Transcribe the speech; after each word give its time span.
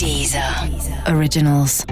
Dieser 0.00 0.66
Originals. 1.08 1.84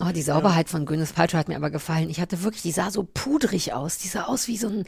Oh, 0.00 0.10
die 0.14 0.22
Sauberheit 0.22 0.70
von 0.70 0.86
Gwyneth 0.86 1.14
Paltrow 1.14 1.38
hat 1.38 1.48
mir 1.48 1.56
aber 1.56 1.68
gefallen. 1.68 2.08
Ich 2.08 2.22
hatte 2.22 2.42
wirklich, 2.42 2.62
die 2.62 2.72
sah 2.72 2.90
so 2.90 3.06
pudrig 3.12 3.74
aus. 3.74 3.98
Die 3.98 4.08
sah 4.08 4.24
aus 4.24 4.48
wie 4.48 4.56
so 4.56 4.68
ein, 4.68 4.84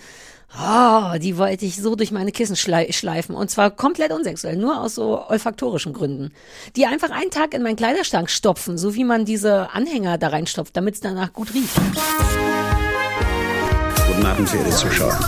oh, 0.58 1.18
die 1.18 1.36
wollte 1.36 1.66
ich 1.66 1.76
so 1.76 1.94
durch 1.94 2.12
meine 2.12 2.32
Kissen 2.32 2.56
schlei 2.56 2.90
schleifen. 2.92 3.34
Und 3.34 3.50
zwar 3.50 3.70
komplett 3.70 4.10
unsexuell, 4.10 4.56
nur 4.56 4.80
aus 4.80 4.94
so 4.94 5.28
olfaktorischen 5.28 5.92
Gründen. 5.92 6.32
Die 6.76 6.86
einfach 6.86 7.10
einen 7.10 7.30
Tag 7.30 7.52
in 7.52 7.62
meinen 7.62 7.76
Kleiderschrank 7.76 8.30
stopfen, 8.30 8.78
so 8.78 8.94
wie 8.94 9.04
man 9.04 9.26
diese 9.26 9.70
Anhänger 9.74 10.16
da 10.16 10.28
reinstopft, 10.28 10.74
damit 10.78 10.94
es 10.94 11.00
danach 11.02 11.34
gut 11.34 11.52
riecht. 11.52 11.76
Guten 14.06 14.24
Abend, 14.24 14.48
verehrte 14.48 14.70
Zuschauer. 14.70 15.18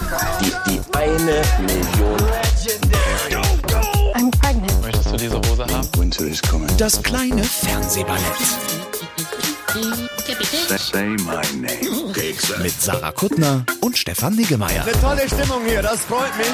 Die, 0.40 0.70
die 0.70 0.80
eine 0.96 1.42
Million. 1.66 2.47
Diese 5.18 5.36
Hose 5.36 5.66
haben? 5.66 5.88
Winter 5.96 6.24
is 6.26 6.40
coming. 6.42 6.68
Das 6.78 7.02
kleine 7.02 7.42
Fernsehballett 7.42 8.22
Say 10.78 11.08
my 11.08 11.42
name. 11.60 12.62
mit 12.62 12.72
Sarah 12.80 13.12
Kuttner 13.12 13.64
und 13.80 13.96
Stefan 13.98 14.34
Niggemeier. 14.34 14.84
Tolle 15.00 15.28
Stimmung 15.28 15.64
hier, 15.66 15.82
das 15.82 16.00
freut 16.04 16.36
mich. 16.38 16.46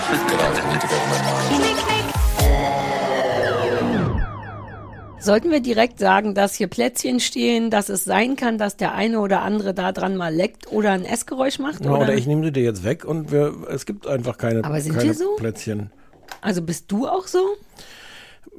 Sollten 5.21 5.51
wir 5.51 5.61
direkt 5.61 5.99
sagen, 6.01 6.35
dass 6.35 6.55
hier 6.55 6.67
Plätzchen 6.67 7.19
stehen, 7.21 7.71
dass 7.71 7.89
es 7.89 8.05
sein 8.05 8.37
kann, 8.37 8.59
dass 8.59 8.77
der 8.77 8.95
eine 8.95 9.21
oder 9.21 9.41
andere 9.41 9.73
da 9.73 9.93
dran 9.93 10.17
mal 10.17 10.35
leckt 10.35 10.71
oder 10.71 10.91
ein 10.91 11.05
Essgeräusch 11.07 11.59
macht? 11.59 11.85
Ja, 11.85 11.93
oder? 11.93 12.01
oder 12.03 12.15
ich 12.15 12.27
nehme 12.27 12.45
sie 12.45 12.53
dir 12.53 12.63
jetzt 12.65 12.85
weg 12.85 13.07
und 13.07 13.33
wir, 13.33 13.55
es 13.71 13.87
gibt 13.87 14.07
einfach 14.07 14.37
keine, 14.37 14.63
Aber 14.65 14.79
sind 14.81 14.93
keine 14.95 15.07
wir 15.07 15.15
so? 15.15 15.37
Plätzchen. 15.37 15.91
Also 16.43 16.61
bist 16.61 16.93
du 16.93 17.09
auch 17.09 17.27
so? 17.27 17.57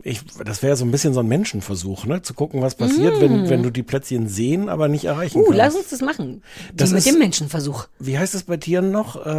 Ich, 0.03 0.21
das 0.43 0.61
wäre 0.61 0.75
so 0.75 0.85
ein 0.85 0.91
bisschen 0.91 1.13
so 1.13 1.19
ein 1.21 1.27
Menschenversuch, 1.27 2.05
ne? 2.05 2.21
Zu 2.21 2.33
gucken, 2.35 2.61
was 2.61 2.75
passiert, 2.75 3.19
wenn, 3.21 3.49
wenn 3.49 3.63
du 3.63 3.71
die 3.71 3.81
Plätzchen 3.83 4.27
sehen, 4.27 4.69
aber 4.69 4.87
nicht 4.87 5.05
erreichen 5.05 5.39
Mm. 5.39 5.41
Uh, 5.41 5.45
kannst. 5.45 5.57
lass 5.57 5.75
uns 5.75 5.89
das 5.89 6.01
machen. 6.01 6.43
Die 6.71 6.77
Das 6.77 6.89
mit 6.91 6.99
ist- 6.99 7.07
dem 7.07 7.17
Menschenversuch. 7.19 7.87
Wie 7.99 8.17
heißt 8.19 8.35
es 8.35 8.43
bei 8.43 8.57
Tieren 8.57 8.91
noch? 8.91 9.15
Äh, 9.25 9.29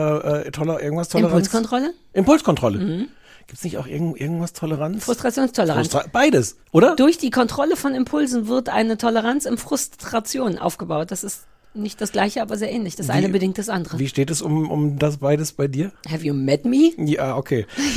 äh, 0.47 0.51
toller, 0.51 0.83
irgendwas 0.83 1.09
Toleranz? 1.09 1.33
Impulskontrolle? 1.47 1.95
Impulskontrolle. 2.15 2.79
Mhm. 2.79 3.09
Gibt's 3.47 3.62
nicht 3.62 3.79
auch 3.79 3.87
irgend, 3.87 4.21
irgendwas 4.21 4.55
Toleranz? 4.55 5.05
Frustrationstoleranz. 5.05 5.89
Frustra 5.89 6.09
Beides, 6.12 6.56
oder? 6.73 6.97
Durch 6.97 7.17
die 7.19 7.31
Kontrolle 7.31 7.77
von 7.77 7.95
Impulsen 7.95 8.49
wird 8.49 8.69
eine 8.69 8.97
Toleranz 8.99 9.45
in 9.45 9.56
Frustration 9.59 10.59
aufgebaut. 10.59 11.12
Das 11.12 11.23
ist 11.23 11.45
nicht 11.77 12.01
das 12.01 12.13
gleiche, 12.13 12.43
aber 12.43 12.57
sehr 12.57 12.71
ähnlich. 12.73 12.97
Das 12.97 13.11
eine 13.11 13.29
bedingt 13.29 13.59
das 13.59 13.69
andere. 13.69 13.99
Wie 13.99 14.09
steht 14.09 14.31
es 14.31 14.43
um, 14.43 14.71
um 14.71 14.99
das 14.99 15.19
beides 15.19 15.53
bei 15.53 15.69
dir? 15.69 15.93
Have 16.11 16.25
you 16.25 16.35
met 16.35 16.65
me? 16.65 16.93
Ja, 16.99 17.37
okay. 17.37 17.67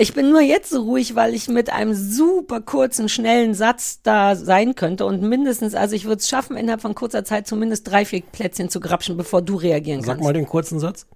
ich 0.00 0.14
bin 0.14 0.30
nur 0.30 0.40
jetzt 0.40 0.70
so 0.70 0.82
ruhig, 0.82 1.14
weil 1.14 1.34
ich 1.34 1.48
mit 1.48 1.70
einem 1.72 1.94
super 1.94 2.60
kurzen, 2.60 3.08
schnellen 3.08 3.54
Satz 3.54 4.00
da 4.02 4.36
sein 4.36 4.74
könnte 4.74 5.06
und 5.06 5.22
mindestens, 5.22 5.74
also 5.74 5.94
ich 5.94 6.04
würde 6.04 6.18
es 6.20 6.28
schaffen, 6.28 6.56
innerhalb 6.56 6.80
von 6.80 6.94
kurzer 6.94 7.24
Zeit 7.24 7.46
zumindest 7.46 7.88
drei, 7.90 8.04
vier 8.04 8.22
Plätzchen 8.22 8.68
zu 8.68 8.80
grapschen, 8.80 9.16
bevor 9.16 9.42
du 9.42 9.56
reagieren 9.56 10.00
Sag 10.02 10.08
kannst. 10.16 10.24
mal 10.24 10.32
den 10.32 10.46
kurzen 10.46 10.78
Satz. 10.80 11.06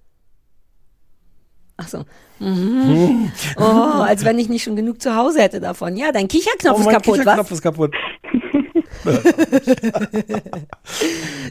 Ach 1.77 1.87
so. 1.87 2.05
Mhm. 2.39 3.31
Oh, 3.57 3.61
als 3.61 4.23
wenn 4.25 4.37
ich 4.39 4.49
nicht 4.49 4.63
schon 4.63 4.75
genug 4.75 5.01
zu 5.01 5.15
Hause 5.15 5.41
hätte 5.41 5.59
davon. 5.59 5.95
Ja, 5.97 6.11
dein 6.11 6.27
Kicherknopf 6.27 6.77
ist 6.79 6.81
Oh, 6.81 6.85
mein 6.85 6.95
kaputt, 6.95 7.17
Kicherknopf 7.19 7.47
was? 7.51 7.57
ist 7.57 7.61
kaputt. 7.61 7.93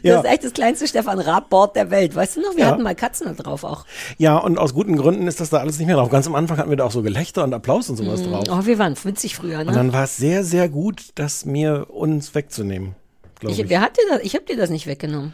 Das 0.03 0.11
ja. 0.11 0.19
ist 0.19 0.25
echt 0.25 0.43
das 0.43 0.53
kleinste 0.53 0.87
Stefan 0.87 1.19
Raab-Board 1.19 1.75
der 1.75 1.89
Welt. 1.91 2.13
Weißt 2.15 2.35
du 2.35 2.41
noch, 2.41 2.55
wir 2.55 2.65
Ja. 2.65 2.71
hatten 2.71 2.83
mal 2.83 2.95
Katzen 2.95 3.27
da 3.27 3.41
drauf 3.41 3.63
auch. 3.63 3.85
ja, 4.17 4.37
und 4.37 4.57
aus 4.57 4.73
guten 4.73 4.97
Gründen 4.97 5.27
ist 5.27 5.39
das 5.39 5.49
da 5.49 5.57
alles 5.59 5.77
nicht 5.77 5.87
mehr 5.87 5.95
drauf. 5.95 6.09
Ganz 6.09 6.27
am 6.27 6.35
Anfang 6.35 6.57
hatten 6.57 6.69
wir 6.69 6.77
da 6.77 6.83
auch 6.85 6.91
so 6.91 7.01
Gelächter 7.03 7.43
und 7.43 7.53
Applaus 7.53 7.89
und 7.89 7.95
sowas 7.97 8.21
drauf. 8.23 8.43
Oh, 8.49 8.65
wir 8.65 8.77
waren 8.79 8.95
witzig 9.03 9.35
früher, 9.35 9.59
Und 9.59 9.67
ne? 9.67 9.71
dann 9.73 9.93
war 9.93 10.03
es 10.03 10.17
sehr, 10.17 10.43
sehr 10.43 10.67
gut, 10.67 11.11
das 11.15 11.45
mir 11.45 11.87
uns 11.89 12.35
wegzunehmen. 12.35 12.95
Glaube 13.39 13.53
Ich, 13.53 13.59
ich. 13.61 13.69
wer 13.69 13.81
hat 13.81 13.95
dir 13.97 14.03
das? 14.09 14.21
Ich 14.23 14.35
habe 14.35 14.45
dir 14.45 14.57
das 14.57 14.69
nicht 14.69 14.87
weggenommen. 14.87 15.33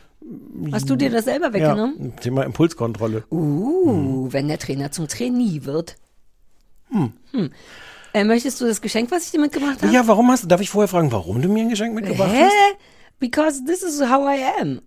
Hast 0.71 0.89
du 0.89 0.95
dir 0.95 1.09
das 1.09 1.25
selber 1.25 1.47
ja, 1.47 1.53
weggenommen? 1.53 2.15
Thema 2.17 2.43
Impulskontrolle. 2.43 3.23
Uh, 3.31 4.27
wenn 4.31 4.47
der 4.47 4.59
Trainer 4.59 4.91
zum 4.91 5.07
Trainee 5.07 5.61
wird. 5.63 5.95
Hm. 6.91 7.13
Äh, 8.13 8.23
möchtest 8.23 8.59
du 8.59 8.65
das 8.65 8.81
Geschenk, 8.81 9.11
was 9.11 9.25
ich 9.25 9.31
dir 9.31 9.39
mitgebracht 9.39 9.81
habe? 9.81 9.93
Ja, 9.93 10.07
warum 10.07 10.31
hast 10.31 10.43
du, 10.43 10.47
darf 10.47 10.61
ich 10.61 10.69
vorher 10.69 10.87
fragen, 10.87 11.11
warum 11.11 11.41
du 11.41 11.49
mir 11.49 11.61
ein 11.63 11.69
Geschenk 11.69 11.93
mitgebracht 11.93 12.31
Hä? 12.31 12.43
hast? 12.45 12.77
Because 13.19 13.63
this 13.65 13.83
is 13.83 14.01
how 14.01 14.27
I 14.27 14.43
am. 14.59 14.81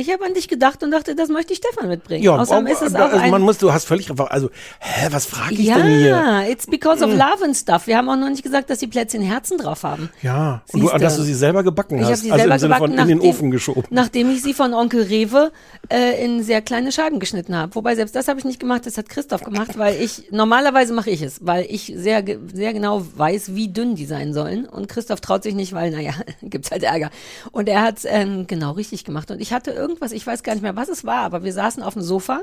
Ich 0.00 0.10
habe 0.10 0.24
an 0.24 0.32
dich 0.32 0.48
gedacht 0.48 0.82
und 0.82 0.90
dachte, 0.90 1.14
das 1.14 1.28
möchte 1.28 1.52
ich 1.52 1.58
Stefan 1.58 1.88
mitbringen. 1.88 2.26
Außerdem 2.26 2.64
aber- 2.64 2.72
ist 2.72 2.82
es 2.82 2.94
auch 2.94 3.00
also 3.00 3.16
ein 3.18 3.30
man 3.30 3.42
muss, 3.42 3.58
du 3.58 3.72
hast 3.72 3.84
völlig, 3.84 4.10
also, 4.18 4.50
hä, 4.78 5.08
was 5.10 5.26
frage 5.26 5.54
ich 5.54 5.66
ja, 5.66 5.76
denn 5.76 5.98
hier? 5.98 6.44
it's 6.48 6.66
because 6.66 7.04
of 7.04 7.12
love 7.12 7.44
and 7.44 7.54
stuff. 7.56 7.86
Wir 7.86 7.98
haben 7.98 8.08
auch 8.08 8.16
noch 8.16 8.30
nicht 8.30 8.42
gesagt, 8.42 8.70
dass 8.70 8.78
die 8.78 8.86
Plätzchen 8.86 9.22
Herzen 9.22 9.58
drauf 9.58 9.82
haben. 9.82 10.08
Ja, 10.22 10.62
und 10.72 10.80
du, 10.80 10.86
Siehste. 10.86 10.98
dass 10.98 11.16
du 11.16 11.22
sie 11.22 11.34
selber 11.34 11.62
gebacken 11.62 11.96
Ich 11.96 12.02
habe 12.02 12.12
hast, 12.12 12.22
sie 12.22 12.32
also 12.32 12.40
selber 12.40 12.54
im 12.54 12.60
Sinne 12.60 12.74
gebacken, 12.74 12.98
von 12.98 13.08
in 13.10 13.18
den 13.18 13.28
Ofen 13.28 13.50
geschoben. 13.50 13.84
Nachdem 13.90 14.30
ich 14.30 14.42
sie 14.42 14.54
von 14.54 14.72
Onkel 14.72 15.02
Rewe 15.02 15.52
äh, 15.88 16.24
in 16.24 16.42
sehr 16.42 16.62
kleine 16.62 16.92
Scheiben 16.92 17.20
geschnitten 17.20 17.54
habe. 17.54 17.74
Wobei 17.74 17.94
selbst 17.94 18.16
das 18.16 18.28
habe 18.28 18.38
ich 18.38 18.44
nicht 18.44 18.60
gemacht, 18.60 18.86
das 18.86 18.96
hat 18.96 19.08
Christoph 19.08 19.44
gemacht, 19.44 19.76
weil 19.78 20.00
ich 20.00 20.30
normalerweise 20.30 20.94
mache 20.94 21.10
ich 21.10 21.22
es, 21.22 21.44
weil 21.44 21.66
ich 21.68 21.92
sehr 21.94 22.24
sehr 22.52 22.72
genau 22.72 23.04
weiß, 23.16 23.54
wie 23.54 23.68
dünn 23.68 23.96
die 23.96 24.06
sein 24.06 24.32
sollen. 24.32 24.66
Und 24.66 24.88
Christoph 24.88 25.20
traut 25.20 25.42
sich 25.42 25.54
nicht, 25.54 25.72
weil 25.72 25.90
naja, 25.90 26.12
gibt's 26.42 26.70
halt 26.70 26.82
Ärger. 26.82 27.10
Und 27.52 27.68
er 27.68 27.82
hat 27.82 27.98
ähm, 28.04 28.46
genau 28.46 28.72
richtig 28.72 29.04
gemacht. 29.04 29.30
Und 29.30 29.40
ich 29.40 29.52
hatte 29.52 29.72
irgendwas, 29.90 30.12
ich 30.12 30.26
weiß 30.26 30.42
gar 30.42 30.54
nicht 30.54 30.62
mehr, 30.62 30.76
was 30.76 30.88
es 30.88 31.04
war, 31.04 31.20
aber 31.20 31.44
wir 31.44 31.52
saßen 31.52 31.82
auf 31.82 31.94
dem 31.94 32.02
Sofa. 32.02 32.42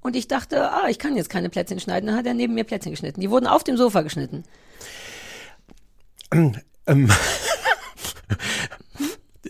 Und 0.00 0.14
ich 0.14 0.28
dachte, 0.28 0.70
ah, 0.70 0.88
ich 0.88 0.98
kann 0.98 1.16
jetzt 1.16 1.28
keine 1.28 1.50
Plätzchen 1.50 1.80
schneiden. 1.80 2.06
Dann 2.06 2.16
hat 2.16 2.26
er 2.26 2.34
neben 2.34 2.54
mir 2.54 2.64
Plätzchen 2.64 2.92
geschnitten. 2.92 3.20
Die 3.20 3.30
wurden 3.30 3.46
auf 3.46 3.64
dem 3.64 3.76
Sofa 3.76 4.02
geschnitten. 4.02 4.44
Ähm, 6.32 6.54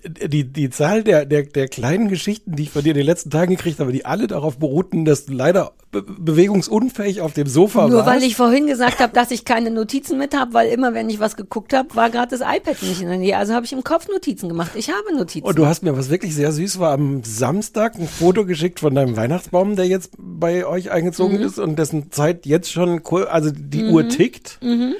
die, 0.04 0.44
die 0.44 0.70
Zahl 0.70 1.02
der, 1.04 1.24
der, 1.26 1.42
der 1.44 1.68
kleinen 1.68 2.08
Geschichten, 2.08 2.54
die 2.56 2.64
ich 2.64 2.70
von 2.70 2.82
dir 2.82 2.90
in 2.90 2.96
den 2.96 3.06
letzten 3.06 3.30
Tagen 3.30 3.56
gekriegt 3.56 3.80
habe, 3.80 3.92
die 3.92 4.04
alle 4.04 4.26
darauf 4.26 4.58
beruhten, 4.58 5.04
dass 5.04 5.26
du 5.26 5.32
leider 5.32 5.72
be 5.90 6.02
bewegungsunfähig 6.02 7.20
auf 7.20 7.32
dem 7.32 7.46
Sofa 7.46 7.88
Nur 7.88 7.98
warst. 8.04 8.10
weil 8.10 8.22
ich 8.22 8.36
vorhin 8.36 8.66
gesagt 8.66 8.98
habe, 9.00 9.12
dass 9.12 9.30
ich 9.30 9.44
keine 9.44 9.70
Notizen 9.70 10.18
mit 10.18 10.36
habe, 10.36 10.52
weil 10.54 10.70
immer, 10.70 10.94
wenn 10.94 11.08
ich 11.10 11.18
was 11.20 11.36
geguckt 11.36 11.72
habe, 11.72 11.94
war 11.94 12.10
gerade 12.10 12.36
das 12.36 12.40
iPad 12.40 12.82
nicht 12.82 13.00
in 13.00 13.08
der 13.08 13.16
Nähe. 13.18 13.36
Also 13.36 13.54
habe 13.54 13.64
ich 13.66 13.72
im 13.72 13.84
Kopf 13.84 14.08
Notizen 14.08 14.48
gemacht. 14.48 14.72
Ich 14.74 14.88
habe 14.90 15.16
Notizen. 15.16 15.46
Und 15.46 15.58
du 15.58 15.66
hast 15.66 15.82
mir, 15.82 15.96
was 15.96 16.10
wirklich 16.10 16.34
sehr 16.34 16.52
süß 16.52 16.78
war, 16.78 16.92
am 16.92 17.22
Samstag 17.24 17.94
ein 17.96 18.08
Foto 18.08 18.44
geschickt 18.44 18.80
von 18.80 18.94
deinem 18.94 19.16
Weihnachtsbaum, 19.16 19.76
der 19.76 19.86
jetzt 19.86 20.10
bei 20.18 20.66
euch 20.66 20.90
eingezogen 20.90 21.38
Mhm. 21.38 21.42
ist 21.44 21.58
und 21.58 21.78
dessen 21.78 22.10
Zeit 22.12 22.46
jetzt 22.46 22.70
schon, 22.70 23.00
also 23.28 23.50
die 23.50 23.84
Uhr 23.84 24.08
tickt. 24.08 24.58
Mhm. 24.62 24.94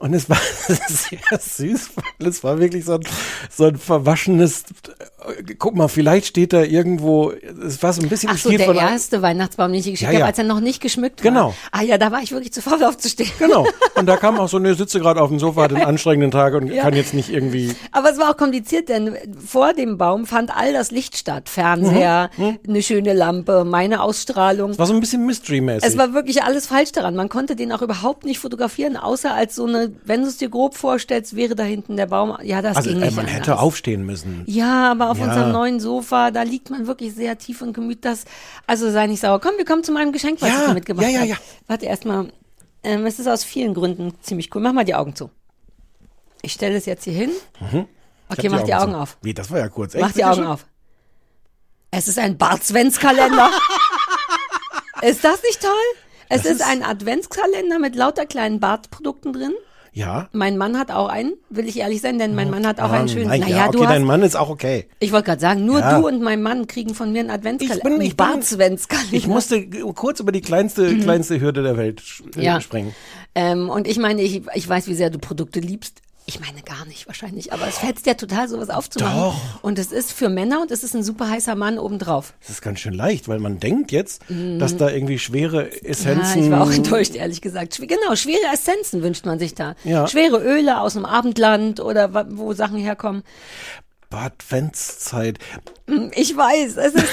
Und 0.00 0.14
es 0.14 0.28
war 0.30 0.38
sehr 0.68 1.38
süß, 1.38 1.90
weil 2.18 2.28
es 2.28 2.42
war 2.42 2.58
wirklich 2.58 2.84
so 2.86 2.94
ein, 2.94 3.00
so 3.54 3.64
ein 3.66 3.76
verwaschenes, 3.76 4.64
äh, 5.46 5.54
guck 5.58 5.76
mal, 5.76 5.88
vielleicht 5.88 6.26
steht 6.26 6.54
da 6.54 6.62
irgendwo, 6.62 7.32
es 7.32 7.82
war 7.82 7.92
so 7.92 8.00
ein 8.00 8.08
bisschen 8.08 8.30
Ach 8.32 8.38
so, 8.38 8.48
der 8.48 8.74
erste 8.74 9.20
Weihnachtsbaum, 9.20 9.70
den 9.72 9.80
ich 9.80 9.84
geschickt 9.90 10.02
Ja, 10.02 10.10
ja. 10.10 10.18
habe, 10.20 10.26
als 10.28 10.38
er 10.38 10.44
noch 10.44 10.60
nicht 10.60 10.80
geschmückt 10.80 11.20
Genau. 11.20 11.48
war. 11.48 11.54
Ah 11.72 11.82
ja, 11.82 11.98
da 11.98 12.10
war 12.10 12.22
ich 12.22 12.32
wirklich 12.32 12.50
zu 12.52 12.62
faul 12.62 12.82
aufzustehen. 12.82 13.30
Genau. 13.38 13.66
Und 13.94 14.06
da 14.06 14.16
kam 14.16 14.38
auch 14.40 14.48
so, 14.48 14.58
ne, 14.58 14.74
sitze 14.74 15.00
gerade 15.00 15.20
auf 15.20 15.28
dem 15.28 15.38
Sofa, 15.38 15.62
hat 15.64 15.74
einen 15.74 15.84
anstrengenden 15.86 16.30
Tag 16.30 16.54
und 16.54 16.68
Ja. 16.72 16.82
kann 16.82 16.94
jetzt 16.94 17.12
nicht 17.12 17.28
irgendwie, 17.28 17.74
Aber 17.92 18.10
es 18.10 18.18
war 18.18 18.30
auch 18.30 18.36
kompliziert, 18.38 18.88
denn 18.88 19.16
vor 19.46 19.74
dem 19.74 19.98
Baum 19.98 20.24
fand 20.24 20.56
all 20.56 20.72
das 20.72 20.90
Licht 20.90 21.18
statt. 21.18 21.50
Fernseher, 21.50 22.30
Mhm. 22.38 22.58
eine 22.66 22.82
schöne 22.82 23.12
Lampe, 23.12 23.64
meine 23.66 24.00
Ausstrahlung. 24.02 24.70
es 24.70 24.78
war 24.78 24.86
so 24.86 24.94
ein 24.94 25.00
bisschen 25.00 25.26
Mystery-mäßig. 25.26 25.86
Es 25.86 25.98
war 25.98 26.14
wirklich 26.14 26.42
alles 26.42 26.66
falsch 26.66 26.92
daran. 26.92 27.14
Man 27.16 27.28
konnte 27.28 27.54
den 27.54 27.70
auch 27.72 27.82
überhaupt 27.82 28.24
nicht 28.24 28.38
fotografieren, 28.38 28.96
außer 28.96 29.34
als 29.34 29.54
so 29.56 29.66
eine, 29.66 29.89
wenn 30.04 30.22
du 30.22 30.28
es 30.28 30.36
dir 30.38 30.48
grob 30.48 30.76
vorstellst, 30.76 31.36
wäre 31.36 31.54
da 31.54 31.62
hinten 31.62 31.96
der 31.96 32.06
Baum. 32.06 32.36
Ja, 32.42 32.62
das 32.62 32.76
also 32.76 32.90
ging 32.90 33.00
äh, 33.00 33.06
nicht 33.06 33.16
man 33.16 33.26
anders. 33.26 33.40
hätte 33.40 33.58
aufstehen 33.58 34.04
müssen. 34.04 34.42
Ja, 34.46 34.90
aber 34.92 35.10
auf 35.10 35.18
Ja. 35.18 35.24
unserem 35.24 35.52
neuen 35.52 35.80
Sofa, 35.80 36.30
da 36.30 36.42
liegt 36.42 36.70
man 36.70 36.86
wirklich 36.86 37.14
sehr 37.14 37.38
tief 37.38 37.62
und 37.62 37.72
gemüt. 37.72 38.04
Das, 38.04 38.24
also 38.66 38.90
sei 38.90 39.06
nicht 39.06 39.20
sauer. 39.20 39.40
Komm, 39.40 39.52
wir 39.56 39.64
kommen 39.64 39.84
zu 39.84 39.92
meinem 39.92 40.12
Geschenk, 40.12 40.40
was 40.42 40.48
Ja, 40.48 40.60
ich 40.62 40.66
dir 40.68 40.74
mitgebracht 40.74 41.06
ja, 41.06 41.10
ja, 41.12 41.18
habe. 41.20 41.28
ja. 41.30 41.36
Warte 41.66 41.86
erstmal. 41.86 42.32
Ähm, 42.82 43.04
es 43.06 43.18
ist 43.18 43.26
aus 43.26 43.44
vielen 43.44 43.74
Gründen 43.74 44.14
ziemlich 44.22 44.54
cool. 44.54 44.62
Mach 44.62 44.72
mal 44.72 44.84
die 44.84 44.94
Augen 44.94 45.14
zu. 45.14 45.30
Ich 46.42 46.52
stelle 46.52 46.76
es 46.76 46.86
jetzt 46.86 47.04
hier 47.04 47.12
hin. 47.12 47.30
Hab 47.60 48.38
Okay, 48.38 48.48
mach 48.48 48.62
die 48.62 48.74
Augen 48.74 48.92
zu. 48.92 48.98
auf. 48.98 49.18
Wie, 49.22 49.34
das 49.34 49.50
war 49.50 49.58
ja 49.58 49.68
kurz. 49.68 49.94
Echt? 49.94 50.02
Mach 50.02 50.12
die 50.12 50.24
Augen 50.24 50.36
schon? 50.36 50.46
auf. 50.46 50.66
Es 51.90 52.08
ist 52.08 52.18
ein 52.18 52.38
Bart 52.38 52.64
Svens 52.64 52.98
Kalender. 52.98 53.50
ist 55.02 55.24
das 55.24 55.42
nicht 55.42 55.60
toll? 55.60 55.70
Es 56.28 56.44
ist 56.44 56.52
ist- 56.60 56.62
ein 56.66 56.82
Adventskalender 56.84 57.78
mit 57.78 57.96
lauter 57.96 58.24
kleinen 58.26 58.60
Bartprodukten 58.60 59.32
drin. 59.32 59.52
Ja. 59.92 60.28
Mein 60.32 60.56
Mann 60.56 60.78
hat 60.78 60.90
auch 60.92 61.08
einen, 61.08 61.32
will 61.48 61.66
ich 61.68 61.78
ehrlich 61.78 62.00
sein, 62.00 62.18
denn 62.18 62.34
mein 62.34 62.48
Mann 62.50 62.66
hat 62.66 62.78
auch 62.80 62.90
Ah, 62.90 62.98
einen 63.00 63.08
schönen. 63.08 63.26
Nein, 63.28 63.40
naja, 63.40 63.56
ja, 63.56 63.62
okay, 63.68 63.76
du 63.76 63.84
hast, 63.84 63.90
dein 63.92 64.04
Mann 64.04 64.22
ist 64.22 64.36
auch 64.36 64.48
okay. 64.48 64.86
ich 65.00 65.10
wollte 65.12 65.26
gerade 65.26 65.40
sagen, 65.40 65.64
nur 65.64 65.80
Ja. 65.80 65.98
du 65.98 66.06
und 66.06 66.22
mein 66.22 66.42
Mann 66.42 66.66
kriegen 66.68 66.94
von 66.94 67.12
mir 67.12 67.20
einen 67.20 67.30
Adventskalender. 67.30 67.76
Ich 67.90 67.96
bin- 67.96 68.00
ich 68.02 68.16
bin- 68.16 68.16
Bart 68.16 68.44
Svens 68.44 68.86
Kalender. 68.88 69.14
Ich 69.16 69.26
musste 69.26 69.68
kurz 69.94 70.20
über 70.20 70.32
die 70.32 70.40
kleinste, 70.42 70.96
kleinste 70.98 71.40
Hürde 71.40 71.62
der 71.62 71.76
Welt 71.76 72.02
Mhm. 72.36 72.42
Ja. 72.42 72.60
springen. 72.60 72.94
Ähm, 73.34 73.68
und 73.68 73.86
ich 73.88 73.98
meine, 73.98 74.22
ich, 74.22 74.42
ich 74.54 74.68
weiß, 74.68 74.86
wie 74.88 74.94
sehr 74.94 75.10
du 75.10 75.18
Produkte 75.18 75.60
liebst. 75.60 76.00
Ich 76.34 76.40
meine 76.40 76.62
gar 76.62 76.84
nicht 76.86 77.06
wahrscheinlich, 77.08 77.52
aber 77.52 77.66
es 77.66 77.78
fetzt 77.78 78.06
ja 78.06 78.14
total, 78.14 78.48
sowas 78.48 78.70
aufzumachen. 78.70 79.18
Doch. 79.20 79.34
Und 79.62 79.78
es 79.78 79.90
ist 79.90 80.12
für 80.12 80.28
Männer 80.28 80.60
und 80.62 80.70
es 80.70 80.84
ist 80.84 80.94
ein 80.94 81.02
super 81.02 81.28
heißer 81.28 81.54
Mann 81.56 81.78
obendrauf. 81.78 82.34
Das 82.40 82.50
ist 82.50 82.62
ganz 82.62 82.78
schön 82.80 82.94
leicht, 82.94 83.26
weil 83.28 83.40
man 83.40 83.58
denkt 83.58 83.90
jetzt, 83.92 84.22
dass 84.58 84.76
da 84.76 84.88
irgendwie 84.90 85.18
schwere 85.18 85.64
Mhm. 85.64 85.70
Ja, 85.82 85.88
Essenzen. 85.90 86.44
ich 86.44 86.50
war 86.50 86.62
auch 86.62 86.70
enttäuscht, 86.72 87.14
ehrlich 87.16 87.40
gesagt. 87.40 87.78
Genau, 87.80 88.14
schwere 88.14 88.52
Essenzen 88.54 89.02
wünscht 89.02 89.26
man 89.26 89.38
sich 89.38 89.54
da. 89.54 89.74
Ja. 89.84 90.06
Schwere 90.06 90.38
Öle 90.38 90.80
aus 90.80 90.92
dem 90.94 91.04
Abendland 91.04 91.80
oder 91.80 92.26
wo 92.36 92.52
Sachen 92.52 92.78
herkommen. 92.78 93.22
Bad 94.10 94.32
Venszeit. 94.48 95.38
Ich 96.14 96.36
weiß, 96.36 96.76
es 96.76 96.94
ist, 96.94 97.06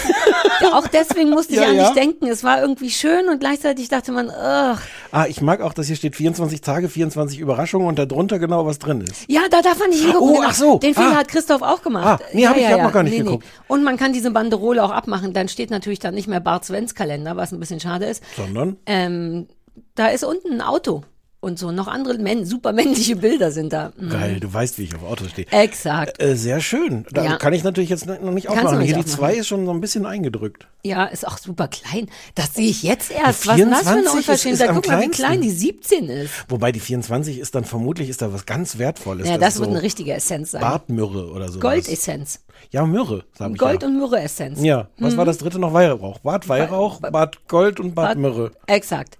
auch 0.74 0.88
deswegen 0.88 1.30
musste 1.30 1.54
ich 1.54 1.60
Ja, 1.60 1.68
an 1.68 1.76
ja. 1.76 1.84
dich 1.86 1.94
denken. 1.94 2.28
Es 2.28 2.44
war 2.44 2.60
irgendwie 2.60 2.90
schön 2.90 3.30
und 3.30 3.40
gleichzeitig 3.40 3.88
dachte 3.90 4.12
man, 4.12 4.30
ugh. 4.30 4.80
Ah, 5.12 5.26
ich 5.28 5.40
mag 5.42 5.62
auch, 5.62 5.74
dass 5.74 5.88
hier 5.88 5.96
steht 5.96 6.16
24 6.16 6.62
Tage, 6.62 6.90
24 6.90 7.40
Überraschungen 7.40 7.88
und 7.88 8.00
darunter 8.00 8.40
genau 8.40 8.66
was 8.66 8.80
drin 8.80 9.02
ist. 9.02 9.26
Ja, 9.28 9.42
da 9.50 9.62
darf 9.62 9.78
man 9.80 9.90
nicht 9.92 10.02
hingucken. 10.04 10.28
Oh, 10.30 10.34
genau. 10.38 10.48
ach 10.48 10.54
so. 10.56 10.78
Den 10.80 10.94
Fehler 10.96 11.14
Ah. 11.14 11.18
hat 11.18 11.28
Christoph 11.28 11.62
auch 11.62 11.82
gemacht. 11.84 12.22
Ah, 12.22 12.26
nee, 12.34 12.48
hab 12.48 12.58
ich- 12.58 12.66
hab 12.68 12.82
noch 12.82 12.92
gar 12.94 13.04
nicht 13.04 13.18
geguckt. 13.18 13.46
Und 13.68 13.84
man 13.84 13.98
kann 13.98 14.12
diese 14.14 14.32
Banderole 14.32 14.84
auch 14.84 14.92
abmachen. 14.92 15.34
Dann 15.34 15.48
steht 15.50 15.70
natürlich 15.70 16.00
dann 16.00 16.16
nicht 16.16 16.28
mehr 16.28 16.40
Bart 16.40 16.66
Svens 16.66 16.96
Kalender, 16.96 17.36
was 17.38 17.52
ein 17.52 17.60
bisschen 17.60 17.80
schade 17.80 18.06
ist. 18.06 18.24
Sondern? 18.36 18.78
Ähm, 18.88 19.48
da 19.96 20.08
ist 20.08 20.24
unten 20.24 20.54
ein 20.54 20.62
Auto 20.62 21.04
und 21.48 21.58
so. 21.58 21.72
Noch 21.72 21.88
andere 21.88 22.18
männ 22.20 22.46
super 22.46 22.74
männliche 22.74 23.16
Bilder 23.16 23.52
sind 23.52 23.74
da. 23.74 23.92
Mhm. 23.98 24.10
Geil, 24.10 24.40
du 24.40 24.54
weißt, 24.54 24.78
wie 24.78 24.84
ich 24.84 24.96
auf 24.96 25.04
Autos 25.04 25.32
stehe. 25.32 25.48
Exakt. 25.52 26.22
Äh, 26.22 26.36
sehr 26.36 26.60
schön. 26.62 27.06
Da 27.12 27.24
Ja. 27.24 27.38
kann 27.38 27.54
ich 27.54 27.64
natürlich 27.64 27.90
jetzt 27.90 28.06
noch 28.06 28.20
nicht 28.32 28.46
Kannst 28.48 28.60
aufmachen. 28.60 28.80
nicht 28.80 28.88
Hier 28.88 28.96
die 28.96 29.02
aufmachen. 29.10 29.18
2 29.20 29.34
ist 29.36 29.48
schon 29.48 29.66
so 29.66 29.72
ein 29.72 29.82
bisschen 29.82 30.06
eingedrückt. 30.06 30.68
Ja, 30.84 31.06
ist 31.06 31.28
auch 31.28 31.38
super 31.38 31.68
klein. 31.68 32.08
Das 32.36 32.54
sehe 32.54 32.70
ich 32.70 32.84
jetzt 32.84 33.10
erst. 33.12 33.48
Was 33.48 33.58
ist 33.60 33.70
das 33.72 33.82
für 33.82 33.90
eine 33.90 34.02
24 34.04 34.18
ist- 34.18 34.28
ist 34.28 34.46
Unverschämtheit? 34.62 34.70
Guck 34.76 34.88
mal, 34.88 35.02
wie 35.02 35.10
klein 35.10 35.42
die 35.42 35.50
17 35.52 36.10
ist. 36.10 36.32
Wobei 36.50 36.72
die 36.72 36.80
24 36.80 37.40
ist 37.40 37.56
dann 37.56 37.66
vermutlich 37.66 38.10
ist 38.10 38.22
da 38.22 38.32
was 38.34 38.46
ganz 38.46 38.78
Wertvolles. 38.78 39.28
Ja, 39.28 39.38
das, 39.38 39.56
ist 39.56 39.60
wird 39.60 39.70
so 39.70 39.76
eine 39.76 39.84
richtige 39.84 40.14
Essenz 40.14 40.52
sein. 40.52 40.62
Bartmyrrhe 40.62 41.32
oder 41.32 41.50
so. 41.50 41.60
Goldessenz. 41.60 42.42
Ja, 42.72 42.86
Myrrhe, 42.86 43.24
sag 43.38 43.52
ich 43.52 43.58
Gold 43.58 43.82
ja. 43.84 43.88
und 43.88 43.98
Myrrhe-Essenz. 44.00 44.62
Ja, 44.62 44.88
was 44.98 45.16
war 45.16 45.26
das 45.26 45.38
dritte 45.38 45.60
noch? 45.60 45.74
Weihrauch. 45.74 46.20
Bad 46.20 46.50
Weihrauch, 46.50 47.00
Bad 47.00 47.48
Gold 47.48 47.80
und 47.80 47.94
Bad 47.96 48.18
Myrrhe. 48.18 48.52
Exakt. 48.66 49.18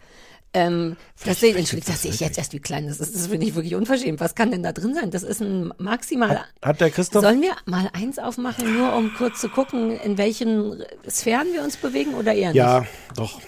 Ähm, 0.54 0.96
das 1.26 1.40
sehe 1.40 1.56
Entschuldigung, 1.56 1.94
das 1.94 2.02
sehe 2.02 2.12
ich 2.12 2.20
jetzt 2.20 2.38
erst, 2.38 2.54
wie 2.54 2.60
klein 2.60 2.88
das 2.88 3.00
ist. 3.00 3.14
Das 3.16 3.28
finde 3.28 3.46
ich 3.46 3.56
wirklich 3.56 3.76
unverschämt. 3.76 4.20
Was 4.20 4.34
kann 4.34 4.50
denn 4.50 4.64
da 4.64 4.72
drin 4.72 4.94
sein? 4.96 5.12
Das 5.12 5.24
ist 5.24 5.42
ein 5.42 5.74
maximal. 5.78 6.46
Hat 6.62 6.82
der 6.82 6.90
Christoph 6.90 7.22
Sollen 7.22 7.42
wir 7.42 7.56
mal 7.66 7.90
eins 7.94 8.18
aufmachen, 8.18 8.78
nur 8.78 8.96
um 8.96 9.14
kurz 9.14 9.42
zu 9.42 9.50
gucken, 9.50 10.00
in 10.00 10.18
welchen 10.18 10.84
Sphären 11.10 11.48
wir 11.54 11.64
uns 11.64 11.78
bewegen 11.78 12.14
oder 12.14 12.34
eher 12.34 12.50
nicht? 12.50 12.58
Ja, 12.58 12.86
doch. 13.16 13.40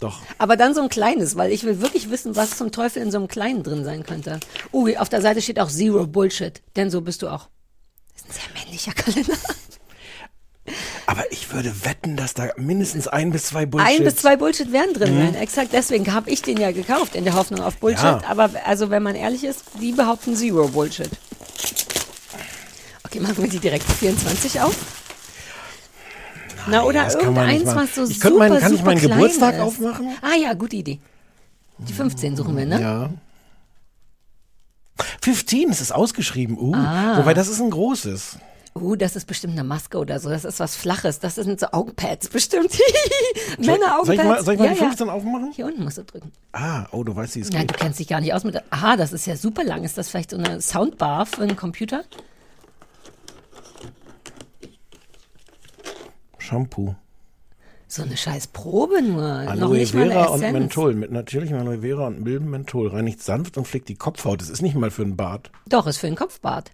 Doch. 0.00 0.20
Aber 0.38 0.56
dann 0.56 0.74
so 0.74 0.82
ein 0.82 0.88
kleines, 0.88 1.36
weil 1.36 1.52
ich 1.52 1.62
will 1.62 1.80
wirklich 1.80 2.10
wissen, 2.10 2.34
was 2.34 2.58
zum 2.58 2.72
Teufel 2.72 3.00
in 3.02 3.12
so 3.12 3.18
einem 3.18 3.28
kleinen 3.28 3.62
drin 3.62 3.84
sein 3.84 4.02
könnte. 4.02 4.40
Oh, 4.72 4.88
auf 4.98 5.08
der 5.08 5.22
Seite 5.22 5.40
steht 5.40 5.60
auch 5.60 5.70
Zero 5.70 6.08
Bullshit, 6.08 6.60
denn 6.74 6.90
so 6.90 7.02
bist 7.02 7.22
du 7.22 7.28
auch. 7.28 7.48
Das 8.12 8.22
ist 8.22 8.28
ein 8.28 8.32
sehr 8.32 8.62
männlicher 8.64 8.92
Kalender. 8.96 9.36
Aber 11.12 11.30
ich 11.30 11.52
würde 11.52 11.72
wetten, 11.84 12.16
dass 12.16 12.32
da 12.32 12.48
mindestens 12.56 13.06
ein 13.06 13.32
bis 13.32 13.44
zwei 13.44 13.66
Bullshit. 13.66 13.98
Ein 13.98 14.04
bis 14.04 14.16
zwei 14.16 14.34
Bullshit 14.36 14.72
werden 14.72 14.94
drin 14.94 15.14
sein. 15.14 15.34
Exakt 15.34 15.74
deswegen 15.74 16.10
habe 16.14 16.30
ich 16.30 16.40
den 16.40 16.56
ja 16.58 16.72
gekauft, 16.72 17.14
in 17.14 17.24
der 17.24 17.34
Hoffnung 17.34 17.60
auf 17.60 17.76
Bullshit. 17.76 18.02
Ja. 18.02 18.22
Aber 18.28 18.48
also, 18.64 18.88
wenn 18.88 19.02
man 19.02 19.14
ehrlich 19.14 19.44
ist, 19.44 19.62
die 19.78 19.92
behaupten 19.92 20.34
Zero 20.34 20.68
Bullshit. 20.68 21.10
Okay, 23.04 23.20
machen 23.20 23.42
wir 23.42 23.50
die 23.50 23.58
direkt 23.58 23.84
24 23.84 24.62
auf. 24.62 24.74
Na, 26.66 26.82
oder 26.84 27.12
irgendeins, 27.12 27.66
was 27.74 27.94
so 27.94 28.04
Ich 28.04 28.18
super, 28.18 28.38
meinen- 28.38 28.58
kann 28.58 28.72
ich 28.72 28.78
super 28.78 28.90
meinen 28.92 28.98
klein 29.00 29.10
Geburtstag 29.18 29.54
ist. 29.56 29.60
aufmachen? 29.60 30.08
Ah 30.22 30.34
ja, 30.40 30.54
gute 30.54 30.76
Idee. 30.76 30.98
Die 31.76 31.92
15 31.92 32.36
suchen 32.36 32.56
wir, 32.56 32.64
ne? 32.64 32.80
Ja. 32.80 33.10
15, 35.20 35.68
es 35.68 35.82
ist 35.82 35.92
ausgeschrieben. 35.92 36.56
Uh, 36.58 36.74
Ah. 36.74 37.18
Wobei 37.18 37.34
das 37.34 37.48
ist 37.48 37.60
ein 37.60 37.68
großes. 37.70 38.38
Uh, 38.74 38.96
das 38.96 39.16
ist 39.16 39.26
bestimmt 39.26 39.52
eine 39.52 39.64
Maske 39.64 39.98
oder 39.98 40.18
so. 40.18 40.30
Das 40.30 40.44
ist 40.44 40.58
was 40.58 40.76
Flaches. 40.76 41.18
Das 41.18 41.34
sind 41.34 41.60
so 41.60 41.66
Augenpads 41.72 42.28
bestimmt. 42.28 42.72
Männer-Augenpads. 43.58 44.06
soll 44.06 44.14
ich 44.14 44.24
mal, 44.24 44.44
soll 44.44 44.54
ich 44.54 44.60
mal 44.60 44.66
ja, 44.66 44.72
die 44.72 44.78
15 44.78 45.06
ja. 45.06 45.12
aufmachen? 45.12 45.52
Hier 45.52 45.66
unten 45.66 45.84
musst 45.84 45.98
du 45.98 46.04
drücken. 46.04 46.32
Ah, 46.52 46.86
oh, 46.90 47.04
du 47.04 47.14
weißt, 47.14 47.36
wie 47.36 47.40
es 47.40 47.50
Nein, 47.50 47.66
geht. 47.66 47.72
du 47.72 47.74
kennst 47.74 47.98
dich 47.98 48.08
gar 48.08 48.20
nicht 48.20 48.32
aus 48.32 48.44
mit. 48.44 48.58
Aha, 48.70 48.96
das 48.96 49.12
ist 49.12 49.26
ja 49.26 49.36
super 49.36 49.62
lang. 49.62 49.84
Ist 49.84 49.98
das 49.98 50.08
vielleicht 50.08 50.30
so 50.30 50.38
eine 50.38 50.62
Soundbar 50.62 51.26
für 51.26 51.42
einen 51.42 51.56
Computer? 51.56 52.04
Shampoo. 56.38 56.94
So 57.88 58.02
eine 58.02 58.16
scheiß 58.16 58.46
Probe 58.46 59.02
nur. 59.02 59.22
Aloe 59.22 59.84
Vera 59.84 60.28
und. 60.28 60.40
Menthol. 60.40 60.94
Mit 60.94 61.12
natürlichem 61.12 61.58
Aloe 61.58 61.80
Vera 61.82 62.06
und 62.06 62.22
mildem 62.22 62.48
Menthol. 62.48 62.88
Reinigt 62.88 63.22
sanft 63.22 63.58
und 63.58 63.66
pflegt 63.66 63.90
die 63.90 63.96
Kopfhaut. 63.96 64.40
Das 64.40 64.48
ist 64.48 64.62
nicht 64.62 64.74
mal 64.74 64.90
für 64.90 65.02
einen 65.02 65.16
Bart. 65.16 65.50
Doch, 65.68 65.86
ist 65.86 65.98
für 65.98 66.06
den 66.06 66.16
Kopfbart. 66.16 66.70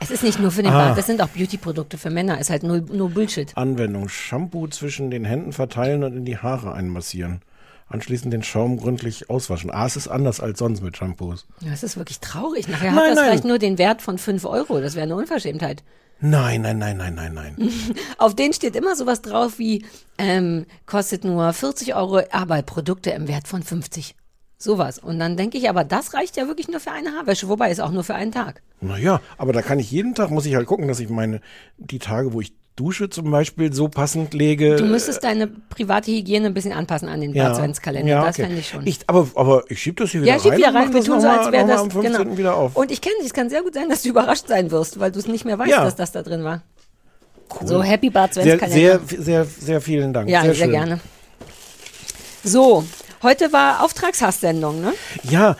Es 0.00 0.10
ist 0.10 0.22
nicht 0.22 0.38
nur 0.38 0.50
für 0.50 0.62
den 0.62 0.72
Ah. 0.72 0.86
Bart, 0.86 0.98
das 0.98 1.06
sind 1.06 1.20
auch 1.22 1.28
Beauty-Produkte 1.28 1.98
für 1.98 2.10
Männer. 2.10 2.38
Ist 2.40 2.50
halt 2.50 2.62
nur, 2.62 2.78
nur 2.80 3.10
Bullshit. 3.10 3.56
Anwendung. 3.56 4.08
Shampoo 4.08 4.66
zwischen 4.68 5.10
den 5.10 5.24
Händen 5.24 5.52
verteilen 5.52 6.04
und 6.04 6.16
in 6.16 6.24
die 6.24 6.38
Haare 6.38 6.72
einmassieren. 6.72 7.40
Anschließend 7.88 8.32
den 8.32 8.42
Schaum 8.42 8.76
gründlich 8.76 9.30
auswaschen. 9.30 9.70
Ah, 9.70 9.86
es 9.86 9.96
ist 9.96 10.08
anders 10.08 10.40
als 10.40 10.58
sonst 10.58 10.82
mit 10.82 10.96
Shampoos. 10.96 11.46
Ja, 11.60 11.70
Das 11.70 11.82
ist 11.82 11.96
wirklich 11.96 12.20
traurig. 12.20 12.68
Nachher 12.68 12.92
Nein, 12.92 12.96
hat 12.96 13.06
das 13.08 13.14
nein. 13.16 13.24
vielleicht 13.26 13.44
nur 13.44 13.58
den 13.58 13.78
Wert 13.78 14.02
von 14.02 14.18
5 14.18 14.44
Euro. 14.44 14.80
Das 14.80 14.94
wäre 14.94 15.04
eine 15.04 15.16
Unverschämtheit. 15.16 15.82
Nein, 16.20 16.62
nein, 16.62 16.78
nein, 16.78 16.96
nein, 16.96 17.14
nein, 17.14 17.32
nein. 17.34 17.56
Auf 18.18 18.34
denen 18.34 18.52
steht 18.52 18.74
immer 18.76 18.94
sowas 18.96 19.22
drauf 19.22 19.58
wie, 19.58 19.84
ähm, 20.18 20.66
kostet 20.84 21.24
nur 21.24 21.52
40 21.52 21.94
Euro, 21.94 22.20
aber 22.32 22.60
Produkte 22.62 23.10
im 23.10 23.26
Wert 23.28 23.46
von 23.48 23.62
50. 23.62 24.14
Sowas. 24.58 24.98
Und 24.98 25.20
dann 25.20 25.36
denke 25.36 25.56
ich, 25.56 25.68
aber 25.70 25.84
das 25.84 26.14
reicht 26.14 26.36
ja 26.36 26.48
wirklich 26.48 26.68
nur 26.68 26.80
für 26.80 26.90
eine 26.90 27.12
Haarwäsche, 27.12 27.48
wobei 27.48 27.70
es 27.70 27.78
auch 27.78 27.92
nur 27.92 28.02
für 28.02 28.16
einen 28.16 28.32
Tag. 28.32 28.60
Naja, 28.80 29.20
aber 29.36 29.52
da 29.52 29.62
kann 29.62 29.78
ich 29.78 29.90
jeden 29.90 30.14
Tag, 30.16 30.30
muss 30.30 30.46
ich 30.46 30.56
halt 30.56 30.66
gucken, 30.66 30.88
dass 30.88 30.98
ich 30.98 31.08
meine, 31.08 31.40
die 31.78 32.00
Tage, 32.00 32.32
wo 32.32 32.40
ich 32.40 32.52
dusche 32.74 33.08
zum 33.10 33.30
Beispiel, 33.30 33.72
so 33.72 33.88
passend 33.88 34.34
lege. 34.34 34.76
Du 34.76 34.84
müsstest 34.84 35.24
deine 35.24 35.46
private 35.48 36.10
Hygiene 36.10 36.46
ein 36.46 36.54
bisschen 36.54 36.72
anpassen 36.72 37.08
an 37.08 37.20
den 37.20 37.34
ja. 37.34 37.50
Adventskalender. 37.52 38.08
Ja, 38.08 38.24
das 38.24 38.36
okay. 38.36 38.42
fände 38.46 38.58
ich 38.60 38.68
schon. 38.68 38.86
Ich, 38.86 38.98
aber, 39.08 39.28
aber 39.34 39.64
ich 39.68 39.80
schieb 39.80 39.96
das 39.96 40.10
hier 40.10 40.22
wieder 40.22 40.32
ja, 40.34 40.38
schieb 40.40 40.52
rein. 40.52 40.58
wieder 40.58 40.68
und 40.68 40.76
rein. 40.76 40.88
Wir 40.88 41.00
das 41.00 41.04
tun 41.06 41.20
so, 41.20 41.26
mal- 41.26 41.38
als 41.38 41.52
wäre 41.52 41.66
das. 41.66 41.80
am 41.80 41.90
15. 41.90 42.12
genau. 42.24 42.36
wieder 42.38 42.56
auf. 42.56 42.76
Und 42.76 42.90
ich 42.90 43.00
kenne 43.00 43.16
dich, 43.18 43.26
es 43.26 43.32
kann 43.34 43.50
sehr 43.50 43.62
gut 43.62 43.74
sein, 43.74 43.88
dass 43.88 44.02
du 44.02 44.08
überrascht 44.10 44.46
sein 44.48 44.70
wirst, 44.70 44.98
weil 45.00 45.10
du 45.12 45.18
es 45.18 45.26
nicht 45.26 45.44
mehr 45.44 45.58
weißt, 45.58 45.70
Ja. 45.70 45.84
dass 45.84 45.96
das 45.96 46.12
da 46.12 46.22
drin 46.22 46.44
war. 46.44 46.62
So, 47.64 47.82
Happy 47.82 48.10
Bart 48.10 48.34
sehr, 48.34 48.54
Adventskalender. 48.54 49.00
sehr, 49.08 49.22
sehr, 49.22 49.44
sehr 49.44 49.80
vielen 49.80 50.12
Dank. 50.12 50.28
ja, 50.28 50.42
sehr, 50.42 50.54
sehr, 50.54 50.68
gerne. 50.68 51.00
So, 52.44 52.84
heute 53.22 53.52
war 53.52 53.84
Auftragshasssendung, 53.84 54.80
ne? 54.80 54.92
Ja, 55.22 55.56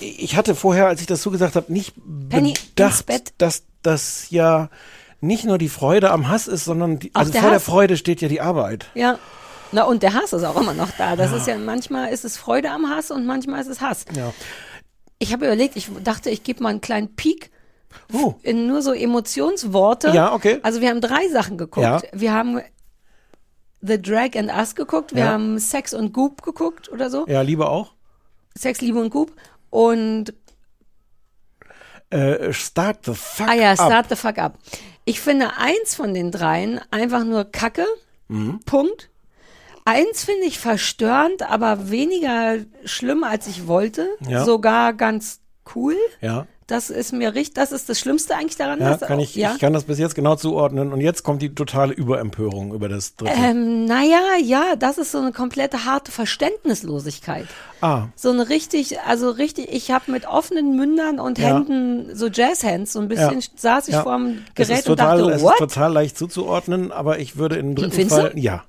ich 0.00 0.36
hatte 0.36 0.54
vorher, 0.54 0.86
als 0.86 1.00
ich 1.00 1.06
das 1.06 1.22
zugesagt 1.22 1.56
habe, 1.56 1.72
nicht 1.72 1.94
Penny, 2.28 2.54
bedacht, 2.74 3.06
Bett. 3.06 3.34
dass 3.38 3.62
das 3.82 4.26
ja 4.30 4.70
nicht 5.20 5.44
nur 5.44 5.58
die 5.58 5.68
Freude 5.68 6.10
am 6.10 6.28
Hass 6.28 6.46
ist, 6.46 6.64
sondern 6.64 6.98
die, 6.98 7.10
also 7.14 7.32
der 7.32 7.40
vor 7.40 7.50
der 7.50 7.58
Hass. 7.58 7.64
Freude 7.64 7.96
steht 7.96 8.20
ja 8.20 8.28
die 8.28 8.40
Arbeit. 8.40 8.86
Ja. 8.94 9.18
Na, 9.72 9.84
und 9.84 10.02
der 10.02 10.14
Hass 10.14 10.32
ist 10.32 10.44
auch 10.44 10.60
immer 10.60 10.74
noch 10.74 10.90
da. 10.98 11.16
Das 11.16 11.32
ist 11.32 11.46
ja, 11.46 11.56
manchmal 11.58 12.12
ist 12.12 12.24
es 12.24 12.36
Freude 12.36 12.70
am 12.70 12.88
Hass 12.88 13.10
und 13.10 13.26
manchmal 13.26 13.60
ist 13.60 13.68
es 13.68 13.80
Hass. 13.80 14.04
Ja. 14.14 14.32
Ich 15.18 15.32
habe 15.32 15.46
überlegt, 15.46 15.76
ich 15.76 15.88
dachte, 16.04 16.30
ich 16.30 16.44
gebe 16.44 16.62
mal 16.62 16.68
einen 16.68 16.80
kleinen 16.80 17.16
Peak 17.16 17.50
Oh, 18.12 18.34
in 18.42 18.66
nur 18.66 18.82
so 18.82 18.92
Emotionsworte. 18.92 20.08
Ja, 20.10 20.32
okay. 20.32 20.58
Also 20.62 20.80
wir 20.80 20.90
haben 20.90 21.00
drei 21.00 21.28
Sachen 21.28 21.58
geguckt. 21.58 21.84
Ja. 21.84 22.02
Wir 22.12 22.32
haben 22.32 22.60
The 23.86 24.00
Drag 24.00 24.36
and 24.36 24.50
Us 24.50 24.74
geguckt, 24.74 25.14
wir 25.14 25.24
Ja. 25.24 25.30
haben 25.32 25.58
Sex 25.58 25.92
und 25.94 26.12
Goop 26.12 26.42
geguckt 26.42 26.90
oder 26.90 27.10
so. 27.10 27.26
ja, 27.26 27.42
Liebe 27.42 27.68
auch. 27.68 27.92
Sex, 28.56 28.80
Liebe 28.80 29.00
und 29.00 29.10
Goop. 29.10 29.32
Und, 29.70 30.32
Äh, 32.10 32.52
start 32.52 33.04
the 33.06 33.14
fuck 33.14 33.48
ah 33.48 33.54
ja, 33.54 33.70
up. 33.72 33.76
Start 33.78 34.06
the 34.08 34.16
Fuck 34.16 34.38
Up. 34.38 34.58
Ich 35.04 35.20
finde 35.20 35.56
eins 35.56 35.94
von 35.94 36.14
den 36.14 36.30
dreien 36.30 36.80
einfach 36.90 37.24
nur 37.24 37.44
Kacke. 37.44 37.86
Mhm. 38.28 38.60
Punkt. 38.64 39.10
Eins 39.84 40.24
finde 40.24 40.46
ich 40.46 40.58
verstörend, 40.58 41.42
aber 41.42 41.90
weniger 41.90 42.56
schlimm, 42.84 43.24
als 43.24 43.46
ich 43.48 43.66
wollte. 43.66 44.08
Ja. 44.28 44.44
Sogar 44.44 44.94
ganz 44.94 45.40
cool. 45.74 45.96
Ja, 46.20 46.46
Das 46.66 46.88
ist 46.88 47.12
mir 47.12 47.34
richtig, 47.34 47.54
das 47.54 47.72
ist 47.72 47.88
das 47.90 47.98
Schlimmste 48.00 48.34
eigentlich 48.34 48.56
daran. 48.56 48.80
ja, 48.80 48.96
dass- 48.96 49.06
kann 49.06 49.20
ich, 49.20 49.34
ja. 49.34 49.52
ich 49.52 49.60
kann 49.60 49.74
das 49.74 49.84
bis 49.84 49.98
jetzt 49.98 50.14
genau 50.14 50.34
zuordnen. 50.36 50.92
Und 50.94 51.00
jetzt 51.02 51.22
kommt 51.22 51.42
die 51.42 51.54
totale 51.54 51.92
Überempörung 51.92 52.72
über 52.72 52.88
das 52.88 53.16
dritte. 53.16 53.32
Ähm, 53.36 53.84
naja, 53.84 54.20
ja, 54.42 54.74
das 54.78 54.96
ist 54.96 55.12
so 55.12 55.18
eine 55.18 55.32
komplette 55.32 55.84
harte 55.84 56.10
Verständnislosigkeit. 56.10 57.46
ah, 57.80 58.06
So 58.16 58.30
eine 58.30 58.48
richtig, 58.48 59.00
also 59.00 59.30
richtig, 59.30 59.68
ich 59.72 59.90
habe 59.90 60.10
mit 60.10 60.26
offenen 60.26 60.74
Mündern 60.76 61.20
und 61.20 61.38
Ja. 61.38 61.48
Händen, 61.48 62.14
so 62.16 62.28
Jazzhands, 62.28 62.92
so 62.94 63.00
ein 63.00 63.08
bisschen 63.08 63.40
Ja. 63.40 63.46
saß 63.56 63.88
ich 63.88 63.94
ja. 63.94 64.02
vorm 64.02 64.38
es 64.48 64.54
Gerät 64.54 64.78
ist 64.80 64.88
und 64.88 64.96
total, 64.98 65.18
dachte, 65.18 65.32
es 65.32 65.42
what? 65.42 65.52
ist 65.52 65.58
total 65.58 65.92
leicht 65.92 66.16
zuzuordnen, 66.16 66.92
aber 66.92 67.18
ich 67.18 67.36
würde 67.36 67.56
im 67.56 67.74
dritten 67.74 67.92
Findest 67.92 68.16
du? 68.16 68.22
Fall, 68.22 68.38
ja. 68.38 68.64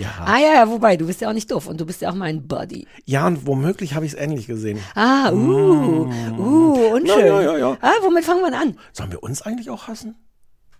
Ja. 0.00 0.08
ah 0.24 0.38
ja, 0.38 0.54
ja, 0.54 0.68
wobei, 0.70 0.96
du 0.96 1.06
bist 1.06 1.20
ja 1.20 1.28
auch 1.28 1.34
nicht 1.34 1.50
doof 1.50 1.66
und 1.66 1.80
du 1.80 1.84
bist 1.86 2.00
ja 2.00 2.10
auch 2.10 2.14
mein 2.14 2.46
Buddy. 2.48 2.86
Ja, 3.04 3.26
und 3.26 3.46
womöglich 3.46 3.94
habe 3.94 4.06
ich 4.06 4.12
es 4.14 4.18
ähnlich 4.18 4.46
gesehen. 4.46 4.78
Ah, 4.94 5.30
uh, 5.30 6.08
uh, 6.38 6.94
unschön. 6.94 7.06
Ja, 7.06 7.18
ja, 7.20 7.42
ja, 7.42 7.56
ja. 7.58 7.76
Ah, 7.82 7.92
womit 8.02 8.24
fangen 8.24 8.40
wir 8.40 8.58
an? 8.58 8.76
Sollen 8.92 9.12
wir 9.12 9.22
uns 9.22 9.42
eigentlich 9.42 9.68
auch 9.68 9.88
hassen? 9.88 10.14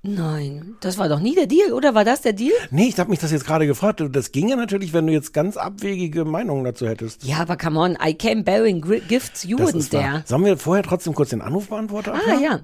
Nein, 0.03 0.77
das 0.81 0.97
war 0.97 1.11
doch 1.11 1.21
nie 1.21 1.35
der 1.35 1.47
Deal, 1.47 1.75
oder? 1.75 1.95
War 1.95 2.07
das 2.07 2.23
der 2.23 2.33
Deal? 2.33 2.55
Nee, 2.71 2.89
ich 2.89 2.99
habe 2.99 3.11
mich 3.11 3.19
das 3.19 3.31
jetzt 3.33 3.45
gerade 3.45 3.67
gefragt. 3.67 4.03
Das 4.13 4.33
ginge 4.33 4.57
natürlich, 4.57 4.95
wenn 4.95 5.07
du 5.07 5.13
jetzt 5.13 5.35
ganz 5.35 5.59
abwegige 5.59 6.25
Meinungen 6.25 6.65
dazu 6.65 6.89
hättest. 6.89 7.23
Ja, 7.25 7.37
aber 7.41 7.59
come 7.59 7.79
on, 7.79 7.99
I 8.03 8.15
came 8.15 8.43
bearing 8.43 8.81
gifts, 9.09 9.45
you 9.45 9.59
Das 9.59 9.75
wahr. 9.75 9.83
there. 10.01 10.23
Sollen 10.25 10.47
wir 10.47 10.57
vorher 10.57 10.83
trotzdem 10.85 11.13
kurz 11.15 11.29
den 11.29 11.43
Anrufbeantworter 11.43 12.15
Ah 12.15 12.17
abmachen? 12.17 12.43
ja, 12.43 12.61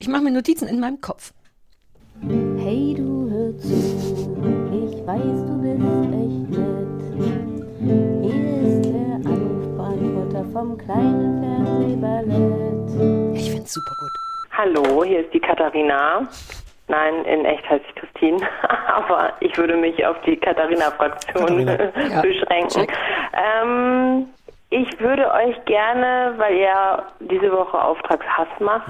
ich 0.00 0.08
mache 0.08 0.22
mir 0.24 0.32
Notizen 0.32 0.66
in 0.66 0.80
meinem 0.80 1.00
Kopf. 1.00 1.32
Hey, 2.22 2.94
du 2.96 3.30
hör 3.30 3.56
zu, 3.58 3.68
ich 4.72 5.06
weiß, 5.06 5.46
du 5.46 5.55
kleinen 10.86 11.42
Fernsehballett. 11.42 13.36
Ich 13.36 13.50
find's 13.50 13.74
super 13.74 13.92
gut. 13.98 14.10
Hallo, 14.56 15.04
hier 15.04 15.20
ist 15.20 15.34
die 15.34 15.40
Katharina. 15.40 16.26
Nein, 16.88 17.24
in 17.24 17.44
echt 17.44 17.68
heiße 17.68 17.84
ich 17.88 17.94
Christine, 17.96 18.38
aber 18.86 19.32
ich 19.40 19.56
würde 19.58 19.76
mich 19.76 20.06
auf 20.06 20.16
die 20.22 20.36
Katharina-Fraktion 20.36 21.66
Katharina. 21.66 21.92
Ja, 22.10 22.22
beschränken. 22.22 22.68
check. 22.68 22.92
Ähm, 23.32 24.28
ich 24.70 24.98
würde 25.00 25.32
euch 25.32 25.64
gerne, 25.64 26.34
weil 26.38 26.56
ihr 26.56 27.02
diese 27.20 27.52
Woche 27.52 27.80
Auftragshass 27.80 28.48
macht, 28.58 28.88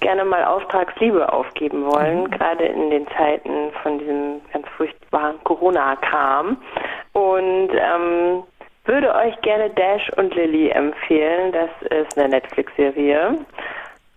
gerne 0.00 0.24
mal 0.24 0.44
Auftragsliebe 0.44 1.32
aufgeben 1.32 1.84
wollen, 1.86 2.28
gerade 2.30 2.64
in 2.64 2.90
den 2.90 3.06
Zeiten 3.16 3.70
von 3.82 3.98
diesem 4.00 4.40
ganz 4.52 4.66
furchtbaren 4.76 5.42
Corona-Kram. 5.44 6.56
Und 7.12 7.70
ähm, 7.70 8.42
würde 8.84 9.14
euch 9.14 9.40
gerne 9.42 9.70
Dash 9.70 10.10
und 10.16 10.34
Lily 10.34 10.70
empfehlen. 10.70 11.52
Das 11.52 11.70
ist 11.90 12.18
eine 12.18 12.28
Netflix-Serie 12.28 13.38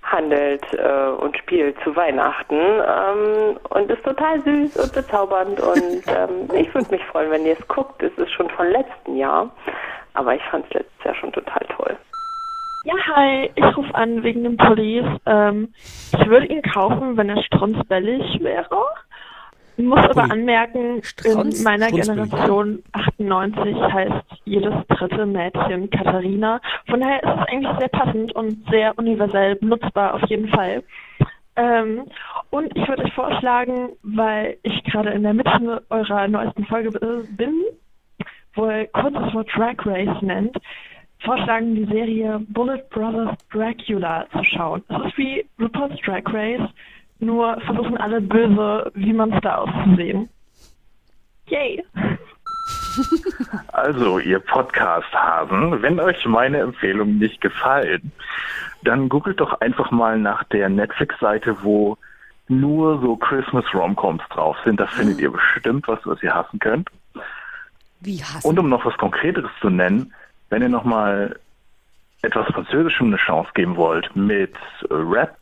handelt 0.05 0.63
äh, 0.73 1.09
und 1.19 1.37
spielt 1.37 1.75
zu 1.83 1.95
Weihnachten 1.95 2.55
ähm, 2.55 3.57
und 3.69 3.89
ist 3.89 4.03
total 4.03 4.41
süß 4.41 4.77
und 4.77 4.93
bezaubernd 4.93 5.59
und 5.59 6.03
ähm, 6.07 6.49
ich 6.53 6.73
würde 6.73 6.91
mich 6.91 7.03
freuen, 7.05 7.31
wenn 7.31 7.45
ihr 7.45 7.57
es 7.59 7.67
guckt. 7.67 8.01
Es 8.03 8.15
ist 8.17 8.31
schon 8.31 8.49
von 8.51 8.69
letzten 8.69 9.17
Jahr, 9.17 9.49
aber 10.13 10.35
ich 10.35 10.43
fand 10.43 10.65
es 10.67 10.73
letztes 10.73 11.03
Jahr 11.03 11.15
schon 11.15 11.31
total 11.31 11.65
toll. 11.75 11.97
Ja, 12.83 12.93
hi, 13.15 13.49
ich 13.55 13.77
rufe 13.77 13.95
an 13.95 14.21
wegen 14.21 14.43
dem 14.43 14.57
Police. 14.57 15.07
Ähm, 15.25 15.73
ich 16.13 16.27
würde 16.27 16.45
ihn 16.45 16.61
kaufen, 16.61 17.17
wenn 17.17 17.29
er 17.29 17.41
strunzbellig 17.41 18.43
wäre. 18.43 18.85
Muss 19.77 19.99
aber 19.99 20.31
anmerken, 20.31 21.03
Strunz? 21.03 21.59
in 21.59 21.63
meiner. 21.63 21.87
Generation 21.87 22.83
98 22.93 23.75
heißt 23.75 24.25
jedes 24.45 24.73
dritte 24.87 25.25
Mädchen 25.25 25.89
Katharina. 25.89 26.61
Von 26.89 27.01
daher 27.01 27.23
ist 27.23 27.29
es 27.29 27.47
eigentlich 27.47 27.79
sehr 27.79 27.87
passend 27.89 28.35
und 28.35 28.57
sehr 28.69 28.97
universell 28.97 29.55
benutzbar 29.55 30.13
auf 30.15 30.23
jeden 30.29 30.47
Fall. 30.49 30.83
Ähm, 31.57 32.05
und 32.49 32.75
ich 32.75 32.87
würde 32.87 33.03
euch 33.03 33.13
vorschlagen, 33.13 33.89
weil 34.03 34.57
ich 34.63 34.83
gerade 34.85 35.11
in 35.11 35.23
der 35.23 35.33
Mitte 35.33 35.83
eurer 35.89 36.27
neuesten 36.27 36.65
Folge 36.65 36.91
bin, 37.37 37.63
wo 38.55 38.69
ihr 38.69 38.87
kurz 38.87 39.13
das 39.13 39.33
Wort 39.33 39.49
Drag 39.55 39.75
Race 39.85 40.21
nennt, 40.21 40.57
vorschlagen, 41.19 41.75
die 41.75 41.85
Serie 41.85 42.41
Bullet 42.49 42.83
Brothers 42.89 43.37
Dracula 43.51 44.25
zu 44.31 44.43
schauen. 44.43 44.83
Es 44.89 45.07
ist 45.07 45.17
wie 45.17 45.45
RuPaul's 45.59 45.99
Drag 46.01 46.23
Race, 46.27 46.69
nur 47.19 47.59
versuchen 47.61 47.97
alle 47.97 48.21
böse, 48.21 48.91
wie 48.93 49.13
man 49.13 49.33
es 49.33 49.41
da 49.41 49.55
auszusehen. 49.55 50.29
Yay! 51.47 51.83
Also, 53.73 54.19
ihr 54.19 54.39
Podcast-Hasen, 54.39 55.81
wenn 55.81 55.99
euch 55.99 56.25
meine 56.25 56.59
Empfehlungen 56.59 57.17
nicht 57.17 57.41
gefallen, 57.41 58.13
dann 58.83 59.09
googelt 59.09 59.41
doch 59.41 59.59
einfach 59.59 59.91
mal 59.91 60.17
nach 60.17 60.45
der 60.45 60.69
Netflix-Seite, 60.69 61.57
wo 61.61 61.97
nur 62.47 63.01
so 63.01 63.17
Christmas-Romcoms 63.17 64.23
drauf 64.29 64.55
sind. 64.63 64.79
Da 64.79 64.87
findet 64.87 65.19
ihr 65.19 65.31
bestimmt 65.31 65.87
was, 65.87 65.99
was 66.05 66.21
ihr 66.23 66.33
hassen 66.33 66.59
könnt. 66.59 66.89
Wie 67.99 68.23
hassen. 68.23 68.47
Und 68.47 68.59
um 68.59 68.69
noch 68.69 68.85
was 68.85 68.97
Konkreteres 68.97 69.51
zu 69.59 69.69
nennen, 69.69 70.13
wenn 70.49 70.61
ihr 70.61 70.69
nochmal 70.69 71.39
etwas 72.21 72.47
Französischem 72.47 73.07
eine 73.07 73.17
Chance 73.17 73.51
geben 73.53 73.75
wollt 73.75 74.15
mit 74.15 74.55
Rap, 74.89 75.37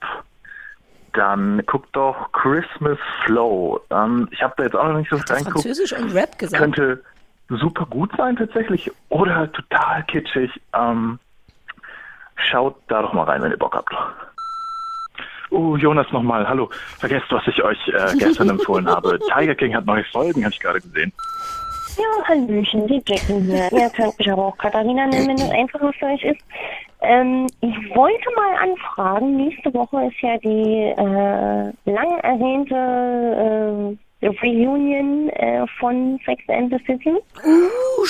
dann 1.14 1.64
guckt 1.66 1.96
doch 1.96 2.32
Christmas 2.32 2.98
Flow. 3.24 3.80
Ähm, 3.90 4.28
ich 4.32 4.42
habe 4.42 4.54
da 4.58 4.64
jetzt 4.64 4.76
auch 4.76 4.88
noch 4.88 4.98
nicht 4.98 5.10
so 5.10 5.18
er 5.18 5.30
reingeguckt. 5.30 5.64
Französisch 5.64 5.94
und 5.94 6.14
Rap 6.14 6.38
gesagt. 6.38 6.62
Könnte 6.62 7.04
super 7.50 7.86
gut 7.86 8.12
sein 8.18 8.36
tatsächlich 8.36 8.92
oder 9.10 9.36
halt 9.36 9.54
total 9.54 10.04
kitschig. 10.04 10.52
Ähm, 10.76 11.20
schaut 12.36 12.76
da 12.88 13.02
doch 13.02 13.14
mal 13.14 13.24
rein, 13.24 13.42
wenn 13.42 13.52
ihr 13.52 13.58
Bock 13.58 13.76
habt. 13.76 13.94
Oh, 15.52 15.78
Jonas 15.78 16.12
nochmal, 16.12 16.48
hallo. 16.48 16.70
Vergesst, 16.98 17.28
was 17.30 17.44
ich 17.48 17.64
euch 17.64 17.78
äh, 17.90 18.14
gestern 18.18 18.50
empfohlen 18.50 18.88
habe. 18.88 19.20
Tiger 19.34 19.54
King 19.54 19.76
hat 19.76 19.86
neue 19.86 20.04
Folgen, 20.06 20.44
habe 20.44 20.54
ich 20.54 20.60
gerade 20.60 20.82
gesehen. 20.82 21.14
Ja, 21.96 22.28
Hallöchen, 22.28 22.88
die 22.88 23.04
Jacken 23.06 23.44
hier. 23.44 23.72
Ihr 23.72 23.90
könnt 23.92 24.18
mich 24.18 24.32
aber 24.32 24.46
auch 24.48 24.58
Katharina 24.58 25.06
nennen, 25.06 25.28
wenn 25.28 25.38
das 25.38 25.52
einfacher 25.52 25.94
für 25.94 26.06
euch 26.08 26.24
ist. 26.24 26.42
Ähm, 27.04 27.48
ich 27.60 27.96
wollte 27.96 28.30
mal 28.36 28.56
anfragen, 28.70 29.36
nächste 29.36 29.74
Woche 29.74 30.06
ist 30.08 30.22
ja 30.22 30.38
die 30.38 30.94
äh, 30.96 31.92
lang 31.92 32.20
ersehnte 32.20 33.98
äh, 34.22 34.28
Reunion 34.42 35.30
äh, 35.32 35.66
von 35.80 36.18
Sex 36.26 36.42
and 36.48 36.72
the 36.72 36.80
City. 36.86 37.10
Uh, 37.10 37.20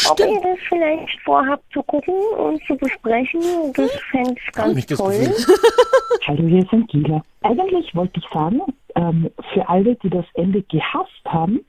Ob 0.09 0.19
ihr 0.19 0.25
stimmt. 0.25 0.45
das 0.45 0.59
vielleicht 0.69 1.19
vorhabt 1.21 1.63
zu 1.73 1.81
gucken 1.83 2.13
und 2.37 2.63
zu 2.65 2.75
besprechen, 2.77 3.41
das 3.73 3.91
fände 4.11 4.35
ich 4.35 4.51
ganz 4.53 4.85
toll. 4.85 5.33
Hallo, 6.27 6.47
hier 6.47 6.59
ist 6.59 6.71
Angela. 6.71 7.23
Eigentlich 7.41 7.95
wollte 7.95 8.19
ich 8.19 8.25
sagen, 8.31 8.61
ähm, 8.95 9.29
für 9.53 9.67
alle, 9.67 9.95
die 9.95 10.09
das 10.09 10.25
Ende 10.35 10.61
gehasst 10.63 11.25
haben, 11.25 11.65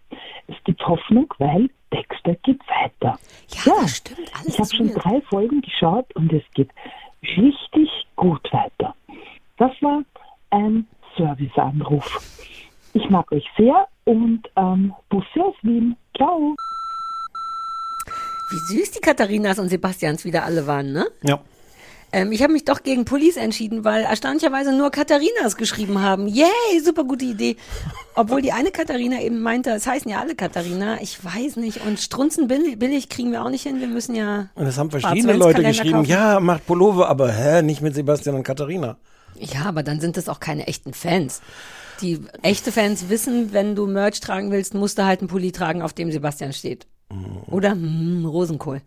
es 0.46 0.56
gibt 0.64 0.86
Hoffnung, 0.86 1.32
weil 1.38 1.70
Dexter 1.92 2.34
geht 2.42 2.60
weiter. 2.68 3.18
Ja, 3.64 3.72
das 3.80 3.96
stimmt. 3.96 4.30
Alles 4.34 4.48
Ich 4.48 4.58
habe 4.58 4.68
schon 4.68 4.94
drei 4.94 5.20
Folgen 5.22 5.60
geschaut 5.62 6.06
und 6.16 6.32
es 6.32 6.42
geht 6.54 6.68
richtig 7.36 7.88
gut 8.16 8.46
weiter. 8.52 8.94
Das 9.56 9.70
war 9.80 10.02
ein 10.50 10.86
Serviceanruf. 11.16 12.20
Ich 12.92 13.08
mag 13.10 13.30
euch 13.32 13.44
sehr 13.56 13.86
und 14.04 14.42
ähm, 14.56 14.94
Busse 15.08 15.40
aus 15.42 15.54
Wien. 15.62 15.96
Ciao. 16.16 16.54
Wie 18.50 18.76
süß 18.76 18.92
die 18.92 19.00
Katharinas 19.00 19.58
und 19.58 19.68
Sebastians 19.68 20.24
wieder 20.24 20.44
alle 20.44 20.66
waren, 20.66 20.92
ne? 20.92 21.06
Ja. 21.22 21.40
Ähm, 22.14 22.30
ich 22.30 22.44
habe 22.44 22.52
mich 22.52 22.64
doch 22.64 22.84
gegen 22.84 23.04
Police 23.04 23.36
entschieden, 23.36 23.84
weil 23.84 24.04
erstaunlicherweise 24.04 24.72
nur 24.72 24.92
Katharinas 24.92 25.56
geschrieben 25.56 26.00
haben. 26.00 26.28
Yay, 26.28 26.46
super 26.80 27.02
gute 27.02 27.24
Idee. 27.24 27.56
Obwohl 28.14 28.40
die 28.40 28.52
eine 28.52 28.70
Katharina 28.70 29.20
eben 29.20 29.40
meinte, 29.40 29.70
es 29.70 29.84
heißen 29.84 30.08
ja 30.08 30.20
alle 30.20 30.36
Katharina. 30.36 31.00
Ich 31.02 31.24
weiß 31.24 31.56
nicht. 31.56 31.84
Und 31.84 31.98
Strunzen 31.98 32.46
billig, 32.46 32.78
billig 32.78 33.08
kriegen 33.08 33.32
wir 33.32 33.44
auch 33.44 33.50
nicht 33.50 33.64
hin. 33.64 33.80
Wir 33.80 33.88
müssen 33.88 34.14
ja. 34.14 34.46
Und 34.54 34.64
das 34.64 34.78
haben 34.78 34.92
verschiedene 34.92 35.32
Leute 35.32 35.64
geschrieben. 35.64 35.94
kaufen. 35.94 36.08
Ja, 36.08 36.38
macht 36.38 36.64
Pullover, 36.68 37.08
aber 37.08 37.32
hä, 37.32 37.62
nicht 37.62 37.80
mit 37.82 37.96
Sebastian 37.96 38.36
und 38.36 38.44
Katharina. 38.44 38.96
Ja, 39.34 39.64
aber 39.64 39.82
dann 39.82 39.98
sind 39.98 40.16
das 40.16 40.28
auch 40.28 40.38
keine 40.38 40.68
echten 40.68 40.94
Fans. 40.94 41.42
Die 42.00 42.20
echte 42.42 42.70
Fans 42.70 43.08
wissen, 43.08 43.52
wenn 43.52 43.74
du 43.74 43.88
Merch 43.88 44.20
tragen 44.20 44.52
willst, 44.52 44.74
musst 44.74 44.98
du 44.98 45.04
halt 45.04 45.18
einen 45.18 45.28
Pulli 45.28 45.50
tragen, 45.50 45.82
auf 45.82 45.92
dem 45.92 46.12
Sebastian 46.12 46.52
steht. 46.52 46.86
Oder 47.50 47.72
hm, 47.72 48.24
Rosenkohl. 48.24 48.82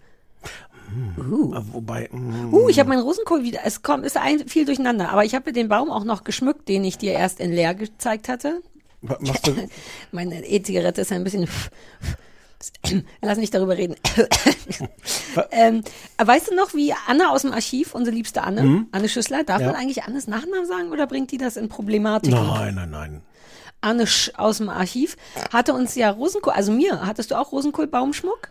Uh. 1.18 1.54
Wobei, 1.74 2.10
mm, 2.12 2.54
Uh, 2.54 2.70
ich 2.70 2.80
habe 2.80 2.90
meinen 2.90 3.02
Rosenkohl 3.02 3.44
wieder. 3.44 3.60
Es 3.66 3.82
kommt, 3.82 4.06
ist 4.06 4.18
ein, 4.18 4.48
viel 4.48 4.66
durcheinander. 4.66 5.10
Aber 5.10 5.26
ich 5.26 5.36
habe 5.36 5.52
den 5.54 5.68
Baum 5.68 5.90
auch 5.92 6.04
noch 6.04 6.24
geschmückt, 6.24 6.68
den 6.70 6.84
ich 6.84 6.98
dir 6.98 7.12
erst 7.14 7.40
in 7.40 7.52
leer 7.52 7.74
gezeigt 7.76 8.30
hatte. 8.30 8.62
wa- 9.02 9.18
machst 9.20 9.48
du, 9.48 9.54
Meine 10.12 10.46
E-Zigarette 10.46 11.02
ist 11.02 11.12
ein 11.12 11.24
bisschen. 11.24 11.48
Lass 13.22 13.38
nicht 13.38 13.54
darüber 13.54 13.78
reden. 13.78 13.96
ähm, 15.52 15.84
weißt 16.18 16.50
du 16.52 16.56
noch, 16.56 16.74
wie 16.74 16.94
Anna 17.08 17.30
aus 17.30 17.44
dem 17.44 17.52
Archiv, 17.54 17.94
unsere 17.94 18.16
liebste 18.16 18.44
Anne, 18.44 18.86
Anne 18.92 19.10
Schüssler, 19.10 19.44
darf 19.44 19.62
Ja. 19.62 19.68
man 19.68 19.76
eigentlich 19.76 20.04
Annes 20.04 20.28
Nachnamen 20.28 20.66
sagen 20.66 20.92
oder 20.92 21.06
bringt 21.08 21.32
die 21.32 21.38
das 21.38 21.58
in 21.58 21.70
Problematik? 21.70 22.32
nein, 22.34 22.76
nein, 22.76 22.90
nein. 22.90 23.22
Anne 23.82 24.08
Sch 24.08 24.32
aus 24.38 24.58
dem 24.58 24.70
Archiv 24.70 25.18
hatte 25.54 25.74
uns 25.74 25.94
ja 25.94 26.10
Rosenkohl, 26.10 26.54
also 26.54 26.72
mir, 26.72 27.06
hattest 27.06 27.30
du 27.30 27.36
auch 27.36 27.52
Rosenkohl-Baumschmuck? 27.52 28.50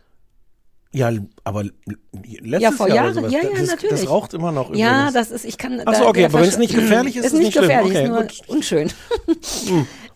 Ja, 0.97 1.11
aber 1.45 1.65
letztes 1.65 2.61
Ja, 2.63 2.71
vor 2.73 2.89
Jahr 2.89 2.97
Jahren. 2.97 3.07
oder 3.13 3.15
sowas, 3.15 3.33
Ja, 3.33 3.39
ja, 3.43 3.51
das, 3.61 3.69
natürlich. 3.69 4.01
Das 4.01 4.09
raucht 4.09 4.33
immer 4.35 4.51
noch 4.51 4.75
Ja, 4.75 5.09
übrigens. 5.09 5.13
das 5.13 5.31
ist, 5.31 5.45
ich 5.45 5.59
kann. 5.59 5.83
Ach 5.85 5.95
so, 5.95 6.05
da- 6.05 6.09
okay, 6.09 6.25
aber 6.25 6.41
wenn's 6.41 6.55
versch- 6.55 6.59
nicht 6.59 6.75
gefährlich 6.75 7.17
ist, 7.17 7.27
ist 7.27 7.33
ist 7.33 7.39
nicht 7.39 7.45
nicht 7.45 7.53
schlimm. 7.53 7.69
gefährlich, 7.69 7.93
Okay, 7.93 8.05
ist 8.05 8.09
nur 8.11 8.23
gut. 8.23 8.43
unschön. 8.49 8.91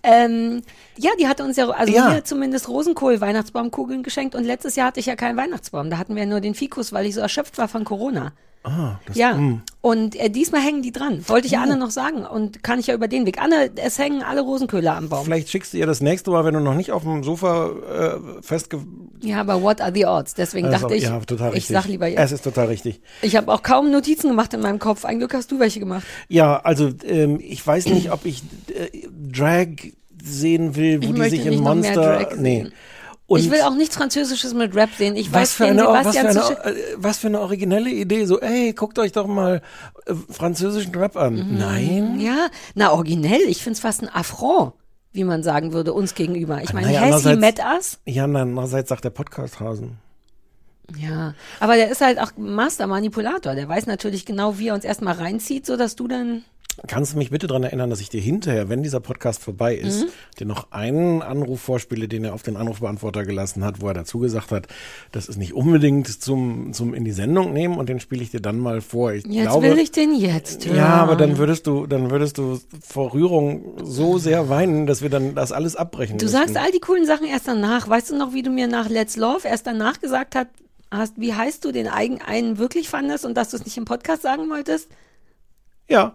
Ähm, 0.02 0.62
ja, 0.96 1.10
die 1.20 1.28
hatte 1.28 1.44
uns 1.44 1.56
ja, 1.56 1.68
also 1.68 1.92
Ja. 1.92 2.10
mir 2.10 2.24
zumindest 2.24 2.68
Rosenkohl-Weihnachtsbaumkugeln 2.68 4.02
geschenkt 4.02 4.34
und 4.34 4.44
letztes 4.44 4.76
Jahr 4.76 4.88
hatte 4.88 5.00
ich 5.00 5.06
ja 5.06 5.16
keinen 5.16 5.36
Weihnachtsbaum. 5.36 5.90
Da 5.90 5.98
hatten 5.98 6.14
wir 6.14 6.22
ja 6.22 6.28
nur 6.28 6.40
den 6.40 6.54
Fikus, 6.54 6.92
weil 6.92 7.06
ich 7.06 7.14
so 7.14 7.20
erschöpft 7.20 7.58
war 7.58 7.68
von 7.68 7.84
Corona. 7.84 8.32
ah, 8.62 8.98
das, 9.06 9.16
Ja, 9.16 9.32
mm. 9.34 9.62
und 9.80 10.16
äh, 10.16 10.28
diesmal 10.28 10.60
hängen 10.60 10.82
die 10.82 10.92
dran. 10.92 11.24
Wollte 11.28 11.46
ich 11.46 11.52
ja 11.54 11.62
Anne 11.62 11.78
noch 11.78 11.88
sagen 11.90 12.26
und 12.26 12.62
kann 12.62 12.78
ich 12.78 12.88
ja 12.88 12.94
über 12.94 13.08
den 13.08 13.24
Weg. 13.24 13.40
Anne, 13.40 13.70
es 13.76 13.98
hängen 13.98 14.22
alle 14.22 14.42
Rosenköhler 14.42 14.96
am 14.96 15.08
Baum. 15.08 15.24
Vielleicht 15.24 15.48
schickst 15.48 15.72
du 15.72 15.78
ihr 15.78 15.86
das 15.86 16.02
nächste 16.02 16.30
Mal, 16.30 16.44
wenn 16.44 16.52
du 16.52 16.60
noch 16.60 16.74
nicht 16.74 16.92
auf 16.92 17.02
dem 17.02 17.22
Sofa 17.24 17.70
äh, 17.70 18.42
festge... 18.42 18.80
Ja, 19.22 19.40
aber 19.40 19.62
what 19.62 19.80
are 19.80 19.92
the 19.94 20.04
odds? 20.04 20.34
Deswegen 20.34 20.70
Das 20.70 20.80
dachte 20.82 20.92
auch- 20.94 20.96
ich, 20.98 21.04
ja, 21.04 21.18
total 21.20 21.48
ich 21.50 21.54
richtig. 21.56 21.74
sag 21.76 21.86
lieber 21.86 22.06
Es 22.08 22.14
jetzt. 22.14 22.32
ist 22.32 22.42
total 22.44 22.66
richtig. 22.66 23.00
Ich 23.22 23.34
habe 23.36 23.50
auch 23.50 23.62
kaum 23.62 23.90
Notizen 23.90 24.28
gemacht 24.28 24.52
in 24.52 24.60
meinem 24.60 24.78
Kopf. 24.78 25.06
Ein 25.06 25.18
Glück 25.18 25.32
hast 25.32 25.50
du 25.50 25.58
welche 25.58 25.80
gemacht. 25.80 26.04
Ja, 26.28 26.58
also 26.60 26.90
ähm, 27.06 27.38
ich 27.40 27.66
weiß 27.66 27.86
nicht, 27.86 28.12
ob 28.12 28.26
ich 28.26 28.42
äh, 28.68 29.06
Drag 29.32 29.68
sehen 30.24 30.76
will, 30.76 31.02
wo 31.02 31.06
Ich 31.06 31.14
die 31.14 31.30
sich 31.30 31.46
in 31.46 31.50
mehr 31.50 31.60
Monster. 31.60 32.28
Nee. 32.36 32.66
Und 33.30 33.38
ich 33.38 33.50
will 33.50 33.60
auch 33.60 33.76
nichts 33.76 33.96
Französisches 33.96 34.54
mit 34.54 34.74
Rap 34.74 34.90
sehen. 34.98 35.14
Ich 35.14 35.32
was 35.32 35.42
weiß, 35.42 35.52
für, 35.52 35.66
eine, 35.66 35.84
was, 35.86 36.16
für 36.16 36.28
eine, 36.28 36.40
äh, 36.40 36.74
was 36.96 37.18
für 37.18 37.28
eine 37.28 37.40
originelle 37.40 37.88
Idee. 37.90 38.24
So, 38.24 38.40
ey, 38.40 38.72
guckt 38.72 38.98
euch 38.98 39.12
doch 39.12 39.28
mal 39.28 39.62
äh, 40.06 40.14
französischen 40.30 40.92
Rap 40.96 41.16
an. 41.16 41.56
Nein. 41.56 42.18
Ja, 42.18 42.48
na 42.74 42.90
originell. 42.92 43.42
Ich 43.46 43.62
find's 43.62 43.78
fast 43.78 44.02
ein 44.02 44.08
Affront, 44.08 44.72
wie 45.12 45.22
man 45.22 45.44
sagen 45.44 45.72
würde, 45.72 45.92
uns 45.92 46.16
gegenüber. 46.16 46.60
Ich 46.60 46.72
meine, 46.72 46.88
Naja, 46.88 47.02
has 47.02 47.22
he 47.22 47.36
met 47.36 47.60
us? 47.60 48.00
Ja, 48.04 48.26
na, 48.26 48.42
andererseits 48.42 48.88
sagt 48.88 49.04
der 49.04 49.10
Podcast-Hasen. 49.10 49.98
Ja, 50.98 51.34
aber 51.60 51.76
der 51.76 51.88
ist 51.88 52.00
halt 52.00 52.18
auch 52.18 52.32
Master-Manipulator. 52.36 53.54
Der 53.54 53.68
weiß 53.68 53.86
natürlich 53.86 54.26
genau, 54.26 54.58
wie 54.58 54.68
er 54.68 54.74
uns 54.74 54.84
erstmal 54.84 55.14
reinzieht, 55.14 55.66
so 55.66 55.76
dass 55.76 55.94
du 55.94 56.08
dann 56.08 56.42
Kannst 56.86 57.12
du 57.12 57.18
mich 57.18 57.30
bitte 57.30 57.46
daran 57.46 57.62
erinnern, 57.64 57.90
dass 57.90 58.00
ich 58.00 58.08
dir 58.08 58.20
hinterher, 58.22 58.68
wenn 58.70 58.82
dieser 58.82 59.00
Podcast 59.00 59.42
vorbei 59.42 59.74
ist, 59.76 60.04
Mhm. 60.04 60.08
dir 60.38 60.46
noch 60.46 60.72
einen 60.72 61.20
Anruf 61.20 61.60
vorspiele, 61.60 62.08
den 62.08 62.24
er 62.24 62.32
auf 62.32 62.42
den 62.42 62.56
Anrufbeantworter 62.56 63.24
gelassen 63.24 63.64
hat, 63.64 63.82
wo 63.82 63.88
er 63.88 63.94
dazu 63.94 64.18
gesagt 64.18 64.50
hat, 64.50 64.66
das 65.12 65.28
ist 65.28 65.36
nicht 65.36 65.52
unbedingt 65.52 66.08
zum, 66.22 66.72
zum 66.72 66.94
in 66.94 67.04
die 67.04 67.12
Sendung 67.12 67.52
nehmen 67.52 67.76
und 67.76 67.88
den 67.90 68.00
spiele 68.00 68.22
ich 68.22 68.30
dir 68.30 68.40
dann 68.40 68.58
mal 68.58 68.80
vor. 68.80 69.12
Ich 69.12 69.26
jetzt 69.26 69.42
glaube, 69.42 69.66
will 69.68 69.78
ich 69.78 69.90
den 69.92 70.14
jetzt 70.14 70.64
hören. 70.66 70.76
Ja, 70.76 70.94
aber 70.94 71.16
dann 71.16 71.36
würdest 71.36 71.66
du, 71.66 71.86
dann 71.86 72.10
würdest 72.10 72.38
du 72.38 72.58
vor 72.82 73.12
Rührung 73.12 73.76
so 73.82 74.16
sehr 74.18 74.48
weinen, 74.48 74.86
dass 74.86 75.02
wir 75.02 75.10
dann 75.10 75.34
das 75.34 75.52
alles 75.52 75.76
abbrechen 75.76 76.16
Du 76.16 76.24
müssten. 76.24 76.38
sagst 76.38 76.56
all 76.56 76.70
die 76.72 76.80
coolen 76.80 77.04
Sachen 77.04 77.26
erst 77.26 77.46
danach. 77.46 77.88
Weißt 77.88 78.10
du 78.10 78.16
noch, 78.16 78.32
wie 78.32 78.42
du 78.42 78.50
mir 78.50 78.68
nach 78.68 78.88
Let's 78.88 79.16
Love 79.16 79.46
erst 79.46 79.66
danach 79.66 80.00
gesagt 80.00 80.34
hast, 80.34 80.46
hast 80.90 81.14
wie 81.20 81.34
heißt 81.34 81.62
du 81.64 81.72
den 81.72 81.88
eigen 81.88 82.22
einen 82.22 82.56
wirklich 82.58 82.88
fandest 82.88 83.26
und 83.26 83.34
dass 83.36 83.50
du 83.50 83.56
es 83.58 83.64
nicht 83.66 83.76
im 83.76 83.84
Podcast 83.84 84.22
sagen 84.22 84.48
wolltest? 84.48 84.88
Ja. 85.88 86.14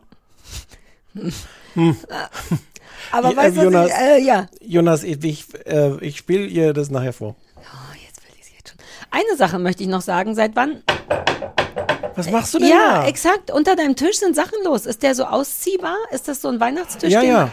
Hm. 1.74 1.98
Aber 3.12 3.30
Ja, 3.32 3.36
weißt 3.38 3.58
du, 3.58 3.62
Jonas, 3.64 3.92
äh, 3.92 4.22
ja. 4.22 4.48
Jonas, 4.62 5.04
ich, 5.04 5.24
ich, 5.24 5.46
äh, 5.66 5.98
ich 6.02 6.18
spiele 6.18 6.46
ihr 6.46 6.74
das 6.74 6.90
nachher 6.90 7.14
vor. 7.14 7.36
Eine 9.12 9.38
Sache 9.38 9.60
möchte 9.60 9.82
ich 9.84 9.90
noch 9.90 10.02
sagen. 10.02 10.36
Seit 10.36 10.56
wann? 10.58 10.84
Was 12.16 12.30
machst 12.32 12.54
du 12.54 12.60
denn 12.60 12.68
Ja, 12.70 13.02
da? 13.02 13.08
exakt. 13.08 13.50
Unter 13.52 13.76
deinem 13.76 13.96
Tisch 13.96 14.18
sind 14.18 14.36
Sachen 14.36 14.58
los. 14.66 14.86
Ist 14.86 15.04
der 15.04 15.16
so 15.16 15.24
ausziehbar? 15.26 15.96
Ist 16.12 16.28
das 16.28 16.42
so 16.42 16.50
ein 16.50 16.60
Weihnachtstisch? 16.60 17.12
Ja, 17.14 17.22
ja. 17.22 17.52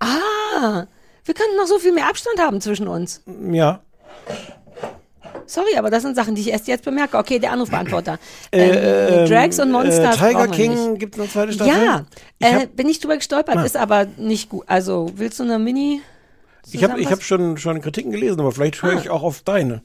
Ah, 0.00 0.86
wir 1.24 1.34
könnten 1.34 1.56
noch 1.56 1.66
so 1.66 1.78
viel 1.78 1.92
mehr 1.92 2.08
Abstand 2.08 2.38
haben 2.40 2.60
zwischen 2.60 2.88
uns. 2.88 3.22
Ja. 3.50 3.80
Sorry, 5.46 5.76
aber 5.76 5.90
das 5.90 6.02
sind 6.02 6.14
Sachen, 6.16 6.34
die 6.34 6.40
ich 6.42 6.48
erst 6.50 6.68
jetzt 6.68 6.84
bemerke. 6.84 7.16
Okay, 7.18 7.38
der 7.38 7.52
Anrufbeantworter. 7.52 8.18
Äh, 8.50 9.22
ähm, 9.22 9.28
Drags 9.28 9.58
und 9.60 9.70
Monsters. 9.70 10.16
Äh, 10.20 10.28
Tiger 10.28 10.48
King 10.48 10.98
gibt 10.98 11.14
es 11.16 11.20
eine 11.20 11.30
zweite 11.30 11.52
Staffel? 11.52 11.72
Ja, 11.84 12.04
Ich 12.38 12.46
äh, 12.46 12.66
bin 12.66 12.88
ich 12.88 13.00
drüber 13.00 13.16
gestolpert, 13.16 13.54
Na. 13.56 13.64
ist 13.64 13.76
aber 13.76 14.06
nicht 14.16 14.48
gut. 14.48 14.64
Also, 14.66 15.10
willst 15.16 15.38
du 15.40 15.44
eine 15.44 15.58
Mini? 15.58 16.00
Ich 16.70 16.82
habe 16.84 17.00
ich 17.00 17.10
hab 17.10 17.22
schon, 17.22 17.56
schon 17.58 17.80
Kritiken 17.80 18.12
gelesen, 18.12 18.40
aber 18.40 18.52
vielleicht 18.52 18.82
höre 18.82 18.96
Ah. 18.96 19.00
ich 19.00 19.10
auch 19.10 19.22
auf 19.22 19.42
deine. 19.42 19.82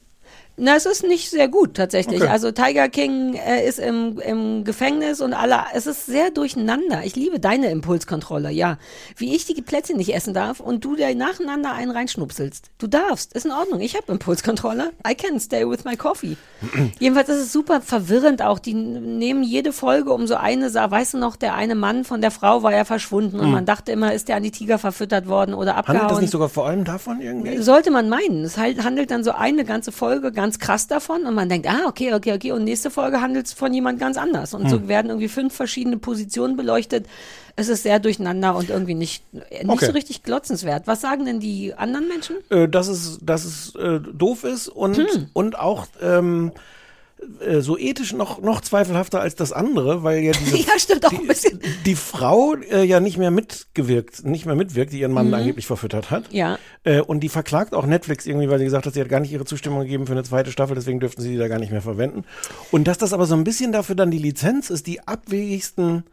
Na, 0.59 0.75
es 0.75 0.87
ist 0.87 1.03
nicht 1.03 1.29
sehr 1.29 1.47
gut 1.47 1.75
tatsächlich. 1.75 2.21
Okay. 2.21 2.31
Also 2.31 2.51
Tiger 2.51 2.89
King 2.89 3.35
äh, 3.35 3.67
ist 3.67 3.77
im, 3.77 4.19
im 4.19 4.63
Gefängnis 4.63 5.21
und 5.21 5.33
alle, 5.33 5.59
es 5.75 5.85
ist 5.85 6.07
sehr 6.07 6.31
durcheinander. 6.31 7.01
Ich 7.05 7.15
liebe 7.15 7.39
deine 7.39 7.69
Impulskontrolle, 7.69 8.49
ja. 8.49 8.79
Wie 9.17 9.35
ich 9.35 9.45
die 9.45 9.61
Plätzchen 9.61 9.97
nicht 9.97 10.15
essen 10.15 10.33
darf 10.33 10.59
und 10.59 10.83
du 10.83 10.95
dir 10.95 11.13
nacheinander 11.13 11.73
einen 11.73 11.91
reinschnupselst. 11.91 12.71
Du 12.79 12.87
darfst, 12.87 13.33
ist 13.33 13.45
in 13.45 13.51
Ordnung. 13.51 13.81
Ich 13.81 13.95
habe 13.95 14.11
Impulskontrolle. 14.11 14.93
I 15.07 15.13
can 15.13 15.39
stay 15.39 15.63
with 15.69 15.83
my 15.85 15.95
coffee. 15.95 16.37
Jedenfalls 16.99 17.29
ist 17.29 17.37
es 17.37 17.53
super 17.53 17.79
verwirrend 17.81 18.41
auch. 18.41 18.57
Die 18.57 18.73
nehmen 18.73 19.43
jede 19.43 19.71
Folge 19.71 20.11
um 20.11 20.25
so 20.25 20.35
eine, 20.37 20.71
Sa- 20.71 20.89
weißt 20.89 21.13
du 21.13 21.17
noch, 21.19 21.35
der 21.35 21.53
eine 21.53 21.75
Mann 21.75 22.03
von 22.03 22.19
der 22.19 22.31
Frau 22.31 22.63
war 22.63 22.73
ja 22.73 22.83
verschwunden 22.83 23.39
und 23.39 23.45
Mhm. 23.47 23.51
man 23.53 23.65
dachte 23.67 23.91
immer, 23.91 24.13
ist 24.13 24.27
der 24.27 24.37
an 24.37 24.43
die 24.43 24.51
Tiger 24.51 24.79
verfüttert 24.79 25.27
worden 25.27 25.53
oder 25.53 25.75
abgehauen. 25.75 25.99
Handelt 26.01 26.11
das 26.13 26.21
nicht 26.21 26.31
sogar 26.31 26.49
vor 26.49 26.65
allem 26.65 26.83
davon 26.83 27.21
irgendwie? 27.21 27.57
Sollte 27.61 27.91
man 27.91 28.09
meinen. 28.09 28.43
Es 28.43 28.57
halt, 28.57 28.83
handelt 28.83 29.11
dann 29.11 29.23
so 29.23 29.31
eine 29.33 29.63
ganze 29.63 29.91
Folge 29.91 30.31
ganz 30.31 30.46
krass 30.59 30.87
davon 30.87 31.23
und 31.25 31.35
man 31.35 31.49
denkt, 31.49 31.67
ah, 31.69 31.85
okay, 31.87 32.13
okay, 32.13 32.33
okay. 32.33 32.51
Und 32.51 32.63
nächste 32.63 32.89
Folge 32.89 33.21
handelt 33.21 33.45
es 33.47 33.53
von 33.53 33.73
jemand 33.73 33.99
ganz 33.99 34.17
anders. 34.17 34.53
Und 34.53 34.69
so 34.69 34.77
Hm. 34.77 34.87
werden 34.87 35.07
irgendwie 35.09 35.27
fünf 35.27 35.53
verschiedene 35.53 35.97
Positionen 35.97 36.55
beleuchtet. 36.57 37.05
Es 37.55 37.67
ist 37.69 37.83
sehr 37.83 37.99
durcheinander 37.99 38.55
und 38.55 38.69
irgendwie 38.69 38.93
nicht, 38.93 39.23
nicht 39.33 39.67
Okay. 39.67 39.85
so 39.87 39.91
richtig 39.91 40.23
glotzenswert. 40.23 40.87
Was 40.87 41.01
sagen 41.01 41.25
denn 41.25 41.39
die 41.39 41.73
anderen 41.73 42.07
Menschen? 42.07 42.35
Äh, 42.49 42.67
dass 42.69 42.87
es, 42.87 43.19
dass 43.21 43.45
es 43.45 43.75
äh, 43.75 43.99
doof 43.99 44.43
ist 44.43 44.67
und, 44.69 44.97
Hm. 44.97 45.29
und 45.33 45.59
auch 45.59 45.87
ähm, 46.01 46.51
äh, 47.45 47.61
so 47.61 47.77
ethisch 47.77 48.13
noch, 48.13 48.41
noch 48.41 48.61
zweifelhafter 48.61 49.19
als 49.21 49.35
das 49.35 49.51
andere, 49.51 50.03
weil 50.03 50.19
ja 50.19 50.31
diese, 50.33 50.57
ja, 50.67 50.77
stimmt 50.77 51.05
auch 51.05 51.11
ein 51.11 51.27
bisschen. 51.27 51.59
die 51.85 51.95
Frau 51.95 52.55
äh, 52.55 52.83
ja 52.83 52.99
nicht 52.99 53.17
mehr 53.17 53.31
mitgewirkt, 53.31 54.23
nicht 54.25 54.45
mehr 54.45 54.55
mitwirkt, 54.55 54.93
die 54.93 54.99
ihren 54.99 55.11
Mann 55.11 55.27
Mhm. 55.27 55.33
angeblich 55.33 55.65
verfüttert 55.67 56.11
hat. 56.11 56.31
Ja. 56.31 56.57
Äh, 56.83 57.01
und 57.01 57.21
die 57.21 57.29
verklagt 57.29 57.73
auch 57.73 57.85
Netflix 57.85 58.25
irgendwie, 58.25 58.49
weil 58.49 58.59
sie 58.59 58.65
gesagt 58.65 58.85
hat, 58.85 58.93
sie 58.93 59.01
hat 59.01 59.09
gar 59.09 59.19
nicht 59.19 59.31
ihre 59.31 59.45
Zustimmung 59.45 59.81
gegeben 59.81 60.05
für 60.05 60.13
eine 60.13 60.23
zweite 60.23 60.51
Staffel, 60.51 60.75
deswegen 60.75 60.99
dürften 60.99 61.21
sie 61.21 61.31
die 61.31 61.37
da 61.37 61.47
gar 61.47 61.59
nicht 61.59 61.71
mehr 61.71 61.81
verwenden. 61.81 62.23
Und 62.71 62.87
dass 62.87 62.97
das 62.97 63.13
aber 63.13 63.25
so 63.25 63.35
ein 63.35 63.43
bisschen 63.43 63.71
dafür 63.71 63.95
dann 63.95 64.11
die 64.11 64.17
Lizenz 64.19 64.69
ist, 64.69 64.87
die 64.87 65.07
abwegigsten 65.07 66.03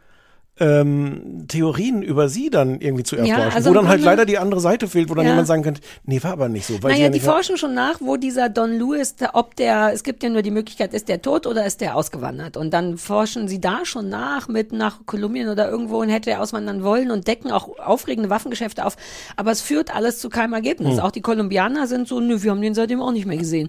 ähm, 0.57 1.45
Theorien 1.49 2.01
über 2.01 2.29
sie 2.29 2.49
dann 2.49 2.79
irgendwie 2.79 3.03
zu 3.03 3.17
Ja, 3.17 3.25
erforschen, 3.25 3.51
also 3.55 3.69
wo 3.69 3.73
dann 3.73 3.89
halt 3.89 4.01
leider 4.01 4.25
die 4.25 4.37
andere 4.37 4.61
Seite 4.61 4.87
fehlt, 4.87 5.09
wo 5.09 5.13
dann 5.13 5.25
Ja. 5.25 5.31
jemand 5.31 5.47
sagen 5.47 5.63
könnte, 5.63 5.81
nee, 6.05 6.23
war 6.23 6.31
aber 6.31 6.47
nicht 6.47 6.65
so. 6.65 6.81
Weil 6.81 6.93
naja, 6.93 7.05
ja 7.05 7.09
die 7.09 7.19
forschen 7.19 7.57
schon 7.57 7.73
nach, 7.73 7.99
wo 7.99 8.15
dieser 8.15 8.47
Don 8.47 8.71
Lewis, 8.71 9.15
ob 9.33 9.55
der, 9.57 9.91
es 9.93 10.03
gibt 10.03 10.23
ja 10.23 10.29
nur 10.29 10.43
die 10.43 10.51
Möglichkeit, 10.51 10.93
ist 10.93 11.09
der 11.09 11.21
tot 11.21 11.45
oder 11.45 11.65
ist 11.65 11.81
der 11.81 11.95
ausgewandert? 11.95 12.55
Und 12.55 12.73
dann 12.73 12.97
forschen 12.97 13.49
sie 13.49 13.59
da 13.59 13.83
schon 13.83 14.07
nach, 14.07 14.47
mit 14.47 14.71
nach 14.71 15.05
Kolumbien 15.05 15.49
oder 15.49 15.69
irgendwo 15.69 15.99
und 15.99 16.07
hätte 16.09 16.31
er 16.31 16.41
auswandern 16.41 16.83
wollen 16.83 17.11
und 17.11 17.27
decken 17.27 17.51
auch 17.51 17.77
aufregende 17.77 18.29
Waffengeschäfte 18.29 18.85
auf. 18.85 18.95
Aber 19.35 19.51
es 19.51 19.61
führt 19.61 19.93
alles 19.93 20.19
zu 20.19 20.29
keinem 20.29 20.53
Ergebnis. 20.53 20.97
Hm. 20.97 20.99
Auch 20.99 21.11
die 21.11 21.21
Kolumbianer 21.21 21.87
sind 21.87 22.07
so, 22.07 22.21
nö, 22.21 22.41
wir 22.41 22.51
haben 22.51 22.61
den 22.61 22.75
seitdem 22.75 23.01
auch 23.01 23.11
nicht 23.11 23.25
mehr 23.25 23.37
gesehen. 23.37 23.67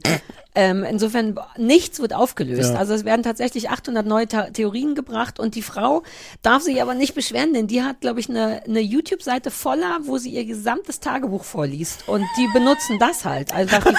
Ähm, 0.57 0.85
insofern, 0.85 1.39
nichts 1.59 2.01
wird 2.01 2.15
aufgelöst. 2.15 2.73
Ja. 2.73 2.79
Also 2.79 2.95
es 2.95 3.05
werden 3.05 3.23
tatsächlich 3.23 3.69
800 3.69 4.07
neue 4.07 4.27
Ta 4.27 4.45
Theorien 4.45 4.95
gebracht 4.95 5.39
und 5.39 5.55
die 5.55 5.61
Frau 5.61 6.03
darf 6.41 6.63
sich 6.63 6.81
aber 6.81 6.95
nicht 6.95 7.15
beschweren, 7.15 7.53
denn 7.53 7.67
die 7.67 7.83
hat, 7.83 8.01
glaube 8.01 8.21
ich, 8.21 8.31
eine, 8.31 8.63
eine 8.65 8.81
YouTube-Seite 8.81 9.51
voller, 9.51 9.99
wo 10.05 10.17
sie 10.17 10.31
ihr 10.31 10.47
gesamtes 10.47 10.99
Tagebuch 11.01 11.45
vorliest. 11.45 12.09
Und 12.09 12.25
die 12.39 12.49
benutzen 12.55 12.99
das 12.99 13.27
halt. 13.27 13.53
Vor 13.53 13.93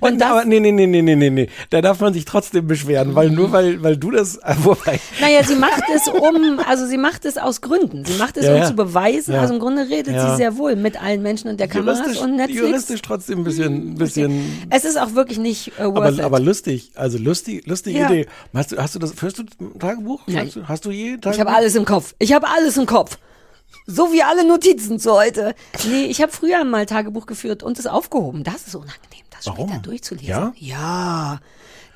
und 0.08 0.20
das, 0.20 0.30
aber 0.30 0.44
nee, 0.44 0.60
nee, 0.60 0.70
nee, 0.70 0.86
nee, 0.86 1.02
nee, 1.02 1.30
nee. 1.30 1.48
Da 1.70 1.80
darf 1.80 1.98
man 1.98 2.14
sich 2.14 2.24
trotzdem 2.24 2.68
beschweren, 2.68 3.16
weil 3.16 3.30
nur 3.30 3.50
weil, 3.50 3.82
weil 3.82 3.96
du 3.96 4.12
das, 4.12 4.36
äh, 4.36 4.54
wobei. 4.62 5.00
naja, 5.20 5.42
sie 5.42 5.56
macht 5.56 5.82
es 5.92 6.06
um, 6.06 6.60
also 6.64 6.86
sie 6.86 6.98
macht 6.98 7.24
es 7.24 7.38
aus 7.38 7.60
Gründen. 7.60 8.04
Sie 8.04 8.18
macht 8.18 8.36
es, 8.36 8.44
Ja, 8.44 8.52
um 8.52 8.58
ja. 8.58 8.66
zu 8.66 8.74
beweisen. 8.74 9.34
Also 9.34 9.54
im 9.54 9.58
Grunde 9.58 9.88
redet 9.88 10.14
sie 10.14 10.36
sehr 10.36 10.56
wohl 10.56 10.76
mit 10.76 11.02
allen 11.02 11.22
Menschen 11.22 11.50
und 11.50 11.58
der 11.58 11.66
Kameras 11.66 12.18
und 12.18 12.36
Netflix. 12.36 12.60
juristisch 12.60 13.02
trotzdem 13.02 13.38
ein 13.40 13.44
bisschen, 13.44 13.96
bisschen 13.96 14.68
Es 14.70 14.84
ist 14.84 14.96
auch 14.96 15.14
wirklich 15.14 15.38
nicht 15.38 15.72
äh, 15.80 15.87
aber, 15.96 16.12
it. 16.12 16.20
aber 16.20 16.40
lustig, 16.40 16.92
also 16.94 17.18
lustig, 17.18 17.66
lustige 17.66 17.98
Ja. 17.98 18.10
Idee. 18.10 18.26
Hast 18.54 18.72
du, 18.72 18.76
hast 18.76 18.94
du 18.94 18.98
das, 18.98 19.12
führst 19.12 19.38
du 19.38 19.44
ein 19.60 19.78
Tagebuch? 19.78 20.22
Nein. 20.26 20.46
Hast 20.46 20.56
du, 20.56 20.68
hast 20.68 20.84
du 20.84 20.90
je 20.90 21.16
Tagebuch? 21.16 21.32
Ich 21.32 21.40
habe 21.40 21.50
alles 21.50 21.74
im 21.74 21.84
Kopf. 21.84 22.14
Ich 22.18 22.32
habe 22.32 22.48
alles 22.48 22.76
im 22.76 22.86
Kopf. 22.86 23.18
So 23.86 24.12
wie 24.12 24.22
alle 24.22 24.46
Notizen 24.46 24.98
zu 24.98 25.12
heute. 25.12 25.54
Nee, 25.88 26.04
ich 26.04 26.20
habe 26.20 26.32
früher 26.32 26.64
mal 26.64 26.86
Tagebuch 26.86 27.26
geführt 27.26 27.62
und 27.62 27.78
es 27.78 27.86
aufgehoben. 27.86 28.44
Das 28.44 28.66
ist 28.66 28.74
unangenehm, 28.74 29.24
das 29.30 29.46
Warum? 29.46 29.68
später 29.68 29.82
durchzulesen. 29.82 30.28
Ja? 30.28 30.52
Ja. 30.56 31.40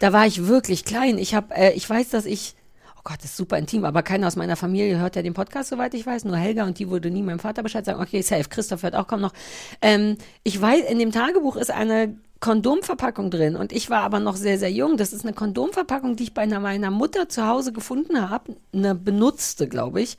Da 0.01 0.13
war 0.13 0.27
ich 0.27 0.47
wirklich 0.47 0.85
klein. 0.85 1.19
Ich 1.19 1.35
habe, 1.35 1.55
äh, 1.55 1.73
ich 1.73 1.89
weiß, 1.89 2.09
dass 2.11 2.25
ich, 2.25 2.55
oh 2.97 3.01
Gott, 3.05 3.19
das 3.19 3.27
ist 3.27 3.37
super 3.37 3.59
intim, 3.59 3.85
aber 3.85 4.03
keiner 4.03 4.27
aus 4.27 4.37
meiner 4.37 4.57
Familie 4.57 4.99
hört 4.99 5.17
ja 5.17 5.23
den 5.23 5.35
Podcast, 5.35 5.69
soweit 5.71 5.95
ich 5.95 6.07
weiß. 6.07 6.25
Nur 6.25 6.37
Helga 6.37 6.65
und 6.65 6.79
die 6.79 6.91
würde 6.91 7.11
nie 7.11 7.23
meinem 7.23 7.39
Vater 7.39 7.63
Bescheid 7.63 7.85
sagen. 7.85 8.01
Okay, 8.01 8.23
safe. 8.23 8.49
Christoph 8.49 8.83
hört 8.83 8.95
auch 8.95 9.07
kaum 9.07 9.21
noch. 9.21 9.33
Ähm, 9.81 10.17
ich 10.45 10.61
weiß, 10.61 10.85
in 10.91 10.99
dem 10.99 11.13
Tagebuch 11.13 11.57
ist 11.57 11.71
eine 11.71 12.17
Kondomverpackung 12.43 13.31
drin 13.31 13.55
und 13.55 13.73
ich 13.73 13.89
war 13.89 14.03
aber 14.03 14.19
noch 14.19 14.35
sehr, 14.35 14.59
sehr 14.59 14.73
jung. 14.73 14.97
Das 14.97 15.13
ist 15.13 15.25
eine 15.25 15.33
Kondomverpackung, 15.33 16.17
die 16.17 16.25
ich 16.25 16.35
bei 16.35 16.43
einer, 16.43 16.59
meiner 16.59 16.91
Mutter 16.91 17.29
zu 17.29 17.47
Hause 17.47 17.73
gefunden 17.73 18.29
habe. 18.29 18.57
Eine 18.75 18.97
benutzte, 18.97 19.69
glaube 19.69 20.03
ich. 20.03 20.19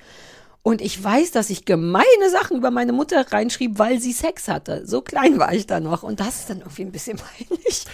Und 0.65 0.81
ich 0.81 1.03
weiß, 1.03 1.31
dass 1.31 1.49
ich 1.49 1.65
gemeine 1.65 2.05
Sachen 2.31 2.55
über 2.55 2.71
meine 2.71 2.93
Mutter 2.93 3.25
reinschrieb, 3.29 3.79
weil 3.79 3.99
sie 3.99 4.13
Sex 4.13 4.47
hatte. 4.47 4.87
So 4.87 5.01
klein 5.01 5.37
war 5.37 5.53
ich 5.53 5.67
da 5.67 5.81
noch. 5.81 6.03
Und 6.03 6.21
das 6.21 6.39
ist 6.39 6.49
dann 6.49 6.59
irgendwie 6.59 6.83
ein 6.83 6.91
bisschen 6.93 7.17
peinlich. 7.49 7.85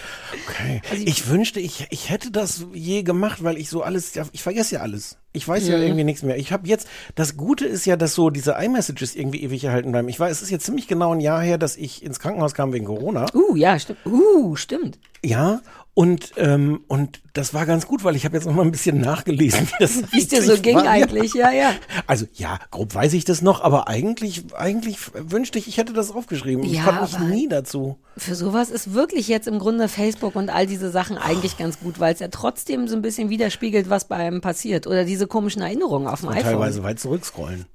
Okay. 0.48 0.80
Also 0.88 1.02
ich 1.04 1.28
wünschte, 1.28 1.58
ich, 1.58 1.88
ich 1.90 2.10
hätte 2.10 2.30
das 2.30 2.64
je 2.72 3.02
gemacht, 3.02 3.42
weil 3.42 3.58
ich 3.58 3.68
so 3.70 3.82
alles, 3.82 4.14
ja, 4.14 4.24
ich 4.30 4.44
vergesse 4.44 4.76
ja 4.76 4.82
alles. 4.82 5.16
Ich 5.32 5.46
weiß 5.46 5.66
ja 5.66 5.76
Mhm. 5.78 5.82
irgendwie 5.82 6.04
nichts 6.04 6.22
mehr. 6.22 6.36
Ich 6.38 6.52
habe 6.52 6.68
jetzt, 6.68 6.86
das 7.16 7.36
Gute 7.36 7.66
ist 7.66 7.86
ja, 7.86 7.96
dass 7.96 8.14
so 8.14 8.30
diese 8.30 8.52
iMessages 8.52 9.16
irgendwie 9.16 9.42
ewig 9.42 9.64
erhalten 9.64 9.90
bleiben. 9.90 10.08
Ich 10.08 10.18
weiß, 10.20 10.30
es 10.36 10.42
ist 10.42 10.50
jetzt 10.50 10.64
ziemlich 10.66 10.86
genau 10.86 11.12
ein 11.12 11.20
Jahr 11.20 11.42
her, 11.42 11.58
dass 11.58 11.76
ich 11.76 12.04
ins 12.04 12.20
Krankenhaus 12.20 12.54
kam 12.54 12.72
wegen 12.72 12.86
Corona. 12.86 13.26
Uh, 13.34 13.56
ja, 13.56 13.78
stimmt. 13.80 13.98
Uh, 14.06 14.54
stimmt. 14.54 14.98
Ja, 15.24 15.60
und, 15.94 16.32
ähm, 16.36 16.80
und 16.88 17.20
das 17.34 17.52
war 17.52 17.66
ganz 17.66 17.86
gut, 17.86 18.04
weil 18.04 18.16
ich 18.16 18.24
habe 18.24 18.36
jetzt 18.36 18.46
noch 18.46 18.54
mal 18.54 18.62
ein 18.64 18.70
bisschen 18.70 19.00
nachgelesen, 19.00 19.66
wie 19.68 19.72
das 19.80 20.02
Wie 20.12 20.18
es 20.20 20.28
dir 20.28 20.42
so 20.42 20.56
ging 20.60 20.76
war. 20.76 20.86
eigentlich, 20.88 21.34
ja, 21.34 21.50
ja. 21.50 21.72
Also 22.06 22.26
ja, 22.34 22.58
grob 22.70 22.94
weiß 22.94 23.12
ich 23.12 23.24
das 23.24 23.42
noch, 23.42 23.60
aber 23.60 23.88
eigentlich, 23.88 24.44
eigentlich 24.54 24.98
wünschte 25.14 25.58
ich, 25.58 25.66
ich 25.68 25.76
hätte 25.78 25.92
das 25.92 26.10
aufgeschrieben. 26.10 26.64
Ich 26.64 26.72
Ja, 26.74 26.84
konnte 26.84 27.02
mich 27.02 27.16
aber- 27.16 27.24
nie 27.26 27.48
dazu. 27.48 27.98
Für 28.16 28.34
sowas 28.34 28.70
ist 28.70 28.94
wirklich 28.94 29.28
jetzt 29.28 29.48
im 29.48 29.58
Grunde 29.58 29.88
Facebook 29.88 30.36
und 30.36 30.48
all 30.48 30.66
diese 30.66 30.90
Sachen 30.90 31.18
eigentlich 31.18 31.58
ganz 31.58 31.80
gut, 31.80 31.98
weil 32.00 32.14
es 32.14 32.20
ja 32.20 32.28
trotzdem 32.28 32.86
so 32.88 32.94
ein 32.96 33.02
bisschen 33.02 33.28
widerspiegelt, 33.28 33.90
was 33.90 34.06
bei 34.06 34.16
einem 34.16 34.40
passiert. 34.40 34.86
Oder 34.86 35.04
diese 35.04 35.26
komischen 35.26 35.60
Erinnerungen 35.62 36.06
auf 36.08 36.20
dem 36.20 36.28
Und 36.28 36.34
iPhone. 36.36 36.52
teilweise 36.52 36.82
weit 36.82 37.00
zurückscrollen. 37.00 37.66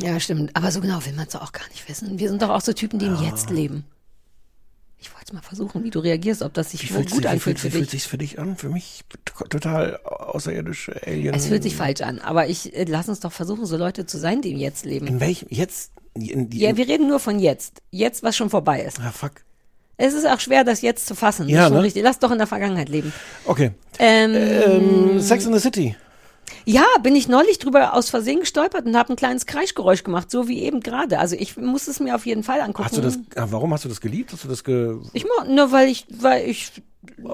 Ja, 0.00 0.20
stimmt. 0.20 0.50
Aber 0.54 0.70
so 0.70 0.80
genau 0.82 1.04
will 1.06 1.14
man 1.14 1.26
es 1.26 1.32
doch 1.32 1.42
auch 1.42 1.52
gar 1.52 1.66
nicht 1.70 1.88
wissen. 1.88 2.18
Wir 2.18 2.28
sind 2.28 2.42
doch 2.42 2.50
auch 2.50 2.60
so 2.60 2.72
Typen, 2.74 2.98
die 2.98 3.06
im 3.06 3.16
Jetzt 3.22 3.48
leben. 3.50 3.84
Ich 4.98 5.14
wollte 5.14 5.34
mal 5.34 5.42
versuchen, 5.42 5.84
wie 5.84 5.90
du 5.90 5.98
reagierst, 6.00 6.42
ob 6.42 6.54
das 6.54 6.70
sich 6.70 6.88
gut 6.92 7.08
sich- 7.10 7.28
anfühlt 7.28 7.32
wie 7.32 7.38
für 7.38 7.40
fühlt, 7.40 7.58
wie 7.58 7.68
dich. 7.68 7.72
fühlt 7.78 7.90
sich's 7.90 8.06
für 8.06 8.18
dich 8.18 8.38
an? 8.38 8.56
Für 8.56 8.70
mich 8.70 9.04
total 9.50 9.98
außerirdische 10.04 11.00
Alien. 11.06 11.34
Es 11.34 11.46
fühlt 11.46 11.62
sich 11.62 11.76
falsch 11.76 12.00
an, 12.00 12.18
aber 12.18 12.48
ich 12.48 12.74
äh, 12.74 12.84
lass 12.88 13.08
uns 13.08 13.20
doch 13.20 13.32
versuchen, 13.32 13.66
so 13.66 13.76
Leute 13.76 14.06
zu 14.06 14.18
sein, 14.18 14.40
die 14.40 14.52
im 14.52 14.58
Jetzt 14.58 14.84
leben. 14.86 15.06
In 15.06 15.20
welchem, 15.20 15.48
jetzt, 15.50 15.92
in 16.14 16.48
die, 16.50 16.60
Ja, 16.60 16.76
wir 16.76 16.88
reden 16.88 17.08
nur 17.08 17.20
von 17.20 17.38
jetzt. 17.38 17.82
Jetzt, 17.90 18.22
was 18.22 18.36
schon 18.36 18.48
vorbei 18.50 18.80
ist. 18.82 18.98
ah, 19.00 19.10
fuck. 19.12 19.32
Es 19.98 20.12
ist 20.14 20.26
auch 20.26 20.40
schwer, 20.40 20.62
das 20.64 20.82
jetzt 20.82 21.06
zu 21.06 21.14
fassen. 21.14 21.48
Ja, 21.48 21.70
ne? 21.70 21.82
richtig. 21.82 22.02
Lass 22.02 22.18
doch 22.18 22.30
in 22.30 22.38
der 22.38 22.46
Vergangenheit 22.46 22.88
leben. 22.90 23.12
Okay. 23.46 23.72
Ähm, 23.98 24.34
Ähm, 24.34 25.20
Sex 25.20 25.46
in 25.46 25.52
the 25.54 25.58
City. 25.60 25.96
Ja, 26.64 26.84
bin 27.02 27.14
ich 27.14 27.28
neulich 27.28 27.58
drüber 27.58 27.94
aus 27.94 28.10
Versehen 28.10 28.40
gestolpert 28.40 28.86
und 28.86 28.96
habe 28.96 29.12
ein 29.12 29.16
kleines 29.16 29.46
Kreischgeräusch 29.46 30.04
gemacht, 30.04 30.30
so 30.30 30.48
wie 30.48 30.62
eben 30.62 30.80
gerade. 30.80 31.18
Also 31.18 31.36
ich 31.36 31.56
muss 31.56 31.88
es 31.88 32.00
mir 32.00 32.14
auf 32.14 32.26
jeden 32.26 32.42
Fall 32.42 32.60
angucken. 32.60 32.84
Hast 32.84 32.96
du 32.96 33.00
das, 33.00 33.18
ah, 33.36 33.46
warum 33.50 33.72
hast 33.72 33.84
du 33.84 33.88
das 33.88 34.00
geliebt? 34.00 34.32
Hast 34.32 34.44
du 34.44 34.48
das 34.48 34.64
ge, 34.64 34.96
Ich 35.12 35.24
mag, 35.24 35.48
nur 35.48 35.72
weil 35.72 35.88
ich, 35.88 36.06
weil 36.10 36.48
ich 36.48 36.72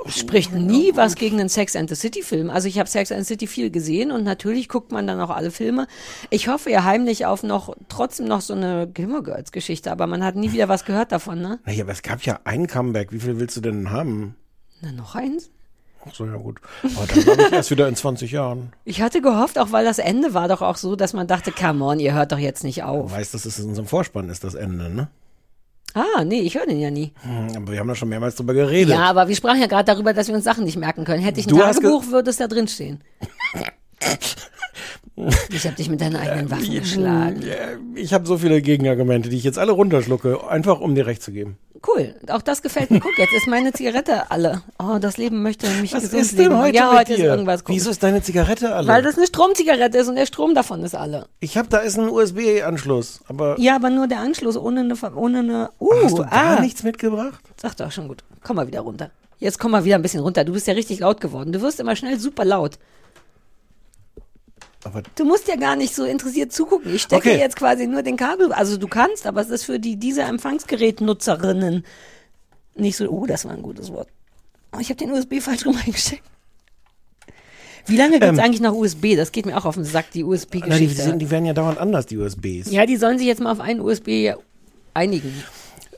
spricht 0.06 0.52
nie 0.52 0.92
was 0.94 1.14
gegen 1.14 1.40
einen 1.40 1.48
Sex 1.48 1.76
and 1.76 1.88
the 1.88 1.94
City 1.94 2.22
Film. 2.22 2.50
Also 2.50 2.68
ich 2.68 2.78
habe 2.78 2.88
Sex 2.88 3.10
and 3.10 3.20
the 3.22 3.26
City 3.26 3.46
viel 3.46 3.70
gesehen 3.70 4.12
und 4.12 4.24
natürlich 4.24 4.68
guckt 4.68 4.92
man 4.92 5.06
dann 5.06 5.20
auch 5.20 5.30
alle 5.30 5.50
Filme. 5.50 5.86
Ich 6.30 6.48
hoffe 6.48 6.70
ja 6.70 6.84
heimlich 6.84 7.26
auf 7.26 7.42
noch 7.42 7.74
trotzdem 7.88 8.26
noch 8.26 8.40
so 8.40 8.54
eine 8.54 8.88
Gilmore 8.88 9.22
Girls 9.22 9.52
Geschichte, 9.52 9.90
aber 9.90 10.06
man 10.06 10.24
hat 10.24 10.36
nie 10.36 10.52
wieder 10.52 10.68
was 10.68 10.84
gehört 10.84 11.12
davon, 11.12 11.40
ne? 11.40 11.58
naja, 11.64 11.84
aber 11.84 11.92
es 11.92 12.02
gab 12.02 12.22
ja 12.22 12.40
ein 12.44 12.66
Comeback. 12.66 13.12
Wie 13.12 13.20
viel 13.20 13.38
willst 13.38 13.56
du 13.56 13.60
denn 13.60 13.90
haben? 13.90 14.36
Na, 14.80 14.92
noch 14.92 15.14
eins? 15.14 15.50
Ach 16.08 16.14
so, 16.14 16.26
ja 16.26 16.36
gut. 16.36 16.60
Aber 16.96 17.06
dann 17.06 17.22
glaube 17.22 17.42
ich 17.42 17.52
erst 17.52 17.70
wieder 17.70 17.88
in 17.88 17.94
20 17.96 18.30
Jahren. 18.32 18.72
Ich 18.84 19.00
hatte 19.02 19.20
gehofft, 19.22 19.58
auch 19.58 19.70
weil 19.72 19.84
das 19.84 19.98
Ende 19.98 20.34
war 20.34 20.48
doch 20.48 20.60
auch 20.62 20.76
so, 20.76 20.96
dass 20.96 21.12
man 21.12 21.26
dachte, 21.26 21.52
come 21.52 21.84
on, 21.84 22.00
ihr 22.00 22.12
hört 22.14 22.32
doch 22.32 22.38
jetzt 22.38 22.64
nicht 22.64 22.78
Du 22.80 22.84
auf. 22.84 23.12
weißt, 23.12 23.34
dass 23.34 23.44
es 23.44 23.58
in 23.58 23.68
unserem 23.68 23.86
Vorspann 23.86 24.28
ist, 24.28 24.42
das 24.44 24.54
Ende, 24.54 24.90
ne? 24.90 25.08
Ah, 25.94 26.24
nee, 26.24 26.40
ich 26.40 26.54
höre 26.56 26.64
den 26.66 26.80
ja 26.80 26.90
nie. 26.90 27.12
Hm, 27.22 27.48
Aber 27.56 27.72
wir 27.72 27.78
haben 27.78 27.88
da 27.88 27.94
schon 27.94 28.08
mehrmals 28.08 28.34
drüber 28.36 28.54
geredet. 28.54 28.94
Ja, 28.94 29.04
aber 29.04 29.28
wir 29.28 29.36
sprachen 29.36 29.60
ja 29.60 29.66
gerade 29.66 29.84
darüber, 29.84 30.14
dass 30.14 30.26
wir 30.28 30.34
uns 30.34 30.44
Sachen 30.44 30.64
nicht 30.64 30.78
merken 30.78 31.04
können. 31.04 31.22
Hätte 31.22 31.38
ich 31.40 31.46
ein 31.46 31.50
Du 31.50 31.58
Tagebuch, 31.58 32.06
würde 32.06 32.30
es 32.30 32.38
da 32.38 32.48
drin 32.48 32.66
stehen. 32.66 33.02
ich 35.50 35.66
habe 35.66 35.76
dich 35.76 35.90
mit 35.90 36.00
deinen 36.00 36.16
eigenen 36.16 36.50
Waffen 36.50 36.70
geschlagen. 36.72 37.42
Ich 37.94 38.14
habe 38.14 38.26
so 38.26 38.38
viele 38.38 38.62
Gegenargumente, 38.62 39.28
die 39.28 39.36
ich 39.36 39.44
jetzt 39.44 39.58
alle 39.58 39.72
runterschlucke, 39.72 40.48
einfach 40.48 40.80
um 40.80 40.94
dir 40.94 41.06
recht 41.06 41.22
zu 41.22 41.30
geben. 41.32 41.58
Cool, 41.86 42.14
auch 42.28 42.42
das 42.42 42.62
gefällt 42.62 42.90
mir. 42.90 43.00
Guck, 43.00 43.18
jetzt 43.18 43.32
ist 43.32 43.48
meine 43.48 43.72
Zigarette 43.72 44.30
alle. 44.30 44.62
Oh, 44.78 44.98
das 45.00 45.16
Leben 45.16 45.42
möchte 45.42 45.68
mich 45.80 45.92
Was 45.92 46.04
gesund 46.04 46.22
ist 46.22 46.32
denn 46.38 46.48
leben. 46.50 46.58
heute 46.58 46.76
ja, 46.76 46.96
heute 46.96 47.14
ist 47.14 47.20
irgendwas. 47.20 47.64
Guck. 47.64 47.74
Wieso 47.74 47.90
ist 47.90 48.02
deine 48.02 48.22
Zigarette 48.22 48.74
alle? 48.74 48.86
Weil 48.86 49.02
das 49.02 49.16
eine 49.16 49.26
Stromzigarette 49.26 49.98
ist 49.98 50.08
und 50.08 50.14
der 50.14 50.26
Strom 50.26 50.54
davon 50.54 50.84
ist 50.84 50.94
alle. 50.94 51.26
ich 51.40 51.56
habe 51.56 51.68
da 51.68 51.78
ist 51.78 51.98
ein 51.98 52.08
USB-Anschluss, 52.08 53.20
aber 53.28 53.58
Ja, 53.58 53.76
aber 53.76 53.90
nur 53.90 54.06
der 54.06 54.20
Anschluss 54.20 54.56
ohne 54.56 54.80
eine, 54.80 54.94
ohne 55.16 55.38
eine. 55.40 55.70
Uh, 55.80 55.90
hast 56.04 56.18
du 56.18 56.22
gar 56.22 56.58
ah, 56.58 56.60
nichts 56.60 56.82
mitgebracht? 56.84 57.42
Sag 57.60 57.76
doch 57.76 57.90
schon 57.90 58.08
gut. 58.08 58.22
Komm 58.42 58.56
mal 58.56 58.66
wieder 58.66 58.80
runter. 58.80 59.10
Jetzt 59.38 59.58
komm 59.58 59.72
mal 59.72 59.84
wieder 59.84 59.96
ein 59.96 60.02
bisschen 60.02 60.20
runter. 60.20 60.44
Du 60.44 60.52
bist 60.52 60.68
ja 60.68 60.74
richtig 60.74 61.00
laut 61.00 61.20
geworden. 61.20 61.52
Du 61.52 61.60
wirst 61.62 61.80
immer 61.80 61.96
schnell 61.96 62.18
super 62.20 62.44
laut. 62.44 62.78
Aber 64.84 65.02
Du 65.14 65.24
musst 65.24 65.46
ja 65.48 65.56
gar 65.56 65.76
nicht 65.76 65.94
so 65.94 66.04
interessiert 66.04 66.52
zugucken. 66.52 66.94
Ich 66.94 67.02
stecke 67.02 67.28
Okay. 67.30 67.38
jetzt 67.38 67.56
quasi 67.56 67.86
nur 67.86 68.02
den 68.02 68.16
Kabel. 68.16 68.52
Also 68.52 68.76
du 68.76 68.88
kannst, 68.88 69.26
aber 69.26 69.40
es 69.40 69.48
ist 69.50 69.64
für 69.64 69.78
die 69.78 69.96
diese 69.96 70.22
Empfangsgerätnutzerinnen 70.22 71.84
nicht 72.74 72.96
so. 72.96 73.08
Oh, 73.08 73.26
das 73.26 73.44
war 73.44 73.52
ein 73.52 73.62
gutes 73.62 73.92
Wort. 73.92 74.08
Oh, 74.74 74.78
ich 74.80 74.88
habe 74.88 74.96
den 74.96 75.12
USB 75.12 75.40
falsch 75.40 75.66
rum 75.66 75.76
eingesteckt. 75.86 76.22
Wie 77.86 77.96
lange 77.96 78.20
gibt's 78.20 78.38
Ähm. 78.38 78.44
eigentlich 78.44 78.60
noch 78.60 78.74
USB? 78.74 79.16
Das 79.16 79.32
geht 79.32 79.44
mir 79.46 79.56
auch 79.56 79.64
auf 79.64 79.74
den 79.74 79.84
Sack, 79.84 80.10
die 80.12 80.18
die, 80.18 80.24
USB-Geschichte. 80.24 81.02
sind, 81.02 81.18
die 81.18 81.30
werden 81.30 81.44
ja 81.46 81.52
dauernd 81.52 81.78
anders, 81.78 82.06
die 82.06 82.16
USBs. 82.16 82.70
ja, 82.70 82.86
die 82.86 82.96
sollen 82.96 83.18
sich 83.18 83.26
jetzt 83.26 83.40
mal 83.40 83.50
auf 83.52 83.60
einen 83.60 83.80
USB 83.80 84.30
einigen. 84.94 85.32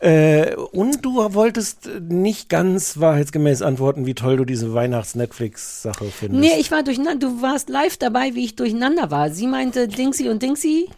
Äh, 0.00 0.54
und 0.54 1.04
du 1.04 1.16
wolltest 1.35 1.88
nicht 2.00 2.48
ganz 2.48 2.98
wahrheitsgemäß 2.98 3.62
antworten, 3.62 4.07
wie 4.07 4.14
toll 4.14 4.37
du 4.37 4.44
diese 4.44 4.74
Weihnachts-Netflix-Sache 4.74 6.07
findest. 6.07 6.40
Nee, 6.40 6.61
ich 6.61 6.70
war 6.70 6.83
durcheinander. 6.83 7.28
Du 7.28 7.42
warst 7.42 7.68
live 7.68 7.96
dabei, 7.96 8.35
wie 8.35 8.44
ich 8.44 8.57
durcheinander 8.57 9.11
war. 9.11 9.30
Sie 9.30 9.46
meinte 9.46 9.88
Dingsy 9.88 10.28
und 10.28 10.42
Dingsy. 10.42 10.88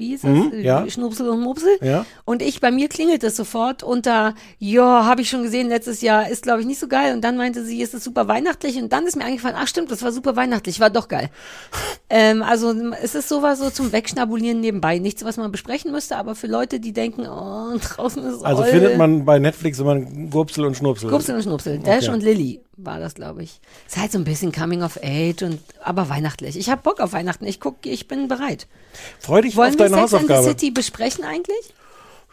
Wie 0.00 0.14
ist 0.14 0.24
es? 0.24 0.30
Mhm, 0.30 0.52
ja. 0.62 0.88
Schnupsel 0.88 1.28
und 1.28 1.40
Mupsel. 1.42 1.76
Ja. 1.82 2.06
Und 2.24 2.40
ich, 2.40 2.60
bei 2.60 2.70
mir 2.70 2.88
klingelt 2.88 3.22
es 3.22 3.36
sofort 3.36 3.82
unter, 3.82 4.34
ja, 4.58 5.04
habe 5.04 5.20
ich 5.20 5.28
schon 5.28 5.42
gesehen 5.42 5.68
letztes 5.68 6.00
Jahr, 6.00 6.30
ist 6.30 6.42
glaube 6.44 6.62
ich 6.62 6.66
nicht 6.66 6.80
so 6.80 6.88
geil. 6.88 7.12
Und 7.12 7.20
dann 7.22 7.36
meinte 7.36 7.62
sie, 7.66 7.82
ist 7.82 7.92
es 7.92 8.02
super 8.02 8.26
weihnachtlich. 8.26 8.78
Und 8.78 8.94
dann 8.94 9.06
ist 9.06 9.16
mir 9.16 9.24
eingefallen, 9.26 9.56
ach 9.60 9.68
stimmt, 9.68 9.90
das 9.90 10.02
war 10.02 10.10
super 10.10 10.36
weihnachtlich, 10.36 10.80
war 10.80 10.88
doch 10.88 11.06
geil. 11.08 11.28
ähm, 12.08 12.42
also 12.42 12.74
es 13.02 13.14
ist 13.14 13.28
sowas 13.28 13.58
so 13.58 13.68
zum 13.68 13.92
Wegschnabulieren 13.92 14.60
nebenbei. 14.60 14.98
Nichts, 14.98 15.22
was 15.22 15.36
man 15.36 15.52
besprechen 15.52 15.92
müsste, 15.92 16.16
aber 16.16 16.34
für 16.34 16.46
Leute, 16.46 16.80
die 16.80 16.94
denken, 16.94 17.26
oh, 17.26 17.76
draußen 17.94 18.24
ist 18.24 18.42
Also 18.42 18.62
Oll. 18.62 18.68
findet 18.68 18.96
man 18.96 19.26
bei 19.26 19.38
Netflix 19.38 19.80
immer 19.80 20.00
Gurpsel 20.00 20.64
und 20.64 20.78
Schnupsel. 20.78 21.10
Gupsel 21.10 21.36
und 21.36 21.42
Schnupsel. 21.42 21.78
Dash 21.78 22.04
Okay. 22.04 22.14
und 22.14 22.22
Lilly 22.22 22.60
war 22.82 22.98
das, 23.00 23.14
glaube 23.14 23.42
ich. 23.42 23.60
Ist 23.86 23.96
halt 23.96 24.12
so 24.12 24.18
ein 24.18 24.24
bisschen 24.24 24.52
Coming 24.52 24.82
of 24.82 24.98
Age 25.02 25.42
und 25.42 25.60
aber 25.82 26.08
weihnachtlich. 26.08 26.56
Ich 26.58 26.70
habe 26.70 26.82
Bock 26.82 27.00
auf 27.00 27.12
Weihnachten. 27.12 27.46
Ich 27.46 27.60
guck, 27.60 27.84
ich 27.86 28.08
bin 28.08 28.28
bereit. 28.28 28.66
Freu 29.18 29.42
dich 29.42 29.56
Wollen 29.56 29.72
auf 29.74 29.78
wir 29.78 29.88
deine 29.88 29.96
Sex 30.08 30.14
and 30.14 30.28
the 30.28 30.34
Hausaufgabe. 30.34 30.48
City 30.48 30.70
besprechen 30.70 31.24
eigentlich? 31.24 31.74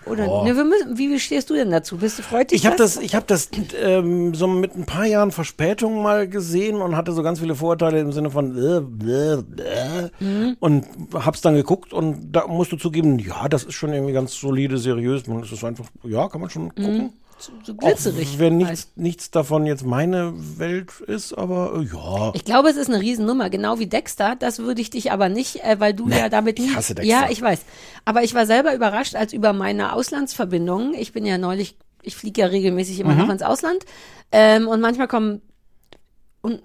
Oder 0.06 0.44
ne, 0.46 0.56
wir 0.56 0.64
müssen, 0.64 0.98
wie 0.98 1.20
stehst 1.20 1.50
du 1.50 1.54
denn 1.54 1.70
dazu? 1.70 1.98
Bist 1.98 2.18
du 2.18 2.24
freut 2.24 2.52
dich 2.52 2.62
Ich 2.62 2.66
habe 2.66 2.78
das, 2.78 2.96
ich 2.96 3.14
hab 3.14 3.28
das 3.28 3.50
ähm, 3.78 4.34
so 4.34 4.48
mit 4.48 4.74
ein 4.74 4.86
paar 4.86 5.06
Jahren 5.06 5.32
Verspätung 5.34 6.02
mal 6.02 6.30
gesehen 6.30 6.78
und 6.82 6.96
hatte 6.96 7.12
so 7.12 7.24
ganz 7.24 7.40
viele 7.42 7.56
Vorurteile 7.56 8.00
im 8.00 8.14
Sinne 8.14 8.32
von 8.32 8.52
äh, 8.58 8.80
bläh, 8.80 9.42
bläh, 9.42 10.10
Mhm. 10.22 10.56
und 10.62 10.86
hab's 11.14 11.42
dann 11.42 11.56
geguckt 11.56 11.92
und 11.92 12.32
da 12.32 12.48
musst 12.48 12.72
du 12.72 12.78
zugeben, 12.78 13.20
ja, 13.20 13.50
das 13.50 13.66
ist 13.66 13.74
schon 13.74 13.92
irgendwie 13.92 14.14
ganz 14.14 14.34
solide, 14.34 14.78
seriös. 14.78 15.28
Man 15.28 15.44
ist 15.44 15.52
es 15.52 15.62
einfach, 15.66 15.86
ja, 16.04 16.30
kann 16.30 16.40
man 16.40 16.50
schon 16.50 16.74
gucken. 16.74 17.12
So, 17.40 17.52
so 17.64 17.74
Auch 17.74 17.78
glitzerig. 17.78 18.40
wenn 18.40 18.60
halt. 18.66 18.72
nichts, 18.72 18.92
nichts 18.96 19.32
davon 19.32 19.66
jetzt 19.66 19.86
meine 19.86 20.34
Welt 20.58 21.00
ist, 21.02 21.34
aber 21.34 21.74
äh, 21.80 21.84
ja. 21.96 22.32
Ich 22.34 22.46
glaube, 22.46 22.70
es 22.70 22.78
ist 22.78 22.90
eine 22.90 23.00
Riesennummer, 23.02 23.50
genau 23.50 23.80
wie 23.80 23.88
Dexter. 23.88 24.36
Das 24.36 24.60
würde 24.60 24.82
ich 24.82 24.90
dich 24.90 25.12
aber 25.12 25.30
nicht, 25.30 25.64
äh, 25.64 25.80
weil 25.80 25.94
du 25.94 26.08
Nee, 26.08 26.18
ja 26.20 26.30
damit 26.30 26.60
ich 26.60 26.70
nie. 26.70 26.76
hasse 26.76 26.96
Dexter. 26.96 27.12
Ja, 27.12 27.28
ich 27.30 27.42
weiß. 27.42 27.62
Aber 28.06 28.24
ich 28.24 28.34
war 28.34 28.46
selber 28.46 28.74
überrascht, 28.74 29.16
als 29.16 29.34
über 29.34 29.54
meine 29.54 29.94
Auslandsverbindungen. 29.94 30.94
Ich 30.96 31.14
bin 31.14 31.26
ja 31.26 31.38
neulich, 31.38 31.78
ich 32.02 32.16
fliege 32.16 32.42
ja 32.42 32.48
regelmäßig 32.48 33.00
immer 33.00 33.14
Mhm. 33.14 33.20
noch 33.20 33.30
ins 33.30 33.44
Ausland. 33.44 33.86
Ähm, 34.32 34.68
und 34.68 34.82
manchmal 34.82 35.08
kommen 35.08 35.42
und 36.42 36.62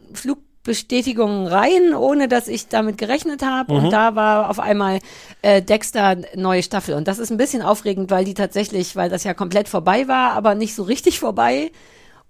Flugbestätigungen 0.62 1.46
rein, 1.46 1.94
ohne 1.94 2.28
dass 2.28 2.48
ich 2.48 2.68
damit 2.68 2.98
gerechnet 2.98 3.42
habe. 3.42 3.72
Mhm. 3.72 3.84
Und 3.84 3.90
da 3.90 4.14
war 4.14 4.48
auf 4.48 4.60
einmal 4.60 5.00
äh, 5.42 5.60
Dexter 5.60 6.16
neue 6.34 6.62
Staffel. 6.62 6.94
Und 6.94 7.08
das 7.08 7.18
ist 7.18 7.30
ein 7.30 7.36
bisschen 7.36 7.62
aufregend, 7.62 8.10
weil 8.10 8.24
die 8.24 8.34
tatsächlich, 8.34 8.94
weil 8.96 9.10
das 9.10 9.24
ja 9.24 9.34
komplett 9.34 9.68
vorbei 9.68 10.08
war, 10.08 10.32
aber 10.32 10.54
nicht 10.54 10.74
so 10.74 10.84
richtig 10.84 11.18
vorbei. 11.18 11.72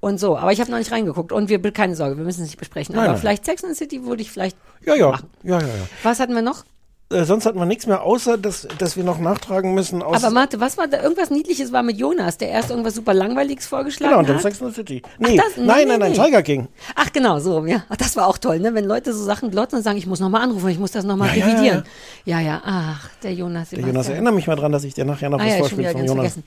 Und 0.01 0.19
so, 0.19 0.37
aber 0.37 0.51
ich 0.51 0.61
habe 0.61 0.71
noch 0.71 0.79
nicht 0.79 0.91
reingeguckt 0.91 1.31
und 1.31 1.49
wir 1.49 1.61
keine 1.73 1.95
Sorge, 1.95 2.17
wir 2.17 2.25
müssen 2.25 2.43
es 2.43 2.49
nicht 2.49 2.59
besprechen. 2.59 2.97
Nein, 2.97 3.05
aber 3.05 3.13
nein. 3.13 3.21
vielleicht 3.21 3.45
Sex 3.45 3.63
and 3.63 3.73
the 3.73 3.79
City 3.79 4.05
würde 4.05 4.23
ich 4.23 4.33
vielleicht. 4.33 4.57
Ja, 4.85 4.97
ja, 4.97 5.11
machen. 5.11 5.31
ja, 5.45 5.61
ja, 5.61 5.67
ja. 5.67 5.89
Was 6.03 6.19
hatten 6.19 6.35
wir 6.35 6.43
noch? 6.43 6.65
Äh, 7.13 7.25
sonst 7.25 7.47
hatten 7.47 7.59
wir 7.59 7.67
nichts 7.67 7.87
mehr, 7.87 8.03
außer 8.03 8.39
dass, 8.39 8.67
dass 8.79 8.97
wir 8.97 9.05
noch 9.05 9.19
nachtragen 9.19 9.75
müssen 9.75 10.03
aus. 10.03 10.23
Aber 10.23 10.33
Marte, 10.33 10.59
was 10.61 10.79
war 10.79 10.89
da? 10.89 11.03
Irgendwas 11.03 11.31
Niedliches 11.31 11.73
war 11.73 11.83
mit 11.83 11.97
Jonas, 11.99 12.39
der 12.39 12.49
erst 12.49 12.71
irgendwas 12.71 12.95
super 12.95 13.15
Langweiliges 13.15 13.67
vorgeschlagen 13.67 14.11
genau, 14.11 14.21
und 14.21 14.29
dann 14.29 14.37
hat. 14.37 14.43
Sex 14.43 14.63
and 14.63 14.71
the 14.71 14.75
City. 14.77 15.03
Nee, 15.19 15.37
das- 15.37 15.57
nee, 15.57 15.65
nein, 15.65 15.89
nein, 15.89 16.01
nein, 16.01 16.13
nee. 16.13 16.19
Tiger 16.19 16.43
King. 16.43 16.69
Ach 16.95 17.13
genau, 17.13 17.39
so, 17.39 17.65
ja. 17.67 17.85
Ach, 17.89 17.97
das 17.97 18.17
war 18.17 18.27
auch 18.27 18.39
toll, 18.39 18.59
ne? 18.61 18.75
Wenn 18.75 18.85
Leute 18.87 19.13
so 19.13 19.23
Sachen 19.25 19.51
glotzen 19.51 19.79
und 19.79 19.85
sagen, 19.85 19.99
ich 19.99 20.07
muss 20.07 20.21
nochmal 20.21 20.43
anrufen, 20.43 20.69
ich 20.71 20.79
muss 20.79 20.93
das 20.93 21.05
nochmal 21.05 21.29
Ja, 21.29 21.35
ja, 21.35 21.47
revidieren. 21.53 21.85
Ja, 22.25 22.41
ja, 22.41 22.63
ach, 22.65 23.09
der 23.23 23.35
Jonas. 23.35 23.71
Der 23.71 23.81
Jonas, 23.81 24.09
erinnere 24.09 24.33
mich 24.35 24.47
mal 24.47 24.57
dran, 24.57 24.73
dass 24.73 24.85
ich 24.85 24.95
dir 24.95 25.05
nachher 25.05 25.29
noch 25.31 25.39
Ah 25.41 25.45
was 25.45 25.51
ja, 25.53 25.59
vorspiele 25.59 25.91
von 25.91 26.01
Jonas. 26.05 26.15
vergessen. 26.15 26.45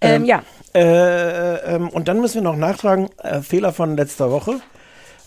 Ähm, 0.00 0.24
ja, 0.24 0.42
Äh, 0.74 1.74
ähm, 1.76 1.88
und 1.90 2.08
dann 2.08 2.20
müssen 2.20 2.34
wir 2.36 2.42
noch 2.42 2.56
nachtragen, 2.56 3.08
äh, 3.22 3.40
Fehler 3.42 3.72
von 3.72 3.96
letzter 3.96 4.30
Woche. 4.30 4.60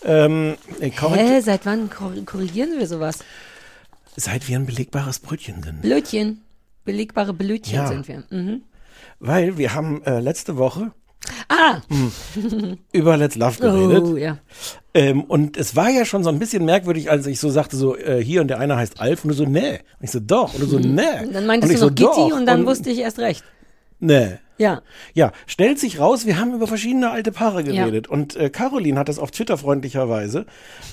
Ähm, 0.04 0.56
äh, 0.80 0.90
Hä, 0.90 1.40
seit 1.40 1.64
wann 1.66 1.88
kor- 1.90 2.12
korrigieren 2.24 2.70
wir 2.78 2.86
sowas? 2.86 3.18
Seit 4.16 4.48
wir 4.48 4.56
ein 4.58 4.66
belegbares 4.66 5.18
Brötchen 5.20 5.62
sind. 5.62 5.82
Blödchen. 5.82 6.42
Belegbare 6.84 7.32
Blödchen 7.32 7.74
Ja. 7.76 7.86
sind 7.88 8.08
wir. 8.08 8.24
Mhm. 8.30 8.62
Weil 9.18 9.58
wir 9.58 9.74
haben 9.74 10.02
äh, 10.04 10.20
letzte 10.20 10.56
Woche 10.56 10.92
Ah, 11.48 11.80
über 12.92 13.16
Let's 13.16 13.34
Love 13.34 13.58
geredet. 13.60 14.04
oh, 14.04 14.16
ja. 14.16 14.38
Ähm, 14.94 15.24
und 15.24 15.56
es 15.56 15.74
war 15.74 15.90
ja 15.90 16.04
schon 16.04 16.22
so 16.22 16.30
ein 16.30 16.38
bisschen 16.38 16.64
merkwürdig, 16.64 17.10
als 17.10 17.26
ich 17.26 17.40
so 17.40 17.48
sagte, 17.50 17.76
so 17.76 17.96
äh, 17.96 18.22
hier 18.22 18.40
und 18.42 18.48
der 18.48 18.60
eine 18.60 18.76
heißt 18.76 19.00
Alf 19.00 19.24
und 19.24 19.30
du 19.30 19.34
so, 19.34 19.44
nee. 19.44 19.80
Und 19.98 20.04
ich 20.04 20.10
so, 20.12 20.20
doch. 20.20 20.54
Und 20.54 20.60
du 20.62 20.66
so, 20.66 20.78
nee. 20.78 21.02
Und 21.24 21.34
dann 21.34 21.46
meintest 21.46 21.72
und 21.82 21.98
du 21.98 22.04
ich 22.04 22.08
noch 22.08 22.14
so, 22.14 22.14
Gitti 22.22 22.30
doch. 22.30 22.38
und 22.38 22.46
dann 22.46 22.64
wusste 22.66 22.90
ich 22.90 22.98
erst 23.00 23.18
recht. 23.18 23.42
Nee. 23.98 24.38
Ja. 24.58 24.80
Ja, 25.14 25.32
stellt 25.46 25.78
sich 25.78 26.00
raus, 26.00 26.24
wir 26.26 26.38
haben 26.40 26.54
über 26.54 26.66
verschiedene 26.66 27.10
alte 27.10 27.30
Paare 27.32 27.62
geredet. 27.62 28.08
Und 28.08 28.36
äh, 28.36 28.48
Caroline 28.50 28.98
hat 28.98 29.08
das 29.08 29.18
auf 29.18 29.30
Twitter 29.30 29.58
freundlicherweise, 29.58 30.46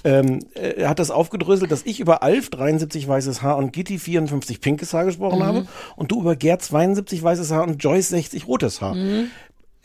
ähm, 0.03 0.39
äh, 0.55 0.85
hat 0.85 0.99
das 0.99 1.11
aufgedröselt, 1.11 1.71
dass 1.71 1.85
ich 1.85 1.99
über 1.99 2.23
Alf 2.23 2.49
73 2.49 3.07
weißes 3.07 3.41
Haar 3.41 3.57
und 3.57 3.71
Gitti 3.71 3.99
54 3.99 4.59
pinkes 4.61 4.93
Haar 4.93 5.05
gesprochen 5.05 5.39
Mhm. 5.39 5.43
habe 5.43 5.67
und 5.95 6.11
du 6.11 6.21
über 6.21 6.35
Gerd 6.35 6.61
72 6.61 7.23
weißes 7.23 7.51
Haar 7.51 7.63
und 7.63 7.81
Joyce 7.83 8.09
60 8.09 8.47
rotes 8.47 8.81
Haar. 8.81 8.95
Mhm. 8.95 9.27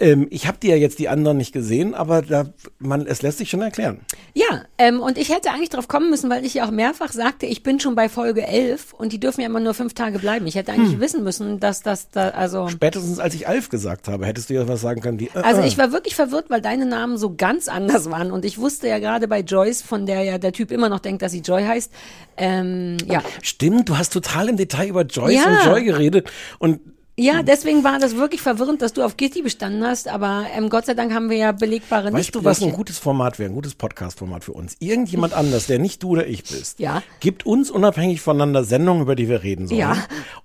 Ähm, 0.00 0.28
ich 0.30 0.46
habe 0.46 0.58
die 0.62 0.68
ja 0.68 0.76
jetzt 0.76 1.00
die 1.00 1.08
anderen 1.08 1.36
nicht 1.38 1.52
gesehen, 1.52 1.92
aber 1.94 2.22
da, 2.22 2.46
man, 2.78 3.04
es 3.06 3.20
lässt 3.22 3.38
sich 3.38 3.50
schon 3.50 3.62
erklären. 3.62 4.00
Ja, 4.32 4.62
ähm, 4.78 5.00
und 5.00 5.18
ich 5.18 5.28
hätte 5.34 5.50
eigentlich 5.50 5.70
drauf 5.70 5.88
kommen 5.88 6.08
müssen, 6.08 6.30
weil 6.30 6.44
ich 6.46 6.54
ja 6.54 6.66
auch 6.66 6.70
mehrfach 6.70 7.10
sagte, 7.10 7.46
ich 7.46 7.64
bin 7.64 7.80
schon 7.80 7.96
bei 7.96 8.08
Folge 8.08 8.46
11 8.46 8.92
und 8.92 9.12
die 9.12 9.18
dürfen 9.18 9.40
ja 9.40 9.48
immer 9.48 9.58
nur 9.58 9.74
fünf 9.74 9.94
Tage 9.94 10.20
bleiben. 10.20 10.46
Ich 10.46 10.54
hätte 10.54 10.70
eigentlich 10.72 10.92
Hm. 10.92 11.00
wissen 11.00 11.24
müssen, 11.24 11.58
dass 11.58 11.82
das 11.82 12.10
da, 12.10 12.28
also. 12.28 12.68
Spätestens 12.68 13.18
als 13.18 13.34
ich 13.34 13.48
Alf 13.48 13.70
gesagt 13.70 14.06
habe, 14.06 14.24
hättest 14.24 14.50
du 14.50 14.54
ja 14.54 14.68
was 14.68 14.80
sagen 14.82 15.00
können 15.00 15.18
wie. 15.18 15.30
Äh, 15.34 15.38
Also 15.42 15.62
äh. 15.62 15.66
ich 15.66 15.76
war 15.78 15.90
wirklich 15.90 16.14
verwirrt, 16.14 16.48
weil 16.48 16.60
deine 16.60 16.86
Namen 16.86 17.18
so 17.18 17.34
ganz 17.34 17.66
anders 17.66 18.08
waren 18.08 18.30
und 18.30 18.44
ich 18.44 18.58
wusste 18.58 18.86
ja 18.86 19.00
gerade 19.00 19.26
bei 19.26 19.40
Joyce, 19.40 19.82
von 19.82 20.06
der 20.06 20.22
ja 20.22 20.38
der 20.38 20.52
Typ 20.52 20.70
immer 20.70 20.88
noch 20.88 21.00
denkt, 21.00 21.22
dass 21.22 21.32
sie 21.32 21.40
Joy 21.40 21.64
heißt. 21.64 21.90
Ähm, 22.36 22.98
ja. 23.06 23.20
Stimmt, 23.42 23.88
du 23.88 23.98
hast 23.98 24.12
total 24.12 24.48
im 24.48 24.56
Detail 24.56 24.88
über 24.88 25.02
Joyce 25.02 25.34
Ja. 25.44 25.58
und 25.60 25.66
Joy 25.66 25.84
geredet 25.84 26.30
und 26.60 26.78
Ja, 27.20 27.42
deswegen 27.42 27.82
war 27.82 27.98
das 27.98 28.14
wirklich 28.14 28.40
verwirrend, 28.40 28.80
dass 28.80 28.92
du 28.92 29.02
auf 29.02 29.16
Kitty 29.16 29.42
bestanden 29.42 29.84
hast, 29.84 30.06
aber 30.06 30.46
ähm, 30.56 30.68
Gott 30.70 30.86
sei 30.86 30.94
Dank 30.94 31.12
haben 31.12 31.30
wir 31.30 31.36
ja 31.36 31.50
belegbare 31.50 32.12
Weißt 32.12 32.32
du, 32.32 32.44
was 32.44 32.62
ein 32.62 32.72
gutes 32.72 32.98
Format 32.98 33.40
wäre, 33.40 33.50
ein 33.50 33.54
gutes 33.56 33.74
Podcast-Format 33.74 34.44
für 34.44 34.52
uns? 34.52 34.76
Irgendjemand 34.78 35.32
anders, 35.34 35.66
der 35.66 35.80
nicht 35.80 36.00
du 36.04 36.10
oder 36.10 36.28
ich 36.28 36.44
bist, 36.44 36.78
Ja. 36.78 37.02
gibt 37.18 37.44
uns 37.44 37.72
unabhängig 37.72 38.20
voneinander 38.20 38.62
Sendungen, 38.62 39.02
über 39.02 39.16
die 39.16 39.28
wir 39.28 39.42
reden 39.42 39.66
sollen. 39.66 39.80
Ja. 39.80 39.96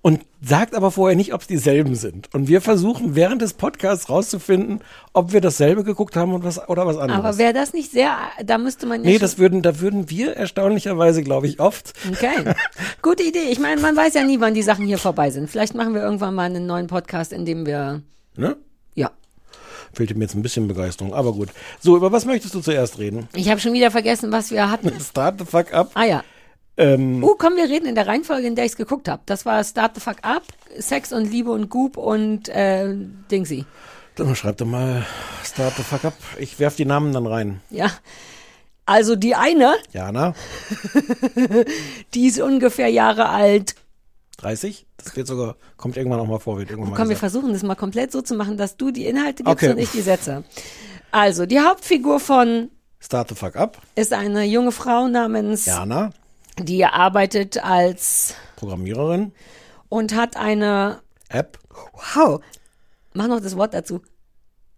Und 0.01 0.21
sagt 0.41 0.75
aber 0.75 0.91
vorher 0.91 1.15
nicht, 1.15 1.33
ob 1.33 1.41
es 1.41 1.47
dieselben 1.47 1.95
sind. 1.95 2.33
Und 2.33 2.47
wir 2.47 2.59
versuchen 2.59 3.15
während 3.15 3.41
des 3.41 3.53
Podcasts 3.53 4.09
rauszufinden, 4.09 4.81
ob 5.13 5.31
wir 5.31 5.41
dasselbe 5.41 5.83
geguckt 5.83 6.15
haben 6.15 6.33
und 6.33 6.43
was, 6.43 6.67
oder 6.67 6.86
was 6.86 6.97
anderes. 6.97 7.23
Aber 7.23 7.38
wäre 7.38 7.53
das 7.53 7.73
nicht 7.73 7.91
sehr, 7.91 8.17
da 8.43 8.57
müsste 8.57 8.86
man 8.86 9.03
ja 9.03 9.12
nee, 9.12 9.19
das 9.19 9.38
würden, 9.38 9.62
da 9.62 9.79
würden 9.79 10.09
wir 10.09 10.36
erstaunlicherweise, 10.36 11.23
glaube 11.23 11.47
ich, 11.47 11.59
oft. 11.59 11.93
Okay. 12.12 12.53
Gute 13.01 13.23
Idee. 13.23 13.51
Ich 13.51 13.59
meine, 13.59 13.79
man 13.79 13.95
weiß 13.95 14.15
ja 14.15 14.23
nie, 14.23 14.39
wann 14.39 14.53
die 14.53 14.63
Sachen 14.63 14.86
hier 14.86 14.97
vorbei 14.97 15.29
sind. 15.29 15.49
Vielleicht 15.49 15.75
machen 15.75 15.93
wir 15.93 16.01
irgendwann 16.01 16.33
mal 16.33 16.45
einen 16.63 16.67
neuen 16.67 16.88
Podcast, 16.88 17.32
in 17.34 17.45
dem 17.45 17.65
wir. 17.65 18.02
Ne? 18.36 18.58
Ja. 18.95 19.12
Fehlte 19.93 20.15
mir 20.15 20.23
jetzt 20.23 20.36
ein 20.36 20.41
bisschen 20.41 20.67
Begeisterung, 20.67 21.13
aber 21.13 21.34
gut. 21.34 21.49
So, 21.80 21.95
über 21.95 22.12
was 22.12 22.26
möchtest 22.26 22.56
du 22.56 22.62
zuerst 22.62 22.97
reden? 22.97 23.28
Ich 23.36 23.49
habe 23.49 23.60
schon 23.62 23.73
wieder 23.73 23.91
vergessen, 23.91 24.32
was 24.32 24.49
wir 24.52 24.71
hatten. 24.71 24.91
Start 24.99 25.39
the 25.39 25.45
fuck 25.45 25.73
up. 25.73 25.91
Ah 25.93 26.06
ja. 26.06 26.23
Ähm, 26.76 27.23
Uh, 27.23 27.36
komm, 27.38 27.56
wir 27.56 27.65
reden 27.65 27.86
in 27.86 27.93
der 27.93 28.08
Reihenfolge, 28.08 28.47
in 28.47 28.56
der 28.56 28.65
ich 28.65 28.71
es 28.71 28.78
geguckt 28.78 29.08
habe. 29.08 29.21
Das 29.28 29.45
war 29.45 29.63
Start 29.63 29.93
the 29.93 30.02
Fuck 30.02 30.17
Up, 30.23 30.41
Sex 30.80 31.13
und 31.13 31.30
Liebe 31.30 31.52
und 31.52 31.69
Goop 31.69 31.97
und 31.97 32.49
äh, 32.49 32.95
Dingsy. 33.30 33.65
dann 34.15 34.36
schreib 34.36 34.58
doch 34.58 34.65
mal 34.65 35.06
Start 35.43 35.76
the 35.78 35.84
fuck 35.84 36.04
up. 36.06 36.15
Ich 36.39 36.58
werf 36.60 36.76
die 36.76 36.86
Namen 36.86 37.13
dann 37.13 37.28
rein. 37.28 37.62
Ja. 37.69 37.91
Also 38.88 39.15
die 39.15 39.36
eine, 39.36 39.76
Jana, 39.91 40.34
die 42.15 42.26
ist 42.28 42.41
ungefähr 42.41 42.88
Jahre 42.89 43.30
alt. 43.30 43.76
30? 44.37 44.85
Das 44.97 45.15
wird 45.15 45.27
sogar, 45.27 45.55
kommt 45.77 45.97
irgendwann 45.97 46.19
auch 46.19 46.27
mal 46.27 46.39
vor, 46.39 46.57
wird 46.57 46.69
irgendwann 46.69 46.91
mal 46.91 46.97
Komm, 46.97 47.09
wir 47.09 47.15
gesagt. 47.15 47.31
versuchen 47.31 47.53
das 47.53 47.63
mal 47.63 47.75
komplett 47.75 48.11
so 48.11 48.21
zu 48.21 48.35
machen, 48.35 48.57
dass 48.57 48.77
du 48.77 48.91
die 48.91 49.05
Inhalte 49.05 49.43
gibst 49.43 49.63
Okay. 49.63 49.71
und 49.71 49.77
ich 49.77 49.91
die 49.91 50.01
Sätze. 50.01 50.43
Also, 51.11 51.45
die 51.45 51.59
Hauptfigur 51.59 52.19
von 52.19 52.69
Start 52.99 53.29
the 53.29 53.35
fuck 53.35 53.55
up. 53.55 53.77
ist 53.95 54.13
eine 54.13 54.43
junge 54.45 54.71
Frau 54.71 55.07
namens, 55.07 55.65
Jana, 55.65 56.09
die 56.59 56.85
arbeitet 56.85 57.63
als 57.63 58.33
Programmiererin, 58.55 59.31
und 59.89 60.15
hat 60.15 60.37
eine, 60.37 61.01
App, 61.29 61.59
wow, 62.15 62.39
mach 63.13 63.27
noch 63.27 63.41
das 63.41 63.55
Wort 63.57 63.73
dazu. 63.73 64.01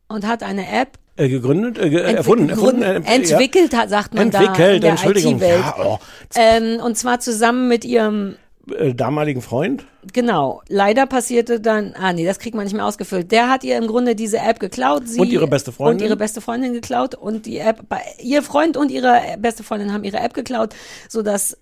Und 0.07 0.27
hat 0.27 0.43
eine 0.43 0.67
App 0.69 0.99
äh, 1.17 1.29
gegründet, 1.29 1.77
äh, 1.77 1.89
erfunden, 2.13 2.49
erfunden, 2.49 2.81
äh, 2.83 2.95
entwickelt 3.05 3.73
hat, 3.75 3.89
sagt 3.89 4.13
man 4.13 4.29
da 4.31 4.39
Entwickelt, 4.41 4.75
in 4.75 4.81
der 4.81 4.91
Entschuldigung. 4.91 5.35
IT-Welt. 5.37 5.59
Ja, 5.61 5.75
oh. 5.79 5.99
Ähm, 6.35 6.79
und 6.81 6.97
zwar 6.97 7.19
zusammen 7.21 7.67
mit 7.69 7.85
ihrem, 7.85 8.35
ja, 8.35 8.37
äh, 8.77 8.93
damaligen 8.93 9.41
Freund. 9.41 9.85
genau, 10.13 10.61
leider 10.69 11.05
passierte 11.05 11.59
dann, 11.59 11.93
ah 11.99 12.13
nee, 12.13 12.25
das 12.25 12.39
kriegt 12.39 12.55
man 12.55 12.63
nicht 12.65 12.73
mehr 12.75 12.85
ausgefüllt. 12.85 13.31
Der 13.31 13.49
hat 13.49 13.63
ihr 13.63 13.77
im 13.77 13.87
Grunde 13.87 14.15
diese 14.15 14.37
App 14.39 14.59
geklaut. 14.59 15.07
Sie 15.07 15.19
Und 15.19 15.31
ihre 15.31 15.47
beste 15.47 15.71
Freundin. 15.71 16.01
Und 16.03 16.07
ihre 16.07 16.17
beste 16.17 16.41
Freundin 16.41 16.73
geklaut. 16.73 17.15
Und 17.15 17.45
die 17.45 17.57
App, 17.59 17.87
bei- 17.89 18.01
ihr 18.21 18.41
Freund 18.41 18.77
und 18.77 18.91
ihre 18.91 19.19
beste 19.39 19.63
Freundin 19.63 19.93
haben 19.93 20.03
ihre 20.03 20.17
App 20.19 20.33
geklaut, 20.33 20.73
sodass 21.09 21.57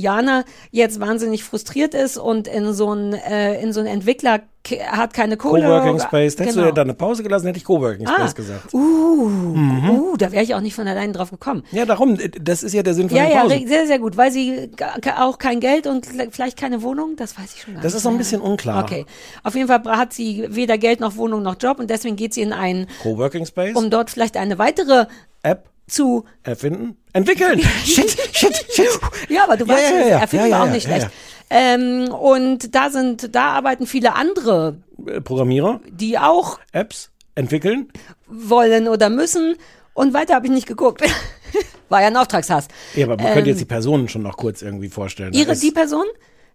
Jana 0.00 0.44
jetzt 0.70 1.00
wahnsinnig 1.00 1.44
frustriert 1.44 1.94
ist 1.94 2.16
und 2.18 2.48
in 2.48 2.72
so 2.72 2.92
ein, 2.94 3.12
äh, 3.12 3.60
in 3.62 3.72
so 3.72 3.80
ein 3.80 3.86
Entwickler 3.86 4.40
hat 4.90 5.14
keine 5.14 5.36
Kohle. 5.38 5.62
Coworking 5.62 5.98
Space. 5.98 6.34
Hättest 6.34 6.50
du 6.56 6.60
Genau. 6.60 6.66
ja 6.66 6.72
da 6.72 6.82
eine 6.82 6.92
Pause 6.92 7.22
gelassen, 7.22 7.46
hätte 7.46 7.58
ich 7.58 7.64
Coworking 7.64 8.06
Ah, 8.06 8.16
Space 8.16 8.34
gesagt. 8.34 8.74
uh, 8.74 9.28
Mhm. 9.28 9.90
uh, 9.90 10.16
da 10.18 10.30
wäre 10.30 10.42
ich 10.44 10.54
auch 10.54 10.60
nicht 10.60 10.74
von 10.74 10.86
alleine 10.86 11.12
drauf 11.12 11.30
gekommen. 11.30 11.62
Ja, 11.72 11.86
darum, 11.86 12.18
das 12.40 12.62
ist 12.62 12.74
ja 12.74 12.82
der 12.82 12.92
Sinn 12.94 13.08
von 13.08 13.16
Ja, 13.16 13.24
den 13.24 13.32
ja, 13.32 13.40
Pausen. 13.42 13.58
re- 13.62 13.66
sehr, 13.68 13.86
sehr 13.86 13.98
gut, 13.98 14.16
weil 14.18 14.30
sie 14.30 14.70
auch 15.18 15.38
kein 15.38 15.60
Geld 15.60 15.86
und 15.86 16.12
le- 16.14 16.28
vielleicht 16.30 16.58
keine 16.58 16.82
Wohnung, 16.82 17.16
das 17.16 17.38
weiß 17.38 17.54
ich 17.54 17.62
schon 17.62 17.74
gar 17.74 17.82
Das 17.82 17.92
nicht 17.92 17.98
ist 18.00 18.04
noch 18.04 18.12
ein 18.12 18.18
bisschen 18.18 18.40
unklar. 18.42 18.82
Okay, 18.82 19.06
auf 19.42 19.54
jeden 19.54 19.68
Fall 19.68 19.82
hat 19.96 20.12
sie 20.12 20.46
weder 20.50 20.76
Geld 20.76 21.00
noch 21.00 21.16
Wohnung 21.16 21.42
noch 21.42 21.56
Job 21.58 21.78
und 21.78 21.88
deswegen 21.88 22.16
geht 22.16 22.34
sie 22.34 22.42
in 22.42 22.52
einen, 22.52 22.88
Coworking 23.02 23.46
Space, 23.46 23.74
um 23.74 23.88
dort 23.88 24.10
vielleicht 24.10 24.36
eine 24.36 24.58
weitere 24.58 25.06
App 25.42 25.70
zu, 25.88 26.24
erfinden, 26.42 26.96
entwickeln. 27.12 27.60
shit, 27.84 28.10
shit, 28.32 28.66
shit. 28.70 28.88
ja, 29.28 29.44
aber 29.44 29.56
du 29.56 29.64
Ja, 29.66 29.74
weißt, 29.74 29.90
ja, 29.92 29.98
ja, 30.06 30.18
erfinden 30.20 30.46
ja, 30.48 30.62
auch 30.62 30.70
nicht 30.70 30.84
schlecht. 30.84 31.08
Ähm, 31.50 32.08
und 32.12 32.74
da 32.74 32.90
sind, 32.90 33.34
da 33.34 33.52
arbeiten 33.52 33.86
viele 33.86 34.14
andere, 34.14 34.76
Äh, 35.06 35.20
Programmierer, 35.20 35.80
die 35.90 36.18
auch 36.18 36.58
Apps, 36.72 37.10
entwickeln. 37.34 37.88
wollen 38.26 38.86
oder 38.88 39.08
müssen 39.10 39.56
und 39.94 40.12
weiter 40.14 40.34
habe 40.34 40.46
ich 40.46 40.52
nicht 40.52 40.66
geguckt. 40.66 41.02
War 41.88 42.02
ja 42.02 42.08
ein 42.08 42.16
Auftragshass. 42.18 42.68
Ja, 42.94 43.06
aber 43.06 43.16
man 43.16 43.26
Ähm, 43.28 43.32
könnte 43.32 43.50
jetzt 43.50 43.60
die 43.60 43.64
Personen 43.64 44.08
schon 44.08 44.22
noch 44.22 44.36
kurz 44.36 44.60
irgendwie 44.60 44.90
vorstellen. 44.90 45.32
Ihre, 45.32 45.56
die 45.56 45.70
Person, 45.70 46.04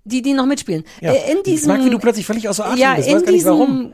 die, 0.04 0.22
die 0.22 0.34
noch 0.34 0.46
mitspielen. 0.46 0.84
ja. 1.02 1.12
Äh, 1.14 1.32
in 1.32 1.38
ich 1.40 1.44
diesem, 1.44 1.70
mag, 1.70 1.84
wie 1.84 1.90
du 1.90 1.98
plötzlich 1.98 2.28
völlig 2.28 2.48
außer 2.48 2.66
Atem 2.68 2.78
ja, 2.78 2.94
bist. 2.94 3.08
in 3.08 3.16
Weiß 3.16 3.24
gar 3.24 3.32
nicht 3.32 3.40
diesem 3.40 3.52
warum. 3.52 3.94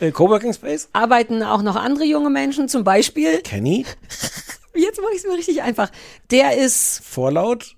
Äh, 0.00 0.10
Coworking 0.12 0.54
Space, 0.54 0.88
arbeiten 0.94 1.42
auch 1.42 1.60
noch 1.62 1.76
andere 1.76 2.04
junge 2.04 2.30
Menschen, 2.30 2.68
zum 2.68 2.82
Beispiel, 2.84 3.40
Kenny, 3.42 3.84
jetzt 4.74 5.00
mache 5.00 5.12
ich 5.12 5.18
es 5.18 5.24
mir 5.26 5.34
richtig 5.36 5.62
einfach, 5.62 5.90
der 6.30 6.56
ist 6.58 7.02
Vorlaut, 7.04 7.76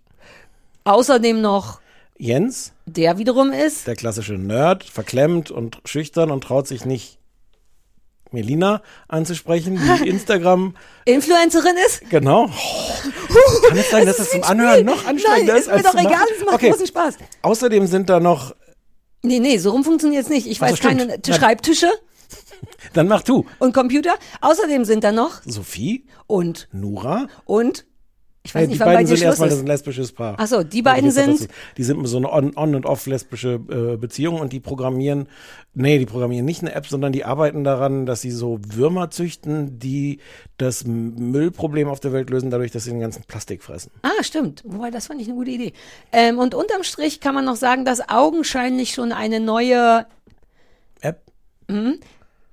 außerdem 0.84 1.40
noch, 1.40 1.80
Jens, 2.18 2.72
der 2.86 3.18
wiederum 3.18 3.52
ist, 3.52 3.86
der 3.86 3.96
klassische 3.96 4.34
Nerd, 4.34 4.84
verklemmt 4.84 5.50
und 5.50 5.78
schüchtern 5.84 6.30
und 6.30 6.44
traut 6.44 6.68
sich 6.68 6.84
nicht, 6.84 7.18
Melina 8.30 8.82
anzusprechen, 9.08 9.80
die 10.02 10.08
Instagram, 10.08 10.76
Influencerin 11.04 11.76
ist. 11.86 12.08
genau. 12.10 12.46
Kann 13.68 13.78
es 13.78 13.90
sein, 13.90 14.06
dass 14.06 14.16
das 14.16 14.30
zum 14.30 14.42
Anhören 14.42 14.84
noch 14.84 15.04
anstrengender 15.06 15.52
Nein, 15.54 15.62
ist 15.62 15.66
ist 15.66 15.66
mir 15.68 15.72
als 15.74 15.82
doch 15.84 15.94
machen? 15.94 16.06
egal, 16.06 16.26
es 16.36 16.44
macht 16.44 16.54
Okay. 16.54 16.70
großen 16.70 16.86
Spaß. 16.86 17.14
Außerdem 17.42 17.86
sind 17.86 18.08
da 18.10 18.20
noch, 18.20 18.54
Nee, 19.22 19.38
nee, 19.40 19.56
so 19.56 19.70
rum 19.70 19.84
funktioniert 19.84 20.24
es 20.24 20.28
nicht. 20.28 20.46
Ich 20.46 20.60
Ach 20.60 20.66
so, 20.66 20.72
weiß 20.72 20.78
stimmt. 20.78 20.98
keine 21.00 21.18
Na- 21.26 21.34
Schreibtische 21.34 21.90
dann 22.94 23.08
mach 23.08 23.22
du, 23.22 23.44
und 23.58 23.74
Computer. 23.74 24.14
Außerdem 24.40 24.84
sind 24.84 25.04
da 25.04 25.12
noch 25.12 25.42
Sophie, 25.44 26.06
und, 26.26 26.68
Nura, 26.72 27.26
und, 27.44 27.84
ich 28.46 28.54
weiß 28.54 28.64
Äh, 28.64 28.66
nicht, 28.66 28.74
die 28.76 28.80
wann 28.80 28.88
bei 28.88 28.94
beiden 28.96 29.06
sind 29.06 29.16
Schluss 29.16 29.26
erstmal 29.26 29.48
das 29.48 29.56
ist. 29.58 29.64
ein 29.64 29.66
lesbisches 29.68 30.12
Paar. 30.12 30.34
Ach 30.38 30.46
so, 30.46 30.62
die 30.62 30.82
beiden 30.82 31.10
sind. 31.10 31.48
Die 31.78 31.82
sind 31.82 32.06
so 32.06 32.18
eine 32.18 32.30
On- 32.30 32.54
On- 32.56 32.74
und 32.74 32.84
Off-lesbische 32.84 33.54
äh, 33.70 33.96
Beziehung 33.96 34.38
und 34.38 34.52
die 34.52 34.60
programmieren, 34.60 35.28
nee, 35.72 35.98
die 35.98 36.04
programmieren 36.04 36.44
nicht 36.44 36.60
eine 36.60 36.74
App, 36.74 36.86
sondern 36.86 37.12
die 37.12 37.24
arbeiten 37.24 37.64
daran, 37.64 38.04
dass 38.04 38.20
sie 38.20 38.30
so 38.30 38.58
Würmer 38.68 39.10
züchten, 39.10 39.78
die 39.78 40.20
das 40.58 40.84
Müllproblem 40.84 41.88
auf 41.88 42.00
der 42.00 42.12
Welt 42.12 42.28
lösen, 42.28 42.50
dadurch, 42.50 42.70
dass 42.70 42.84
sie 42.84 42.90
den 42.90 43.00
ganzen 43.00 43.24
Plastik 43.24 43.62
fressen. 43.62 43.90
Ah, 44.02 44.10
stimmt. 44.22 44.62
Wobei, 44.66 44.90
das 44.90 45.06
fand 45.06 45.22
ich 45.22 45.26
eine 45.28 45.36
gute 45.36 45.50
Idee. 45.50 45.72
Ähm, 46.12 46.38
und 46.38 46.54
unterm 46.54 46.82
Strich 46.82 47.20
kann 47.20 47.34
man 47.34 47.46
noch 47.46 47.56
sagen, 47.56 47.86
dass 47.86 48.06
augenscheinlich 48.10 48.92
schon 48.92 49.12
eine 49.12 49.40
neue 49.40 50.04
App? 51.00 51.22
Mhm. 51.68 51.98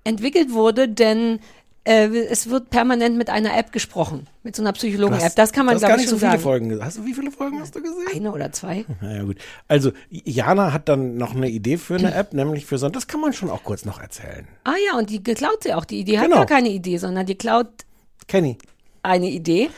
Entwickelt 0.04 0.52
wurde, 0.52 0.88
denn 0.90 1.40
äh, 1.84 2.08
es 2.08 2.50
wird 2.50 2.70
permanent 2.70 3.18
mit 3.18 3.30
einer 3.30 3.58
App 3.58 3.72
gesprochen. 3.72 4.28
Mit 4.44 4.56
so 4.56 4.62
einer 4.62 4.72
Psychologen-App. 4.74 5.36
Das 5.36 5.52
kann 5.52 5.66
man, 5.66 5.78
glaube 5.80 5.94
ich, 5.96 6.02
nicht 6.02 6.10
so 6.10 6.18
viele 6.18 6.32
sagen. 6.32 6.42
Folgen. 6.44 6.84
Hast 6.86 6.98
du, 6.98 7.06
wie 7.06 7.14
viele 7.14 7.32
Folgen 7.32 7.60
hast 7.60 7.76
du 7.76 7.82
gesehen? 7.82 8.08
Eine 8.14 8.32
oder 8.32 8.52
zwei. 8.52 8.86
Naja, 9.02 9.24
gut. 9.24 9.38
Also, 9.68 9.92
Jana 10.10 10.74
hat 10.74 10.90
dann 10.90 11.18
noch 11.18 11.36
eine 11.36 11.50
Idee 11.50 11.78
für 11.78 11.96
eine 11.96 12.14
App, 12.14 12.34
nämlich 12.34 12.66
für 12.68 12.78
so, 12.78 12.90
das 12.90 13.08
kann 13.08 13.20
man 13.22 13.34
schon 13.34 13.50
auch 13.50 13.64
kurz 13.64 13.84
noch 13.86 14.00
erzählen. 14.00 14.48
Ah 14.64 14.74
ja, 14.92 14.98
und 14.98 15.10
die 15.10 15.24
geklaut 15.24 15.64
sie 15.64 15.74
auch. 15.74 15.86
Die 15.86 16.00
Idee 16.00 16.18
hat 16.20 16.26
Genau. 16.26 16.38
gar 16.38 16.46
keine 16.46 16.70
Idee, 16.70 16.98
sondern 16.98 17.26
die 17.26 17.36
klaut 17.36 17.68
Kenny. 18.28 18.58
eine 19.04 19.30
Idee. 19.30 19.70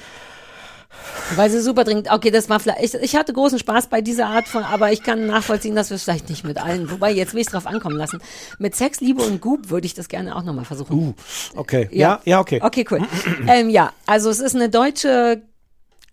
Weil 1.36 1.50
sie 1.50 1.62
super 1.62 1.84
dringend, 1.84 2.12
okay, 2.12 2.32
das 2.32 2.50
war 2.50 2.60
vielleicht, 2.60 2.84
ich, 2.84 2.94
ich 2.96 3.16
hatte 3.16 3.34
großen 3.34 3.60
Spaß 3.60 3.88
bei 3.88 4.02
dieser 4.02 4.28
Art 4.28 4.48
von, 4.48 4.64
aber 4.64 4.92
ich 4.92 5.04
kann 5.04 5.28
nachvollziehen, 5.28 5.76
dass 5.76 5.90
wir 5.90 5.96
es 5.96 6.04
vielleicht 6.04 6.30
nicht 6.30 6.44
mit 6.44 6.58
allen, 6.58 6.90
wobei 6.92 7.12
jetzt 7.12 7.34
will 7.34 7.42
ich 7.42 7.48
es 7.48 7.54
drauf 7.54 7.68
ankommen 7.68 7.98
lassen. 7.98 8.20
Mit 8.60 8.76
Sex, 8.76 9.02
Liebe 9.02 9.22
und 9.24 9.42
Goop 9.42 9.70
würde 9.70 9.86
ich 9.86 9.94
das 9.94 10.08
gerne 10.08 10.36
auch 10.36 10.44
nochmal 10.44 10.66
versuchen. 10.66 10.96
Uh, 10.96 11.14
okay. 11.56 11.90
Ja, 11.92 12.22
ja, 12.26 12.40
okay. 12.40 12.60
Okay, 12.62 12.86
cool. 12.92 13.02
ähm, 13.48 13.70
ja, 13.70 13.92
also 14.06 14.30
es 14.30 14.40
ist 14.40 14.56
eine 14.56 14.70
deutsche 14.70 15.42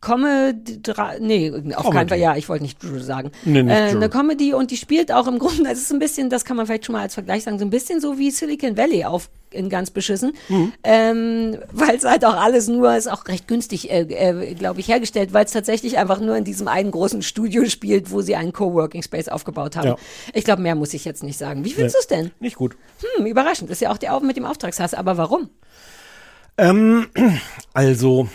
Comedy, 0.01 0.81
nee, 1.21 1.51
auf 1.51 1.61
Comedy. 1.85 1.91
keinen 1.93 2.09
Fall, 2.09 2.19
ja, 2.19 2.35
ich 2.37 2.49
wollte 2.49 2.63
nicht 2.65 2.83
Drew 2.83 2.99
sagen. 3.01 3.31
Nee, 3.45 3.63
nicht 3.63 3.75
äh, 3.75 3.91
Drew. 3.91 3.97
eine 3.99 4.09
Comedy 4.09 4.55
und 4.55 4.71
die 4.71 4.77
spielt 4.79 5.13
auch 5.13 5.27
im 5.27 5.39
Grunde, 5.39 5.69
es 5.71 5.79
ist 5.81 5.93
ein 5.93 5.99
bisschen, 5.99 6.31
das 6.31 6.45
kann 6.47 6.57
man 6.57 6.67
vielleicht 6.67 6.87
schon 6.87 6.95
mal 6.95 7.03
als 7.03 7.15
Vergleich 7.15 7.45
sagen, 7.45 7.59
so 7.59 7.65
ein 7.67 7.71
bisschen 7.71 8.01
so 8.01 8.19
wie 8.19 8.31
Silicon 8.31 8.77
Valley 8.79 9.05
auf 9.05 9.29
in 9.53 9.69
ganz 9.69 9.91
beschissen, 9.91 10.33
Mhm. 10.49 10.73
ähm, 10.85 11.59
weil 11.73 11.97
es 11.97 12.05
halt 12.05 12.25
auch 12.25 12.35
alles 12.37 12.69
nur, 12.69 12.97
ist 12.97 13.11
auch 13.11 13.27
recht 13.27 13.49
günstig, 13.49 13.91
äh, 13.91 14.03
äh, 14.03 14.55
glaube 14.55 14.79
ich, 14.81 14.89
hergestellt, 14.89 15.33
weil 15.33 15.45
es 15.45 15.51
tatsächlich 15.53 15.99
einfach 15.99 16.21
nur 16.21 16.37
in 16.37 16.45
diesem 16.45 16.69
einen 16.69 16.93
großen 16.93 17.21
Studio 17.23 17.65
spielt, 17.67 18.11
wo 18.13 18.21
sie 18.23 18.37
einen 18.37 18.53
Coworking 18.53 19.03
Space 19.03 19.29
aufgebaut 19.29 19.77
haben. 19.77 19.89
Ja. 19.89 19.97
Ich 20.35 20.45
glaube, 20.45 20.63
mehr 20.63 20.77
muss 20.77 20.95
ich 20.95 21.05
jetzt 21.05 21.23
nicht 21.25 21.37
sagen. 21.37 21.65
Wie 21.65 21.73
findest 21.73 21.97
Nee. 21.97 21.99
du 21.99 22.15
es 22.15 22.23
denn? 22.23 22.31
Nicht 22.41 22.57
gut. 22.57 22.77
Hm, 23.17 23.27
überraschend. 23.27 23.71
Ist 23.71 23.81
ja 23.81 23.91
auch 23.91 23.99
der 23.99 24.15
Auf 24.15 24.23
mit 24.23 24.37
dem 24.37 24.45
Auftragshass, 24.45 24.95
aber 24.95 25.17
warum? 25.19 25.51
Ähm, 26.57 27.09
also, 27.75 28.29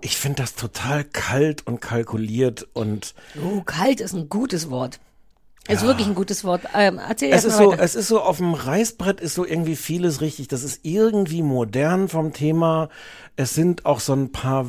ich 0.00 0.16
finde 0.16 0.42
das 0.42 0.54
total 0.54 1.04
kalt 1.04 1.66
und 1.66 1.80
kalkuliert 1.80 2.68
und 2.72 3.14
Oh, 3.42 3.62
kalt 3.62 4.00
ist 4.00 4.14
ein 4.14 4.28
gutes 4.28 4.70
Wort. 4.70 5.00
Ist 5.68 5.82
wirklich 5.82 6.08
ein 6.08 6.16
gutes 6.16 6.42
Wort. 6.42 6.62
Ähm, 6.74 6.98
erzähl 6.98 7.32
es 7.32 7.44
ist 7.44 7.56
so, 7.56 7.70
weiter. 7.70 7.82
es 7.82 7.94
ist 7.94 8.08
so 8.08 8.20
auf 8.20 8.38
dem 8.38 8.52
Reißbrett 8.52 9.20
ist 9.20 9.34
so 9.34 9.46
irgendwie 9.46 9.76
vieles 9.76 10.20
richtig. 10.20 10.48
Das 10.48 10.64
ist 10.64 10.80
irgendwie 10.82 11.42
modern 11.42 12.08
vom 12.08 12.32
Thema. 12.32 12.88
Es 13.36 13.54
sind 13.54 13.86
auch 13.86 14.00
so 14.00 14.12
ein 14.12 14.32
paar 14.32 14.66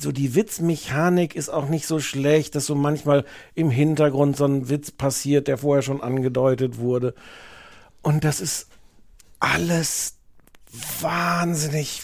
so 0.00 0.12
die 0.12 0.34
Witzmechanik 0.34 1.34
ist 1.34 1.48
auch 1.48 1.68
nicht 1.68 1.86
so 1.86 2.00
schlecht, 2.00 2.54
dass 2.54 2.66
so 2.66 2.74
manchmal 2.74 3.24
im 3.54 3.70
Hintergrund 3.70 4.36
so 4.36 4.44
ein 4.44 4.68
Witz 4.68 4.90
passiert, 4.90 5.48
der 5.48 5.58
vorher 5.58 5.82
schon 5.82 6.02
angedeutet 6.02 6.78
wurde. 6.78 7.14
Und 8.02 8.24
das 8.24 8.40
ist 8.40 8.68
alles 9.40 10.16
wahnsinnig 11.00 12.02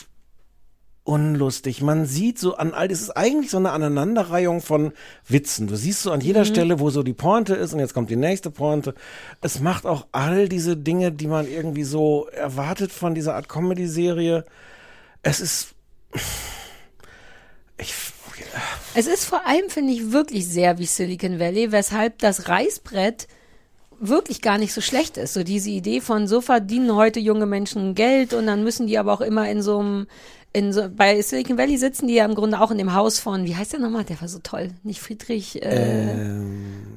unlustig. 1.05 1.83
Man 1.83 2.07
sieht 2.07 2.39
so 2.39 2.57
an 2.57 2.73
all, 2.73 2.89
das 2.89 3.03
ist 3.03 3.11
eigentlich 3.11 3.51
so 3.51 3.59
eine 3.59 3.73
Aneinanderreihung 3.73 4.63
von 4.63 4.93
Witzen. 5.29 5.67
Du 5.67 5.77
siehst 5.77 6.03
so 6.03 6.11
an 6.13 6.21
jeder 6.23 6.41
Mhm. 6.41 6.45
Stelle, 6.47 6.81
wo 6.81 6.89
so 6.91 7.03
die 7.03 7.13
Pointe 7.13 7.55
ist 7.55 7.75
und 7.75 7.81
jetzt 7.81 7.93
kommt 7.95 8.09
die 8.11 8.17
nächste 8.17 8.51
Pointe. 8.51 8.95
Es 9.43 9.61
macht 9.61 9.85
auch 9.85 10.07
all 10.13 10.49
diese 10.49 10.77
Dinge, 10.77 11.13
die 11.13 11.27
man 11.27 11.47
irgendwie 11.47 11.85
so 11.85 12.27
erwartet 12.29 12.91
von 12.91 13.15
dieser 13.15 13.35
Art 13.35 13.49
Comedy-Serie. 13.51 14.45
Es 15.23 15.41
ist, 15.41 15.75
ich, 17.79 17.95
Es 18.95 19.07
ist 19.07 19.25
vor 19.27 19.47
allem, 19.47 19.69
finde 19.69 19.93
ich, 19.93 20.13
wirklich 20.13 20.49
sehr 20.49 20.79
wie 20.79 20.87
Silicon 20.87 21.39
Valley, 21.39 21.71
weshalb 21.73 22.19
das 22.19 22.49
Reißbrett 22.49 23.29
wirklich 24.01 24.41
gar 24.43 24.59
nicht 24.59 24.73
so 24.73 24.81
schlecht 24.81 25.17
ist. 25.17 25.35
So 25.35 25.45
diese 25.45 25.71
Idee 25.71 26.01
von, 26.01 26.27
so 26.27 26.41
verdienen 26.41 26.95
heute 26.95 27.21
junge 27.21 27.47
Menschen 27.47 27.95
Geld 27.95 28.33
und 28.35 28.47
dann 28.47 28.65
müssen 28.65 28.87
die 28.87 28.99
aber 28.99 29.13
auch 29.13 29.21
immer 29.21 29.49
in 29.51 29.63
so 29.63 29.79
einem 29.79 30.07
in 30.55 30.73
so, 30.73 30.89
bei 30.89 31.21
Silicon 31.21 31.59
Valley 31.59 31.77
sitzen 31.77 32.07
die 32.07 32.15
ja 32.15 32.25
im 32.25 32.37
Grunde 32.37 32.61
auch 32.61 32.71
in 32.71 32.79
dem 32.79 32.95
Haus 32.95 33.19
von, 33.19 33.45
wie 33.45 33.57
heißt 33.57 33.73
der 33.73 33.81
nochmal? 33.81 34.05
Der 34.05 34.21
war 34.21 34.29
so 34.29 34.39
toll. 34.39 34.71
Nicht 34.85 35.01
Friedrich, 35.01 35.61
äh, 35.61 36.15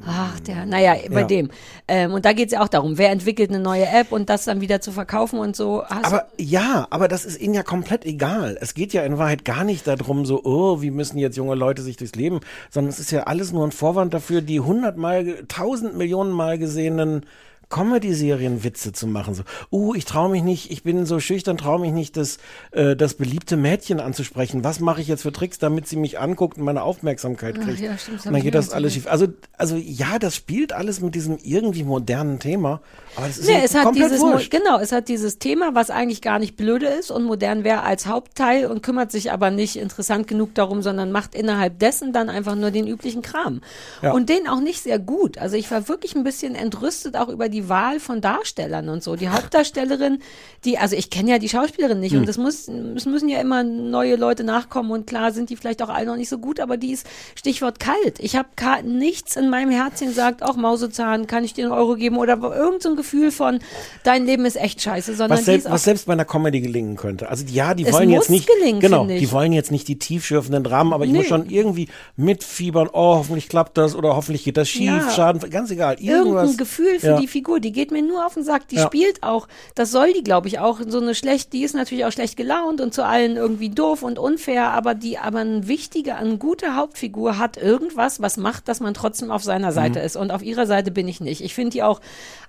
ach, 0.05 0.39
der, 0.41 0.67
naja, 0.67 0.95
bei 1.09 1.21
ja. 1.21 1.27
dem. 1.27 1.49
Ähm, 1.87 2.13
und 2.13 2.23
da 2.23 2.33
geht 2.33 2.49
es 2.49 2.53
ja 2.53 2.61
auch 2.61 2.67
darum, 2.67 2.99
wer 2.99 3.09
entwickelt 3.09 3.49
eine 3.49 3.59
neue 3.59 3.87
App 3.87 4.11
und 4.11 4.29
das 4.29 4.45
dann 4.45 4.61
wieder 4.61 4.79
zu 4.79 4.91
verkaufen 4.91 5.39
und 5.39 5.55
so. 5.55 5.83
Hast 5.83 6.05
Aber 6.05 6.27
ja, 6.37 6.85
aber 6.91 7.07
das 7.07 7.25
ist 7.25 7.41
ihnen 7.41 7.55
ja 7.55 7.63
komplett 7.63 8.05
egal. 8.05 8.59
Es 8.61 8.75
geht 8.75 8.93
ja 8.93 9.01
in 9.01 9.17
Wahrheit 9.17 9.43
gar 9.43 9.63
nicht 9.63 9.87
darum, 9.87 10.27
so, 10.27 10.43
oh, 10.43 10.83
wie 10.83 10.91
müssen 10.91 11.17
jetzt 11.17 11.35
junge 11.35 11.55
Leute 11.55 11.81
sich 11.81 11.97
durchs 11.97 12.13
Leben, 12.13 12.41
sondern 12.69 12.91
es 12.91 12.99
ist 12.99 13.09
ja 13.09 13.23
alles 13.23 13.51
nur 13.51 13.65
ein 13.65 13.71
Vorwand 13.71 14.13
dafür, 14.13 14.41
die 14.41 14.59
hundertmal, 14.59 15.45
tausend 15.47 15.97
Millionen 15.97 16.31
Mal 16.31 16.59
gesehenen 16.59 17.25
Comedy-Serien 17.69 18.63
Witze 18.63 18.93
zu 18.93 19.07
machen. 19.07 19.33
So, 19.33 19.43
uh, 19.71 19.93
ich 19.93 20.05
traue 20.05 20.29
mich 20.29 20.43
nicht, 20.43 20.71
ich 20.71 20.83
bin 20.83 21.05
so 21.05 21.19
schüchtern, 21.19 21.57
traue 21.57 21.79
mich 21.79 21.91
nicht, 21.91 22.15
das, 22.15 22.37
äh, 22.71 22.95
das 22.95 23.15
beliebte 23.15 23.57
Mädchen 23.57 23.99
anzusprechen. 23.99 24.63
Was 24.63 24.79
mache 24.79 25.01
ich 25.01 25.07
jetzt 25.07 25.23
für 25.23 25.31
Tricks, 25.31 25.59
damit 25.59 25.87
sie 25.87 25.97
mich 25.97 26.19
anguckt 26.19 26.57
und 26.57 26.63
meine 26.63 26.83
Aufmerksamkeit 26.83 27.55
Ach 27.59 27.65
kriegt? 27.65 27.79
ja, 27.79 27.97
stimmt, 27.97 28.25
und 28.25 28.33
dann 28.33 28.41
geht 28.41 28.55
das 28.55 28.71
alles 28.71 28.93
schief. 28.93 29.07
Also, 29.07 29.27
also 29.57 29.75
ja, 29.75 30.17
das 30.19 30.35
spielt 30.35 30.71
alles 30.73 31.01
mit 31.01 31.15
diesem 31.15 31.37
irgendwie 31.43 31.83
modernen 31.83 32.39
Thema, 32.39 32.81
aber 33.15 33.27
das 33.27 33.37
ist 33.37 33.47
Nee, 33.47 33.61
es 33.63 33.75
hat 33.75 33.83
komplett 33.83 34.11
dieses 34.11 34.21
wurscht. 34.21 34.51
genau, 34.51 34.79
es 34.79 34.91
hat 34.91 35.09
dieses 35.09 35.39
Thema, 35.39 35.75
was 35.75 35.89
eigentlich 35.89 36.21
gar 36.21 36.39
nicht 36.39 36.55
blöde 36.55 36.87
ist 36.87 37.11
und 37.11 37.23
modern 37.23 37.63
wäre 37.63 37.83
als 37.83 38.07
Hauptteil 38.07 38.67
und 38.67 38.81
kümmert 38.83 39.11
sich 39.11 39.31
aber 39.31 39.51
nicht 39.51 39.75
interessant 39.75 40.27
genug 40.27 40.55
darum, 40.55 40.81
sondern 40.81 41.11
macht 41.11 41.35
innerhalb 41.35 41.79
dessen 41.79 42.13
dann 42.13 42.29
einfach 42.29 42.55
nur 42.55 42.71
den 42.71 42.87
üblichen 42.87 43.21
Kram. 43.21 43.61
Ja. 44.01 44.13
Und 44.13 44.29
den 44.29 44.47
auch 44.47 44.61
nicht 44.61 44.81
sehr 44.81 44.99
gut. 44.99 45.37
Also 45.37 45.55
ich 45.55 45.69
war 45.69 45.87
wirklich 45.87 46.15
ein 46.15 46.23
bisschen 46.23 46.55
entrüstet 46.55 47.17
auch 47.17 47.29
über 47.29 47.49
die 47.49 47.56
Wahl 47.69 47.99
von 47.99 48.21
Darstellern 48.21 48.89
und 48.89 49.03
so. 49.03 49.15
Die 49.15 49.29
Hauptdarstellerin, 49.29 50.19
die 50.65 50.77
also 50.77 50.95
ich 50.95 51.09
kenne 51.09 51.31
ja 51.31 51.39
die 51.39 51.49
Schauspielerin 51.49 51.99
nicht 51.99 52.13
Hm. 52.13 52.21
und 52.21 52.29
es 52.29 52.37
muss 52.37 52.67
es 52.67 53.05
müssen 53.05 53.29
ja 53.29 53.39
immer 53.41 53.63
neue 53.63 54.15
Leute 54.15 54.43
nachkommen 54.43 54.91
und 54.91 55.07
klar 55.07 55.31
sind 55.31 55.49
die 55.49 55.55
vielleicht 55.55 55.81
auch 55.81 55.89
alle 55.89 56.05
noch 56.07 56.15
nicht 56.15 56.29
so 56.29 56.37
gut, 56.37 56.59
aber 56.59 56.77
die 56.77 56.91
ist 56.91 57.05
Stichwort 57.35 57.79
kalt. 57.79 58.19
Ich 58.19 58.35
habe 58.35 58.49
nichts 58.83 59.35
in 59.35 59.49
meinem 59.49 59.71
Herzen 59.71 60.07
gesagt, 60.07 60.43
auch 60.43 60.55
Mausezahn, 60.55 61.27
kann 61.27 61.43
ich 61.43 61.53
dir 61.53 61.65
einen 61.65 61.73
Euro 61.73 61.95
geben 61.95 62.17
oder 62.17 62.37
irgend 62.55 62.81
so 62.83 62.89
ein 62.89 62.95
Gefühl 62.95 63.31
von 63.31 63.59
dein 64.03 64.25
Leben 64.25 64.45
ist 64.45 64.55
echt 64.57 64.81
scheiße, 64.81 65.15
sondern 65.15 65.31
was, 65.37 65.39
die 65.39 65.45
selbst, 65.45 65.69
was 65.69 65.83
selbst 65.83 66.05
bei 66.07 66.13
einer 66.13 66.25
Comedy 66.25 66.61
gelingen 66.61 66.95
könnte. 66.95 67.29
Also 67.29 67.45
ja, 67.47 67.73
die 67.73 67.91
wollen 67.91 68.09
jetzt 68.09 68.29
nicht, 68.29 68.47
gelingen, 68.47 68.79
genau, 68.79 69.05
die 69.05 69.31
wollen 69.31 69.53
jetzt 69.53 69.71
nicht 69.71 69.87
die 69.87 69.97
tiefschürfenden 69.99 70.63
Dramen, 70.63 70.93
aber 70.93 71.05
ich 71.05 71.11
Nee. 71.11 71.19
muss 71.19 71.27
schon 71.27 71.49
irgendwie 71.49 71.87
mitfiebern. 72.15 72.89
Oh, 72.91 73.15
hoffentlich 73.15 73.47
klappt 73.49 73.77
das 73.77 73.95
oder 73.95 74.15
hoffentlich 74.15 74.43
geht 74.43 74.57
das 74.57 74.67
schief, 74.67 74.87
Ja. 74.87 75.09
Schaden, 75.11 75.49
ganz 75.49 75.71
egal. 75.71 75.95
Irgendwas. 75.99 76.43
irgendein 76.43 76.57
Gefühl 76.57 76.99
für 76.99 77.07
ja. 77.07 77.19
die 77.19 77.27
Figur, 77.27 77.46
die 77.57 77.71
geht 77.71 77.91
mir 77.91 78.01
nur 78.03 78.25
auf 78.25 78.33
den 78.33 78.43
Sack, 78.43 78.67
die 78.67 78.75
Ja. 78.75 78.85
spielt 78.85 79.23
auch, 79.23 79.47
das 79.75 79.91
soll 79.91 80.11
die, 80.13 80.23
glaube 80.23 80.47
ich, 80.49 80.59
auch, 80.59 80.81
so 80.85 80.99
eine 80.99 81.15
schlecht, 81.15 81.53
die 81.53 81.63
ist 81.63 81.73
natürlich 81.73 82.03
auch 82.05 82.11
schlecht 82.11 82.35
gelaunt 82.35 82.81
und 82.81 82.93
zu 82.93 83.05
allen 83.05 83.37
irgendwie 83.37 83.69
doof 83.69 84.03
und 84.03 84.19
unfair, 84.19 84.71
aber 84.71 84.93
die, 84.93 85.17
aber 85.17 85.39
ein 85.39 85.67
wichtiger, 85.67 86.17
eine 86.17 86.37
gute 86.37 86.75
Hauptfigur 86.75 87.37
hat 87.37 87.55
irgendwas, 87.57 88.21
was 88.21 88.35
macht, 88.37 88.67
dass 88.67 88.81
man 88.81 88.93
trotzdem 88.93 89.31
auf 89.31 89.43
seiner 89.43 89.71
Seite 89.71 89.99
Mhm. 89.99 90.05
ist 90.05 90.15
und 90.17 90.31
auf 90.31 90.43
ihrer 90.43 90.67
Seite 90.67 90.91
bin 90.91 91.07
ich 91.07 91.21
nicht. 91.21 91.41
Ich 91.41 91.55
finde 91.55 91.71
die 91.71 91.83
auch 91.83 92.01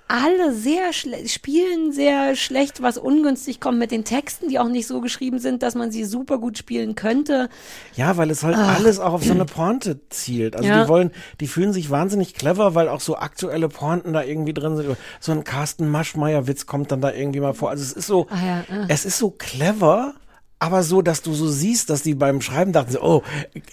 alle 0.09 0.53
sehr 0.55 0.92
spielen 0.92 1.92
sehr 1.92 2.35
schlecht, 2.35 2.81
was 2.83 2.97
ungünstig 2.99 3.61
kommt 3.61 3.79
mit 3.79 3.90
den 3.90 4.05
Texten, 4.05 4.49
die 4.49 4.59
auch 4.59 4.68
nicht 4.68 4.87
so 4.87 5.01
geschrieben 5.03 5.38
sind, 5.38 5.62
dass 5.62 5.75
man 5.75 5.90
sie 5.90 6.05
super 6.05 6.38
gut 6.38 6.57
spielen 6.59 6.94
könnte. 6.94 7.49
Ja, 7.94 8.16
weil 8.16 8.31
es 8.31 8.42
halt 8.42 8.57
alles 8.57 8.99
auch 9.01 9.12
auf 9.12 9.23
so 9.25 9.33
eine 9.33 9.44
Pointe 9.44 10.01
zielt. 10.09 10.57
Also 10.57 10.66
Ja. 10.68 10.83
die 10.83 10.88
wollen, 10.88 11.11
die 11.40 11.47
fühlen 11.47 11.73
sich 11.75 11.90
wahnsinnig 11.90 12.35
clever, 12.35 12.75
weil 12.75 12.88
auch 12.88 13.01
so 13.01 13.16
aktuelle 13.16 13.68
Pointen 13.68 14.12
da 14.14 14.23
irgendwie 14.23 14.55
drin 14.55 14.77
sind. 14.77 14.97
So 15.21 15.33
ein 15.33 15.44
Carsten 15.44 15.88
Maschmeyer-Witz 15.90 16.64
kommt 16.66 16.90
dann 16.90 17.01
da 17.03 17.12
irgendwie 17.12 17.40
mal 17.40 17.53
vor. 17.55 17.71
Also 17.71 17.83
es 17.83 17.92
ist 17.92 18.07
so, 18.07 18.27
Ah 18.31 18.47
ja, 18.47 18.64
ah. 18.71 18.87
es 18.88 19.05
ist 19.05 19.18
so 19.18 19.31
clever, 19.31 20.14
aber 20.59 20.83
so, 20.83 21.03
dass 21.03 21.23
du 21.23 21.35
so 21.35 21.47
siehst, 21.49 21.90
dass 21.90 22.03
die 22.03 22.14
beim 22.14 22.40
Schreiben 22.40 22.73
dachten 22.73 22.92
so, 22.92 23.03
oh, 23.03 23.23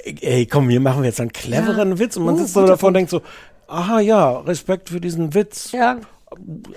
ey, 0.03 0.45
komm, 0.45 0.69
hier 0.69 0.81
machen 0.81 1.01
wir 1.01 1.07
jetzt 1.09 1.21
einen 1.21 1.31
cleveren 1.33 1.91
Ja. 1.91 1.99
Witz. 1.99 2.17
Und 2.17 2.25
man 2.25 2.35
Uh, 2.35 2.39
sitzt 2.39 2.53
so 2.53 2.65
davor 2.65 2.87
und 2.89 2.93
denkt 2.95 3.09
so, 3.09 3.21
aha, 3.67 3.99
ja, 4.01 4.39
Respekt 4.41 4.89
für 4.89 4.99
diesen 4.99 5.33
Witz. 5.33 5.71
Ja. 5.71 5.97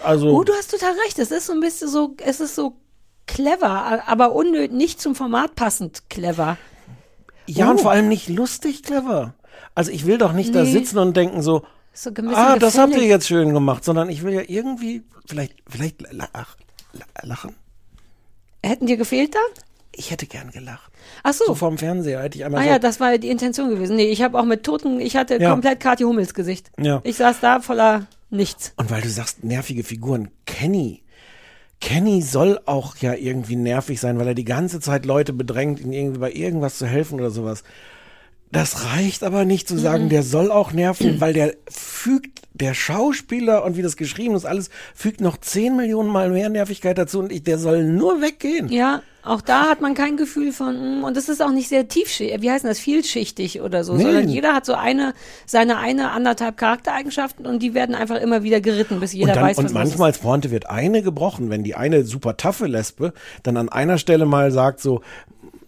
Also, 0.04 0.28
Oh, 0.28 0.44
du 0.44 0.52
hast 0.54 0.70
total 0.70 0.92
recht. 1.06 1.18
Es 1.18 1.30
ist 1.30 1.46
so 1.46 1.52
ein 1.52 1.60
bisschen 1.60 1.88
so, 1.88 2.14
es 2.24 2.40
ist 2.40 2.54
so 2.54 2.76
clever, 3.26 4.02
aber 4.08 4.32
unnötig, 4.34 4.72
nicht 4.72 5.00
zum 5.00 5.14
Format 5.14 5.54
passend 5.54 6.08
clever. 6.10 6.56
ja, 7.46 7.70
und 7.70 7.76
Oh. 7.76 7.82
vor 7.82 7.90
allem 7.92 8.08
nicht 8.08 8.28
lustig 8.28 8.82
clever. 8.82 9.34
Also 9.74 9.90
ich 9.90 10.06
will 10.06 10.18
doch 10.18 10.32
nicht 10.32 10.54
da 10.54 10.62
Nee. 10.62 10.72
sitzen 10.72 10.98
und 10.98 11.16
denken 11.16 11.42
so, 11.42 11.62
So 11.92 12.10
ah, 12.34 12.56
das 12.58 12.78
habt 12.78 12.94
ihr 12.94 13.02
jetzt 13.04 13.26
schön 13.26 13.52
gemacht, 13.54 13.84
sondern 13.84 14.08
ich 14.10 14.22
will 14.22 14.32
ja 14.34 14.42
irgendwie, 14.46 15.02
vielleicht, 15.26 15.54
vielleicht 15.68 16.00
la- 16.12 16.28
ach, 16.32 16.56
la- 16.92 17.04
lachen. 17.26 17.54
Hätten 18.64 18.86
dir 18.86 18.96
gefehlt 18.96 19.34
da? 19.34 19.38
Ich 19.92 20.10
hätte 20.10 20.26
gern 20.26 20.50
gelacht. 20.50 20.92
Ach 21.22 21.32
so. 21.32 21.44
So 21.46 21.54
vorm 21.54 21.76
Fernseher 21.78 22.22
hätte 22.22 22.38
ich 22.38 22.44
einmal 22.44 22.60
Ah 22.60 22.64
so, 22.64 22.70
ja, 22.70 22.78
das 22.78 23.00
war 23.00 23.16
die 23.18 23.30
Intention 23.30 23.68
gewesen. 23.70 23.96
Nee, 23.96 24.10
ich 24.10 24.22
habe 24.22 24.38
auch 24.38 24.44
mit 24.44 24.62
Toten, 24.64 25.00
ich 25.00 25.16
hatte 25.16 25.40
Ja. 25.40 25.50
komplett 25.50 25.80
Kathi 25.80 26.04
Hummels 26.04 26.34
Gesicht. 26.34 26.70
Ja. 26.78 27.00
Ich 27.04 27.16
saß 27.16 27.40
da 27.40 27.60
voller 27.60 28.06
nichts. 28.30 28.72
Und 28.76 28.90
weil 28.90 29.02
du 29.02 29.08
sagst, 29.08 29.44
nervige 29.44 29.84
Figuren, 29.84 30.30
Kenny. 30.46 31.02
Kenny 31.80 32.22
soll 32.22 32.60
auch 32.66 32.96
ja 32.96 33.14
irgendwie 33.14 33.56
nervig 33.56 34.00
sein, 34.00 34.18
weil 34.18 34.28
er 34.28 34.34
die 34.34 34.44
ganze 34.44 34.80
Zeit 34.80 35.06
Leute 35.06 35.32
bedrängt, 35.32 35.80
ihnen 35.80 35.92
irgendwie 35.92 36.18
bei 36.18 36.32
irgendwas 36.32 36.78
zu 36.78 36.86
helfen 36.86 37.20
oder 37.20 37.30
sowas. 37.30 37.62
Das 38.50 38.86
reicht 38.86 39.24
aber 39.24 39.44
nicht 39.44 39.68
zu 39.68 39.76
sagen, 39.78 40.04
Mhm. 40.04 40.08
der 40.08 40.22
soll 40.22 40.50
auch 40.50 40.72
nerven, 40.72 41.20
weil 41.20 41.32
der 41.32 41.54
fügt, 41.68 42.40
der 42.54 42.74
Schauspieler 42.74 43.64
und 43.64 43.76
wie 43.76 43.82
das 43.82 43.96
geschrieben 43.96 44.34
ist, 44.34 44.44
alles 44.44 44.70
fügt 44.94 45.20
noch 45.20 45.36
10 45.36 45.76
Millionen 45.76 46.08
Mal 46.10 46.30
mehr 46.30 46.48
Nervigkeit 46.48 46.98
dazu 46.98 47.20
und 47.20 47.30
ich, 47.30 47.42
der 47.44 47.58
soll 47.58 47.84
nur 47.84 48.20
weggehen. 48.20 48.68
Ja, 48.68 49.02
auch 49.22 49.42
da 49.42 49.64
hat 49.68 49.80
man 49.82 49.94
kein 49.94 50.16
Gefühl 50.16 50.52
von, 50.52 51.00
mm, 51.00 51.04
und 51.04 51.16
es 51.16 51.28
ist 51.28 51.42
auch 51.42 51.50
nicht 51.52 51.68
sehr 51.68 51.86
tiefschichtig, 51.86 52.40
wie 52.40 52.50
heißt 52.50 52.64
das, 52.64 52.78
vielschichtig 52.80 53.60
oder 53.60 53.84
so, 53.84 53.94
Nee. 53.94 54.02
sondern 54.04 54.28
jeder 54.28 54.54
hat 54.54 54.64
so 54.64 54.72
eine, 54.74 55.12
seine 55.46 55.76
eine, 55.76 56.10
anderthalb 56.12 56.56
Charaktereigenschaften 56.56 57.46
und 57.46 57.62
die 57.62 57.74
werden 57.74 57.94
einfach 57.94 58.16
immer 58.16 58.42
wieder 58.42 58.60
geritten, 58.60 58.98
bis 58.98 59.12
jeder 59.12 59.28
und 59.32 59.36
dann, 59.36 59.44
weiß, 59.44 59.58
was 59.58 59.64
und 59.66 59.74
manchmal 59.74 60.06
als 60.08 60.18
Pointe 60.18 60.50
wird 60.50 60.68
eine 60.70 61.02
gebrochen, 61.02 61.50
wenn 61.50 61.62
die 61.62 61.74
eine 61.74 62.04
super 62.04 62.36
taffe 62.38 62.66
Lesbe 62.66 63.12
dann 63.42 63.56
an 63.58 63.68
einer 63.68 63.98
Stelle 63.98 64.24
mal 64.24 64.50
sagt 64.50 64.80
so, 64.80 65.02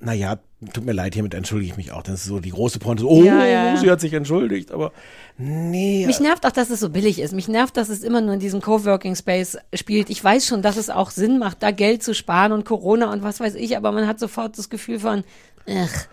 naja, 0.00 0.38
tut 0.72 0.84
mir 0.84 0.92
leid, 0.92 1.14
hiermit 1.14 1.34
entschuldige 1.34 1.72
ich 1.72 1.76
mich 1.76 1.92
auch. 1.92 2.02
Das 2.02 2.20
ist 2.20 2.24
so 2.26 2.38
die 2.38 2.50
große 2.50 2.78
Pointe, 2.78 3.02
so, 3.02 3.08
oh, 3.08 3.22
Ja, 3.22 3.44
ja, 3.46 3.64
ja. 3.66 3.76
sie 3.76 3.90
hat 3.90 4.00
sich 4.00 4.12
entschuldigt, 4.12 4.72
aber 4.72 4.92
nee. 5.38 6.04
Mich 6.06 6.20
nervt 6.20 6.44
auch, 6.46 6.52
dass 6.52 6.68
es 6.70 6.80
so 6.80 6.90
billig 6.90 7.18
ist. 7.18 7.32
Mich 7.32 7.48
nervt, 7.48 7.76
dass 7.76 7.88
es 7.88 8.02
immer 8.02 8.20
nur 8.20 8.34
in 8.34 8.40
diesem 8.40 8.60
Coworking 8.60 9.16
Space 9.16 9.56
spielt. 9.74 10.10
Ich 10.10 10.22
weiß 10.22 10.46
schon, 10.46 10.60
dass 10.60 10.76
es 10.76 10.90
auch 10.90 11.10
Sinn 11.10 11.38
macht, 11.38 11.62
da 11.62 11.70
Geld 11.70 12.02
zu 12.02 12.14
sparen 12.14 12.52
und 12.52 12.64
Corona 12.64 13.10
und 13.12 13.22
was 13.22 13.40
weiß 13.40 13.54
ich, 13.54 13.76
aber 13.76 13.90
man 13.92 14.06
hat 14.06 14.18
sofort 14.18 14.58
das 14.58 14.68
Gefühl 14.68 15.00
von, 15.00 15.24
ach, 15.66 16.06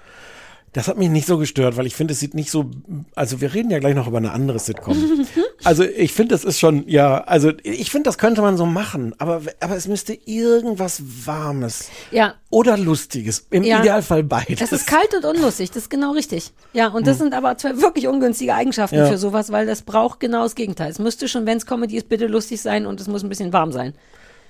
Das 0.78 0.88
hat 0.88 1.00
mich 1.00 1.10
nicht 1.10 1.26
so 1.26 1.40
gestört, 1.40 1.76
weil 1.76 1.88
ich 1.88 1.96
finde, 1.96 2.13
es 2.13 2.20
sieht 2.20 2.36
nicht 2.36 2.52
so, 2.52 2.70
also 3.16 3.42
wir 3.42 3.52
reden 3.56 3.72
ja 3.72 3.80
gleich 3.80 3.96
noch 3.96 4.08
über 4.08 4.20
eine 4.20 4.32
andere 4.32 4.60
Sitcom. 4.60 4.96
also 5.63 5.84
ich 5.84 6.13
finde, 6.13 6.36
das 6.36 6.44
ist 6.44 6.60
schon, 6.60 6.88
ja, 6.88 7.24
also 7.24 7.52
ich 7.63 7.90
finde, 7.90 8.04
das 8.08 8.20
könnte 8.20 8.42
man 8.42 8.58
so 8.58 8.68
machen, 8.68 9.16
aber, 9.18 9.42
aber 9.60 9.76
es 9.76 9.88
müsste 9.88 10.13
irgendwas 10.13 11.02
Warmes 11.26 11.90
Ja. 12.12 12.36
oder 12.52 12.78
Lustiges, 12.78 13.48
im 13.50 13.63
Ja. 13.63 13.80
Idealfall 13.80 14.23
beides. 14.23 14.62
Es 14.62 14.71
ist 14.71 14.86
kalt 14.86 15.15
und 15.15 15.25
unlustig, 15.25 15.69
das 15.71 15.84
ist 15.84 15.90
genau 15.90 16.12
richtig. 16.12 16.52
Ja, 16.73 16.90
und 16.90 17.08
das 17.08 17.17
sind 17.17 17.34
aber 17.34 17.58
zwei 17.58 17.75
wirklich 17.82 18.08
ungünstige 18.08 18.54
Eigenschaften 18.54 18.98
Hm. 18.98 19.06
Ja. 19.06 19.10
für 19.10 19.17
sowas, 19.17 19.52
weil 19.52 19.65
das 19.65 19.82
braucht 19.82 20.19
genau 20.19 20.44
das 20.44 20.54
Gegenteil. 20.54 20.92
Es 20.92 21.00
müsste 21.00 21.28
schon, 21.28 21.48
wenn 21.48 21.58
es 21.58 21.65
Comedy 21.65 21.98
ist, 21.98 22.08
bitte 22.08 22.28
lustig 22.28 22.62
sein 22.62 22.86
und 22.86 23.02
es 23.02 23.08
muss 23.08 23.23
ein 23.23 23.30
bisschen 23.30 23.52
warm 23.52 23.71
sein. 23.71 23.96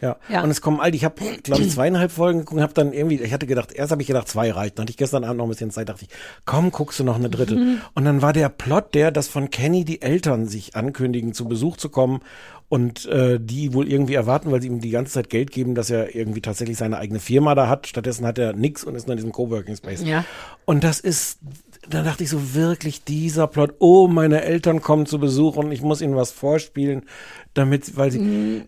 Ja. 0.01 0.17
Ja. 0.29 0.43
Und 0.43 0.49
es 0.49 0.61
kommen 0.61 0.79
all 0.79 0.91
die, 0.91 0.97
ich 0.97 1.05
habe, 1.05 1.15
glaube 1.43 1.63
ich, 1.63 1.71
zweieinhalb 1.71 2.11
Folgen 2.11 2.39
geguckt, 2.39 2.61
habe 2.61 2.73
dann 2.73 2.93
irgendwie, 2.93 3.15
ich 3.15 3.33
hatte 3.33 3.47
gedacht, 3.47 3.71
erst 3.71 3.91
habe 3.91 4.01
ich 4.01 4.07
gedacht, 4.07 4.27
zwei 4.27 4.51
reicht. 4.51 4.77
Dann 4.77 4.83
hatte 4.83 4.91
ich 4.91 4.97
gestern 4.97 5.23
Abend 5.23 5.37
noch 5.37 5.45
ein 5.45 5.49
bisschen 5.49 5.71
Zeit, 5.71 5.89
dachte 5.89 6.05
ich, 6.05 6.15
komm, 6.45 6.71
guckst 6.71 6.99
du 6.99 7.03
noch 7.03 7.15
eine 7.15 7.29
dritte. 7.29 7.55
Mhm. 7.55 7.81
Und 7.93 8.05
dann 8.05 8.21
war 8.21 8.33
der 8.33 8.49
Plot 8.49 8.93
der, 8.93 9.11
dass 9.11 9.27
von 9.27 9.49
Kenny 9.49 9.85
die 9.85 10.01
Eltern 10.01 10.47
sich 10.47 10.75
ankündigen, 10.75 11.33
zu 11.33 11.45
Besuch 11.47 11.77
zu 11.77 11.89
kommen 11.89 12.21
und 12.69 13.05
äh, 13.05 13.39
die 13.41 13.73
wohl 13.73 13.89
irgendwie 13.89 14.15
erwarten, 14.15 14.51
weil 14.51 14.61
sie 14.61 14.67
ihm 14.67 14.81
die 14.81 14.89
ganze 14.89 15.13
Zeit 15.13 15.29
Geld 15.29 15.51
geben, 15.51 15.73
dass 15.73 15.89
er 15.89 16.15
irgendwie 16.15 16.41
tatsächlich 16.41 16.77
seine 16.77 16.97
eigene 16.97 17.19
Firma 17.19 17.55
da 17.55 17.69
hat. 17.69 17.87
Stattdessen 17.87 18.25
hat 18.25 18.37
er 18.37 18.51
nix 18.53 18.83
und 18.83 18.95
ist 18.95 19.07
nur 19.07 19.13
in 19.13 19.17
diesem 19.17 19.31
Coworking 19.31 19.77
Space. 19.77 20.03
Ja. 20.03 20.25
Und 20.65 20.83
das 20.83 20.99
ist, 20.99 21.39
da 21.89 22.03
dachte 22.03 22.23
ich 22.23 22.29
so 22.29 22.53
wirklich 22.55 23.05
dieser 23.05 23.47
Plot, 23.47 23.75
oh, 23.79 24.09
meine 24.09 24.41
Eltern 24.41 24.81
kommen 24.81 25.05
zu 25.05 25.17
Besuch 25.17 25.55
und 25.55 25.71
ich 25.71 25.81
muss 25.81 26.01
ihnen 26.01 26.17
was 26.17 26.31
vorspielen, 26.31 27.03
damit, 27.53 27.95
weil 27.95 28.11
sie, 28.11 28.19
Mhm. 28.19 28.61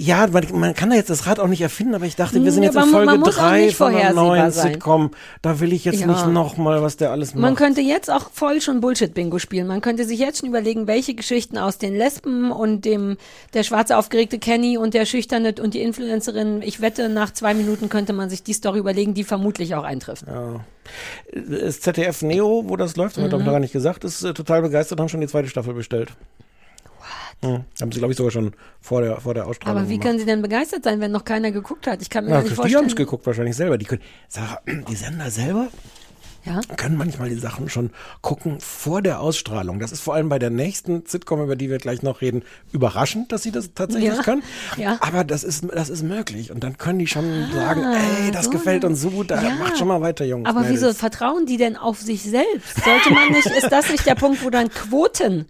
Ja, 0.00 0.26
man, 0.28 0.44
man 0.52 0.74
kann 0.74 0.90
da 0.90 0.96
jetzt 0.96 1.10
das 1.10 1.26
Rad 1.26 1.40
auch 1.40 1.48
nicht 1.48 1.60
erfinden, 1.60 1.94
aber 1.94 2.04
ich 2.06 2.14
dachte, 2.16 2.42
wir 2.44 2.52
sind 2.52 2.62
Ja, 2.62 2.68
jetzt 2.68 2.76
aber 2.76 2.86
in 2.86 2.92
Folge 2.92 3.18
muss 3.18 3.36
auch 3.36 3.40
drei 3.42 3.64
nicht 3.66 3.76
von 3.76 3.88
einer 3.88 3.96
vorhersehbar 3.98 4.24
neuen 4.26 4.50
sein. 4.52 4.72
Sitcom. 4.74 5.10
Da 5.42 5.60
will 5.60 5.72
ich 5.72 5.84
jetzt 5.84 6.00
Ja. 6.00 6.06
nicht 6.06 6.26
nochmal, 6.28 6.82
was 6.82 6.96
der 6.96 7.10
alles 7.10 7.34
macht. 7.34 7.42
Man 7.42 7.54
könnte 7.56 7.80
jetzt 7.80 8.10
auch 8.10 8.30
voll 8.30 8.60
schon 8.60 8.80
Bullshit-Bingo 8.80 9.38
spielen. 9.38 9.66
Man 9.66 9.80
könnte 9.80 10.04
sich 10.04 10.18
jetzt 10.20 10.38
schon 10.38 10.48
überlegen, 10.48 10.86
welche 10.86 11.14
Geschichten 11.14 11.58
aus 11.58 11.78
den 11.78 11.96
Lesben 11.96 12.52
und 12.52 12.84
dem, 12.84 13.16
der 13.54 13.64
schwarze 13.64 13.96
aufgeregte 13.96 14.38
Kenny 14.38 14.78
und 14.78 14.94
der 14.94 15.04
schüchterne 15.04 15.54
und 15.60 15.74
die 15.74 15.82
Influencerin, 15.82 16.62
ich 16.62 16.80
wette, 16.80 17.08
nach 17.08 17.32
zwei 17.32 17.54
Minuten 17.54 17.88
könnte 17.88 18.12
man 18.12 18.30
sich 18.30 18.42
die 18.44 18.52
Story 18.52 18.78
überlegen, 18.78 19.14
die 19.14 19.24
vermutlich 19.24 19.74
auch 19.74 19.84
eintrifft. 19.84 20.24
ja. 20.26 20.60
Das 21.34 21.80
ZDF 21.82 22.22
Neo, 22.22 22.64
wo 22.66 22.76
das 22.76 22.96
läuft, 22.96 23.16
das 23.18 23.24
Mhm. 23.24 23.30
habe 23.32 23.42
ich 23.42 23.46
noch 23.46 23.52
gar 23.52 23.60
nicht 23.60 23.72
gesagt, 23.74 24.04
ist 24.04 24.22
äh, 24.22 24.32
total 24.32 24.62
begeistert, 24.62 24.98
haben 24.98 25.10
schon 25.10 25.20
die 25.20 25.26
zweite 25.26 25.48
Staffel 25.48 25.74
bestellt. 25.74 26.12
What? 27.40 27.62
Haben 27.80 27.92
sie, 27.92 27.98
glaube 27.98 28.12
ich, 28.12 28.16
sogar 28.18 28.32
schon 28.32 28.52
vor 28.80 29.00
der, 29.02 29.20
vor 29.20 29.32
der 29.34 29.46
Ausstrahlung 29.46 29.78
Aber 29.82 29.88
wie 29.88 29.94
gemacht. 29.94 30.06
können 30.08 30.18
sie 30.18 30.24
denn 30.26 30.42
begeistert 30.42 30.82
sein, 30.84 31.00
wenn 31.00 31.12
noch 31.12 31.24
keiner 31.24 31.52
geguckt 31.52 31.86
hat? 31.86 32.02
Ich 32.02 32.10
kann 32.10 32.24
mir 32.24 32.32
Ja, 32.32 32.38
nicht 32.40 32.50
die 32.50 32.54
vorstellen. 32.56 32.78
haben 32.82 32.86
es 32.90 32.96
geguckt 32.96 33.26
wahrscheinlich 33.26 33.54
selber. 33.56 33.78
Die 33.78 33.84
können, 33.86 34.02
die 34.88 34.96
Sender 34.96 35.30
selber 35.30 35.68
Ja? 36.44 36.60
können 36.76 36.96
manchmal 36.96 37.28
die 37.28 37.36
Sachen 37.36 37.68
schon 37.68 37.90
gucken 38.22 38.58
vor 38.58 39.02
der 39.02 39.20
Ausstrahlung. 39.20 39.78
Das 39.78 39.92
ist 39.92 40.00
vor 40.00 40.14
allem 40.14 40.28
bei 40.28 40.38
der 40.40 40.50
nächsten 40.50 41.04
Sitcom, 41.06 41.40
über 41.42 41.54
die 41.54 41.70
wir 41.70 41.78
gleich 41.78 42.02
noch 42.02 42.22
reden, 42.22 42.42
überraschend, 42.72 43.30
dass 43.30 43.44
sie 43.44 43.52
das 43.52 43.72
tatsächlich 43.74 44.16
Ja. 44.16 44.22
können. 44.22 44.42
Ja. 44.76 44.96
Aber 45.00 45.22
das 45.22 45.44
ist, 45.44 45.64
das 45.72 45.90
ist 45.90 46.02
möglich. 46.02 46.50
Und 46.50 46.64
dann 46.64 46.76
können 46.76 46.98
die 46.98 47.06
schon 47.06 47.24
sagen, 47.52 47.84
Ah, 47.84 47.98
ey, 48.24 48.30
das 48.32 48.46
so. 48.46 48.50
gefällt 48.50 48.84
uns 48.84 49.00
so 49.00 49.10
gut, 49.10 49.30
da 49.30 49.40
Ja. 49.42 49.50
macht 49.56 49.78
schon 49.78 49.86
mal 49.88 50.00
weiter, 50.00 50.24
Jungs. 50.24 50.48
Aber 50.48 50.62
wieso 50.68 50.86
Mädels. 50.86 50.98
vertrauen 50.98 51.46
die 51.46 51.56
denn 51.56 51.76
auf 51.76 52.00
sich 52.00 52.22
selbst? 52.24 52.82
Sollte 52.84 53.12
man 53.12 53.28
nicht, 53.30 53.46
ist 53.46 53.70
das 53.70 53.90
nicht 53.90 54.06
der 54.06 54.14
Punkt, 54.16 54.42
wo 54.44 54.50
dann 54.50 54.70
Quoten 54.70 55.46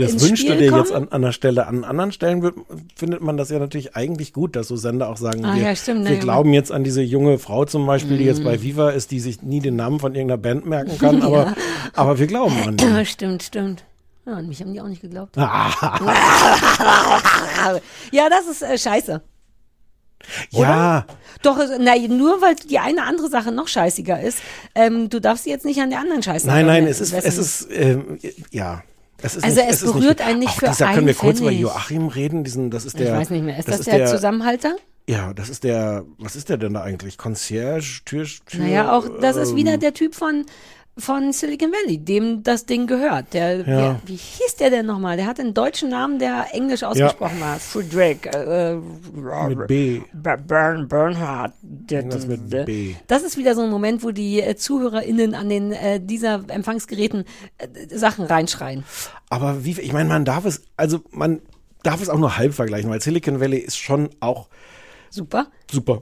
Das 0.00 0.12
ins 0.12 0.28
wünschst 0.28 0.44
du 0.48 0.52
Spiel 0.52 0.68
dir 0.70 0.76
jetzt 0.76 0.92
kommen? 0.92 1.04
an, 1.08 1.12
an 1.12 1.22
der 1.22 1.32
Stelle. 1.32 1.66
An 1.66 1.84
anderen 1.84 2.12
Stellen 2.12 2.42
wird, 2.42 2.54
findet 2.96 3.20
man 3.22 3.36
das 3.36 3.50
ja 3.50 3.58
natürlich 3.58 3.96
eigentlich 3.96 4.32
gut, 4.32 4.56
dass 4.56 4.68
so 4.68 4.76
Sender 4.76 5.08
auch 5.08 5.16
sagen, 5.16 5.44
Ah, 5.44 5.54
wir, 5.54 5.62
ja, 5.62 5.74
stimmt, 5.76 6.06
wir 6.06 6.14
ja. 6.14 6.20
glauben 6.20 6.52
jetzt 6.52 6.70
an 6.72 6.84
diese 6.84 7.02
junge 7.02 7.38
Frau 7.38 7.64
zum 7.64 7.86
Beispiel, 7.86 8.18
die 8.18 8.24
jetzt 8.24 8.40
Mhm. 8.40 8.44
bei 8.44 8.62
Viva 8.62 8.90
ist, 8.90 9.10
die 9.10 9.20
sich 9.20 9.42
nie 9.42 9.60
den 9.60 9.76
Namen 9.76 10.00
von 10.00 10.14
irgendeiner 10.14 10.38
Band 10.38 10.66
merken 10.66 10.96
kann, 10.98 11.22
aber, 11.28 11.44
Ja. 11.44 11.54
aber 11.94 12.18
wir 12.18 12.26
glauben 12.26 12.56
an 12.66 12.76
die. 12.76 13.04
Stimmt, 13.06 13.42
stimmt. 13.42 13.84
Ja, 14.26 14.34
an 14.34 14.46
mich 14.48 14.60
haben 14.60 14.72
die 14.74 14.80
auch 14.80 14.88
nicht 14.88 15.00
geglaubt. 15.02 15.36
ja, 15.38 15.48
das 18.28 18.46
ist 18.50 18.62
äh, 18.62 18.76
scheiße. 18.78 19.22
ja, 20.50 21.06
Doch, 21.42 21.58
äh, 21.58 21.78
na, 21.80 21.94
nur 22.08 22.42
weil 22.42 22.54
die 22.56 22.78
eine 22.78 23.04
andere 23.04 23.28
Sache 23.28 23.52
noch 23.52 23.68
scheißiger 23.68 24.20
ist, 24.20 24.38
ähm, 24.74 25.08
du 25.08 25.20
darfst 25.20 25.44
sie 25.44 25.50
jetzt 25.50 25.64
nicht 25.64 25.80
an 25.80 25.90
der 25.90 26.00
anderen 26.00 26.22
Scheiße 26.22 26.46
nein, 26.46 26.66
nein, 26.66 26.84
messen. 26.84 27.04
es 27.04 27.12
ist, 27.12 27.24
es 27.24 27.38
ist, 27.38 27.68
ähm, 27.72 28.18
ja. 28.50 28.82
Es 29.20 29.36
ist 29.36 29.44
Also 29.44 29.60
nicht, 29.60 29.70
es 29.70 29.82
ist 29.82 29.92
berührt 29.92 30.18
nicht, 30.18 30.28
einen 30.28 30.38
nicht 30.38 30.48
auch 30.50 30.54
für 30.54 30.66
dieser, 30.66 30.86
einen 30.86 30.94
Können 30.94 31.06
wir 31.08 31.14
kurz 31.14 31.40
über. 31.40 31.50
Joachim 31.50 32.06
reden? 32.08 32.44
Diesen, 32.44 32.70
das 32.70 32.84
ist 32.84 32.94
Ich 32.94 33.06
der. 33.06 33.16
weiß 33.16 33.30
nicht 33.30 33.44
mehr. 33.44 33.58
Ist 33.58 33.68
das, 33.68 33.80
der, 33.80 34.06
Zusammenhalter? 34.06 34.76
Ja, 35.08 35.32
das 35.32 35.48
ist 35.48 35.64
der. 35.64 36.04
Was 36.18 36.36
ist 36.36 36.48
der 36.50 36.58
denn 36.58 36.74
da 36.74 36.82
eigentlich? 36.82 37.16
Concierge, 37.18 38.02
Tür, 38.04 38.26
Tür 38.46 38.60
Naja, 38.60 38.92
auch 38.92 39.08
das 39.20 39.36
ist 39.36 39.50
ähm, 39.50 39.56
wieder 39.56 39.78
der 39.78 39.94
Typ 39.94 40.14
von 40.14 40.44
von 40.98 41.32
Silicon 41.32 41.70
Valley, 41.72 41.98
dem 41.98 42.42
das 42.42 42.66
Ding 42.66 42.86
gehört. 42.86 43.32
Der, 43.32 43.66
Ja. 43.66 44.00
wie, 44.04 44.12
wie 44.12 44.16
hieß 44.16 44.56
der 44.56 44.70
denn 44.70 44.86
nochmal? 44.86 45.16
Der 45.16 45.26
hat 45.26 45.38
einen 45.40 45.54
deutschen 45.54 45.90
Namen, 45.90 46.18
der 46.18 46.46
englisch 46.52 46.82
ausgesprochen 46.82 47.40
war. 47.40 47.58
Friedrich. 47.58 48.26
Äh, 48.26 48.74
Mit 48.76 49.66
B. 49.68 50.00
Bern, 50.12 50.88
Bernhard. 50.88 51.52
Irgendwas 51.90 52.26
mit 52.26 52.48
B. 52.66 52.94
Das 53.06 53.22
ist 53.22 53.36
wieder 53.36 53.54
so 53.54 53.62
ein 53.62 53.70
Moment, 53.70 54.02
wo 54.02 54.10
die 54.10 54.40
äh, 54.40 54.56
ZuhörerInnen 54.56 55.34
an 55.34 55.48
den 55.48 55.72
äh, 55.72 56.00
dieser 56.00 56.42
Empfangsgeräten 56.48 57.24
äh, 57.58 57.96
Sachen 57.96 58.24
reinschreien. 58.24 58.84
Aber 59.30 59.64
wie, 59.64 59.78
ich 59.80 59.92
meine, 59.92 60.08
man 60.08 60.24
darf 60.24 60.44
es, 60.44 60.62
also 60.76 61.00
man 61.10 61.40
darf 61.82 62.02
es 62.02 62.08
auch 62.08 62.18
nur 62.18 62.36
halb 62.38 62.54
vergleichen, 62.54 62.90
weil 62.90 63.00
Silicon 63.00 63.40
Valley 63.40 63.58
ist 63.58 63.78
schon 63.78 64.10
auch 64.20 64.48
Super. 65.10 65.46
super. 65.70 66.00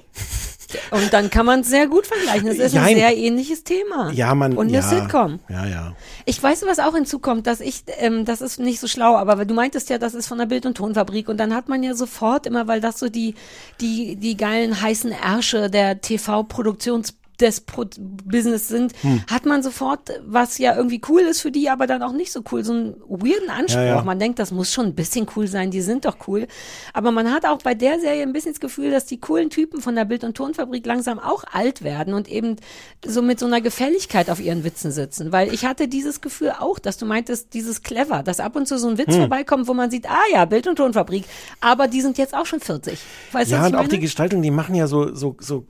Und 0.90 1.12
dann 1.12 1.30
kann 1.30 1.46
man 1.46 1.60
es 1.60 1.68
sehr 1.68 1.86
gut 1.86 2.06
vergleichen. 2.06 2.48
Es 2.48 2.58
ist 2.58 2.74
ein 2.74 2.86
Jein. 2.86 2.96
sehr 2.96 3.16
ähnliches 3.16 3.64
Thema. 3.64 4.10
Ja, 4.12 4.34
man. 4.34 4.56
Und 4.56 4.68
eine 4.68 4.78
ja, 4.78 4.82
Sitcom. 4.82 5.40
Ja, 5.48 5.66
ja. 5.66 5.92
Ich 6.24 6.42
weiß, 6.42 6.64
was 6.66 6.78
auch 6.78 6.94
hinzukommt, 6.94 7.46
dass 7.46 7.60
ich, 7.60 7.84
ähm, 7.98 8.24
das 8.24 8.40
ist 8.40 8.58
nicht 8.58 8.80
so 8.80 8.88
schlau, 8.88 9.16
aber 9.16 9.44
du 9.44 9.54
meintest 9.54 9.90
ja, 9.90 9.98
das 9.98 10.14
ist 10.14 10.26
von 10.26 10.38
der 10.38 10.46
Bild- 10.46 10.66
und 10.66 10.76
Tonfabrik 10.76 11.28
und 11.28 11.38
dann 11.38 11.54
hat 11.54 11.68
man 11.68 11.82
ja 11.82 11.94
sofort 11.94 12.46
immer, 12.46 12.66
weil 12.66 12.80
das 12.80 12.98
so 12.98 13.08
die, 13.08 13.34
die, 13.80 14.16
die 14.16 14.36
geilen 14.36 14.80
heißen 14.80 15.12
Ärsche 15.12 15.70
der 15.70 16.00
TV-Produktions 16.00 17.14
des 17.41 17.61
Pro 17.61 17.84
Business 18.24 18.68
sind, 18.68 18.93
Hm. 19.03 19.22
hat 19.30 19.45
man 19.47 19.62
sofort, 19.62 20.11
was 20.24 20.59
ja 20.59 20.74
irgendwie 20.76 21.01
cool 21.09 21.20
ist 21.22 21.41
für 21.43 21.51
die, 21.51 21.68
aber 21.68 21.87
dann 21.87 22.03
auch 22.03 22.12
nicht 22.12 22.32
so 22.32 22.43
cool, 22.51 22.64
so 22.64 22.72
einen 22.72 22.95
weirden 23.09 23.51
Anspruch. 23.51 23.80
Ja, 23.80 23.84
ja. 23.97 24.03
Man 24.03 24.18
denkt, 24.18 24.39
das 24.39 24.51
muss 24.53 24.72
schon 24.72 24.87
ein 24.87 24.95
bisschen 24.95 25.26
cool 25.37 25.47
sein, 25.47 25.70
die 25.70 25.80
sind 25.82 26.05
doch 26.05 26.16
cool. 26.28 26.47
Aber 26.93 27.11
man 27.12 27.30
hat 27.32 27.45
auch 27.45 27.59
bei 27.59 27.74
der 27.74 28.01
Serie 28.01 28.22
ein 28.22 28.32
bisschen 28.32 28.53
das 28.53 28.61
Gefühl, 28.61 28.91
dass 28.91 29.05
die 29.07 29.20
coolen 29.20 29.51
Typen 29.51 29.80
von 29.80 29.95
der 29.95 30.05
Bild- 30.05 30.24
und 30.24 30.37
Tonfabrik 30.37 30.87
langsam 30.87 31.18
auch 31.18 31.45
alt 31.53 31.82
werden 31.84 32.14
und 32.14 32.28
eben 32.28 32.57
so 33.05 33.22
mit 33.22 33.39
so 33.39 33.47
einer 33.47 33.61
Gefälligkeit 33.61 34.30
auf 34.30 34.41
ihren 34.41 34.64
Witzen 34.64 34.91
sitzen. 34.91 35.32
Weil 35.32 35.53
ich 35.53 35.64
hatte 35.64 35.89
dieses 35.89 36.20
Gefühl 36.20 36.53
auch, 36.59 36.78
dass 36.78 36.97
du 36.97 37.07
meintest, 37.07 37.53
dieses 37.55 37.82
clever, 37.82 38.22
dass 38.22 38.41
ab 38.41 38.57
und 38.57 38.66
zu 38.66 38.78
so 38.78 38.89
ein 38.89 38.99
Witz 38.99 39.12
Hm. 39.14 39.20
vorbeikommt, 39.20 39.68
wo 39.68 39.74
man 39.74 39.91
sieht, 39.91 40.09
ah 40.09 40.22
ja, 40.32 40.45
Bild- 40.47 40.66
und 40.66 40.76
Tonfabrik, 40.76 41.24
aber 41.61 41.87
die 41.89 42.01
sind 42.01 42.18
jetzt 42.18 42.34
auch 42.34 42.47
schon 42.47 42.61
40. 42.61 42.99
Weißt 43.32 43.51
du, 43.51 43.57
ja, 43.57 43.66
und 43.66 43.74
auch 43.76 43.89
die 43.89 44.01
Gestaltung, 44.01 44.43
die 44.43 44.51
machen 44.51 44.74
ja 44.74 44.87
so, 44.87 45.14
so, 45.14 45.37
so 45.41 45.64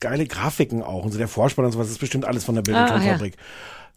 geile 0.00 0.26
Grafiken 0.26 0.82
auch. 0.82 1.04
Und 1.04 1.12
so 1.12 1.18
der 1.18 1.28
Vorspann 1.28 1.64
und 1.66 1.72
sowas, 1.72 1.86
das 1.86 1.92
ist 1.92 2.00
bestimmt 2.00 2.24
alles 2.24 2.44
von 2.44 2.54
der 2.54 2.62
Bild- 2.62 2.76
und 2.76 2.82
Ah, 2.82 2.98
Tonfabrik. 2.98 3.36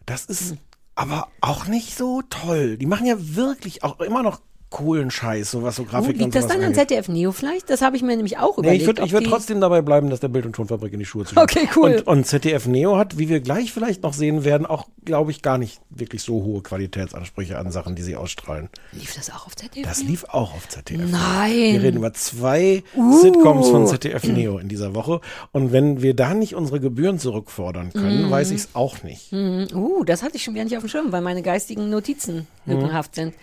Das 0.06 0.26
ist 0.26 0.56
aber 0.94 1.28
auch 1.40 1.66
nicht 1.66 1.96
so 1.96 2.22
toll. 2.30 2.76
Die 2.76 2.86
machen 2.86 3.06
ja 3.06 3.16
wirklich 3.18 3.82
auch 3.82 4.00
immer 4.00 4.22
noch 4.22 4.40
coolen 4.74 5.10
Scheiß, 5.10 5.52
so 5.52 5.62
was 5.62 5.76
so 5.76 5.82
Oh, 5.82 5.86
Grafiken 5.86 6.14
und 6.14 6.20
liegt 6.24 6.34
das 6.34 6.42
sowas 6.44 6.56
dann 6.56 6.64
an. 6.66 6.74
ZDF 6.74 7.08
Neo 7.08 7.30
vielleicht? 7.32 7.70
Das 7.70 7.80
habe 7.80 7.96
ich 7.96 8.02
mir 8.02 8.16
nämlich 8.16 8.38
auch 8.38 8.56
Nee, 8.58 8.62
überlegt. 8.76 8.80
ich 8.82 8.86
würde 8.88 9.10
würd 9.12 9.26
trotzdem 9.26 9.60
dabei 9.60 9.82
bleiben, 9.82 10.10
dass 10.10 10.18
der 10.20 10.28
Bild- 10.28 10.46
und 10.46 10.54
Tonfabrik 10.56 10.92
in 10.92 10.98
die 10.98 11.04
Schuhe 11.04 11.24
zu 11.24 11.36
Okay, 11.36 11.68
cool. 11.76 11.94
Und, 11.96 12.06
und 12.08 12.26
ZDF 12.26 12.66
Neo 12.66 12.96
hat, 12.96 13.16
wie 13.18 13.28
wir 13.28 13.40
gleich 13.40 13.72
vielleicht 13.72 14.02
noch 14.02 14.12
sehen 14.12 14.42
werden, 14.44 14.66
auch, 14.66 14.86
glaube 15.04 15.30
ich, 15.30 15.42
gar 15.42 15.58
nicht 15.58 15.80
wirklich 15.90 16.22
so 16.22 16.42
hohe 16.42 16.62
Qualitätsansprüche 16.62 17.56
an 17.56 17.70
Sachen, 17.70 17.94
die 17.94 18.02
sie 18.02 18.16
ausstrahlen. 18.16 18.68
Lief 18.92 19.14
das 19.14 19.30
auch 19.30 19.46
auf 19.46 19.54
ZDF? 19.54 19.86
Das 19.86 20.02
lief 20.02 20.24
auch 20.24 20.54
auf 20.54 20.68
ZDF. 20.68 21.08
Nein. 21.10 21.52
Wir 21.74 21.82
reden 21.82 21.98
über 21.98 22.12
zwei 22.12 22.82
Uh. 22.96 23.20
Sitcoms 23.20 23.68
von 23.68 23.86
ZDF 23.86 24.24
Neo 24.24 24.58
in 24.58 24.68
dieser 24.68 24.94
Woche. 24.94 25.20
Und 25.52 25.70
wenn 25.72 26.02
wir 26.02 26.14
da 26.14 26.34
nicht 26.34 26.54
unsere 26.56 26.80
Gebühren 26.80 27.18
zurückfordern 27.18 27.92
können, 27.92 28.26
Mhm. 28.26 28.30
weiß 28.30 28.50
ich 28.50 28.56
es 28.62 28.68
auch 28.74 29.02
nicht. 29.04 29.32
Mhm. 29.32 29.68
Uh, 29.72 30.02
das 30.04 30.22
hatte 30.24 30.36
ich 30.36 30.42
schon 30.42 30.54
wieder 30.54 30.64
nicht 30.64 30.76
auf 30.76 30.82
dem 30.82 30.88
Schirm, 30.88 31.12
weil 31.12 31.20
meine 31.22 31.42
geistigen 31.42 31.90
Notizen 31.90 32.46
lückenhaft 32.66 33.14
sind. 33.14 33.34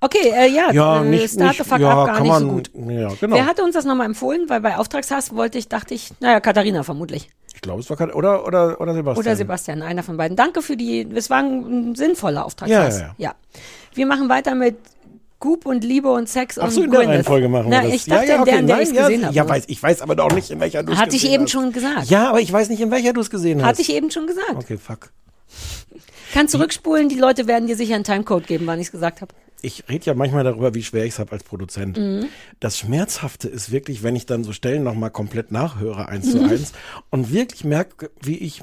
Okay, 0.00 0.30
äh, 0.30 0.48
ja, 0.48 0.70
Ja, 0.72 1.02
äh, 1.02 1.04
nicht, 1.04 1.32
Start 1.32 1.48
nicht 1.48 1.64
the 1.64 1.68
fuck 1.68 1.78
ja, 1.80 1.90
up 2.02 2.06
gar 2.06 2.20
nicht 2.20 2.28
man, 2.30 2.42
so 2.42 2.48
gut. 2.48 2.70
Ja, 2.74 3.08
genau. 3.20 3.36
Wer 3.36 3.46
hatte 3.46 3.62
uns 3.64 3.74
das 3.74 3.84
nochmal 3.84 4.06
empfohlen? 4.06 4.48
Weil 4.48 4.60
bei 4.60 4.76
Auftragshass 4.76 5.34
wollte 5.34 5.58
ich, 5.58 5.68
dachte 5.68 5.94
ich, 5.94 6.10
naja, 6.20 6.40
Katharina 6.40 6.82
vermutlich. 6.82 7.30
ich 7.54 7.60
glaube, 7.62 7.80
es 7.80 7.88
war 7.88 7.96
Kat- 7.96 8.14
oder, 8.14 8.46
oder, 8.46 8.80
oder 8.80 8.94
Sebastian. 8.94 9.26
Oder 9.26 9.36
Sebastian, 9.36 9.82
einer 9.82 10.02
von 10.02 10.16
beiden. 10.16 10.36
Danke 10.36 10.60
für 10.62 10.76
die, 10.76 11.06
es 11.14 11.30
war 11.30 11.38
ein, 11.38 11.90
ein 11.90 11.94
sinnvoller 11.94 12.44
Auftragshass. 12.44 12.98
Ja, 12.98 13.06
ja, 13.06 13.14
ja. 13.16 13.34
Wir 13.94 14.06
machen 14.06 14.28
weiter 14.28 14.54
mit 14.54 14.76
Goop 15.40 15.66
und 15.66 15.82
Liebe 15.84 16.10
und 16.10 16.28
Sex 16.28 16.58
Ach 16.58 16.64
und 16.64 16.70
so, 16.70 16.82
in 16.82 16.90
der. 16.90 17.00
Reihenfolge 17.00 17.48
machen 17.48 17.68
Na, 17.70 17.82
wir 17.82 17.88
das. 17.88 17.96
ich 17.96 18.04
dachte, 18.06 18.26
ja, 18.26 18.34
ja, 18.34 18.40
in 18.40 18.44
der, 18.44 18.54
okay, 18.54 18.60
in 18.60 18.66
der 18.66 18.76
nein, 18.76 18.94
ja, 18.94 19.02
gesehen 19.02 19.24
habe. 19.26 19.34
Ja, 19.34 19.48
weiß, 19.48 19.64
ich 19.68 19.82
weiß 19.82 20.02
aber 20.02 20.14
doch 20.16 20.32
nicht, 20.32 20.50
in 20.50 20.60
welcher 20.60 20.82
du 20.82 20.92
es 20.92 20.98
Hatte 20.98 21.16
ich 21.16 21.22
gesehen 21.22 21.34
eben 21.34 21.44
hast. 21.44 21.50
schon 21.52 21.72
gesagt. 21.72 22.04
Ja, 22.10 22.28
aber 22.28 22.40
ich 22.40 22.52
weiß 22.52 22.68
nicht, 22.68 22.80
in 22.80 22.90
welcher 22.90 23.12
du 23.12 23.20
es 23.22 23.30
gesehen 23.30 23.60
hast. 23.62 23.68
Hatte 23.68 23.82
ich 23.82 23.92
eben 23.94 24.10
schon 24.10 24.26
gesagt. 24.26 24.54
Okay, 24.54 24.76
fuck. 24.78 25.10
Kann 26.32 26.48
zurückspulen, 26.48 27.08
die 27.08 27.18
Leute 27.18 27.46
werden 27.46 27.66
dir 27.66 27.76
sicher 27.76 27.94
einen 27.94 28.04
Timecode 28.04 28.46
geben, 28.46 28.66
wann 28.66 28.78
ich 28.80 28.86
es 28.86 28.92
gesagt 28.92 29.20
habe. 29.22 29.34
Ich 29.66 29.84
rede 29.88 30.06
ja 30.06 30.14
manchmal 30.14 30.44
darüber, 30.44 30.74
wie 30.74 30.82
schwer 30.82 31.04
ich 31.04 31.14
es 31.14 31.18
habe 31.18 31.32
als 31.32 31.42
Produzent. 31.44 31.98
Mhm. 31.98 32.26
Das 32.60 32.78
Schmerzhafte 32.78 33.48
ist 33.48 33.70
wirklich, 33.72 34.02
wenn 34.02 34.16
ich 34.16 34.26
dann 34.26 34.44
so 34.44 34.52
Stellen 34.52 34.82
nochmal 34.84 35.10
komplett 35.10 35.50
nachhöre, 35.52 36.08
eins 36.08 36.30
zu 36.30 36.38
Mhm. 36.38 36.48
eins, 36.50 36.72
und 37.10 37.32
wirklich 37.32 37.64
merke, 37.64 38.10
wie 38.22 38.36
ich, 38.38 38.62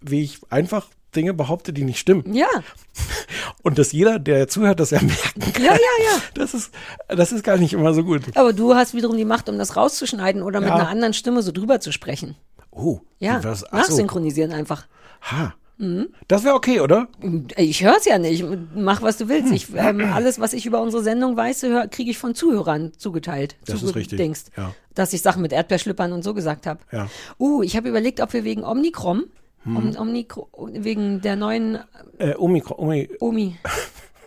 wie 0.00 0.22
ich 0.22 0.40
einfach 0.50 0.88
Dinge 1.14 1.32
behaupte, 1.34 1.72
die 1.72 1.82
nicht 1.84 1.98
stimmen. 1.98 2.34
Ja. 2.34 2.48
Und 3.62 3.78
dass 3.78 3.92
jeder, 3.92 4.18
der 4.18 4.48
zuhört, 4.48 4.80
das 4.80 4.90
ja 4.90 5.00
merken 5.02 5.40
kann. 5.52 5.62
Ja, 5.64 5.72
ja, 5.72 5.78
ja. 6.04 6.22
Das 6.34 6.52
ist, 6.54 6.70
das 7.08 7.32
ist 7.32 7.42
gar 7.42 7.56
nicht 7.56 7.72
immer 7.72 7.94
so 7.94 8.04
gut. 8.04 8.22
Aber 8.36 8.52
du 8.52 8.74
hast 8.74 8.92
wiederum 8.94 9.16
die 9.16 9.24
Macht, 9.24 9.48
um 9.48 9.56
das 9.58 9.76
rauszuschneiden 9.76 10.42
oder 10.42 10.60
mit 10.60 10.68
Ja. 10.68 10.74
einer 10.76 10.88
anderen 10.88 11.14
Stimme 11.14 11.42
so 11.42 11.52
drüber 11.52 11.80
zu 11.80 11.90
sprechen. 11.90 12.36
Oh, 12.70 13.00
Ja, 13.18 13.40
so. 13.40 13.64
nachsynchronisieren 13.72 14.52
einfach. 14.52 14.86
Ha. 15.22 15.54
Mhm. 15.78 16.08
Das 16.26 16.42
wäre 16.44 16.54
okay, 16.54 16.80
oder? 16.80 17.08
Ich 17.56 17.84
höre 17.84 17.96
es 17.98 18.06
ja 18.06 18.18
nicht. 18.18 18.44
Mach, 18.74 19.02
was 19.02 19.18
du 19.18 19.28
willst. 19.28 19.48
Hm. 19.48 19.54
Ich, 19.54 19.66
ähm, 19.74 20.00
alles, 20.12 20.40
was 20.40 20.52
ich 20.54 20.64
über 20.64 20.80
unsere 20.80 21.02
Sendung 21.02 21.36
weiß, 21.36 21.66
kriege 21.90 22.10
ich 22.10 22.18
von 22.18 22.34
Zuhörern 22.34 22.92
zugeteilt. 22.96 23.56
Das 23.66 23.82
ist 23.82 23.94
richtig, 23.94 24.10
zugedingst. 24.10 24.52
ja. 24.56 24.74
Dass 24.94 25.12
ich 25.12 25.20
Sachen 25.20 25.42
mit 25.42 25.52
Erdbeerschlüppern 25.52 26.12
und 26.12 26.22
so 26.24 26.32
gesagt 26.32 26.66
habe. 26.66 26.80
Ja. 26.92 27.08
Uh, 27.38 27.62
ich 27.62 27.76
habe 27.76 27.88
überlegt, 27.90 28.20
ob 28.20 28.32
wir 28.32 28.44
wegen 28.44 28.64
Omikron, 28.64 29.24
Hm. 29.64 29.76
Om, 29.76 29.96
Omikron 29.98 30.46
wegen 30.84 31.20
der 31.20 31.36
neuen 31.36 31.78
Äh, 32.18 32.34
Omikron, 32.36 32.78
Omi, 32.78 33.08
Omi, 33.20 33.56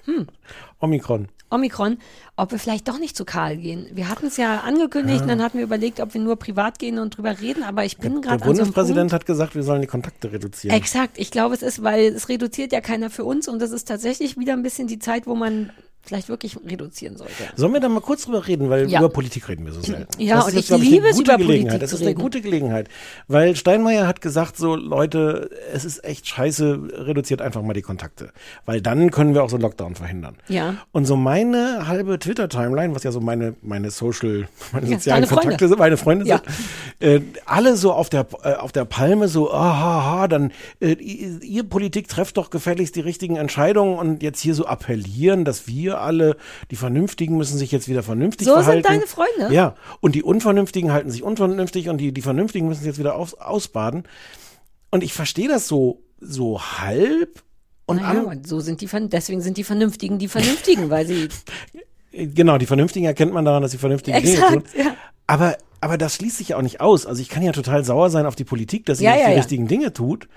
Omikron. 0.79 1.27
Omikron, 1.51 1.97
ob 2.35 2.51
wir 2.51 2.59
vielleicht 2.59 2.87
doch 2.87 2.99
nicht 2.99 3.15
zu 3.17 3.25
Karl 3.25 3.57
gehen. 3.57 3.87
Wir 3.93 4.07
hatten 4.09 4.27
es 4.27 4.37
ja 4.37 4.59
angekündigt, 4.61 5.21
Ja. 5.21 5.27
dann 5.27 5.41
hatten 5.41 5.57
wir 5.57 5.63
überlegt, 5.65 5.99
ob 5.99 6.13
wir 6.13 6.21
nur 6.21 6.35
privat 6.37 6.79
gehen 6.79 6.99
und 6.99 7.17
drüber 7.17 7.39
reden, 7.39 7.63
aber 7.63 7.85
ich 7.85 7.97
bin 7.97 8.13
Der 8.13 8.21
gerade 8.21 8.39
so 8.43 8.45
einem 8.49 8.57
Bundespräsident 8.57 9.09
Punkt. 9.11 9.13
hat 9.13 9.25
gesagt, 9.25 9.55
wir 9.55 9.63
sollen 9.63 9.81
die 9.81 9.87
Kontakte 9.87 10.31
reduzieren. 10.31 10.75
Exakt, 10.75 11.17
ich 11.17 11.31
glaube, 11.31 11.55
es 11.55 11.61
ist, 11.61 11.83
weil 11.83 12.05
es 12.13 12.29
reduziert 12.29 12.71
ja 12.71 12.81
keiner 12.81 13.09
für 13.09 13.23
uns 13.25 13.47
und 13.47 13.59
das 13.61 13.71
ist 13.71 13.87
tatsächlich 13.87 14.37
wieder 14.37 14.53
ein 14.53 14.63
bisschen 14.63 14.87
die 14.87 14.99
Zeit, 14.99 15.25
wo 15.27 15.35
man 15.35 15.71
vielleicht 16.09 16.27
wirklich 16.27 16.57
reduzieren 16.67 17.15
sollte. 17.17 17.33
Sollen 17.55 17.71
wir 17.73 17.79
da 17.79 17.87
mal 17.87 18.01
kurz 18.01 18.25
drüber 18.25 18.45
reden, 18.47 18.69
weil 18.69 18.89
Ja. 18.89 18.99
über 18.99 19.09
Politik 19.09 19.47
reden 19.47 19.65
wir 19.65 19.73
so 19.73 19.81
selten. 19.81 20.21
Ja, 20.21 20.37
das 20.37 20.47
und 20.47 20.55
ist 20.55 20.71
ich 20.71 20.77
liebe 20.77 21.03
eine 21.05 21.09
es, 21.13 21.19
über 21.19 21.37
Gelegenheit. 21.37 21.79
Politik 21.79 21.79
Das 21.81 21.93
ist 21.93 22.01
eine 22.01 22.15
gute 22.15 22.41
Gelegenheit, 22.41 22.89
weil 23.27 23.55
Steinmeier 23.55 24.07
hat 24.07 24.19
gesagt, 24.21 24.57
so 24.57 24.75
Leute, 24.75 25.49
es 25.71 25.85
ist 25.85 26.03
echt 26.03 26.27
scheiße, 26.27 26.79
reduziert 26.93 27.41
einfach 27.41 27.61
mal 27.61 27.73
die 27.73 27.81
Kontakte, 27.83 28.31
weil 28.65 28.81
dann 28.81 29.11
können 29.11 29.33
wir 29.35 29.43
auch 29.43 29.49
so 29.49 29.55
einen 29.55 29.61
Lockdown 29.61 29.95
verhindern. 29.95 30.35
Ja. 30.47 30.75
Und 30.91 31.05
so 31.05 31.15
meine 31.15 31.87
halbe 31.87 32.17
Twitter-Timeline, 32.17 32.95
was 32.95 33.03
ja 33.03 33.11
so 33.11 33.21
meine, 33.21 33.53
meine 33.61 33.91
Social, 33.91 34.47
meine 34.71 34.87
Ja, 34.87 34.93
sozialen 34.97 35.25
Freunde. 35.27 35.41
Kontakte 35.43 35.67
sind, 35.67 35.77
meine 35.79 35.97
Freunde 35.97 36.25
Ja. 36.25 36.41
sind, 36.99 37.07
äh, 37.07 37.21
alle 37.45 37.77
so 37.77 37.93
auf 37.93 38.09
der, 38.09 38.25
äh, 38.43 38.53
auf 38.55 38.71
der 38.71 38.85
Palme 38.85 39.27
so, 39.27 39.53
aha, 39.53 40.27
dann, 40.27 40.51
äh, 40.81 40.93
ihr 40.93 41.63
Politik 41.63 42.07
trefft 42.07 42.37
doch 42.37 42.49
gefälligst 42.49 42.95
die 42.95 43.01
richtigen 43.01 43.35
Entscheidungen 43.35 43.97
und 43.99 44.23
jetzt 44.23 44.39
hier 44.41 44.55
so 44.55 44.65
appellieren, 44.65 45.45
dass 45.45 45.67
wir 45.67 45.98
alle, 45.99 46.37
die 46.71 46.75
Vernünftigen 46.75 47.37
müssen 47.37 47.57
sich 47.57 47.71
jetzt 47.71 47.87
wieder 47.87 48.03
vernünftig 48.03 48.47
So 48.47 48.55
sind 48.55 48.63
verhalten. 48.63 48.87
deine 48.87 49.07
Freunde? 49.07 49.53
Ja. 49.53 49.75
Und 50.01 50.15
die 50.15 50.23
Unvernünftigen 50.23 50.91
halten 50.91 51.11
sich 51.11 51.23
unvernünftig 51.23 51.89
und 51.89 51.97
die, 51.99 52.11
die 52.11 52.21
Vernünftigen 52.21 52.67
müssen 52.67 52.79
sich 52.81 52.87
jetzt 52.87 52.99
wieder 52.99 53.15
aus, 53.15 53.33
ausbaden. 53.35 54.03
Und 54.91 55.03
ich 55.03 55.13
verstehe 55.13 55.47
das 55.47 55.67
so, 55.67 56.01
so 56.19 56.61
halb. 56.61 57.43
Und 57.85 58.01
naja, 58.01 58.21
und 58.21 58.47
so 58.47 58.59
sind 58.59 58.81
die, 58.81 58.87
deswegen 59.07 59.41
sind 59.41 59.57
die 59.57 59.63
Vernünftigen 59.63 60.19
die 60.19 60.27
Vernünftigen, 60.27 60.89
weil 60.89 61.05
sie, 61.07 61.29
Genau, 62.11 62.57
die 62.57 62.65
Vernünftigen 62.65 63.05
erkennt 63.05 63.33
man 63.33 63.45
daran, 63.45 63.61
dass 63.61 63.71
sie 63.71 63.77
vernünftige 63.77 64.19
Dinge 64.19 64.35
tun. 64.35 64.57
exakt, 64.59 64.77
ja. 64.77 64.95
Aber, 65.27 65.57
aber 65.79 65.97
das 65.97 66.15
schließt 66.15 66.37
sich 66.37 66.49
ja 66.49 66.57
auch 66.57 66.61
nicht 66.63 66.81
aus. 66.81 67.05
Also 67.05 67.21
ich 67.21 67.29
kann 67.29 67.43
ja 67.43 67.51
total 67.51 67.85
sauer 67.85 68.09
sein 68.09 68.25
auf 68.25 68.35
die 68.35 68.43
Politik, 68.45 68.85
dass 68.87 68.97
sie 68.97 69.03
Ja, 69.05 69.11
nicht 69.13 69.21
ja, 69.21 69.29
die 69.29 69.35
richtigen 69.35 69.67
Dinge 69.67 69.93
tut. 69.93 70.27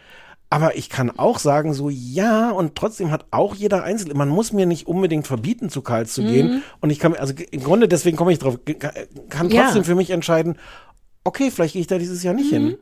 Aber 0.52 0.76
ich 0.76 0.90
kann 0.90 1.10
auch 1.10 1.38
sagen, 1.38 1.72
so 1.72 1.88
ja, 1.88 2.50
und 2.50 2.74
trotzdem 2.74 3.10
hat 3.10 3.24
auch 3.30 3.54
jeder 3.54 3.84
Einzelne, 3.84 4.14
man 4.14 4.28
muss 4.28 4.52
mir 4.52 4.66
nicht 4.66 4.86
unbedingt 4.86 5.26
verbieten, 5.26 5.70
zu 5.70 5.80
Karls 5.82 6.12
zu 6.12 6.22
Mhm. 6.22 6.26
gehen. 6.28 6.62
Und 6.80 6.90
ich 6.90 6.98
kann, 6.98 7.14
also 7.14 7.32
im 7.50 7.62
Grunde, 7.62 7.88
deswegen 7.88 8.16
komme 8.18 8.32
ich 8.32 8.38
drauf, 8.38 8.58
kann 9.30 9.48
Ja. 9.48 9.64
trotzdem 9.64 9.84
für 9.84 9.94
mich 9.94 10.10
entscheiden, 10.10 10.56
okay, 11.24 11.50
vielleicht 11.50 11.74
gehe 11.74 11.80
ich 11.82 11.86
da 11.86 11.98
dieses 11.98 12.22
Jahr 12.22 12.34
nicht 12.34 12.50
Mhm. 12.52 12.56
hin. 12.56 12.78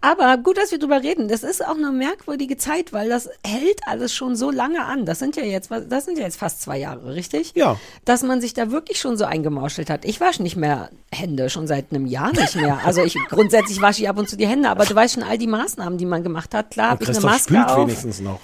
Aber 0.00 0.36
gut, 0.38 0.56
dass 0.58 0.70
wir 0.70 0.78
drüber 0.78 1.02
reden. 1.02 1.28
Das 1.28 1.42
ist 1.42 1.64
auch 1.64 1.76
eine 1.76 1.90
merkwürdige 1.92 2.56
Zeit, 2.56 2.92
weil 2.92 3.08
das 3.08 3.28
hält 3.44 3.80
alles 3.86 4.14
schon 4.14 4.36
so 4.36 4.50
lange 4.50 4.84
an. 4.84 5.06
Das 5.06 5.18
sind 5.18 5.36
ja 5.36 5.44
jetzt, 5.44 5.70
das 5.88 6.04
sind 6.04 6.18
ja 6.18 6.24
jetzt 6.24 6.38
fast 6.38 6.62
zwei 6.62 6.78
Jahre, 6.78 7.14
richtig? 7.14 7.52
Ja. 7.54 7.78
Dass 8.04 8.22
man 8.22 8.40
sich 8.40 8.54
da 8.54 8.70
wirklich 8.70 8.98
schon 8.98 9.16
so 9.16 9.24
eingemauschelt 9.24 9.90
hat. 9.90 10.04
Ich 10.04 10.20
wasche 10.20 10.42
nicht 10.42 10.56
mehr 10.56 10.90
Hände, 11.12 11.48
schon 11.50 11.66
seit 11.66 11.86
einem 11.90 12.06
Jahr 12.06 12.32
nicht 12.32 12.56
mehr. 12.56 12.80
Also 12.84 13.02
ich, 13.02 13.14
grundsätzlich 13.28 13.80
wasche 13.80 14.02
ich 14.02 14.08
ab 14.08 14.18
und 14.18 14.28
zu 14.28 14.36
die 14.36 14.46
Hände, 14.46 14.68
aber 14.68 14.84
du 14.84 14.94
weißt 14.94 15.14
schon 15.14 15.22
all 15.22 15.38
die 15.38 15.46
Maßnahmen, 15.46 15.98
die 15.98 16.06
man 16.06 16.22
gemacht 16.22 16.54
hat. 16.54 16.70
Klar 16.70 16.90
habe 16.90 17.04
ich 17.04 17.10
eine 17.10 17.20
Maske 17.20 17.54
spült 17.54 17.68
auf. 17.68 17.86
wenigstens 17.86 18.20
noch. 18.20 18.40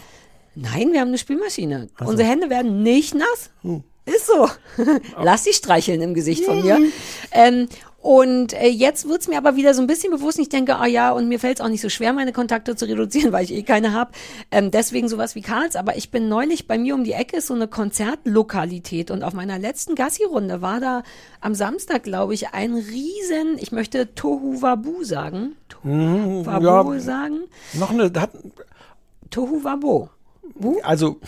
Nein, 0.54 0.92
wir 0.92 1.00
haben 1.00 1.08
eine 1.08 1.18
Spülmaschine. 1.18 1.88
Ach 1.96 2.04
so. 2.04 2.10
Unsere 2.10 2.28
Hände 2.28 2.50
werden 2.50 2.82
nicht 2.82 3.14
nass. 3.14 3.50
Hm. 3.62 3.84
Ist 4.06 4.26
so. 4.26 4.48
Lass 5.22 5.44
sie 5.44 5.52
streicheln 5.52 6.00
im 6.00 6.14
Gesicht 6.14 6.44
von 6.44 6.62
mir. 6.62 6.78
Ähm, 7.32 7.68
und 8.02 8.54
äh, 8.54 8.68
jetzt 8.68 9.08
wird's 9.08 9.28
mir 9.28 9.36
aber 9.36 9.56
wieder 9.56 9.74
so 9.74 9.82
ein 9.82 9.86
bisschen 9.86 10.10
bewusst. 10.10 10.38
Ich 10.38 10.48
denke, 10.48 10.76
ah 10.76 10.86
ja, 10.86 11.12
und 11.12 11.28
mir 11.28 11.38
fällt's 11.38 11.60
auch 11.60 11.68
nicht 11.68 11.82
so 11.82 11.90
schwer, 11.90 12.14
meine 12.14 12.32
Kontakte 12.32 12.74
zu 12.74 12.86
reduzieren, 12.86 13.32
weil 13.32 13.44
ich 13.44 13.52
eh 13.52 13.62
keine 13.62 13.92
habe. 13.92 14.12
Ähm, 14.50 14.70
deswegen 14.70 15.08
sowas 15.08 15.34
wie 15.34 15.42
Karls. 15.42 15.76
Aber 15.76 15.96
ich 15.96 16.10
bin 16.10 16.28
neulich 16.28 16.66
bei 16.66 16.78
mir 16.78 16.94
um 16.94 17.04
die 17.04 17.12
Ecke 17.12 17.36
ist 17.36 17.48
so 17.48 17.54
eine 17.54 17.68
Konzertlokalität. 17.68 19.10
Und 19.10 19.22
auf 19.22 19.34
meiner 19.34 19.58
letzten 19.58 19.94
Gassi-Runde 19.96 20.62
war 20.62 20.80
da 20.80 21.02
am 21.42 21.54
Samstag, 21.54 22.04
glaube 22.04 22.32
ich, 22.32 22.54
ein 22.54 22.72
riesen, 22.74 23.58
ich 23.58 23.70
möchte 23.70 24.14
Tohu 24.14 24.62
Wabu 24.62 25.04
sagen. 25.04 25.56
Mhm, 25.82 26.46
Wabu 26.46 26.94
ja, 26.94 27.00
sagen. 27.00 27.40
noch 27.74 27.90
eine, 27.90 28.10
hat, 28.18 28.30
Tohu 29.28 29.62
Wabo. 29.62 30.08
also 30.82 31.20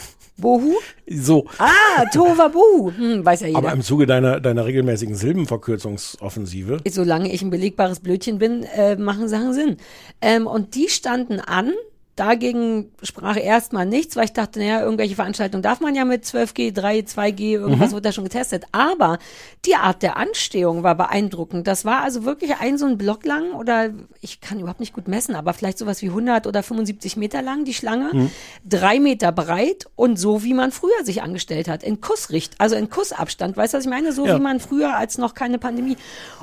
Bohu? 0.42 0.74
so. 1.08 1.46
Ah, 1.58 2.04
Tohuwabohu. 2.12 2.92
Hm, 2.94 3.24
weiß 3.24 3.40
ja 3.40 3.46
jeder. 3.46 3.58
Aber 3.58 3.72
im 3.72 3.80
Zuge 3.80 4.06
deiner, 4.06 4.40
deiner 4.40 4.66
regelmäßigen 4.66 5.14
Silbenverkürzungsoffensive. 5.14 6.78
Solange 6.88 7.32
ich 7.32 7.40
ein 7.40 7.50
belegbares 7.50 8.00
Blödchen 8.00 8.38
bin, 8.38 8.64
äh, 8.64 8.96
machen 8.96 9.28
Sachen 9.28 9.54
Sinn. 9.54 9.78
Ähm, 10.20 10.46
und 10.46 10.74
die 10.74 10.88
standen 10.88 11.40
an. 11.40 11.72
Dagegen 12.16 12.92
sprach 13.02 13.36
erstmal 13.38 13.86
nichts, 13.86 14.16
weil 14.16 14.26
ich 14.26 14.34
dachte, 14.34 14.58
naja, 14.58 14.82
irgendwelche 14.82 15.14
Veranstaltungen 15.14 15.62
darf 15.62 15.80
man 15.80 15.94
ja 15.94 16.04
mit 16.04 16.24
12G, 16.26 16.70
3, 16.70 16.98
2G, 17.00 17.52
irgendwas 17.54 17.90
Mhm. 17.90 17.94
wird 17.94 18.04
da 18.04 18.12
schon 18.12 18.24
getestet. 18.24 18.64
Aber 18.70 19.18
die 19.64 19.76
Art 19.76 20.02
der 20.02 20.18
Anstehung 20.18 20.82
war 20.82 20.94
beeindruckend. 20.94 21.66
Das 21.66 21.86
war 21.86 22.02
also 22.02 22.24
wirklich 22.24 22.56
ein 22.60 22.76
so 22.76 22.84
ein 22.84 22.98
Block 22.98 23.24
lang 23.24 23.52
oder 23.52 23.90
ich 24.20 24.42
kann 24.42 24.60
überhaupt 24.60 24.80
nicht 24.80 24.92
gut 24.92 25.08
messen, 25.08 25.34
aber 25.34 25.54
vielleicht 25.54 25.78
sowas 25.78 26.02
wie 26.02 26.08
100 26.10 26.46
oder 26.46 26.62
75 26.62 27.16
Meter 27.16 27.40
lang, 27.40 27.64
die 27.64 27.72
Schlange. 27.72 28.10
Mhm. 28.12 28.30
Drei 28.68 29.00
Meter 29.00 29.32
breit 29.32 29.86
und 29.96 30.18
so, 30.18 30.42
wie 30.42 30.52
man 30.52 30.70
früher 30.70 31.04
sich 31.04 31.22
angestellt 31.22 31.66
hat. 31.66 31.82
In 31.82 32.02
Kussricht, 32.02 32.54
also 32.58 32.76
in 32.76 32.90
Kussabstand. 32.90 33.56
Weißt 33.56 33.72
du, 33.72 33.78
was 33.78 33.84
ich 33.84 33.90
meine? 33.90 34.12
So 34.12 34.26
Ja. 34.26 34.36
wie 34.36 34.40
man 34.40 34.60
früher, 34.60 34.96
als 34.96 35.16
noch 35.16 35.32
keine 35.32 35.58
Pandemie. 35.58 35.96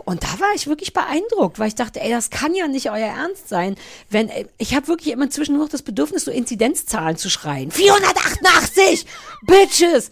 Und 0.04 0.24
da 0.24 0.40
war 0.40 0.50
ich 0.56 0.66
wirklich 0.66 0.94
beeindruckt, 0.94 1.60
weil 1.60 1.68
ich 1.68 1.76
dachte, 1.76 2.02
ey, 2.02 2.10
das 2.10 2.32
kann 2.32 2.56
ja 2.56 2.68
nicht 2.68 2.90
euer 2.90 2.98
Ernst 3.08 3.50
sein. 3.50 3.76
Wenn, 4.10 4.30
ey, 4.30 4.48
ich 4.58 4.74
habe 4.76 4.88
wirklich 4.88 5.14
immer 5.14 5.30
zwischendurch 5.60 5.70
das 5.72 5.82
Bedürfnis, 5.82 6.26
so 6.26 6.32
Inzidenzzahlen 6.32 7.18
zu 7.18 7.30
schreien. 7.30 7.72
488! 7.72 9.06
Bitches! 9.42 10.10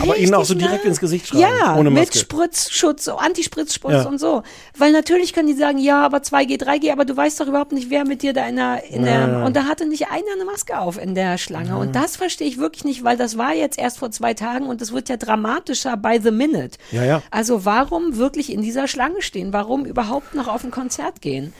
Aber 0.00 0.16
ihnen 0.16 0.34
auch 0.34 0.44
so 0.44 0.54
direkt 0.54 0.84
nah. 0.84 0.90
ins 0.90 1.00
Gesicht 1.00 1.26
schreiben, 1.28 1.40
Ja, 1.42 1.76
ohne 1.76 1.90
mit 1.90 2.06
Maske. 2.06 2.18
Spritzschutz, 2.18 3.04
so 3.04 3.16
Antispritzschutz 3.16 3.92
Ja. 3.92 4.02
und 4.04 4.18
so. 4.18 4.42
Weil 4.76 4.92
natürlich 4.92 5.32
können 5.32 5.48
die 5.48 5.54
sagen, 5.54 5.78
ja, 5.78 6.04
aber 6.04 6.18
2G, 6.18 6.58
3G, 6.60 6.92
aber 6.92 7.04
du 7.04 7.16
weißt 7.16 7.40
doch 7.40 7.46
überhaupt 7.46 7.72
nicht, 7.72 7.90
wer 7.90 8.04
mit 8.06 8.22
dir 8.22 8.32
da 8.32 8.46
in 8.46 8.56
der, 8.56 8.84
in 8.90 9.04
der, 9.04 9.28
Ja. 9.28 9.44
und 9.44 9.54
da 9.56 9.64
hatte 9.64 9.86
nicht 9.86 10.08
einer 10.10 10.22
eine 10.34 10.44
Maske 10.44 10.78
auf 10.78 10.98
in 11.00 11.14
der 11.14 11.38
Schlange. 11.38 11.68
Ja. 11.70 11.76
Und 11.76 11.94
das 11.94 12.16
verstehe 12.16 12.48
ich 12.48 12.58
wirklich 12.58 12.84
nicht, 12.84 13.04
weil 13.04 13.16
das 13.16 13.36
war 13.38 13.54
jetzt 13.54 13.78
erst 13.78 13.98
vor 13.98 14.10
zwei 14.10 14.34
Tagen 14.34 14.66
und 14.66 14.80
es 14.82 14.92
wird 14.92 15.08
ja 15.08 15.16
dramatischer 15.16 15.96
by 15.96 16.20
the 16.22 16.30
minute. 16.30 16.78
Ja, 16.90 17.04
ja. 17.04 17.22
Also 17.30 17.64
warum 17.64 18.16
wirklich 18.16 18.52
in 18.52 18.62
dieser 18.62 18.88
Schlange 18.88 19.22
stehen? 19.22 19.52
Warum 19.52 19.84
überhaupt 19.84 20.34
noch 20.34 20.48
auf 20.48 20.64
ein 20.64 20.70
Konzert 20.70 21.20
gehen? 21.20 21.52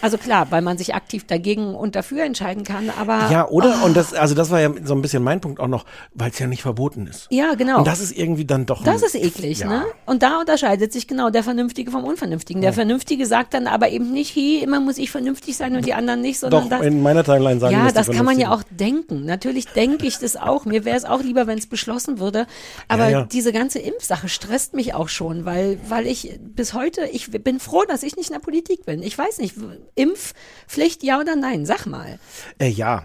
Also 0.00 0.18
klar, 0.18 0.46
weil 0.50 0.62
man 0.62 0.78
sich 0.78 0.94
aktiv 0.94 1.26
dagegen 1.26 1.74
und 1.74 1.94
dafür 1.96 2.22
entscheiden 2.24 2.64
kann, 2.64 2.90
aber 2.98 3.28
Ja, 3.30 3.48
oder? 3.48 3.80
Oh, 3.82 3.86
Und 3.86 3.96
das, 3.96 4.14
also 4.14 4.34
das 4.34 4.50
war 4.50 4.60
ja 4.60 4.70
so 4.84 4.94
ein 4.94 5.02
bisschen 5.02 5.22
mein 5.22 5.40
Punkt 5.40 5.60
auch 5.60 5.68
noch, 5.68 5.84
weil 6.14 6.30
es 6.30 6.38
ja 6.38 6.46
nicht 6.46 6.62
verboten 6.62 7.06
ist. 7.06 7.26
ja, 7.30 7.54
genau. 7.54 7.78
Und 7.78 7.86
das 7.86 8.00
ist 8.00 8.16
irgendwie 8.16 8.44
dann 8.44 8.66
doch. 8.66 8.84
Das 8.84 9.02
ist 9.02 9.14
eklig, 9.14 9.60
ja. 9.60 9.68
ne? 9.68 9.84
Und 10.06 10.22
da 10.22 10.40
unterscheidet 10.40 10.92
sich 10.92 11.06
genau 11.08 11.30
der 11.30 11.42
Vernünftige 11.42 11.90
vom 11.90 12.04
Unvernünftigen. 12.04 12.60
Der 12.60 12.70
Ja. 12.70 12.74
Vernünftige 12.74 13.26
sagt 13.26 13.54
dann 13.54 13.66
aber 13.66 13.88
eben 13.90 14.12
nicht, 14.12 14.34
hey, 14.34 14.60
immer 14.62 14.80
muss 14.80 14.98
ich 14.98 15.10
vernünftig 15.10 15.56
sein 15.56 15.74
und 15.76 15.84
die 15.86 15.94
anderen 15.94 16.20
nicht, 16.20 16.38
sondern 16.38 16.64
Doch, 16.64 16.70
das. 16.78 16.86
in 16.86 17.02
meiner 17.02 17.24
Timeline 17.24 17.60
sagen 17.60 17.74
ja, 17.74 17.90
das 17.92 18.10
kann 18.10 18.24
man 18.24 18.38
ja 18.38 18.52
auch 18.52 18.62
denken. 18.70 19.24
Natürlich 19.24 19.66
denke 19.68 20.06
ich 20.06 20.18
das 20.18 20.36
auch. 20.36 20.64
Mir 20.64 20.84
wäre 20.84 20.96
es 20.96 21.04
auch 21.04 21.22
lieber, 21.22 21.46
wenn 21.46 21.58
es 21.58 21.66
beschlossen 21.66 22.18
würde. 22.18 22.46
Aber 22.88 23.08
ja. 23.08 23.24
diese 23.24 23.52
ganze 23.52 23.78
Impfsache 23.78 24.28
stresst 24.28 24.74
mich 24.74 24.94
auch 24.94 25.08
schon, 25.08 25.44
weil, 25.44 25.78
weil 25.88 26.06
ich 26.06 26.38
bis 26.40 26.74
heute, 26.74 27.06
ich 27.06 27.30
bin 27.30 27.60
froh, 27.60 27.84
dass 27.88 28.02
ich 28.02 28.16
nicht 28.16 28.28
in 28.28 28.34
der 28.34 28.40
Politik 28.40 28.86
bin. 28.86 29.02
Ich 29.02 29.16
weiß 29.16 29.38
nicht, 29.38 29.56
Impfpflicht, 29.94 31.02
ja 31.02 31.20
oder 31.20 31.36
nein? 31.36 31.66
Sag 31.66 31.86
mal. 31.86 32.18
Äh, 32.58 32.68
ja. 32.68 33.04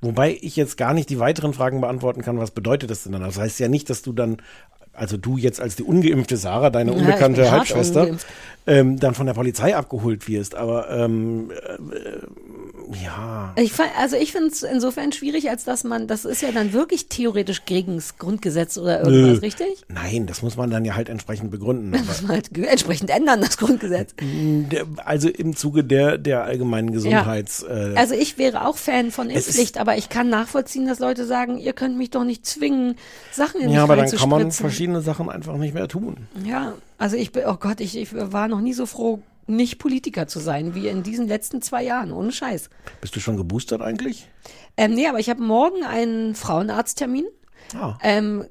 Wobei 0.00 0.38
ich 0.40 0.56
jetzt 0.56 0.76
gar 0.76 0.94
nicht 0.94 1.08
die 1.10 1.18
weiteren 1.18 1.54
Fragen 1.54 1.80
beantworten 1.80 2.22
kann, 2.22 2.38
was 2.38 2.50
bedeutet 2.50 2.90
das 2.90 3.04
denn 3.04 3.12
dann? 3.12 3.22
Das 3.22 3.38
heißt 3.38 3.58
ja 3.58 3.68
nicht, 3.68 3.88
dass 3.88 4.02
du 4.02 4.12
dann, 4.12 4.38
also 4.92 5.16
du 5.16 5.38
jetzt 5.38 5.60
als 5.60 5.76
die 5.76 5.82
ungeimpfte 5.82 6.36
Sarah, 6.36 6.70
deine 6.70 6.92
Ja, 6.92 6.98
unbekannte 6.98 7.50
Halbschwester, 7.50 8.16
ähm, 8.66 8.98
dann 8.98 9.14
von 9.14 9.26
der 9.26 9.34
Polizei 9.34 9.74
abgeholt 9.74 10.28
wirst. 10.28 10.54
Aber 10.54 10.90
ähm, 10.90 11.50
äh, 11.50 12.18
Ja. 13.02 13.52
Ich, 13.56 13.72
fa- 13.72 13.84
also 13.98 14.16
ich 14.16 14.32
finde 14.32 14.48
es 14.48 14.62
insofern 14.62 15.12
schwierig, 15.12 15.48
als 15.50 15.64
dass 15.64 15.84
man, 15.84 16.06
das 16.08 16.24
ist 16.24 16.42
ja 16.42 16.52
dann 16.52 16.72
wirklich 16.72 17.08
theoretisch 17.08 17.64
gegen 17.64 17.96
das 17.96 18.18
Grundgesetz 18.18 18.76
oder 18.78 19.00
irgendwas, 19.04 19.40
Nö. 19.40 19.46
richtig? 19.46 19.84
Nein, 19.88 20.26
das 20.26 20.42
muss 20.42 20.56
man 20.56 20.70
dann 20.70 20.84
ja 20.84 20.94
halt 20.94 21.08
entsprechend 21.08 21.50
begründen. 21.50 21.92
Das 21.92 22.06
muss 22.06 22.22
man 22.22 22.32
halt 22.32 22.56
entsprechend 22.56 23.10
ändern, 23.10 23.40
das 23.40 23.56
Grundgesetz. 23.58 24.14
Also 25.04 25.28
im 25.28 25.54
Zuge 25.56 25.84
der, 25.84 26.18
der 26.18 26.44
allgemeinen 26.44 26.92
Gesundheits... 26.92 27.62
Äh, 27.62 27.94
Also 27.96 28.14
ich 28.14 28.38
wäre 28.38 28.66
auch 28.66 28.76
Fan 28.76 29.10
von 29.10 29.30
Impfpflicht, 29.30 29.78
aber 29.78 29.96
ich 29.96 30.08
kann 30.08 30.28
nachvollziehen, 30.28 30.86
dass 30.86 30.98
Leute 30.98 31.26
sagen, 31.26 31.58
ihr 31.58 31.72
könnt 31.72 31.96
mich 31.96 32.10
doch 32.10 32.24
nicht 32.24 32.46
zwingen, 32.46 32.96
Sachen 33.32 33.60
in 33.60 33.66
mich 33.66 33.76
ja, 33.76 33.82
aber 33.84 33.96
dann 33.96 34.10
kann 34.10 34.28
man 34.28 34.50
verschiedene 34.52 35.00
Sachen 35.02 35.28
einfach 35.30 35.56
nicht 35.56 35.74
mehr 35.74 35.88
tun. 35.88 36.16
Ja, 36.44 36.74
also 36.98 37.16
ich 37.16 37.32
bin, 37.32 37.44
oh 37.46 37.56
Gott, 37.58 37.80
ich, 37.80 37.96
ich 37.96 38.08
war 38.14 38.48
noch 38.48 38.60
nie 38.60 38.72
so 38.72 38.86
froh, 38.86 39.20
nicht 39.46 39.78
Politiker 39.78 40.26
zu 40.26 40.38
sein, 40.40 40.74
wie 40.74 40.88
in 40.88 41.02
diesen 41.02 41.26
letzten 41.28 41.62
zwei 41.62 41.82
Jahren, 41.84 42.12
ohne 42.12 42.32
Scheiß. 42.32 42.70
Bist 43.00 43.16
du 43.16 43.20
schon 43.20 43.36
geboostert 43.36 43.80
eigentlich? 43.82 44.28
Ähm, 44.76 44.94
nee, 44.94 45.06
aber 45.08 45.18
ich 45.18 45.28
habe 45.30 45.42
morgen 45.42 45.82
einen 45.84 46.34
Frauenarzttermin. 46.34 47.26
Ah. 47.74 47.96
Ähm, 48.02 48.44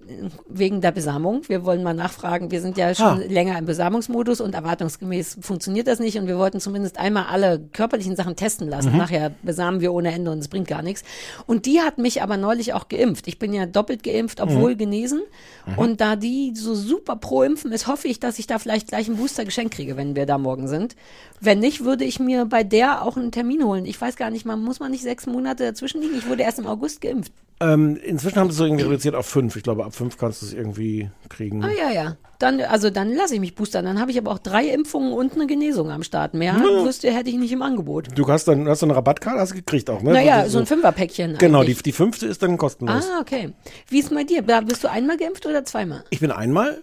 wegen 0.47 0.81
der 0.81 0.91
Besamung. 0.91 1.41
Wir 1.47 1.63
wollen 1.63 1.83
mal 1.83 1.93
nachfragen. 1.93 2.49
Wir 2.49 2.59
sind 2.59 2.75
ja 2.77 2.95
schon 2.95 3.05
Ah. 3.05 3.23
länger 3.27 3.55
im 3.59 3.65
Besamungsmodus 3.65 4.41
und 4.41 4.55
erwartungsgemäß 4.55 5.37
funktioniert 5.41 5.85
das 5.87 5.99
nicht. 5.99 6.17
Und 6.17 6.25
wir 6.25 6.39
wollten 6.39 6.59
zumindest 6.59 6.97
einmal 6.97 7.25
alle 7.29 7.59
körperlichen 7.59 8.15
Sachen 8.15 8.35
testen 8.35 8.67
lassen. 8.67 8.93
Mhm. 8.93 8.97
Nachher 8.97 9.31
besamen 9.43 9.79
wir 9.79 9.93
ohne 9.93 10.11
Ende 10.11 10.31
und 10.31 10.39
es 10.39 10.47
bringt 10.47 10.67
gar 10.67 10.81
nichts. 10.81 11.03
Und 11.45 11.67
die 11.67 11.81
hat 11.81 11.99
mich 11.99 12.23
aber 12.23 12.37
neulich 12.37 12.73
auch 12.73 12.87
geimpft. 12.87 13.27
Ich 13.27 13.37
bin 13.37 13.53
ja 13.53 13.67
doppelt 13.67 14.01
geimpft, 14.01 14.41
obwohl 14.41 14.73
Mhm. 14.73 14.77
genesen. 14.79 15.21
Mhm. 15.65 15.77
Und 15.77 16.01
da 16.01 16.15
die 16.15 16.53
so 16.55 16.75
super 16.75 17.15
pro 17.15 17.43
Impfen 17.43 17.71
ist, 17.71 17.87
hoffe 17.87 18.07
ich, 18.07 18.19
dass 18.19 18.39
ich 18.39 18.47
da 18.47 18.59
vielleicht 18.59 18.87
gleich 18.87 19.07
ein 19.07 19.17
Booster 19.17 19.45
geschenkt 19.45 19.73
kriege, 19.73 19.97
wenn 19.97 20.15
wir 20.15 20.25
da 20.25 20.37
morgen 20.37 20.67
sind. 20.67 20.95
Wenn 21.39 21.59
nicht, 21.59 21.83
würde 21.83 22.03
ich 22.05 22.19
mir 22.19 22.45
bei 22.45 22.63
der 22.63 23.03
auch 23.03 23.17
einen 23.17 23.31
Termin 23.31 23.63
holen. 23.63 23.85
Ich 23.85 23.99
weiß 23.99 24.15
gar 24.15 24.29
nicht, 24.29 24.45
man 24.45 24.61
muss 24.61 24.79
man 24.79 24.91
nicht 24.91 25.03
sechs 25.03 25.25
Monate 25.25 25.63
dazwischen 25.63 26.01
liegen. 26.01 26.17
Ich 26.17 26.27
wurde 26.27 26.43
erst 26.43 26.59
im 26.59 26.67
August 26.67 27.01
geimpft. 27.01 27.33
Ähm, 27.59 27.95
inzwischen 27.97 28.37
haben 28.37 28.47
sie 28.47 28.53
es 28.53 28.57
so 28.57 28.65
irgendwie 28.65 28.85
reduziert 28.85 29.13
auf 29.13 29.27
fünf. 29.27 29.55
Ich 29.55 29.63
glaube, 29.63 29.85
ab 29.85 29.93
fünf 29.93 30.17
kannst 30.17 30.41
du 30.41 30.47
es 30.47 30.53
irgendwie 30.53 31.09
kriegen. 31.29 31.63
Ah 31.63 31.71
ja, 31.71 31.91
ja. 31.91 32.17
Dann, 32.41 32.61
also 32.61 32.89
dann 32.89 33.13
lasse 33.13 33.35
ich 33.35 33.39
mich 33.39 33.55
boostern. 33.55 33.85
Dann 33.85 33.99
habe 33.99 34.11
ich 34.11 34.17
aber 34.17 34.31
auch 34.31 34.39
drei 34.39 34.65
Impfungen 34.67 35.13
und 35.13 35.33
eine 35.33 35.47
Genesung 35.47 35.91
am 35.91 36.03
Start. 36.03 36.33
Mehr 36.33 36.53
Ja. 36.53 36.85
wüsste, 36.85 37.11
hätte 37.11 37.29
ich 37.29 37.35
nicht 37.37 37.51
im 37.51 37.61
Angebot. 37.61 38.07
Du 38.15 38.27
hast 38.27 38.47
dann 38.47 38.67
hast 38.67 38.81
du 38.81 38.87
eine 38.87 38.95
Rabattkarte 38.95 39.39
hast 39.39 39.51
du 39.51 39.55
gekriegt 39.55 39.89
auch, 39.89 40.01
ne? 40.01 40.13
Naja, 40.13 40.43
Das 40.43 40.51
so 40.53 40.59
ein 40.59 40.65
Fünferpäckchen 40.65 41.37
Genau, 41.37 41.63
die, 41.63 41.73
die 41.75 41.91
fünfte 41.91 42.27
ist 42.27 42.41
dann 42.43 42.57
kostenlos. 42.57 43.05
Ah, 43.05 43.19
okay. 43.21 43.53
Wie 43.87 43.99
ist 43.99 44.13
bei 44.13 44.23
dir? 44.23 44.41
Bist 44.41 44.83
du 44.83 44.89
einmal 44.89 45.17
geimpft 45.17 45.45
oder 45.45 45.63
zweimal? 45.65 46.03
Ich 46.09 46.19
bin 46.19 46.31
einmal, 46.31 46.81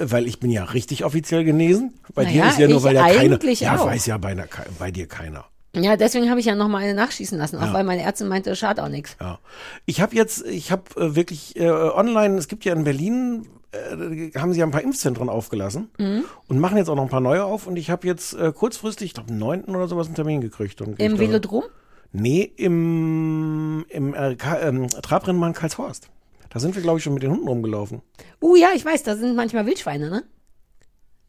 weil 0.00 0.26
ich 0.26 0.40
bin 0.40 0.50
ja 0.50 0.64
richtig 0.64 1.04
offiziell 1.04 1.44
genesen. 1.44 1.94
Bei 2.14 2.24
dir 2.24 2.40
Naja, 2.40 2.50
ist 2.50 2.58
ja 2.58 2.68
nur, 2.68 2.82
weil 2.82 2.94
ja 2.94 3.06
keiner. 3.08 3.38
Ja, 3.44 3.76
auch. 3.76 3.86
weiß 3.86 4.06
ja 4.06 4.18
bei, 4.18 4.36
bei 4.78 4.90
dir 4.90 5.06
keiner. 5.06 5.44
Ja, 5.74 5.96
deswegen 5.96 6.28
habe 6.28 6.38
ich 6.40 6.46
ja 6.46 6.54
noch 6.54 6.68
mal 6.68 6.78
eine 6.82 6.94
nachschießen 6.94 7.38
lassen, 7.38 7.56
auch 7.56 7.66
Ja. 7.66 7.72
weil 7.72 7.84
meine 7.84 8.02
Ärztin 8.02 8.28
meinte, 8.28 8.54
schadet 8.56 8.84
auch 8.84 8.88
nichts. 8.90 9.16
Ja. 9.20 9.38
Ich 9.86 10.00
habe 10.02 10.14
jetzt, 10.14 10.44
ich 10.46 10.70
habe 10.70 10.82
äh, 10.96 11.14
wirklich 11.16 11.56
äh, 11.56 11.70
online, 11.70 12.36
es 12.36 12.48
gibt 12.48 12.64
ja 12.66 12.74
in 12.74 12.84
Berlin, 12.84 13.48
äh, 13.72 14.30
haben 14.38 14.52
sie 14.52 14.58
ja 14.60 14.66
ein 14.66 14.70
paar 14.70 14.82
Impfzentren 14.82 15.30
aufgelassen 15.30 15.88
Mhm. 15.98 16.24
und 16.48 16.58
machen 16.58 16.76
jetzt 16.76 16.88
auch 16.90 16.94
noch 16.96 17.04
ein 17.04 17.08
paar 17.08 17.22
neue 17.22 17.44
auf 17.44 17.66
und 17.66 17.76
ich 17.76 17.88
habe 17.88 18.06
jetzt 18.06 18.34
äh, 18.34 18.52
kurzfristig, 18.52 19.06
ich 19.06 19.14
glaube 19.14 19.30
am 19.30 19.38
9. 19.38 19.64
oder 19.74 19.88
sowas 19.88 20.06
einen 20.08 20.14
Termin 20.14 20.40
gekriegt. 20.42 20.82
Und 20.82 21.00
Im 21.00 21.12
da- 21.14 21.18
Velodrom? 21.18 21.64
Nee, 22.14 22.52
im, 22.56 23.86
im 23.88 24.12
äh, 24.14 24.36
ähm, 24.60 24.88
Trabrennbahn 24.88 25.54
Karlshorst. 25.54 26.08
Da 26.50 26.60
sind 26.60 26.74
wir, 26.74 26.82
glaube 26.82 26.98
ich, 26.98 27.04
schon 27.04 27.14
mit 27.14 27.22
den 27.22 27.30
Hunden 27.30 27.48
rumgelaufen. 27.48 28.02
Uh, 28.42 28.56
ja, 28.56 28.68
ich 28.74 28.84
weiß, 28.84 29.04
da 29.04 29.16
sind 29.16 29.34
manchmal 29.34 29.64
Wildschweine, 29.64 30.10
ne? 30.10 30.22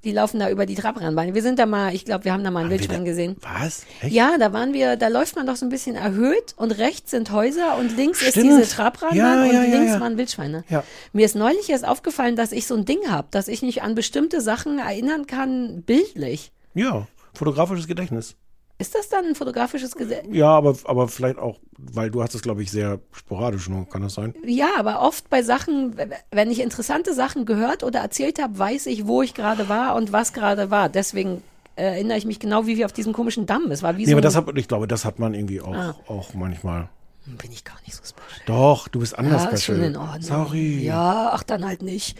Die 0.03 0.11
laufen 0.11 0.39
da 0.39 0.49
über 0.49 0.65
die 0.65 0.75
Trabrennbahn. 0.75 1.33
Wir 1.33 1.41
sind 1.41 1.59
da 1.59 1.65
mal, 1.65 1.95
ich 1.95 2.03
glaube, 2.03 2.25
wir 2.25 2.33
haben 2.33 2.43
da 2.43 2.51
mal 2.51 2.65
ein 2.65 2.69
Wildschwein 2.69 3.05
gesehen. 3.05 3.37
Was? 3.41 3.85
Echt? 4.01 4.13
Ja, 4.13 4.37
da 4.37 4.51
waren 4.51 4.73
wir, 4.73 4.97
da 4.97 5.07
läuft 5.07 5.35
man 5.37 5.47
doch 5.47 5.55
so 5.55 5.65
ein 5.65 5.69
bisschen 5.69 5.95
erhöht 5.95 6.53
und 6.57 6.77
rechts 6.77 7.11
sind 7.11 7.31
Häuser 7.31 7.77
und 7.77 7.95
links 7.95 8.21
ist 8.21 8.31
Stimmt. 8.31 8.47
diese 8.59 8.67
Trabrennbahn 8.69 9.17
Ja, 9.17 9.43
und 9.43 9.53
ja, 9.53 9.61
links 9.61 9.93
ja. 9.93 10.01
waren 10.01 10.17
Wildschweine. 10.17 10.65
Ja. 10.69 10.83
Mir 11.13 11.25
ist 11.25 11.35
neulich 11.35 11.69
erst 11.69 11.87
aufgefallen, 11.87 12.35
dass 12.35 12.51
ich 12.51 12.67
so 12.67 12.75
ein 12.75 12.83
Ding 12.83 13.09
habe, 13.09 13.27
dass 13.31 13.47
ich 13.47 13.61
mich 13.61 13.81
an 13.81 13.95
bestimmte 13.95 14.41
Sachen 14.41 14.77
erinnern 14.79 15.25
kann, 15.25 15.83
bildlich. 15.83 16.51
Ja, 16.73 17.07
fotografisches 17.33 17.87
Gedächtnis. 17.87 18.35
Ist 18.83 18.95
das 18.95 19.07
dann 19.07 19.23
ein 19.25 19.35
fotografisches 19.35 19.95
Gesetz? 19.95 20.25
Ja, 20.29 20.49
aber, 20.49 20.75
aber 20.83 21.07
vielleicht 21.07 21.37
auch, 21.39 21.57
weil 21.77 22.11
du 22.11 22.21
hast 22.21 22.35
es, 22.35 22.41
glaube 22.41 22.61
ich, 22.63 22.69
sehr 22.69 22.99
sporadisch 23.13 23.69
nur, 23.69 23.87
kann 23.87 24.01
das 24.01 24.15
sein? 24.15 24.35
Ja, 24.45 24.71
aber 24.77 25.01
oft 25.01 25.29
bei 25.29 25.41
Sachen, 25.41 25.95
wenn 26.31 26.51
ich 26.51 26.59
interessante 26.59 27.13
Sachen 27.13 27.45
gehört 27.45 27.83
oder 27.83 27.99
erzählt 28.01 28.41
habe, 28.41 28.59
weiß 28.59 28.87
ich, 28.87 29.07
wo 29.07 29.21
ich 29.21 29.33
gerade 29.33 29.69
war 29.69 29.95
und 29.95 30.11
was 30.11 30.33
gerade 30.33 30.69
war. 30.69 30.89
Deswegen 30.89 31.41
äh, 31.77 31.83
erinnere 31.85 32.17
ich 32.17 32.25
mich 32.25 32.39
genau, 32.39 32.67
wie 32.67 32.75
wir 32.75 32.85
auf 32.85 32.91
diesem 32.91 33.13
komischen 33.13 33.45
Damm. 33.45 33.71
Es 33.71 33.83
war 33.83 33.95
wie 33.95 34.01
Nee, 34.01 34.07
so 34.11 34.11
aber 34.15 34.21
das 34.21 34.35
hat, 34.35 34.45
ich 34.57 34.67
glaube, 34.67 34.85
das 34.87 35.05
hat 35.05 35.17
man 35.17 35.33
irgendwie 35.33 35.61
auch, 35.61 35.73
Ah. 35.73 35.95
auch 36.09 36.33
manchmal. 36.33 36.89
bin 37.25 37.53
ich 37.53 37.63
gar 37.63 37.77
nicht 37.85 37.95
so 37.95 38.03
special. 38.03 38.41
Doch, 38.47 38.89
du 38.89 38.99
bist 38.99 39.17
anders 39.17 39.43
ja, 39.45 39.49
ist 39.51 39.63
special. 39.63 39.77
schon 39.77 39.85
in 39.87 39.95
Ordnung. 39.95 40.21
Sorry. 40.23 40.83
Ja, 40.83 41.29
ach 41.31 41.43
dann 41.43 41.65
halt 41.65 41.81
nicht. 41.83 42.17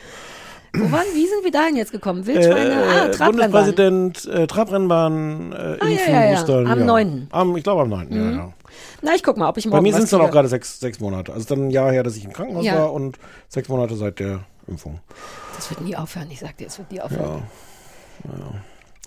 Wo 0.76 0.92
waren, 0.92 1.06
wie 1.14 1.28
sind 1.28 1.44
wir 1.44 1.52
dahin 1.52 1.76
jetzt 1.76 1.92
gekommen? 1.92 2.26
Wildschweine? 2.26 2.72
Äh, 2.72 2.76
ah, 2.76 3.08
Trabrennbahn. 3.10 3.52
Bundespräsident, 3.52 4.26
äh, 4.26 4.48
Trabrennbahn, 4.48 5.52
äh, 5.52 5.56
Ah, 5.56 5.86
ja, 5.86 5.88
Impfen, 5.92 6.14
ja, 6.14 6.26
ja. 6.26 6.32
Boostern, 6.36 6.68
Am 6.68 6.80
ja. 6.80 6.86
9.. 6.86 7.28
Am, 7.32 7.56
ich 7.58 7.64
glaube 7.64 7.82
am 7.84 7.90
9. 7.90 8.08
Mhm. 8.10 8.16
Ja, 8.16 8.32
ja. 8.32 8.54
Na, 9.04 9.14
ich 9.16 9.22
guck 9.24 9.38
mal, 9.38 9.50
ob 9.50 9.58
ich 9.58 9.66
Bei 9.66 9.70
morgen 9.72 9.84
mir 9.84 9.90
was 9.92 9.98
sind 9.98 10.06
es 10.06 10.10
dann 10.10 10.22
auch 10.22 10.32
gerade 10.32 10.48
sechs, 10.48 10.80
sechs 10.80 11.00
Monate. 11.00 11.32
Also 11.32 11.40
es 11.40 11.44
ist 11.44 11.52
dann 11.52 11.68
ein 11.68 11.70
Jahr 11.72 11.92
her, 11.92 12.02
dass 12.02 12.16
ich 12.16 12.26
im 12.26 12.34
Krankenhaus 12.34 12.66
Ja. 12.66 12.76
war 12.80 12.94
und 12.94 13.20
sechs 13.50 13.70
Monate 13.70 13.96
seit 13.96 14.20
der 14.20 14.40
Impfung. 14.68 15.00
Das 15.56 15.70
wird 15.70 15.82
nie 15.82 15.96
aufhören, 15.96 16.28
ich 16.32 16.40
sag 16.40 16.58
dir, 16.58 16.68
es 16.68 16.78
wird 16.80 16.92
nie 16.92 17.02
aufhören. 17.02 17.44
Ja. 18.26 18.32
ja. 18.32 18.62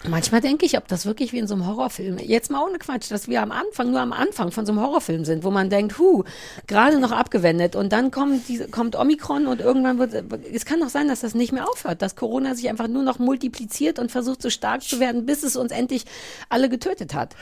Manchmal 0.09 0.41
denke 0.41 0.67
ich, 0.67 0.77
ob 0.77 0.89
das 0.89 1.07
wirklich 1.07 1.33
wie 1.33 1.39
in 1.39 1.47
so 1.47 1.55
einem 1.55 1.67
Horrorfilm, 1.67 2.19
jetzt 2.19 2.51
mal 2.51 2.65
ohne 2.65 2.79
Quatsch, 2.79 3.11
dass 3.11 3.29
wir 3.29 3.43
am 3.43 3.53
Anfang, 3.53 3.91
nur 3.91 4.01
am 4.01 4.13
Anfang 4.13 4.51
von 4.51 4.67
so 4.67 4.73
einem 4.73 4.81
Horrorfilm 4.81 5.25
sind, 5.25 5.45
wo 5.45 5.51
man 5.51 5.71
denkt, 5.71 5.99
hu, 5.99 6.25
gerade 6.67 6.99
noch 6.99 7.13
abgewendet 7.13 7.77
und 7.77 7.93
dann 7.93 8.11
kommt, 8.11 8.49
diese, 8.49 8.69
kommt 8.69 8.97
Omikron 8.97 9.47
und 9.47 9.61
irgendwann 9.61 9.99
wird, 9.99 10.13
es 10.53 10.65
kann 10.65 10.81
doch 10.81 10.89
sein, 10.89 11.09
dass 11.09 11.21
das 11.21 11.35
nicht 11.35 11.53
mehr 11.53 11.69
aufhört, 11.69 12.03
dass 12.03 12.17
Corona 12.17 12.55
sich 12.55 12.69
einfach 12.69 12.89
nur 12.89 13.03
noch 13.03 13.19
multipliziert 13.19 13.99
und 13.99 14.11
versucht 14.11 14.43
so 14.43 14.51
stark 14.51 14.83
zu 14.83 15.01
werden, 15.01 15.27
bis 15.27 15.43
es 15.43 15.57
uns 15.57 15.73
endlich 15.73 16.05
alle 16.49 16.69
getötet 16.69 17.15
hat. 17.15 17.35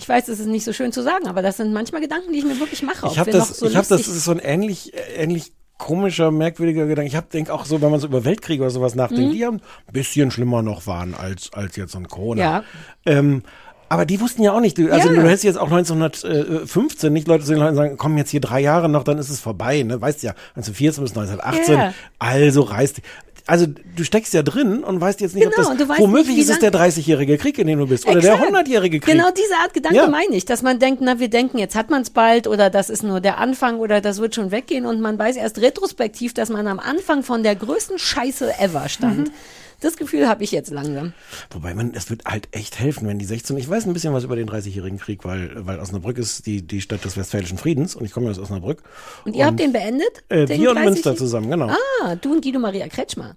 Ich 0.00 0.08
weiß, 0.08 0.28
es 0.28 0.38
ist 0.38 0.46
nicht 0.46 0.64
so 0.64 0.72
schön 0.72 0.92
zu 0.92 1.02
sagen, 1.02 1.26
aber 1.26 1.42
das 1.42 1.56
sind 1.56 1.72
manchmal 1.72 2.00
Gedanken, 2.00 2.32
die 2.32 2.38
ich 2.38 2.44
mir 2.44 2.60
wirklich 2.60 2.82
mache. 2.84 3.08
Ich 3.10 3.18
habe 3.18 3.32
das, 3.32 3.58
so 3.58 3.66
ich 3.66 3.74
habe 3.74 3.88
das, 3.88 4.06
ist 4.06 4.24
so 4.24 4.30
ein 4.30 4.38
ähnlich, 4.38 4.94
äh, 4.94 5.22
ähnlich 5.22 5.52
komischer, 5.78 6.30
merkwürdiger 6.30 6.86
Gedanke. 6.86 7.08
Ich 7.08 7.16
habe 7.16 7.28
denke 7.32 7.52
auch 7.54 7.64
so, 7.64 7.80
wenn 7.80 7.90
man 7.90 8.00
so 8.00 8.08
über 8.08 8.24
Weltkriege 8.24 8.62
oder 8.62 8.70
sowas 8.70 8.94
nachdenkt, 8.94 9.28
Mhm. 9.32 9.32
die 9.36 9.46
haben 9.46 9.56
ein 9.56 9.92
bisschen 9.92 10.30
schlimmer 10.30 10.60
noch 10.62 10.86
waren 10.86 11.14
als 11.14 11.50
als 11.54 11.76
jetzt 11.76 11.92
so 11.92 11.98
ein 11.98 12.08
Corona. 12.08 12.40
Ja. 12.40 12.64
Ähm, 13.06 13.42
aber 13.88 14.04
die 14.04 14.20
wussten 14.20 14.42
ja 14.42 14.52
auch 14.52 14.60
nicht, 14.60 14.76
du, 14.76 14.92
also 14.92 15.08
Ja. 15.08 15.14
du 15.14 15.22
hättest 15.28 15.44
jetzt 15.44 15.56
auch 15.58 15.70
1915 15.70 17.12
nicht 17.12 17.26
Leute 17.28 17.44
zu 17.44 17.52
den 17.52 17.60
Leuten 17.60 17.76
sagen, 17.76 17.96
komm 17.96 18.18
jetzt 18.18 18.30
hier 18.30 18.40
drei 18.40 18.60
Jahre 18.60 18.88
noch, 18.88 19.02
dann 19.04 19.18
ist 19.18 19.30
es 19.30 19.40
vorbei, 19.40 19.82
ne? 19.82 20.00
Weißt 20.00 20.22
ja, 20.22 20.32
1914 20.56 21.02
bis 21.04 21.12
1918, 21.16 21.74
Ja. 21.78 21.94
also 22.18 22.62
reißt 22.62 23.00
also 23.48 23.66
du 23.66 24.04
steckst 24.04 24.34
ja 24.34 24.42
drin 24.42 24.84
und 24.84 25.00
weißt 25.00 25.20
jetzt 25.22 25.34
nicht, 25.34 25.50
Genau, 25.50 25.70
ob 25.70 25.78
das 25.78 25.88
weißt 25.88 26.00
womöglich 26.00 26.36
nicht, 26.36 26.44
ist 26.44 26.50
es 26.50 26.58
der 26.58 26.70
30-jährige 26.70 27.38
Krieg, 27.38 27.58
in 27.58 27.66
dem 27.66 27.78
du 27.78 27.86
bist 27.86 28.06
oder 28.06 28.20
der 28.20 28.34
Exakt. 28.34 28.52
100-jährige 28.52 29.00
Krieg. 29.00 29.14
Genau 29.14 29.30
diese 29.30 29.54
Art 29.62 29.72
Gedanke 29.72 29.96
Ja. 29.96 30.06
meine 30.06 30.36
ich, 30.36 30.44
dass 30.44 30.60
man 30.62 30.78
denkt, 30.78 31.00
na, 31.02 31.18
wir 31.18 31.28
denken, 31.30 31.56
jetzt 31.58 31.74
hat 31.74 31.88
man 31.88 32.02
es 32.02 32.10
bald 32.10 32.46
oder 32.46 32.68
das 32.68 32.90
ist 32.90 33.02
nur 33.02 33.20
der 33.20 33.38
Anfang 33.38 33.78
oder 33.78 34.02
das 34.02 34.20
wird 34.20 34.34
schon 34.34 34.50
weggehen 34.50 34.84
und 34.84 35.00
man 35.00 35.18
weiß 35.18 35.36
erst 35.36 35.60
retrospektiv, 35.62 36.34
dass 36.34 36.50
man 36.50 36.66
am 36.66 36.78
Anfang 36.78 37.22
von 37.22 37.42
der 37.42 37.56
größten 37.56 37.98
Scheiße 37.98 38.58
ever 38.60 38.88
stand. 38.90 39.18
Mhm. 39.28 39.32
Das 39.80 39.96
Gefühl 39.96 40.28
habe 40.28 40.42
ich 40.42 40.50
jetzt 40.52 40.70
langsam. 40.70 41.12
Wobei 41.50 41.72
man, 41.74 41.92
es 41.94 42.10
wird 42.10 42.24
halt 42.24 42.48
echt 42.50 42.78
helfen, 42.80 43.06
wenn 43.06 43.18
die 43.18 43.24
16, 43.24 43.56
ich 43.58 43.68
weiß 43.68 43.86
ein 43.86 43.92
bisschen 43.92 44.12
was 44.12 44.24
über 44.24 44.34
den 44.36 44.48
30-jährigen 44.48 44.98
Krieg, 44.98 45.24
weil, 45.24 45.50
weil 45.66 45.78
Osnabrück 45.78 46.18
ist 46.18 46.46
die, 46.46 46.62
die 46.66 46.80
Stadt 46.80 47.04
des 47.04 47.16
Westfälischen 47.16 47.58
Friedens 47.58 47.94
und 47.94 48.04
ich 48.04 48.10
komme 48.12 48.28
aus 48.30 48.38
Osnabrück. 48.38 48.82
Und 49.24 49.36
ihr 49.36 49.46
habt 49.46 49.60
den 49.60 49.72
beendet? 49.72 50.24
Äh, 50.28 50.46
den 50.46 50.60
wir 50.60 50.70
und 50.70 50.76
30? 50.76 50.90
Münster 50.90 51.16
zusammen, 51.16 51.50
genau. 51.50 51.68
Ah, 52.02 52.16
du 52.16 52.32
und 52.32 52.42
Guido 52.42 52.58
Maria 52.58 52.88
Kretschmer. 52.88 53.36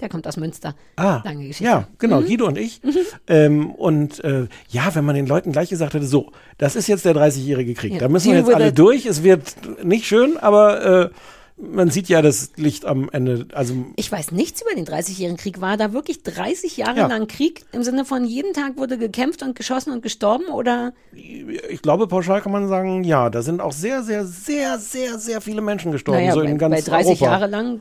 Der 0.00 0.10
kommt 0.10 0.26
aus 0.26 0.36
Münster. 0.36 0.74
Ah, 0.96 1.22
Lange 1.24 1.42
Geschichte. 1.46 1.64
ja, 1.64 1.88
genau, 1.98 2.20
Mhm. 2.20 2.26
Guido 2.26 2.46
und 2.48 2.58
ich. 2.58 2.82
Ähm, 3.28 3.70
und 3.70 4.22
äh, 4.24 4.46
ja, 4.68 4.94
wenn 4.94 5.04
man 5.06 5.14
den 5.14 5.26
Leuten 5.26 5.52
gleich 5.52 5.70
gesagt 5.70 5.94
hätte, 5.94 6.04
so, 6.06 6.32
das 6.58 6.76
ist 6.76 6.86
jetzt 6.86 7.06
der 7.06 7.14
30-jährige 7.14 7.72
Krieg, 7.74 7.92
Ja, 7.94 8.00
da 8.00 8.08
müssen 8.08 8.30
wir 8.32 8.38
jetzt 8.40 8.52
alle 8.52 8.68
it. 8.68 8.78
durch, 8.78 9.06
es 9.06 9.22
wird 9.22 9.54
nicht 9.84 10.04
schön, 10.06 10.36
aber 10.36 11.04
äh, 11.06 11.10
man 11.58 11.90
sieht 11.90 12.08
ja 12.08 12.20
das 12.22 12.52
Licht 12.56 12.84
am 12.84 13.08
Ende, 13.10 13.46
also 13.52 13.74
Ich 13.96 14.12
weiß 14.12 14.32
nichts 14.32 14.60
über 14.62 14.74
den 14.74 14.84
30-jährigen 14.86 15.36
Krieg. 15.38 15.60
War 15.60 15.76
da 15.76 15.92
wirklich 15.92 16.22
30 16.22 16.76
Jahre 16.76 16.98
Ja. 17.00 17.06
lang 17.06 17.26
Krieg? 17.28 17.64
Im 17.72 17.82
Sinne 17.82 18.04
von 18.04 18.24
jeden 18.24 18.52
Tag 18.52 18.76
wurde 18.76 18.98
gekämpft 18.98 19.42
und 19.42 19.56
geschossen 19.56 19.92
und 19.92 20.02
gestorben? 20.02 20.46
Oder? 20.48 20.92
ich 21.12 21.80
glaube, 21.82 22.06
pauschal 22.08 22.42
kann 22.42 22.52
man 22.52 22.68
sagen, 22.68 23.04
ja, 23.04 23.30
da 23.30 23.40
sind 23.42 23.60
auch 23.60 23.72
sehr, 23.72 24.02
sehr, 24.02 24.24
sehr, 24.26 24.78
sehr, 24.78 25.18
sehr 25.18 25.40
viele 25.40 25.60
Menschen 25.62 25.92
gestorben, 25.92 26.20
Naja, 26.20 26.34
so 26.34 26.40
bei, 26.42 26.46
in 26.50 26.58
ganz 26.58 26.74
bei 26.74 26.80
30 26.82 27.20
Europa. 27.22 27.24
Jahre 27.24 27.46
lang 27.46 27.80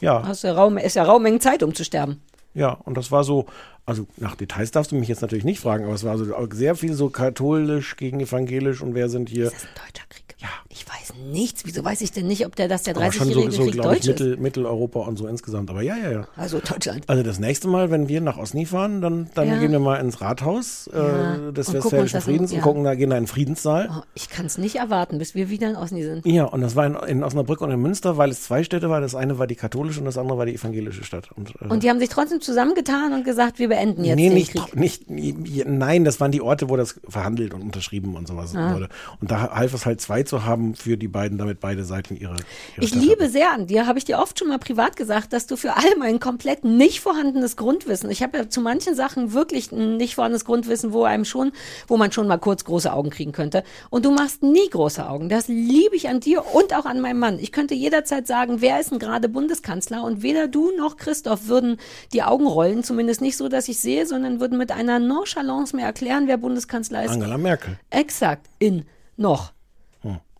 Ja. 0.00 0.22
hast 0.26 0.42
du 0.44 0.48
ja 0.48 0.54
Raum, 0.54 0.78
ist 0.78 0.96
ja 0.96 1.02
Raummengen 1.04 1.40
Zeit, 1.40 1.62
um 1.62 1.74
zu 1.74 1.84
sterben. 1.84 2.20
Ja, 2.54 2.70
und 2.84 2.96
das 2.96 3.10
war 3.10 3.24
so, 3.24 3.46
also 3.84 4.06
nach 4.16 4.36
Details 4.36 4.70
darfst 4.70 4.92
du 4.92 4.96
mich 4.96 5.08
jetzt 5.08 5.20
natürlich 5.22 5.44
nicht 5.44 5.60
fragen, 5.60 5.84
aber 5.84 5.94
es 5.94 6.04
war 6.04 6.16
so 6.16 6.24
sehr 6.52 6.74
viel 6.76 6.94
so 6.94 7.10
katholisch 7.10 7.96
gegen 7.96 8.20
evangelisch 8.20 8.80
und 8.80 8.94
wer 8.94 9.08
sind 9.08 9.28
hier. 9.28 9.44
Das 9.46 9.54
ist 9.54 9.64
ein 9.64 9.74
deutscher 9.74 10.06
Krieg. 10.08 10.23
Ja, 10.44 10.50
Ich 10.68 10.84
weiß 10.86 11.14
nichts. 11.32 11.62
Wieso 11.64 11.82
weiß 11.82 12.02
ich 12.02 12.12
denn 12.12 12.26
nicht, 12.26 12.44
ob 12.44 12.54
der, 12.54 12.68
dass 12.68 12.82
der 12.82 12.94
Aber 12.96 13.10
schon 13.12 13.28
so, 13.28 13.40
30-jährige 13.40 13.52
so 13.52 13.62
Krieg 13.62 13.72
glaube 13.72 13.94
ich, 13.96 14.00
deutsch 14.02 14.08
ist? 14.14 14.20
Mittel, 14.20 14.36
Mitteleuropa 14.36 15.00
und 15.00 15.16
so 15.16 15.26
insgesamt. 15.26 15.70
Aber 15.70 15.80
ja, 15.80 15.96
ja, 15.96 16.10
ja. 16.10 16.28
Also 16.36 16.58
Deutschland. 16.60 17.04
Also 17.08 17.22
das 17.22 17.38
nächste 17.38 17.66
Mal, 17.68 17.90
wenn 17.90 18.08
wir 18.08 18.20
nach 18.20 18.36
Osni 18.36 18.66
fahren, 18.66 19.00
dann, 19.00 19.30
dann 19.34 19.48
Ja. 19.48 19.58
gehen 19.58 19.72
wir 19.72 19.78
mal 19.78 19.96
ins 19.96 20.20
Rathaus 20.20 20.90
Ja. 20.92 21.48
äh, 21.48 21.52
des 21.52 21.72
Westfälischen 21.72 22.18
das 22.18 22.24
Friedens 22.24 22.50
ja. 22.52 22.58
und 22.58 22.62
gucken, 22.62 22.84
da 22.84 22.94
gehen 22.94 23.08
da 23.10 23.16
in 23.16 23.22
den 23.24 23.28
Friedenssaal. 23.28 23.88
Oh, 23.90 24.02
ich 24.14 24.28
kann 24.28 24.44
es 24.44 24.58
nicht 24.58 24.76
erwarten, 24.76 25.16
bis 25.18 25.34
wir 25.34 25.48
wieder 25.48 25.70
in 25.70 25.76
Osni 25.76 26.02
sind. 26.02 26.26
Ja, 26.26 26.44
und 26.44 26.60
das 26.60 26.76
war 26.76 26.84
in, 26.84 26.94
in 27.08 27.22
Osnabrück 27.24 27.62
und 27.62 27.70
in 27.70 27.80
Münster, 27.80 28.18
weil 28.18 28.30
es 28.30 28.42
zwei 28.42 28.64
Städte 28.64 28.90
war. 28.90 29.00
Das 29.00 29.14
eine 29.14 29.38
war 29.38 29.46
die 29.46 29.54
katholische 29.56 30.00
und 30.00 30.06
das 30.06 30.18
andere 30.18 30.36
war 30.36 30.44
die 30.46 30.54
evangelische 30.56 31.04
Stadt. 31.04 31.30
Und, 31.34 31.54
äh, 31.62 31.68
Und 31.68 31.82
die 31.82 31.88
haben 31.88 32.00
sich 32.00 32.10
trotzdem 32.10 32.42
zusammengetan 32.42 33.14
und 33.14 33.24
gesagt, 33.24 33.58
wir 33.58 33.68
beenden 33.68 34.04
jetzt 34.04 34.16
nee, 34.16 34.28
den 34.28 34.34
nicht, 34.34 34.52
Krieg. 34.52 34.76
nicht, 34.76 35.08
nicht, 35.10 35.66
nein, 35.66 36.04
das 36.04 36.20
waren 36.20 36.32
die 36.32 36.42
Orte, 36.42 36.68
wo 36.68 36.76
das 36.76 37.00
verhandelt 37.08 37.54
und 37.54 37.62
unterschrieben 37.62 38.14
und 38.14 38.28
sowas 38.28 38.54
Ah. 38.54 38.74
wurde. 38.74 38.88
Und 39.22 39.30
da 39.30 39.50
half 39.54 39.72
es 39.72 39.86
halt 39.86 40.00
zwei 40.02 40.22
zu 40.22 40.33
haben 40.42 40.74
für 40.74 40.96
die 40.96 41.06
beiden, 41.06 41.38
damit 41.38 41.60
beide 41.60 41.84
Seiten 41.84 42.16
ihre, 42.16 42.34
ihre 42.76 42.84
Ich 42.84 42.88
Stadt 42.88 43.02
liebe 43.02 43.28
sehr 43.28 43.52
an 43.52 43.66
dir, 43.68 43.86
habe 43.86 43.98
ich 43.98 44.04
dir 44.04 44.18
oft 44.18 44.38
schon 44.38 44.48
mal 44.48 44.58
privat 44.58 44.96
gesagt, 44.96 45.32
dass 45.32 45.46
du 45.46 45.56
für 45.56 45.76
all 45.76 45.96
mein 45.98 46.18
komplett 46.18 46.64
nicht 46.64 47.00
vorhandenes 47.00 47.56
Grundwissen, 47.56 48.10
ich 48.10 48.22
habe 48.22 48.38
ja 48.38 48.48
zu 48.48 48.60
manchen 48.60 48.94
Sachen 48.94 49.32
wirklich 49.32 49.70
ein 49.70 49.96
nicht 49.96 50.16
vorhandenes 50.16 50.44
Grundwissen, 50.44 50.92
wo 50.92 51.04
einem 51.04 51.24
schon, 51.24 51.52
wo 51.86 51.96
man 51.96 52.10
schon 52.10 52.26
mal 52.26 52.38
kurz 52.38 52.64
große 52.64 52.92
Augen 52.92 53.10
kriegen 53.10 53.32
könnte. 53.32 53.62
Und 53.90 54.04
du 54.04 54.10
machst 54.10 54.42
nie 54.42 54.68
große 54.68 55.08
Augen. 55.08 55.28
Das 55.28 55.48
liebe 55.48 55.94
ich 55.94 56.08
an 56.08 56.20
dir 56.20 56.44
und 56.54 56.74
auch 56.74 56.86
an 56.86 57.00
meinem 57.00 57.18
Mann. 57.18 57.38
Ich 57.38 57.52
könnte 57.52 57.74
jederzeit 57.74 58.26
sagen, 58.26 58.60
wer 58.60 58.80
ist 58.80 58.90
denn 58.90 58.98
gerade 58.98 59.28
Bundeskanzler? 59.28 60.02
Und 60.02 60.22
weder 60.22 60.48
du 60.48 60.70
noch 60.76 60.96
Christoph 60.96 61.46
würden 61.46 61.78
die 62.12 62.22
Augen 62.22 62.46
rollen, 62.46 62.82
zumindest 62.82 63.20
nicht 63.20 63.36
so, 63.36 63.48
dass 63.48 63.68
ich 63.68 63.78
sehe, 63.78 64.06
sondern 64.06 64.40
würden 64.40 64.58
mit 64.58 64.72
einer 64.72 64.98
Nonchalance 64.98 65.76
mir 65.76 65.82
erklären, 65.82 66.26
wer 66.26 66.38
Bundeskanzler 66.38 67.04
ist. 67.04 67.10
Angela 67.10 67.38
Merkel. 67.38 67.78
Exakt, 67.90 68.48
in 68.58 68.84
noch. 69.16 69.52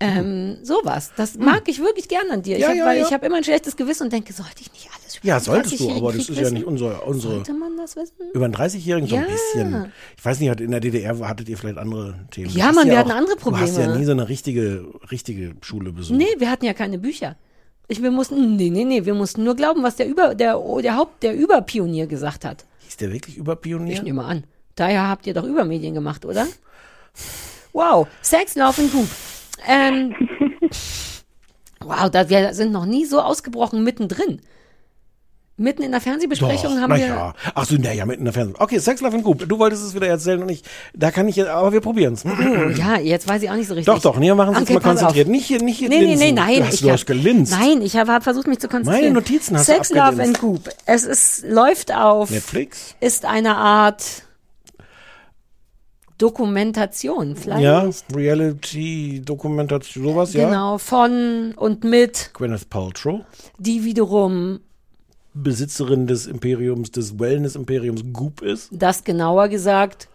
Ähm, 0.05 0.59
sowas. 0.63 1.13
Das 1.17 1.37
mag 1.37 1.63
ich 1.67 1.79
wirklich 1.81 2.09
gern 2.09 2.31
an 2.31 2.43
dir. 2.43 2.57
Hm. 2.57 2.61
Ja, 2.63 2.67
ich 2.67 2.71
hab, 2.73 2.77
ja, 2.79 2.87
weil 2.87 2.99
ja. 2.99 3.07
ich 3.07 3.13
habe 3.13 3.27
immer 3.27 3.37
ein 3.37 3.45
schlechtes 3.45 3.77
Gewissen 3.77 4.05
und 4.05 4.13
denke, 4.13 4.33
sollte 4.33 4.61
ich 4.61 4.73
nicht 4.73 4.89
alles 4.95 5.17
über 5.17 5.27
Ja, 5.27 5.41
solltest 5.41 5.73
du, 5.81 5.85
30-jährigen 5.85 6.03
aber 6.03 6.13
das 6.13 6.29
ist 6.29 6.37
ja 6.37 6.43
wissen? 6.43 6.55
nicht 6.55 6.67
unsere, 6.67 7.01
unsere 7.03 7.35
Sollte 7.35 7.53
man 7.55 7.77
das 7.77 7.97
wissen? 7.97 8.13
über 8.33 8.45
einen 8.45 8.55
30-Jährigen 8.55 9.09
so 9.09 9.17
ein 9.17 9.23
Ja. 9.23 9.29
bisschen. 9.29 9.93
Ich 10.19 10.25
weiß 10.25 10.41
nicht, 10.41 10.61
in 10.61 10.71
der 10.71 10.81
DDR 10.81 11.19
hattet 11.29 11.49
ihr 11.49 11.57
vielleicht 11.59 11.79
andere 11.79 12.15
Themen. 12.31 12.51
Ja, 12.51 12.73
Mann, 12.73 12.87
wir 12.87 12.95
auch- 12.95 12.99
hatten 12.99 13.11
andere 13.13 13.37
Du 13.37 13.57
hast 13.57 13.77
ja 13.77 13.83
Probleme. 13.83 13.99
nie 13.99 14.05
so 14.05 14.13
eine 14.13 14.29
richtige, 14.29 14.85
richtige 15.11 15.55
Schule 15.63 15.93
besucht. 15.93 16.19
Nee, 16.19 16.27
wir 16.39 16.51
hatten 16.51 16.65
ja 16.65 16.75
keine 16.75 16.99
Bücher. 16.99 17.37
Ich, 17.89 18.03
wir 18.03 18.11
mussten, 18.11 18.57
nee, 18.57 18.71
nee, 18.71 18.85
nee, 18.85 19.05
wir 19.05 19.15
mussten 19.15 19.45
nur 19.45 19.55
glauben, 19.57 19.83
was 19.83 19.97
der 19.97 20.09
Über, 20.09 20.35
der, 20.35 20.59
der 20.83 20.97
Haupt, 20.97 21.23
der 21.23 21.35
Überpionier 21.37 22.07
gesagt 22.07 22.45
hat. 22.45 22.65
Hieß 22.81 22.97
der 22.97 23.13
wirklich 23.13 23.37
Überpionier? 23.37 23.93
Ich 23.95 24.03
nehme 24.03 24.25
an. 24.25 24.45
Daher 24.75 25.07
habt 25.09 25.27
ihr 25.27 25.35
doch 25.35 25.45
Übermedien 25.45 25.95
gemacht, 25.95 26.25
oder? 26.25 26.47
Wow, 27.73 28.07
Sex, 28.23 28.55
Love 28.55 28.81
and 28.83 28.93
Goop. 28.93 29.09
Ähm, 29.67 30.15
wow, 31.81 32.11
da, 32.11 32.29
wir 32.29 32.55
sind 32.55 32.73
noch 32.73 32.87
nie 32.87 33.05
so 33.05 33.21
ausgebrochen 33.21 33.83
mittendrin. 33.85 34.41
Mitten 35.57 35.85
in 35.85 35.93
der 35.93 36.01
Fernsehbesprechung 36.01 36.75
Doch, 36.75 36.81
haben 36.81 36.91
na 36.91 36.97
wir. 36.97 37.07
ja. 37.07 37.35
Ach 37.55 37.65
so, 37.65 37.77
naja, 37.77 38.05
mitten 38.07 38.23
in 38.23 38.25
der 38.25 38.35
Fernsehen. 38.35 38.57
Okay, 38.59 38.81
Sex, 38.81 39.01
Love 39.01 39.15
and 39.15 39.23
Goop. 39.25 39.49
Du 39.49 39.57
wolltest 39.61 39.85
es 39.85 39.95
wieder 39.95 40.09
erzählen 40.09 40.43
und 40.43 40.49
ich, 40.49 40.65
da 40.95 41.13
kann 41.13 41.29
ich 41.29 41.37
jetzt, 41.37 41.49
aber 41.49 41.73
wir 41.73 41.81
probieren's. 41.81 42.25
Oh, 42.27 42.31
ja, 42.77 42.99
jetzt 42.99 43.29
weiß 43.29 43.41
ich 43.41 43.49
auch 43.51 43.55
nicht 43.55 43.69
so 43.69 43.75
richtig. 43.75 43.95
Doch, 43.95 44.03
doch, 44.03 44.19
nee, 44.19 44.27
wir 44.27 44.35
machen's 44.35 44.59
jetzt 44.59 44.65
Okay, 44.71 44.75
mal 44.75 44.81
pass 44.81 44.91
konzentriert. 44.99 45.27
auf. 45.29 45.31
Nicht 45.31 45.47
hier, 45.47 45.63
nicht 45.63 45.79
hier 45.79 45.89
Nee, 45.91 46.01
nee, 46.01 46.05
nee, 46.07 46.11
linsen. 46.31 46.35
nein. 46.35 46.57
Du 46.59 46.65
hast, 46.65 46.75
ich 46.75 46.81
du 46.81 46.87
hab- 46.89 46.95
hast 46.95 47.07
gelinst. 47.07 47.53
Nein, 47.53 47.83
ich 47.83 47.97
habe 47.97 48.11
hab 48.13 48.25
versucht, 48.25 48.49
mich 48.49 48.59
zu 48.59 48.67
konzentrieren. 48.67 49.01
Meine 49.13 49.15
Notizen 49.15 49.57
hast 49.57 49.69
du 49.69 49.75
Sex, 49.75 49.91
Love 49.91 50.21
and 50.25 50.41
Goop. 50.41 50.69
Es 50.87 51.05
ist, 51.05 51.45
läuft 51.47 51.95
auf. 51.95 52.31
Netflix? 52.31 52.97
Ist 52.99 53.25
eine 53.25 53.55
Art 53.57 54.25
Dokumentation, 56.25 57.37
vielleicht. 57.37 57.63
Ja, 57.63 57.87
Reality, 58.17 59.21
Dokumentation, 59.23 60.05
sowas, 60.05 60.33
ja. 60.33 60.47
Genau, 60.47 60.79
von 60.79 61.53
und 61.55 61.85
mit, 61.85 62.31
Gwyneth 62.33 62.71
Paltrow, 62.71 63.21
die 63.59 63.85
wiederum 63.85 64.61
Besitzerin 65.35 66.07
des 66.07 66.27
Imperiums, 66.27 66.91
des 66.93 67.19
Wellness-Imperiums 67.19 68.05
Goop 68.15 68.41
ist. 68.41 68.71
das 68.73 69.05
genauer 69.05 69.49
gesagt, 69.49 70.09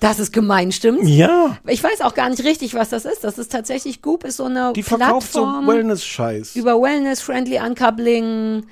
dass 0.00 0.18
es 0.18 0.32
gemein 0.32 0.72
stimmt. 0.72 1.06
Ja. 1.08 1.56
Ich 1.68 1.84
weiß 1.84 2.00
auch 2.00 2.14
gar 2.14 2.28
nicht 2.30 2.42
richtig, 2.42 2.74
was 2.74 2.88
das 2.88 3.04
ist. 3.04 3.22
Das 3.22 3.38
ist 3.38 3.52
tatsächlich 3.52 4.02
Goop, 4.02 4.24
ist 4.24 4.38
so 4.38 4.44
eine 4.44 4.72
Die 4.74 4.82
verkauft 4.82 5.32
so 5.32 5.42
Plattform 5.42 5.68
Wellness-Scheiß. 5.68 6.56
über 6.56 6.82
Wellness, 6.82 7.20
Friendly 7.20 7.60
Uncoupling. 7.60 8.64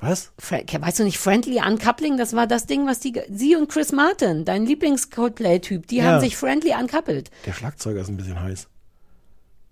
Was? 0.00 0.30
Weißt 0.38 0.98
du 1.00 1.04
nicht, 1.04 1.18
Friendly 1.18 1.60
Uncoupling, 1.66 2.16
das 2.16 2.34
war 2.34 2.46
das 2.46 2.66
Ding, 2.66 2.86
was 2.86 3.00
die, 3.00 3.20
sie 3.30 3.56
und 3.56 3.68
Chris 3.68 3.90
Martin, 3.92 4.44
dein 4.44 4.64
Lieblings-Coldplay-Typ, 4.66 5.86
die 5.88 5.96
Ja. 5.96 6.04
haben 6.04 6.20
sich 6.20 6.36
Friendly 6.36 6.72
uncoupled. 6.78 7.30
Der 7.46 7.52
Schlagzeuger 7.52 8.00
ist 8.02 8.08
ein 8.08 8.16
bisschen 8.16 8.40
heiß. 8.40 8.68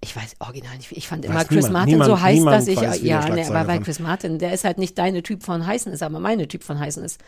Ich 0.02 0.14
weiß 0.14 0.34
original 0.40 0.76
nicht, 0.76 0.92
ich 0.92 1.08
fand 1.08 1.24
Weiß 1.24 1.30
immer 1.30 1.44
Chris 1.44 1.56
niemand. 1.66 1.72
Martin 1.72 1.92
Niemand- 1.92 2.10
so 2.10 2.20
heiß, 2.20 2.44
dass 2.44 2.68
ich, 2.68 2.76
weiß, 2.76 3.02
ja, 3.02 3.28
ne, 3.28 3.46
aber 3.46 3.66
weil 3.66 3.80
Chris 3.80 3.98
Martin, 3.98 4.38
der 4.38 4.52
ist 4.52 4.64
halt 4.64 4.78
nicht 4.78 4.98
deine 4.98 5.22
Typ 5.22 5.42
von 5.42 5.66
heißen 5.66 5.92
ist, 5.92 6.02
aber 6.02 6.20
meine 6.20 6.46
Typ 6.48 6.62
von 6.64 6.78
heißen 6.78 7.02
ist. 7.02 7.18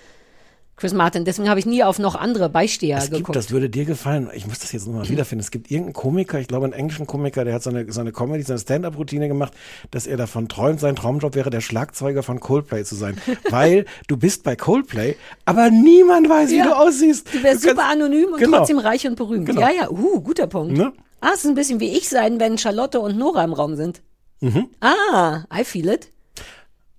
Chris 0.78 0.94
Martin, 0.94 1.24
deswegen 1.24 1.48
habe 1.48 1.58
ich 1.58 1.66
nie 1.66 1.82
auf 1.82 1.98
noch 1.98 2.14
andere 2.14 2.48
Beisteher 2.48 2.98
Es 2.98 3.04
gibt, 3.06 3.16
geguckt. 3.18 3.34
das 3.36 3.50
würde 3.50 3.68
dir 3.68 3.84
gefallen. 3.84 4.30
Ich 4.32 4.46
muss 4.46 4.60
das 4.60 4.70
jetzt 4.72 4.86
nochmal 4.86 5.08
wiederfinden. 5.08 5.40
Es 5.40 5.50
gibt 5.50 5.70
irgendeinen 5.70 5.92
Komiker, 5.94 6.38
ich 6.38 6.46
glaube 6.48 6.64
einen 6.66 6.72
englischen 6.72 7.06
Komiker, 7.06 7.44
der 7.44 7.54
hat 7.54 7.62
seine, 7.64 7.90
seine 7.92 8.12
Comedy, 8.12 8.42
seine 8.44 8.60
Stand-Up-Routine 8.60 9.26
gemacht, 9.28 9.52
dass 9.90 10.06
er 10.06 10.16
davon 10.16 10.48
träumt, 10.48 10.78
sein 10.78 10.94
Traumjob 10.96 11.34
wäre, 11.34 11.50
der 11.50 11.60
Schlagzeuger 11.60 12.22
von 12.22 12.38
Coldplay 12.40 12.84
zu 12.84 12.94
sein. 12.94 13.18
Weil 13.50 13.86
du 14.06 14.16
bist 14.16 14.44
bei 14.44 14.54
Coldplay, 14.56 15.16
aber 15.44 15.70
niemand 15.70 16.28
weiß, 16.28 16.50
wie 16.50 16.58
Ja. 16.58 16.64
du 16.66 16.76
aussiehst. 16.76 17.26
Du 17.34 17.42
wärst 17.42 17.64
kannst- 17.64 17.76
super 17.76 17.88
anonym 17.90 18.32
und 18.34 18.38
Genau. 18.38 18.58
trotzdem 18.58 18.78
reich 18.78 19.06
und 19.06 19.16
berühmt. 19.16 19.46
Genau. 19.46 19.60
Ja, 19.60 19.70
ja, 19.70 19.90
uh, 19.90 20.20
guter 20.20 20.46
Punkt. 20.46 20.76
Ne? 20.76 20.92
Ah, 21.20 21.30
es 21.34 21.40
ist 21.44 21.46
ein 21.50 21.54
bisschen 21.56 21.80
wie 21.80 21.96
ich 21.96 22.08
sein, 22.08 22.38
wenn 22.38 22.56
Charlotte 22.56 23.00
und 23.00 23.18
Nora 23.18 23.42
im 23.42 23.52
Raum 23.52 23.74
sind. 23.74 24.00
Mhm. 24.40 24.68
Ah, 24.80 25.40
I 25.52 25.64
feel 25.64 25.88
it. 25.88 26.08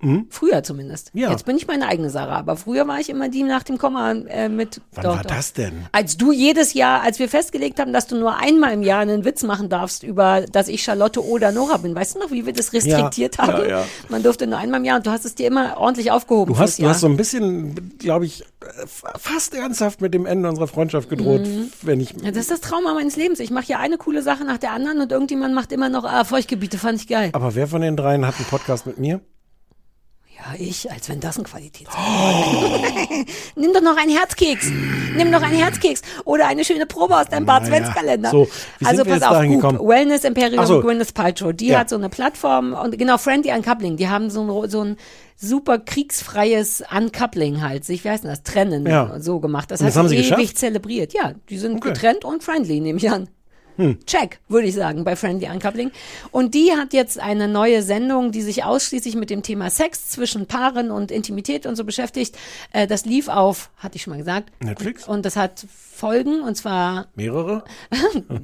Mhm. 0.01 0.27
Früher 0.29 0.63
zumindest. 0.63 1.11
Ja. 1.13 1.29
Jetzt 1.29 1.45
bin 1.45 1.57
ich 1.57 1.67
meine 1.67 1.87
eigene 1.87 2.09
Sarah, 2.09 2.37
aber 2.37 2.55
früher 2.55 2.87
war 2.87 2.99
ich 2.99 3.09
immer 3.09 3.27
die 3.27 3.43
nach 3.43 3.63
dem 3.63 3.77
Komma 3.77 4.11
äh, 4.13 4.47
mit. 4.47 4.79
Wann 4.93 5.03
doch, 5.03 5.15
war 5.17 5.23
doch. 5.23 5.29
das 5.35 5.51
denn? 5.53 5.85
Als 5.91 6.15
du 6.15 6.31
jedes 6.31 6.73
Jahr, 6.73 7.01
als 7.01 7.19
wir 7.19 7.27
festgelegt 7.27 7.79
haben, 7.79 7.91
dass 7.91 8.07
du 8.07 8.15
nur 8.17 8.37
einmal 8.37 8.71
im 8.71 8.81
Jahr 8.81 8.99
einen 9.01 9.25
Witz 9.25 9.43
machen 9.43 9.67
darfst 9.67 10.03
über, 10.03 10.45
dass 10.51 10.69
ich 10.69 10.83
Charlotte 10.83 11.23
oder 11.25 11.51
Nora 11.51 11.77
bin. 11.77 11.95
Weißt 11.95 12.15
du 12.15 12.19
noch, 12.19 12.31
wie 12.31 12.45
wir 12.45 12.53
das 12.53 12.71
restriktiert 12.71 13.37
Ja, 13.37 13.47
haben? 13.47 13.69
ja. 13.69 13.85
Man 14.07 14.23
durfte 14.23 14.47
nur 14.47 14.57
einmal 14.57 14.79
im 14.79 14.85
Jahr 14.85 14.97
und 14.97 15.05
du 15.05 15.11
hast 15.11 15.25
es 15.25 15.35
dir 15.35 15.47
immer 15.47 15.77
ordentlich 15.77 16.11
aufgehoben. 16.11 16.53
Du 16.53 16.59
hast, 16.59 16.79
du 16.79 16.87
hast 16.87 17.01
so 17.01 17.07
ein 17.07 17.17
bisschen, 17.17 17.97
glaube 17.97 18.25
ich, 18.25 18.41
äh, 18.43 18.45
fast 18.87 19.53
ernsthaft 19.53 19.99
mit 20.01 20.13
dem 20.13 20.25
Ende 20.25 20.47
unserer 20.47 20.67
Freundschaft 20.67 21.09
gedroht, 21.09 21.41
Mhm. 21.45 21.71
wenn 21.81 21.99
ich. 21.99 22.11
Ja, 22.23 22.31
das 22.31 22.37
ist 22.43 22.51
das 22.51 22.61
Trauma 22.61 22.93
meines 22.93 23.17
Lebens. 23.17 23.39
Ich 23.41 23.51
mache 23.51 23.65
hier 23.65 23.79
eine 23.79 23.97
coole 23.97 24.21
Sache 24.21 24.45
nach 24.45 24.57
der 24.59 24.71
anderen 24.71 25.01
und 25.01 25.11
irgendjemand 25.11 25.53
macht 25.53 25.71
immer 25.73 25.89
noch, 25.89 26.05
ah, 26.05 26.23
Feuchtgebiete 26.23 26.77
fand 26.77 27.01
ich 27.01 27.07
geil. 27.07 27.31
Aber 27.33 27.53
wer 27.55 27.67
von 27.67 27.81
den 27.81 27.97
dreien 27.97 28.25
hat 28.25 28.35
einen 28.37 28.45
Podcast 28.45 28.85
mit 28.85 28.97
mir? 28.97 29.19
Ja, 30.41 30.55
ich, 30.57 30.89
als 30.89 31.09
wenn 31.09 31.19
das 31.19 31.37
ein 31.37 31.43
Qualitäts. 31.43 31.91
Nimm 33.55 33.73
doch 33.73 33.81
noch 33.81 33.97
einen 33.97 34.15
Herzkeks. 34.15 34.71
Nimm 35.15 35.31
doch 35.31 35.41
einen 35.41 35.57
Herzkeks 35.57 36.01
oder 36.23 36.47
eine 36.47 36.63
schöne 36.63 36.85
Probe 36.85 37.17
aus 37.17 37.27
deinem 37.27 37.45
Naja, 37.45 37.59
Adventskalender. 37.61 38.29
so, 38.29 38.47
also 38.83 39.03
pass 39.03 39.21
auf, 39.21 39.43
Goop? 39.45 39.85
Wellness 39.87 40.23
Imperium 40.23 40.65
so. 40.65 40.81
Gwyneth 40.81 41.13
Paltrow. 41.13 41.51
Die 41.53 41.67
Ja. 41.67 41.79
hat 41.79 41.89
so 41.89 41.97
eine 41.97 42.07
Plattform 42.09 42.73
und 42.73 42.97
genau 42.97 43.17
Friendly 43.17 43.51
Uncoupling. 43.51 43.97
Die 43.97 44.07
haben 44.07 44.29
so 44.29 44.63
ein, 44.63 44.69
so 44.69 44.81
ein 44.81 44.97
super 45.35 45.77
kriegsfreies 45.79 46.83
Uncoupling 46.95 47.61
halt, 47.61 47.83
sich, 47.85 48.03
wie 48.05 48.09
heißt 48.09 48.23
denn 48.23 48.31
das, 48.31 48.43
trennen 48.43 48.85
Ja. 48.87 49.19
so 49.19 49.39
gemacht. 49.39 49.71
Das 49.71 49.81
Und 49.81 49.87
das 49.87 49.95
hat 49.95 49.99
haben 49.99 50.09
sie 50.09 50.15
ewig 50.17 50.29
geschafft? 50.29 50.57
zelebriert. 50.57 51.13
Ja, 51.13 51.33
die 51.49 51.57
sind 51.57 51.77
Okay. 51.77 51.89
getrennt 51.89 52.23
und 52.25 52.43
friendly, 52.43 52.79
nehme 52.79 52.97
ich 52.97 53.09
an. 53.11 53.27
Hm. 53.79 53.97
Check, 54.05 54.39
würde 54.49 54.67
ich 54.67 54.75
sagen, 54.75 55.05
bei 55.05 55.15
Friendly 55.15 55.47
Uncoupling. 55.49 55.91
Und 56.31 56.53
die 56.53 56.73
hat 56.73 56.91
jetzt 56.91 57.17
eine 57.17 57.47
neue 57.47 57.81
Sendung, 57.81 58.33
die 58.33 58.41
sich 58.41 58.65
ausschließlich 58.65 59.15
mit 59.15 59.29
dem 59.29 59.41
Thema 59.41 59.69
Sex 59.69 60.09
zwischen 60.09 60.47
Paaren 60.47 60.91
und 60.91 61.11
Intimität 61.11 61.65
und 61.65 61.77
so 61.77 61.85
beschäftigt. 61.85 62.37
Äh, 62.73 62.87
Das 62.87 63.05
lief 63.05 63.29
auf, 63.29 63.69
hatte 63.77 63.95
ich 63.95 64.01
schon 64.01 64.11
mal 64.11 64.17
gesagt. 64.17 64.51
Netflix? 64.61 65.07
Und 65.07 65.25
das 65.25 65.37
hat 65.37 65.65
Folgen, 65.99 66.41
und 66.41 66.55
zwar, 66.55 67.07
Mehrere? 67.15 67.63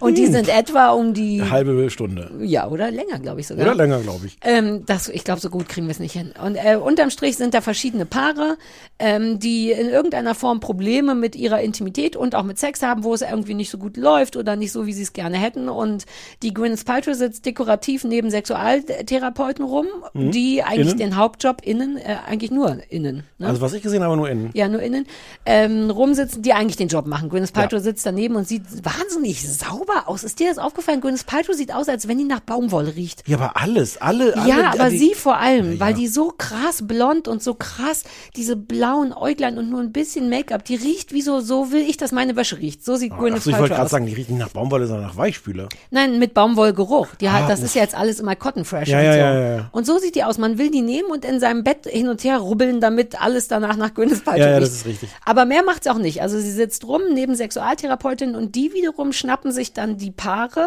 und 0.00 0.18
die 0.18 0.26
sind 0.26 0.48
etwa 0.48 0.90
um 0.90 1.14
die, 1.14 1.40
Eine 1.40 1.50
halbe 1.50 1.90
Stunde. 1.90 2.30
ja, 2.40 2.68
oder 2.68 2.90
länger, 2.90 3.18
glaube 3.18 3.40
ich 3.40 3.46
sogar. 3.46 3.64
Oder 3.66 3.74
länger, 3.74 4.00
glaube 4.00 4.26
ich. 4.26 4.36
Ähm, 4.42 4.84
das, 4.86 5.08
ich 5.08 5.24
glaube, 5.24 5.40
so 5.40 5.50
gut 5.50 5.68
kriegen 5.68 5.86
wir 5.86 5.92
es 5.92 5.98
nicht 6.00 6.12
hin. 6.12 6.32
Und 6.44 6.56
äh, 6.56 6.76
unterm 6.76 7.10
Strich 7.10 7.36
sind 7.36 7.54
da 7.54 7.60
verschiedene 7.60 8.04
Paare, 8.06 8.56
ähm, 8.98 9.38
die 9.38 9.70
in 9.72 9.88
irgendeiner 9.88 10.34
Form 10.34 10.60
Probleme 10.60 11.14
mit 11.14 11.34
ihrer 11.36 11.60
Intimität 11.60 12.14
und 12.16 12.34
auch 12.34 12.42
mit 12.44 12.58
Sex 12.58 12.82
haben, 12.82 13.04
wo 13.04 13.14
es 13.14 13.22
irgendwie 13.22 13.54
nicht 13.54 13.70
so 13.70 13.78
gut 13.78 13.96
läuft 13.96 14.36
oder 14.36 14.56
nicht 14.56 14.72
so, 14.72 14.86
wie 14.86 14.92
sie 14.92 15.02
es 15.02 15.12
gerne 15.12 15.38
hätten. 15.38 15.68
Und 15.68 16.04
die 16.42 16.52
Gwyneth 16.52 16.84
Paltrow 16.84 17.14
sitzt 17.14 17.46
dekorativ 17.46 18.04
neben 18.04 18.30
Sexualtherapeuten 18.30 19.64
rum, 19.64 19.86
Mhm. 20.14 20.30
die 20.30 20.62
eigentlich 20.62 20.88
Innen? 20.88 20.98
den 20.98 21.16
Hauptjob 21.16 21.62
innen, 21.64 21.96
äh, 21.96 22.16
eigentlich 22.26 22.50
nur 22.50 22.78
innen. 22.90 23.24
Ne? 23.38 23.46
Also 23.46 23.60
was 23.60 23.72
ich 23.72 23.82
gesehen 23.82 24.02
habe, 24.02 24.16
nur 24.16 24.28
innen. 24.28 24.50
ja, 24.54 24.68
nur 24.68 24.82
innen, 24.82 25.06
ähm, 25.46 25.90
rumsitzen, 25.90 26.42
die 26.42 26.52
eigentlich 26.52 26.76
den 26.82 26.88
Job 26.88 27.06
machen. 27.06 27.28
Gwyneth 27.28 27.52
Paltrow 27.52 27.78
Ja. 27.78 27.84
sitzt 27.84 28.04
daneben 28.06 28.36
und 28.36 28.46
sieht 28.48 28.62
wahnsinnig 28.84 29.46
sauber 29.48 30.04
aus. 30.06 30.24
Ist 30.24 30.38
dir 30.40 30.48
das 30.48 30.58
aufgefallen? 30.58 31.00
Gwyneth 31.00 31.26
Paltrow 31.26 31.54
sieht 31.56 31.72
aus, 31.74 31.88
als 31.88 32.08
wenn 32.08 32.18
die 32.18 32.24
nach 32.24 32.40
Baumwolle 32.40 32.94
riecht. 32.94 33.22
Ja, 33.28 33.36
aber 33.38 33.56
alles, 33.60 34.00
alle, 34.00 34.36
alle. 34.36 34.48
Ja, 34.48 34.72
aber 34.72 34.90
die, 34.90 34.98
sie 34.98 35.14
vor 35.14 35.36
allem, 35.38 35.74
Ja, 35.74 35.80
weil 35.80 35.90
ja. 35.92 35.96
die 35.96 36.08
so 36.08 36.32
krass 36.36 36.86
blond 36.86 37.28
und 37.28 37.42
so 37.42 37.54
krass 37.54 38.04
diese 38.36 38.56
blauen 38.56 39.12
Äuglein 39.12 39.58
und 39.58 39.70
nur 39.70 39.80
ein 39.80 39.92
bisschen 39.92 40.28
Make-up, 40.28 40.64
die 40.64 40.74
riecht 40.76 41.12
wie 41.12 41.22
so, 41.22 41.40
so 41.40 41.72
will 41.72 41.82
ich, 41.82 41.96
dass 41.96 42.12
meine 42.12 42.36
Wäsche 42.36 42.58
riecht. 42.58 42.84
So 42.84 42.96
sieht 42.96 43.12
Gwyneth 43.16 43.38
Achso, 43.38 43.50
ich 43.50 43.56
wollte 43.58 43.68
Paltrow 43.68 43.68
gerade 43.76 43.82
aus. 43.84 43.90
sagen, 43.90 44.06
die 44.06 44.14
riechen 44.14 44.38
nach 44.38 44.48
Baumwolle, 44.48 44.86
sondern 44.86 45.06
nach 45.06 45.16
Weichspüler. 45.16 45.68
Nein, 45.90 46.18
mit 46.18 46.34
Baumwollgeruch. 46.34 47.08
Die 47.20 47.30
hat, 47.30 47.42
Ah, 47.44 47.48
das 47.48 47.60
uff. 47.60 47.66
ist 47.66 47.74
jetzt 47.74 47.94
alles 47.94 48.20
immer 48.20 48.36
Cotton 48.36 48.64
Fresh 48.64 48.88
Ja, 48.88 48.98
und 48.98 49.04
ja, 49.04 49.12
so. 49.12 49.18
ja, 49.18 49.34
ja, 49.40 49.56
ja. 49.56 49.68
Und 49.72 49.86
so 49.86 49.98
sieht 49.98 50.14
die 50.14 50.24
aus. 50.24 50.38
Man 50.38 50.58
will 50.58 50.70
die 50.70 50.82
nehmen 50.82 51.10
und 51.10 51.24
in 51.24 51.40
seinem 51.40 51.64
Bett 51.64 51.86
hin 51.86 52.08
und 52.08 52.22
her 52.24 52.38
rubbeln, 52.38 52.80
damit 52.80 53.20
alles 53.20 53.48
danach 53.48 53.76
nach 53.76 53.92
Gwyneth 53.94 54.24
Paltrow 54.24 54.40
Ja, 54.40 54.50
ja, 54.52 54.56
riecht. 54.58 54.68
das 54.68 54.76
ist 54.76 54.86
richtig. 54.86 55.08
Aber 55.24 55.44
mehr 55.44 55.62
macht 55.62 55.84
sie 55.84 55.90
auch 55.90 55.98
nicht. 55.98 56.22
Also 56.22 56.38
sie 56.38 56.50
sitzt 56.50 56.71
rum 56.86 57.02
neben 57.14 57.34
Sexualtherapeutin 57.34 58.34
und 58.34 58.54
die 58.54 58.72
wiederum 58.72 59.12
schnappen 59.12 59.52
sich 59.52 59.72
dann 59.72 59.96
die 59.98 60.10
Paare 60.10 60.66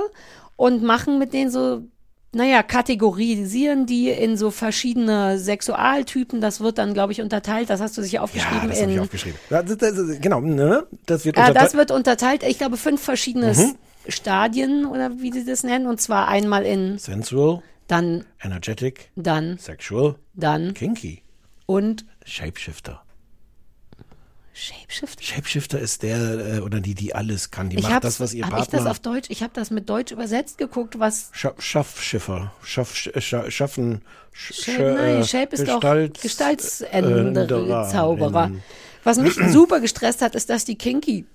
und 0.55 0.83
machen 0.83 1.19
mit 1.19 1.33
denen 1.33 1.51
so, 1.51 1.81
naja, 2.31 2.63
kategorisieren 2.63 3.85
die 3.85 4.09
in 4.09 4.37
so 4.37 4.51
verschiedene 4.51 5.39
Sexualtypen. 5.39 6.41
Das 6.41 6.59
wird 6.59 6.77
dann, 6.77 6.93
glaube 6.93 7.13
ich, 7.13 7.21
unterteilt. 7.21 7.69
Das 7.69 7.79
hast 7.81 7.97
du 7.97 8.01
sicher 8.01 8.15
Ja, 8.17 8.21
aufgeschrieben. 8.23 8.69
das 8.69 8.81
habe 8.81 8.91
ich 8.91 8.99
aufgeschrieben. 8.99 9.39
Das, 9.49 9.65
das, 9.65 9.77
das, 9.77 10.19
genau, 10.21 10.41
ne? 10.41 10.85
Das 11.05 11.25
wird 11.25 11.37
äh, 11.37 11.39
das 11.41 11.47
unterteilt. 11.49 11.73
wird 11.75 11.91
unterteilt, 11.91 12.43
ich 12.43 12.57
glaube, 12.57 12.77
fünf 12.77 13.01
verschiedene 13.01 13.53
Mhm. 13.53 13.75
Stadien 14.07 14.85
oder 14.85 15.19
wie 15.21 15.31
sie 15.31 15.45
das 15.45 15.63
nennen. 15.63 15.87
Und 15.87 16.01
zwar 16.01 16.27
einmal 16.27 16.65
in, 16.65 16.97
Sensual, 16.97 17.61
dann, 17.87 18.25
energetic, 18.41 19.11
dann, 19.15 19.57
sexual, 19.57 20.15
dann 20.33 20.73
kinky, 20.73 21.23
und 21.65 22.05
Shapeshifter. 22.25 23.01
Shapeshifter. 24.57 25.21
Shapeshifter 25.21 25.79
ist 25.79 26.01
der 26.01 26.17
äh, 26.17 26.59
oder 26.61 26.79
die, 26.79 26.95
die 26.95 27.13
alles 27.13 27.51
kann. 27.51 27.69
Die 27.69 27.75
Ich 27.77 27.83
macht 27.83 28.05
das, 28.05 28.21
was 28.21 28.33
ihr 28.33 28.45
hab 28.45 28.51
Partner. 28.51 28.79
ich 28.79 28.83
das 28.83 28.89
auf 28.89 28.99
Deutsch, 28.99 29.27
ich 29.29 29.43
habe 29.43 29.51
das 29.53 29.69
mit 29.69 29.89
Deutsch 29.89 30.13
übersetzt 30.13 30.57
geguckt, 30.57 30.97
was 30.97 31.29
Scha 31.33 31.53
Schaffschiffer, 31.59 32.53
Schaff, 32.63 32.95
sch, 32.95 33.09
scha- 33.17 33.51
Schaffen, 33.51 34.01
sch, 34.31 34.53
Shape, 34.63 34.95
nein, 34.97 35.15
äh, 35.17 35.25
Shape 35.25 35.55
ist 35.55 35.67
doch 35.67 35.81
Gestalts- 35.81 36.21
Gestaltsänderer, 36.21 37.87
äh, 37.87 37.91
Zauberer. 37.91 38.51
Was 39.03 39.17
mich 39.17 39.33
super 39.49 39.81
gestresst 39.81 40.21
hat, 40.21 40.35
ist, 40.35 40.49
dass 40.49 40.63
die 40.63 40.77
Kinky 40.77 41.25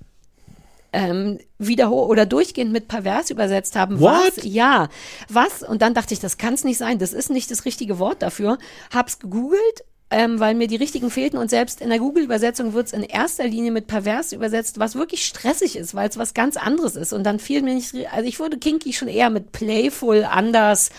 ähm, 0.92 1.38
wiederhol 1.58 2.08
oder 2.08 2.26
durchgehend 2.26 2.72
mit 2.72 2.88
pervers 2.88 3.30
übersetzt 3.30 3.76
haben. 3.76 4.00
What? 4.00 4.38
Was? 4.38 4.44
Ja. 4.44 4.88
Was? 5.28 5.62
Und 5.62 5.82
dann 5.82 5.94
dachte 5.94 6.14
ich, 6.14 6.20
das 6.20 6.36
kann 6.38 6.54
es 6.54 6.64
nicht 6.64 6.78
sein. 6.78 6.98
Das 6.98 7.12
ist 7.12 7.30
nicht 7.30 7.50
das 7.50 7.64
richtige 7.64 7.98
Wort 7.98 8.22
dafür. 8.22 8.58
Hab's 8.92 9.18
gegoogelt. 9.20 9.84
Ähm, 10.12 10.40
weil 10.40 10.56
mir 10.56 10.66
die 10.66 10.74
richtigen 10.76 11.08
fehlten 11.08 11.36
und 11.36 11.50
selbst 11.50 11.80
in 11.80 11.88
der 11.88 12.00
Google-Übersetzung 12.00 12.72
wird's 12.72 12.92
in 12.92 13.04
erster 13.04 13.46
Linie 13.46 13.70
mit 13.70 13.86
pervers 13.86 14.32
übersetzt, 14.32 14.80
was 14.80 14.96
wirklich 14.96 15.24
stressig 15.24 15.76
ist, 15.76 15.94
weil 15.94 16.08
es 16.08 16.18
was 16.18 16.34
ganz 16.34 16.56
anderes 16.56 16.96
ist. 16.96 17.12
Und 17.12 17.22
dann 17.22 17.38
fiel 17.38 17.62
mir 17.62 17.74
nicht, 17.74 17.94
also 18.12 18.28
ich 18.28 18.40
würde 18.40 18.58
kinky 18.58 18.92
schon 18.92 19.06
eher 19.06 19.30
mit 19.30 19.52
playful, 19.52 20.24
anders, 20.28 20.90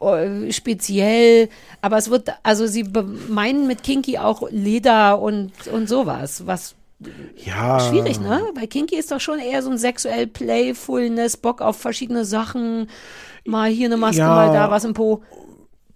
äh, 0.00 0.50
speziell, 0.50 1.50
aber 1.82 1.98
es 1.98 2.08
wird, 2.08 2.30
also 2.42 2.66
sie 2.66 2.84
meinen 3.28 3.66
mit 3.66 3.82
kinky 3.82 4.16
auch 4.16 4.48
Leder 4.50 5.20
und, 5.20 5.52
und 5.70 5.86
sowas, 5.86 6.46
was 6.46 6.74
Ja. 7.44 7.80
schwierig, 7.80 8.18
ne? 8.18 8.40
Bei 8.54 8.66
Kinky 8.66 8.96
ist 8.96 9.10
doch 9.10 9.20
schon 9.20 9.40
eher 9.40 9.62
so 9.62 9.68
ein 9.70 9.76
sexuell 9.76 10.26
Playfulness, 10.26 11.36
Bock 11.36 11.60
auf 11.60 11.76
verschiedene 11.76 12.24
Sachen. 12.24 12.88
Mal 13.44 13.68
hier 13.70 13.88
eine 13.88 13.98
Maske, 13.98 14.20
Ja. 14.20 14.28
mal 14.28 14.52
da 14.52 14.70
was 14.70 14.84
im 14.84 14.94
Po. 14.94 15.22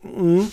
Mhm. 0.02 0.50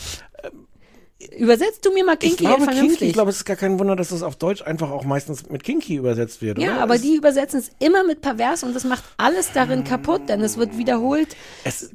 Übersetzt 1.37 1.85
du 1.85 1.91
mir 1.93 2.03
mal 2.05 2.13
Ich 2.13 2.19
Kinky 2.19 2.43
glaube, 2.45 2.63
vernünftig? 2.63 2.89
Kinky, 2.99 3.05
ich 3.05 3.13
glaube, 3.13 3.29
es 3.29 3.37
ist 3.37 3.45
gar 3.45 3.55
kein 3.55 3.79
Wunder, 3.79 3.95
dass 3.95 4.09
das 4.09 4.23
auf 4.23 4.35
Deutsch 4.35 4.61
einfach 4.61 4.91
auch 4.91 5.03
meistens 5.03 5.49
mit 5.49 5.63
Kinky 5.63 5.95
übersetzt 5.95 6.41
wird, 6.41 6.57
ja, 6.59 6.73
oder? 6.73 6.81
aber 6.81 6.95
Es- 6.95 7.01
die 7.01 7.15
übersetzen 7.15 7.59
es 7.59 7.71
immer 7.79 8.03
mit 8.03 8.21
pervers 8.21 8.63
und 8.63 8.75
das 8.75 8.83
macht 8.83 9.03
alles 9.17 9.51
darin 9.53 9.83
kaputt, 9.83 10.29
denn 10.29 10.41
es 10.41 10.57
wird 10.57 10.77
wiederholt 10.77 11.35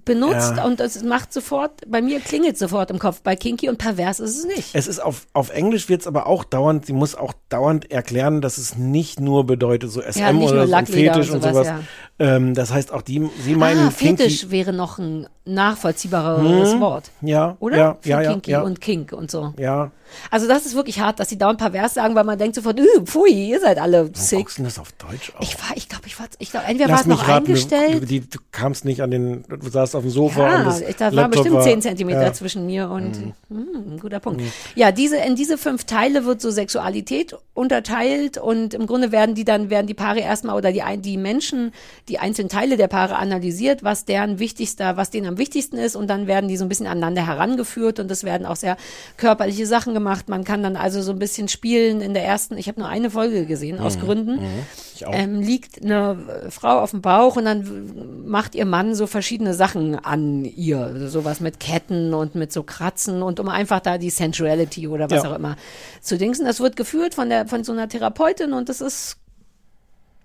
benutzt 0.04 0.54
ja. 0.56 0.64
und 0.64 0.80
es 0.80 1.02
macht 1.02 1.32
sofort, 1.32 1.82
bei 1.86 2.02
mir 2.02 2.20
klingelt 2.20 2.58
sofort 2.58 2.90
im 2.90 2.98
Kopf, 2.98 3.20
bei 3.22 3.36
Kinky 3.36 3.68
und 3.68 3.78
pervers 3.78 4.20
ist 4.20 4.38
es 4.38 4.44
nicht. 4.44 4.70
Es 4.74 4.86
ist 4.86 4.98
auf, 5.00 5.26
auf 5.32 5.50
Englisch 5.50 5.88
wird 5.88 6.02
es 6.02 6.06
aber 6.06 6.26
auch 6.26 6.44
dauernd, 6.44 6.86
sie 6.86 6.92
muss 6.92 7.14
auch 7.14 7.32
dauernd 7.48 7.90
erklären, 7.90 8.40
dass 8.40 8.58
es 8.58 8.76
nicht 8.76 9.20
nur 9.20 9.44
bedeutet, 9.46 9.90
so 9.90 10.00
SM 10.00 10.18
Ja, 10.20 10.30
oder 10.32 10.66
so 10.66 10.92
Fetisch 10.92 11.28
und 11.30 11.36
und 11.36 11.42
sowas, 11.42 11.66
sowas. 11.66 11.80
Ähm, 12.20 12.54
das 12.54 12.70
heißt 12.72 12.92
auch 12.92 13.02
die, 13.02 13.28
sie 13.42 13.54
meinen 13.56 13.88
ah, 13.88 13.90
Fetisch 13.90 14.40
Kinky. 14.42 14.50
wäre 14.52 14.72
noch 14.74 14.98
ein 14.98 15.26
nachvollziehbareres 15.46 16.74
Hm, 16.74 16.80
Wort. 16.80 17.10
Ja, 17.22 17.56
Oder? 17.60 17.76
ja, 17.76 17.96
Für 18.00 18.08
ja, 18.10 18.22
Kinky 18.32 18.50
ja. 18.52 18.60
und 18.62 18.80
Kink 18.80 19.12
und 19.12 19.30
so. 19.30 19.54
Ja. 19.58 19.90
Also 20.30 20.48
das 20.48 20.66
ist 20.66 20.74
wirklich 20.74 20.98
hart, 21.00 21.20
dass 21.20 21.28
die 21.28 21.38
dauernd 21.38 21.58
pervers 21.58 21.94
sagen, 21.94 22.16
weil 22.16 22.24
man 22.24 22.36
denkt 22.36 22.56
sofort, 22.56 22.78
"Üh, 22.80 22.84
pfui, 23.04 23.50
ihr 23.50 23.60
seid 23.60 23.78
alle 23.78 24.10
sick. 24.12 24.40
guckst 24.40 24.58
du 24.58 24.64
das 24.64 24.78
auf 24.80 24.90
Deutsch 24.92 25.32
auf? 25.36 25.40
Ich 25.42 25.54
war, 25.56 25.76
ich 25.76 25.88
glaube, 25.88 26.04
ich 26.08 26.18
war, 26.18 26.26
ich 26.38 26.50
glaube, 26.50 26.66
entweder 26.66 26.90
war 26.90 27.00
es 27.00 27.06
noch 27.06 27.28
raten, 27.28 27.46
eingestellt. 27.46 28.02
Du, 28.02 28.06
die, 28.06 28.20
du 28.20 28.38
kamst 28.50 28.84
nicht 28.84 29.02
an 29.02 29.12
den, 29.12 29.44
du 29.48 29.70
saßt 29.70 29.94
auf 29.94 30.02
dem 30.02 30.10
Sofa 30.10 30.44
und 30.46 30.50
Ja, 30.52 30.64
das 30.64 30.80
ich, 30.80 30.96
da 30.96 31.04
war 31.06 31.12
Laptop 31.12 31.32
bestimmt 31.44 31.54
war, 31.56 31.62
10 31.62 31.82
Zentimeter 31.82 32.22
ja. 32.24 32.32
zwischen 32.32 32.66
mir 32.66 32.90
und 32.90 33.12
hm, 33.48 33.98
guter 34.00 34.18
Punkt. 34.18 34.40
Mhm. 34.40 34.52
Ja, 34.74 34.90
diese, 34.90 35.16
in 35.18 35.36
diese 35.36 35.56
fünf 35.56 35.84
Teile 35.84 36.24
wird 36.24 36.40
so 36.40 36.50
Sexualität 36.50 37.36
unterteilt 37.54 38.36
und 38.36 38.74
im 38.74 38.86
Grunde 38.88 39.12
werden 39.12 39.36
die 39.36 39.44
dann, 39.44 39.70
werden 39.70 39.86
die 39.86 39.94
Paare 39.94 40.18
erstmal 40.20 40.56
oder 40.56 40.72
die, 40.72 40.82
ein- 40.82 41.02
die 41.02 41.18
Menschen, 41.18 41.72
die 42.10 42.18
einzelnen 42.18 42.48
Teile 42.50 42.76
der 42.76 42.88
Paare 42.88 43.16
analysiert, 43.16 43.82
was 43.82 44.04
deren 44.04 44.38
wichtigster, 44.38 44.96
was 44.98 45.10
denen 45.10 45.26
am 45.28 45.38
wichtigsten 45.38 45.78
ist 45.78 45.96
und 45.96 46.08
dann 46.08 46.26
werden 46.26 46.48
die 46.48 46.56
so 46.58 46.64
ein 46.64 46.68
bisschen 46.68 46.86
aneinander 46.86 47.26
herangeführt 47.26 48.00
und 48.00 48.10
es 48.10 48.24
werden 48.24 48.46
auch 48.46 48.56
sehr 48.56 48.76
körperliche 49.16 49.64
Sachen 49.66 49.94
gemacht. 49.94 50.28
Man 50.28 50.44
kann 50.44 50.62
dann 50.62 50.76
also 50.76 51.00
so 51.00 51.12
ein 51.12 51.18
bisschen 51.18 51.48
spielen 51.48 52.00
in 52.02 52.12
der 52.12 52.24
ersten, 52.24 52.58
ich 52.58 52.68
habe 52.68 52.80
nur 52.80 52.88
eine 52.88 53.10
Folge 53.10 53.46
gesehen, 53.46 53.78
aus 53.78 53.96
Mhm. 53.96 54.00
Gründen. 54.00 54.32
Mhm. 54.42 54.64
Ähm, 55.12 55.40
liegt 55.40 55.82
eine 55.82 56.46
Frau 56.50 56.78
auf 56.80 56.90
dem 56.90 57.00
Bauch 57.00 57.36
und 57.36 57.46
dann 57.46 58.26
macht 58.26 58.54
ihr 58.54 58.66
Mann 58.66 58.94
so 58.94 59.06
verschiedene 59.06 59.54
Sachen 59.54 59.94
an 60.04 60.44
ihr. 60.44 60.78
Also 60.80 61.08
Sowas 61.08 61.40
mit 61.40 61.58
Ketten 61.58 62.12
und 62.12 62.34
mit 62.34 62.52
so 62.52 62.62
Kratzen 62.64 63.22
und 63.22 63.40
um 63.40 63.48
einfach 63.48 63.80
da 63.80 63.96
die 63.96 64.10
Sensuality 64.10 64.88
oder 64.88 65.10
was 65.10 65.22
Ja. 65.22 65.30
auch 65.30 65.36
immer 65.36 65.56
zu 66.02 66.18
dingsen. 66.18 66.44
Das 66.44 66.60
wird 66.60 66.76
geführt 66.76 67.14
von 67.14 67.30
der, 67.30 67.46
von 67.46 67.64
so 67.64 67.72
einer 67.72 67.88
Therapeutin 67.88 68.52
und 68.52 68.68
das 68.68 68.80
ist 68.82 69.16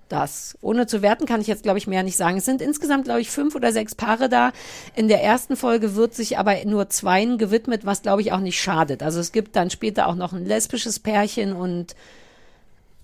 das. 0.10 0.58
Ohne 0.62 0.88
zu 0.88 1.02
werten 1.02 1.26
kann 1.26 1.42
ich 1.42 1.48
jetzt, 1.48 1.64
glaube 1.64 1.78
ich, 1.78 1.88
mehr 1.88 2.04
nicht 2.04 2.18
sagen. 2.18 2.38
Es 2.38 2.46
sind 2.46 2.62
insgesamt, 2.62 3.06
glaube 3.06 3.22
ich, 3.22 3.30
fünf 3.30 3.56
oder 3.56 3.72
sechs 3.72 3.96
Paare 3.96 4.30
da. 4.30 4.52
In 4.96 5.08
der 5.08 5.24
ersten 5.24 5.56
Folge 5.56 5.96
wird 5.96 6.14
sich 6.14 6.38
aber 6.38 6.64
nur 6.66 6.90
zweien 6.90 7.38
gewidmet, 7.38 7.86
was, 7.86 8.02
glaube 8.02 8.22
ich, 8.22 8.32
auch 8.32 8.40
nicht 8.40 8.62
schadet. 8.62 9.04
Also 9.04 9.20
es 9.20 9.32
gibt 9.32 9.56
dann 9.56 9.70
später 9.70 10.08
auch 10.08 10.16
noch 10.16 10.34
ein 10.34 10.46
lesbisches 10.46 11.00
Pärchen 11.00 11.54
und 11.54 11.96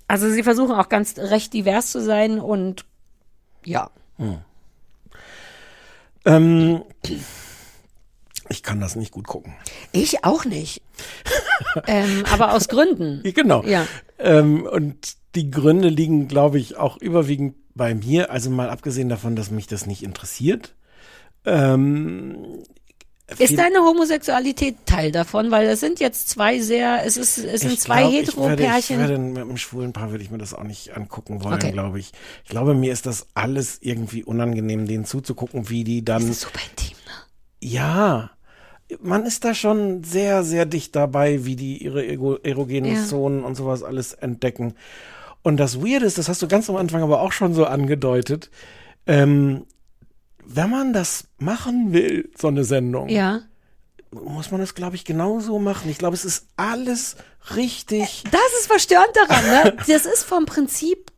also 0.07 0.29
sie 0.29 0.43
versuchen 0.43 0.75
auch 0.75 0.89
ganz 0.89 1.17
recht 1.17 1.53
divers 1.53 1.91
zu 1.91 2.01
sein 2.01 2.39
und 2.39 2.85
ja. 3.63 3.89
Hm. 4.17 4.39
Ähm, 6.25 6.83
ich 8.49 8.63
kann 8.63 8.81
das 8.81 8.95
nicht 8.95 9.11
gut 9.11 9.27
gucken. 9.27 9.55
Ich 9.93 10.25
auch 10.25 10.43
nicht. 10.43 10.81
ähm, 11.87 12.25
aber 12.31 12.53
aus 12.53 12.67
Gründen. 12.67 13.21
Genau. 13.23 13.63
Ja. 13.63 13.87
Ähm, 14.19 14.65
und 14.65 15.15
die 15.35 15.49
Gründe 15.51 15.89
liegen, 15.89 16.27
glaube 16.27 16.59
ich, 16.59 16.77
auch 16.77 16.97
überwiegend 16.97 17.55
bei 17.75 17.95
mir. 17.95 18.31
Also 18.31 18.49
mal 18.49 18.69
abgesehen 18.69 19.09
davon, 19.09 19.35
dass 19.35 19.51
mich 19.51 19.67
das 19.67 19.85
nicht 19.85 20.03
interessiert. 20.03 20.75
Ähm, 21.45 22.63
Ist 23.37 23.57
deine 23.57 23.79
Homosexualität 23.79 24.75
Teil 24.85 25.11
davon? 25.11 25.51
Weil 25.51 25.67
es 25.67 25.79
sind 25.79 25.99
jetzt 25.99 26.29
zwei 26.29 26.59
sehr, 26.59 27.05
es 27.05 27.17
ist, 27.17 27.37
es 27.37 27.61
sind 27.61 27.73
Ich 27.73 27.79
zwei 27.79 28.01
glaub, 28.01 28.11
ich 28.13 28.35
würde, 28.37 28.49
Hetero-Pärchen. 28.63 29.31
mit 29.33 29.41
einem 29.41 29.57
schwulen 29.57 29.93
Paar 29.93 30.11
würde 30.11 30.23
ich 30.23 30.31
mir 30.31 30.37
das 30.37 30.53
auch 30.53 30.63
nicht 30.63 30.95
angucken 30.95 31.43
wollen, 31.43 31.55
Okay. 31.55 31.71
glaube 31.71 31.99
ich. 31.99 32.11
Ich 32.43 32.49
glaube, 32.49 32.73
mir 32.75 32.91
ist 32.91 33.05
das 33.05 33.27
alles 33.33 33.77
irgendwie 33.81 34.23
unangenehm, 34.23 34.85
denen 34.85 35.05
zuzugucken, 35.05 35.69
wie 35.69 35.83
die 35.85 36.03
dann. 36.03 36.21
Das 36.21 36.29
ist 36.31 36.41
super 36.41 36.59
intim, 36.69 36.97
ne? 37.05 37.67
Ja. 37.69 38.31
Man 39.01 39.25
ist 39.25 39.45
da 39.45 39.53
schon 39.53 40.03
sehr, 40.03 40.43
sehr 40.43 40.65
dicht 40.65 40.93
dabei, 40.97 41.45
wie 41.45 41.55
die 41.55 41.77
ihre 41.81 42.05
erogenen 42.43 42.93
Ja. 42.95 43.05
Zonen 43.05 43.45
und 43.45 43.55
sowas 43.55 43.83
alles 43.83 44.11
entdecken. 44.11 44.73
Und 45.43 45.57
das 45.57 45.81
Weird 45.81 46.03
ist, 46.03 46.17
das 46.17 46.29
hast 46.29 46.41
du 46.41 46.47
ganz 46.47 46.69
am 46.69 46.75
Anfang 46.75 47.01
aber 47.01 47.21
auch 47.21 47.31
schon 47.31 47.53
so 47.53 47.65
angedeutet, 47.65 48.49
ähm, 49.07 49.65
wenn 50.45 50.69
man 50.69 50.93
das 50.93 51.25
machen 51.39 51.93
will, 51.93 52.29
so 52.37 52.47
eine 52.47 52.63
Sendung, 52.63 53.09
Ja. 53.09 53.41
muss 54.11 54.51
man 54.51 54.59
das, 54.59 54.75
glaube 54.75 54.95
ich, 54.95 55.05
genauso 55.05 55.57
machen. 55.59 55.89
Ich 55.89 55.97
glaube, 55.97 56.15
es 56.15 56.25
ist 56.25 56.45
alles 56.57 57.15
richtig. 57.55 58.23
Das 58.31 58.41
ist 58.59 58.67
verstörend 58.67 59.09
daran, 59.15 59.45
ne? 59.45 59.77
Das 59.87 60.05
ist 60.05 60.23
vom 60.23 60.45
Prinzip 60.45 61.11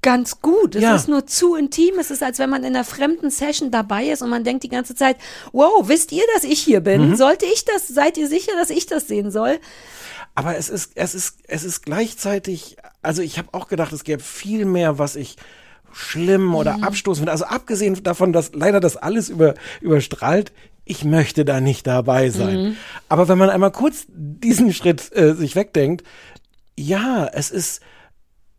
ganz 0.00 0.40
gut. 0.40 0.76
Es 0.76 0.82
Ja. 0.82 0.94
ist 0.94 1.08
nur 1.08 1.26
zu 1.26 1.56
intim. 1.56 1.98
Es 1.98 2.10
ist, 2.12 2.22
als 2.22 2.38
wenn 2.38 2.48
man 2.48 2.62
in 2.62 2.74
einer 2.76 2.84
fremden 2.84 3.30
Session 3.30 3.70
dabei 3.72 4.06
ist 4.08 4.22
und 4.22 4.30
man 4.30 4.44
denkt 4.44 4.62
die 4.62 4.68
ganze 4.68 4.94
Zeit, 4.94 5.16
wow, 5.52 5.88
wisst 5.88 6.12
ihr, 6.12 6.22
dass 6.34 6.44
ich 6.44 6.60
hier 6.60 6.80
bin? 6.80 7.10
Mhm. 7.10 7.16
Sollte 7.16 7.46
ich 7.46 7.64
das, 7.64 7.88
seid 7.88 8.16
ihr 8.16 8.28
sicher, 8.28 8.52
dass 8.56 8.70
ich 8.70 8.86
das 8.86 9.08
sehen 9.08 9.30
soll? 9.32 9.58
Aber 10.38 10.56
es 10.56 10.68
ist, 10.68 10.92
es 10.94 11.16
ist, 11.16 11.38
es 11.48 11.64
ist 11.64 11.82
gleichzeitig, 11.82 12.76
also 13.02 13.22
ich 13.22 13.38
habe 13.38 13.48
auch 13.50 13.66
gedacht, 13.66 13.92
es 13.92 14.04
gäbe 14.04 14.22
viel 14.22 14.66
mehr, 14.66 14.96
was 14.96 15.16
ich 15.16 15.36
schlimm 15.92 16.54
oder 16.54 16.76
Mhm. 16.76 16.84
abstoßend 16.84 17.22
finde. 17.22 17.32
Also 17.32 17.46
abgesehen 17.46 18.00
davon, 18.04 18.32
dass 18.32 18.52
leider 18.54 18.78
das 18.78 18.96
alles 18.96 19.30
über, 19.30 19.54
überstrahlt, 19.80 20.52
ich 20.84 21.04
möchte 21.04 21.44
da 21.44 21.60
nicht 21.60 21.88
dabei 21.88 22.30
sein. 22.30 22.62
Mhm. 22.62 22.76
Aber 23.08 23.26
wenn 23.26 23.36
man 23.36 23.50
einmal 23.50 23.72
kurz 23.72 24.06
diesen 24.08 24.72
Schritt 24.72 25.10
äh, 25.16 25.34
sich 25.34 25.56
wegdenkt, 25.56 26.04
ja, 26.76 27.26
es 27.32 27.50
ist, 27.50 27.80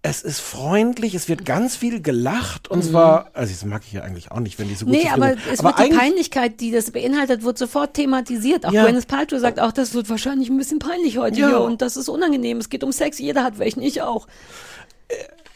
es 0.01 0.21
ist 0.21 0.39
freundlich, 0.39 1.13
es 1.13 1.27
wird 1.27 1.43
ganz 1.43 1.75
viel 1.75 2.01
gelacht 2.01 2.69
und 2.69 2.83
zwar, 2.83 3.31
also 3.33 3.51
das 3.53 3.65
mag 3.65 3.81
ich 3.85 3.91
ja 3.91 4.01
eigentlich 4.01 4.31
auch 4.31 4.39
nicht, 4.39 4.57
wenn 4.57 4.69
die 4.69 4.75
so 4.75 4.85
gut 4.85 4.95
Mhm. 4.95 5.01
Nee, 5.01 5.09
aber 5.09 5.35
es 5.51 5.59
aber 5.59 5.77
wird 5.77 5.91
die 5.91 5.95
Peinlichkeit, 5.97 6.61
die 6.61 6.71
das 6.71 6.91
beinhaltet, 6.91 7.43
wird 7.43 7.57
sofort 7.57 7.95
thematisiert. 7.95 8.65
Auch 8.65 8.71
Ja. 8.71 8.85
Gwyneth 8.85 9.07
Paltrow 9.07 9.39
sagt 9.39 9.59
auch, 9.59 9.73
das 9.73 9.93
wird 9.93 10.09
wahrscheinlich 10.09 10.49
ein 10.49 10.57
bisschen 10.57 10.79
peinlich 10.79 11.17
heute 11.17 11.39
Ja. 11.39 11.49
hier 11.49 11.59
und 11.61 11.81
das 11.81 11.97
ist 11.97 12.07
unangenehm. 12.07 12.57
Es 12.59 12.69
geht 12.69 12.83
um 12.85 12.93
Sex, 12.93 13.19
jeder 13.19 13.43
hat 13.43 13.59
welchen, 13.59 13.81
ich 13.81 14.01
auch. 14.01 14.27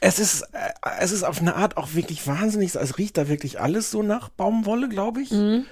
Es 0.02 0.20
ist, 0.20 0.42
äh, 0.52 0.58
es 1.00 1.14
ist 1.14 1.24
auf 1.24 1.40
eine 1.40 1.56
Art 1.56 1.78
auch 1.78 1.94
wirklich 1.94 2.28
wahnsinnig, 2.28 2.76
es 2.76 2.98
riecht 2.98 3.18
da 3.18 3.30
wirklich 3.30 3.62
alles 3.62 3.92
so 3.92 4.04
nach 4.04 4.28
Baumwolle, 4.28 4.90
glaube 4.90 5.22
ich. 5.22 5.32
Mhm. 5.32 5.66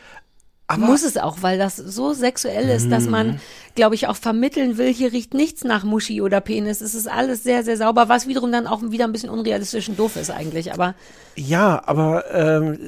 Aber- 0.71 0.85
Muss 0.85 1.03
es 1.03 1.17
auch, 1.17 1.37
weil 1.41 1.57
das 1.57 1.75
so 1.75 2.13
sexuell 2.13 2.69
ist, 2.69 2.89
dass 2.91 3.05
Mhm. 3.05 3.11
man, 3.11 3.39
glaube 3.75 3.95
ich, 3.95 4.07
auch 4.07 4.15
vermitteln 4.15 4.77
will, 4.77 4.93
hier 4.93 5.11
riecht 5.11 5.33
nichts 5.33 5.63
nach 5.63 5.83
Muschi 5.83 6.21
oder 6.21 6.41
Penis. 6.41 6.81
Es 6.81 6.95
ist 6.95 7.07
alles 7.07 7.43
sehr, 7.43 7.63
sehr 7.63 7.77
sauber, 7.77 8.09
was 8.09 8.27
wiederum 8.27 8.51
dann 8.51 8.67
auch 8.67 8.81
wieder 8.83 9.05
ein 9.05 9.11
bisschen 9.11 9.29
unrealistisch 9.29 9.89
und 9.89 9.97
doof 9.99 10.15
ist 10.15 10.31
eigentlich. 10.31 10.73
Aber 10.73 10.95
Ja, 11.35 11.81
aber 11.85 12.23
ähm, 12.33 12.79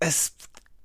es. 0.00 0.32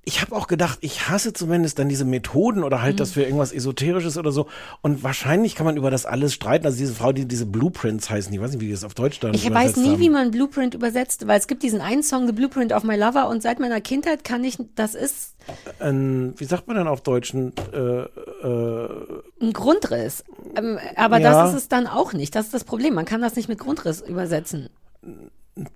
Ich 0.10 0.22
habe 0.22 0.34
auch 0.38 0.48
gedacht, 0.48 0.78
ich 0.80 1.10
hasse 1.10 1.34
zumindest 1.34 1.80
dann 1.80 1.90
diese 1.90 2.06
Methoden 2.06 2.64
oder 2.64 2.82
halt 2.82 2.94
Mhm. 2.94 2.98
das 3.00 3.12
für 3.12 3.24
irgendwas 3.24 3.52
Esoterisches 3.52 4.18
oder 4.18 4.32
so. 4.32 4.48
Und 4.82 5.04
wahrscheinlich 5.04 5.54
kann 5.54 5.66
man 5.66 5.76
über 5.76 5.92
das 5.92 6.06
alles 6.06 6.34
streiten. 6.34 6.66
Also 6.66 6.78
diese 6.78 6.94
Frau, 6.94 7.12
die 7.12 7.26
diese 7.26 7.46
Blueprints 7.46 8.10
heißen, 8.10 8.32
ich 8.34 8.40
weiß 8.40 8.52
nicht, 8.52 8.62
wie 8.62 8.72
das 8.72 8.86
auf 8.86 8.94
Deutsch 8.94 9.20
dann 9.20 9.34
ich 9.34 9.54
weiß 9.54 9.76
nie, 9.76 9.90
haben. 9.92 10.00
wie 10.00 10.10
man 10.10 10.32
Blueprint 10.32 10.74
übersetzt, 10.76 11.28
weil 11.28 11.38
es 11.38 11.48
gibt 11.48 11.62
diesen 11.62 11.82
einen 11.82 12.04
Song, 12.04 12.26
The 12.26 12.32
Blueprint 12.32 12.72
of 12.72 12.84
My 12.86 12.96
Lover, 12.96 13.28
und 13.28 13.44
seit 13.44 13.60
meiner 13.60 13.82
Kindheit 13.82 14.24
kann 14.24 14.46
ich, 14.46 14.58
das 14.76 14.96
ist 14.96 15.36
Ein, 15.80 16.34
wie 16.38 16.46
sagt 16.46 16.68
man 16.68 16.78
denn 16.78 16.88
auf 16.88 17.02
Deutsch? 17.02 17.34
Ein, 17.34 17.52
äh, 17.74 18.04
äh, 18.48 18.90
ein 19.42 19.52
Grundriss. 19.52 20.24
Ähm, 20.56 20.80
aber 20.96 21.20
Ja. 21.20 21.32
das 21.44 21.52
ist 21.54 21.58
es 21.64 21.68
dann 21.68 21.86
auch 21.86 22.14
nicht. 22.14 22.34
Das 22.34 22.46
ist 22.46 22.54
das 22.54 22.64
Problem. 22.64 22.94
Man 22.94 23.04
kann 23.06 23.22
das 23.22 23.36
nicht 23.36 23.50
mit 23.50 23.60
Grundriss 23.60 24.00
übersetzen. 24.02 24.70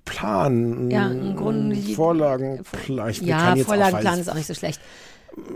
Plan, 0.05 0.89
Ja, 0.91 1.07
ein 1.07 1.35
Grund- 1.35 1.77
Vorlagenplan. 1.95 3.09
Ich 3.09 3.21
ja, 3.21 3.55
Vorlagenplan 3.55 4.19
ist 4.19 4.29
auch 4.29 4.35
nicht 4.35 4.47
so 4.47 4.53
schlecht. 4.53 4.79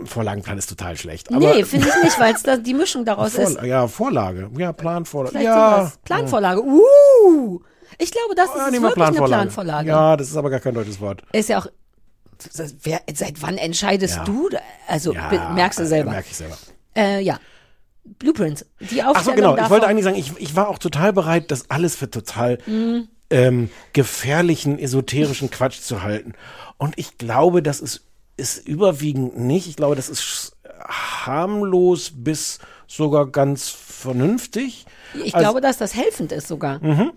Vorlagenplan 0.04 0.56
ist 0.58 0.68
total 0.68 0.96
schlecht. 0.96 1.28
Aber 1.30 1.38
nee, 1.38 1.64
finde 1.64 1.88
ich 1.88 2.04
nicht, 2.04 2.18
weil 2.18 2.34
es 2.34 2.62
die 2.62 2.74
Mischung 2.74 3.04
daraus 3.04 3.34
ist. 3.34 3.52
Vorla 3.54 3.64
ja, 3.66 3.86
Vorlage. 3.88 4.50
Ja, 4.56 4.72
Plan, 4.72 5.04
Vorlage. 5.04 5.32
Vielleicht 5.32 5.46
Ja. 5.46 5.76
sowas. 5.78 5.98
Planvorlage. 6.04 6.62
Uh! 6.64 7.60
Ich 7.98 8.10
glaube, 8.10 8.34
das 8.34 8.46
ist 8.46 8.56
Ja, 8.56 8.66
wir 8.66 8.72
wirklich 8.72 8.84
eine 8.84 8.92
Planvorlage. 8.94 9.42
Planvorlage. 9.42 9.88
Ja, 9.88 10.16
das 10.16 10.28
ist 10.28 10.36
aber 10.36 10.50
gar 10.50 10.60
kein 10.60 10.74
deutsches 10.74 11.00
Wort. 11.00 11.22
Ist 11.32 11.48
ja 11.48 11.58
auch. 11.58 11.66
Wer, 12.82 13.00
seit 13.14 13.40
wann 13.42 13.56
entscheidest 13.58 14.16
Ja. 14.16 14.24
du? 14.24 14.48
Also 14.86 15.12
Ja, 15.14 15.52
merkst 15.54 15.78
du 15.78 15.86
selber. 15.86 16.10
Merke 16.10 16.28
ich 16.30 16.36
selber. 16.36 16.56
Äh, 16.94 17.20
ja. 17.20 17.38
Blueprints. 18.18 18.64
Die 18.80 19.02
Aufstellung 19.02 19.14
Ach 19.16 19.22
so, 19.24 19.32
genau. 19.32 19.50
Ich 19.52 19.56
davon. 19.56 19.70
wollte 19.72 19.86
eigentlich 19.88 20.04
sagen, 20.04 20.16
ich, 20.16 20.32
ich 20.38 20.54
war 20.56 20.68
auch 20.68 20.78
total 20.78 21.12
bereit, 21.12 21.50
das 21.50 21.70
alles 21.70 21.96
für 21.96 22.10
total 22.10 22.58
Mhm. 22.66 23.08
Ähm, 23.30 23.70
gefährlichen, 23.92 24.78
esoterischen 24.78 25.50
Quatsch 25.50 25.80
zu 25.80 26.02
halten. 26.02 26.34
Und 26.78 26.94
ich 26.98 27.18
glaube, 27.18 27.62
das 27.62 27.80
ist, 27.80 28.02
ist 28.36 28.66
überwiegend 28.66 29.38
nicht. 29.38 29.66
Ich 29.68 29.76
glaube, 29.76 29.96
das 29.96 30.08
ist 30.08 30.56
harmlos 30.88 32.12
bis 32.14 32.58
sogar 32.86 33.26
ganz 33.26 33.68
vernünftig. 33.68 34.86
Ich 35.14 35.34
Also- 35.34 35.38
glaube, 35.44 35.60
dass 35.60 35.78
das 35.78 35.94
helfend 35.94 36.32
ist 36.32 36.48
sogar. 36.48 36.82
Mhm. 36.82 37.12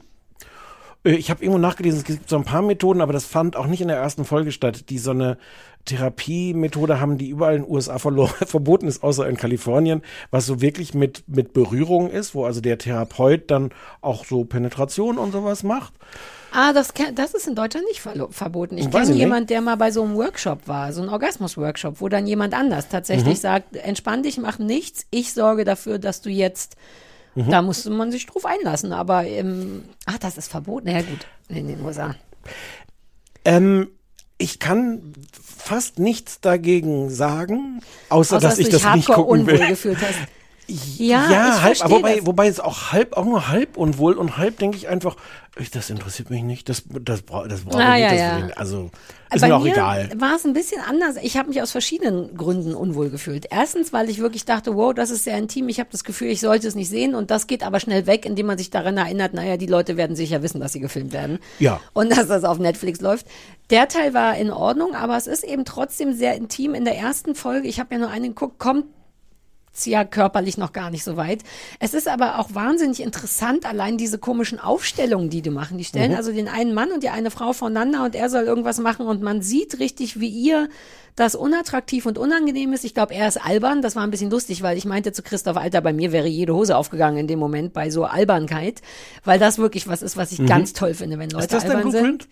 Äh, 1.03 1.11
Ich 1.15 1.29
habe 1.29 1.43
irgendwo 1.43 1.59
nachgelesen, 1.59 1.99
es 1.99 2.05
gibt 2.05 2.29
so 2.29 2.35
ein 2.37 2.43
paar 2.43 2.61
Methoden, 2.61 3.01
aber 3.01 3.13
das 3.13 3.25
fand 3.25 3.55
auch 3.55 3.67
nicht 3.67 3.81
in 3.81 3.87
der 3.87 3.97
ersten 3.97 4.25
Folge 4.25 4.51
statt, 4.51 4.89
die 4.89 4.97
so 4.97 5.11
eine 5.11 5.37
Therapiemethode 5.85 6.99
haben, 6.99 7.17
die 7.17 7.29
überall 7.29 7.55
in 7.55 7.63
den 7.63 7.71
USA 7.71 7.97
verboten 8.45 8.87
ist, 8.87 9.03
außer 9.03 9.27
in 9.27 9.37
Kalifornien, 9.37 10.01
was 10.31 10.45
so 10.45 10.61
wirklich 10.61 10.93
mit, 10.93 11.23
mit 11.27 11.53
Berührung 11.53 12.09
ist, 12.09 12.35
wo 12.35 12.45
also 12.45 12.61
der 12.61 12.77
Therapeut 12.77 13.49
dann 13.51 13.71
auch 14.01 14.25
so 14.25 14.43
Penetration 14.45 15.17
und 15.17 15.31
sowas 15.31 15.63
macht. 15.63 15.93
Ah, 16.51 16.73
das, 16.73 16.93
das 17.13 17.35
ist 17.35 17.47
in 17.47 17.53
Deutschland 17.53 17.85
nicht 17.87 18.01
verboten. 18.01 18.77
Ich 18.79 18.89
kenne 18.89 19.13
jemanden, 19.13 19.47
der 19.47 19.61
mal 19.61 19.77
bei 19.77 19.91
so 19.91 20.01
einem 20.03 20.15
Workshop 20.15 20.67
war, 20.67 20.91
so 20.93 21.01
ein 21.03 21.09
Orgasmus-Workshop, 21.09 22.01
wo 22.01 22.09
dann 22.09 22.25
jemand 22.25 22.55
anders 22.55 22.89
tatsächlich 22.89 23.37
Mhm. 23.37 23.41
sagt, 23.41 23.75
entspann 23.75 24.23
dich, 24.23 24.37
mach 24.39 24.57
nichts, 24.57 25.05
ich 25.11 25.33
sorge 25.33 25.63
dafür, 25.63 25.99
dass 25.99 26.21
du 26.21 26.29
jetzt, 26.31 26.75
Mhm. 27.45 27.49
da 27.51 27.61
musste 27.61 27.89
man 27.89 28.11
sich 28.11 28.25
drauf 28.25 28.45
einlassen, 28.45 28.93
aber, 28.93 29.25
ähm, 29.25 29.83
ach, 30.05 30.17
das 30.17 30.37
ist 30.37 30.49
verboten, 30.49 30.89
ja 30.89 31.01
gut, 31.01 31.25
in 31.49 31.67
den 31.67 31.81
USA. 31.83 32.15
Ähm, 33.45 33.87
ich 34.37 34.59
kann 34.59 35.13
fast 35.41 35.99
nichts 35.99 36.39
dagegen 36.41 37.09
sagen, 37.09 37.81
außer, 38.09 38.37
Außer, 38.37 38.47
dass 38.47 38.59
ich 38.59 38.69
dich 38.69 38.81
das 38.81 38.95
nicht 38.95 39.07
gucken 39.09 39.45
will. 39.47 39.67
gefühlt 39.67 40.01
hast. 40.01 40.17
Ja, 40.97 41.55
ich 41.55 41.61
halb, 41.61 41.91
wobei, 41.91 42.15
das. 42.17 42.25
wobei 42.25 42.47
es 42.47 42.59
auch 42.59 42.91
halb, 42.91 43.17
auch 43.17 43.25
nur 43.25 43.47
halb 43.49 43.77
unwohl 43.77 44.13
und 44.13 44.37
halb 44.37 44.57
denke 44.59 44.77
ich 44.77 44.87
einfach, 44.87 45.15
ich, 45.57 45.71
das 45.71 45.89
interessiert 45.89 46.29
mich 46.29 46.43
nicht, 46.43 46.69
das, 46.69 46.83
das, 47.01 47.21
bra- 47.23 47.47
das 47.47 47.61
brauche 47.61 47.81
ich 47.81 47.87
Ah, 47.87 47.93
nicht, 47.93 48.01
ja, 48.03 48.09
das 48.11 48.19
ja. 48.19 48.37
ich 48.37 48.43
nicht. 48.45 48.57
also 48.57 48.91
ist 49.33 49.41
Bei 49.41 49.47
mir 49.47 49.55
auch 49.57 49.63
mir 49.63 49.73
egal. 49.73 50.09
war 50.17 50.35
es 50.35 50.45
ein 50.45 50.53
bisschen 50.53 50.81
anders. 50.81 51.15
Ich 51.21 51.37
habe 51.37 51.49
mich 51.49 51.61
aus 51.61 51.71
verschiedenen 51.71 52.35
Gründen 52.35 52.73
unwohl 52.73 53.09
gefühlt. 53.09 53.45
Erstens, 53.51 53.91
weil 53.93 54.09
ich 54.09 54.19
wirklich 54.19 54.45
dachte, 54.45 54.75
wow, 54.75 54.93
das 54.93 55.09
ist 55.11 55.23
sehr 55.25 55.37
intim. 55.37 55.69
Ich 55.69 55.79
habe 55.79 55.89
das 55.91 56.03
Gefühl, 56.03 56.29
ich 56.29 56.39
sollte 56.39 56.67
es 56.67 56.73
nicht 56.75 56.89
sehen. 56.89 57.13
Und 57.13 57.29
das 57.29 57.45
geht 57.45 57.61
aber 57.63 57.79
schnell 57.79 58.07
weg, 58.07 58.25
indem 58.25 58.47
man 58.47 58.57
sich 58.57 58.71
daran 58.71 58.97
erinnert, 58.97 59.33
naja, 59.33 59.57
die 59.57 59.67
Leute 59.67 59.97
werden 59.97 60.15
sicher 60.15 60.41
wissen, 60.41 60.59
dass 60.61 60.73
sie 60.73 60.79
gefilmt 60.79 61.13
werden. 61.13 61.37
Ja. 61.59 61.79
Und 61.93 62.09
dass 62.15 62.27
das 62.27 62.43
auf 62.43 62.57
Netflix 62.57 63.01
läuft. 63.01 63.27
Der 63.69 63.87
Teil 63.87 64.13
war 64.15 64.35
in 64.35 64.49
Ordnung, 64.51 64.95
aber 64.95 65.15
es 65.17 65.27
ist 65.27 65.43
eben 65.43 65.63
trotzdem 65.65 66.13
sehr 66.13 66.35
intim. 66.35 66.73
In 66.73 66.85
der 66.85 66.97
ersten 66.97 67.35
Folge, 67.35 67.67
ich 67.67 67.79
habe 67.79 67.93
ja 67.95 67.99
nur 67.99 68.09
eine 68.09 68.29
geguckt, 68.29 68.57
kommt 68.57 68.85
ist 69.79 69.85
ja 69.87 70.03
körperlich 70.03 70.57
noch 70.57 70.73
gar 70.73 70.89
nicht 70.91 71.03
so 71.03 71.17
weit. 71.17 71.39
Es 71.79 71.93
ist 71.93 72.07
aber 72.07 72.39
auch 72.39 72.53
wahnsinnig 72.53 73.01
interessant, 73.01 73.65
allein 73.65 73.97
diese 73.97 74.17
komischen 74.17 74.59
Aufstellungen, 74.59 75.29
die 75.29 75.41
die 75.41 75.49
machen. 75.49 75.77
Die 75.77 75.85
stellen 75.85 76.11
Mhm. 76.11 76.17
also 76.17 76.31
den 76.31 76.47
einen 76.47 76.73
Mann 76.73 76.91
und 76.91 77.03
die 77.03 77.09
eine 77.09 77.31
Frau 77.31 77.53
voneinander 77.53 78.03
und 78.03 78.15
er 78.15 78.29
soll 78.29 78.43
irgendwas 78.43 78.79
machen 78.79 79.05
und 79.07 79.21
man 79.21 79.41
sieht 79.41 79.79
richtig, 79.79 80.19
wie 80.19 80.27
ihr 80.29 80.69
das 81.15 81.35
unattraktiv 81.35 82.05
und 82.05 82.17
unangenehm 82.17 82.71
ist. 82.71 82.85
Ich 82.85 82.93
glaube, 82.93 83.13
er 83.13 83.27
ist 83.27 83.37
albern. 83.43 83.81
Das 83.81 83.95
war 83.95 84.03
ein 84.03 84.11
bisschen 84.11 84.29
lustig, 84.29 84.61
weil 84.61 84.77
ich 84.77 84.85
meinte 84.85 85.11
zu 85.11 85.21
Christoph, 85.21 85.57
Alter, 85.57 85.81
bei 85.81 85.91
mir 85.91 86.11
wäre 86.11 86.27
jede 86.27 86.53
Hose 86.55 86.77
aufgegangen 86.77 87.17
in 87.17 87.27
dem 87.27 87.39
Moment 87.39 87.73
bei 87.73 87.89
so 87.89 88.05
Albernkeit, 88.05 88.81
weil 89.25 89.37
das 89.39 89.57
wirklich 89.57 89.87
was 89.87 90.01
ist, 90.01 90.15
was 90.17 90.31
ich 90.31 90.39
Mhm. 90.39 90.45
ganz 90.47 90.73
toll 90.73 90.93
finde, 90.93 91.19
wenn 91.19 91.29
Leute 91.29 91.57
albern 91.59 91.91
sind. 91.91 92.27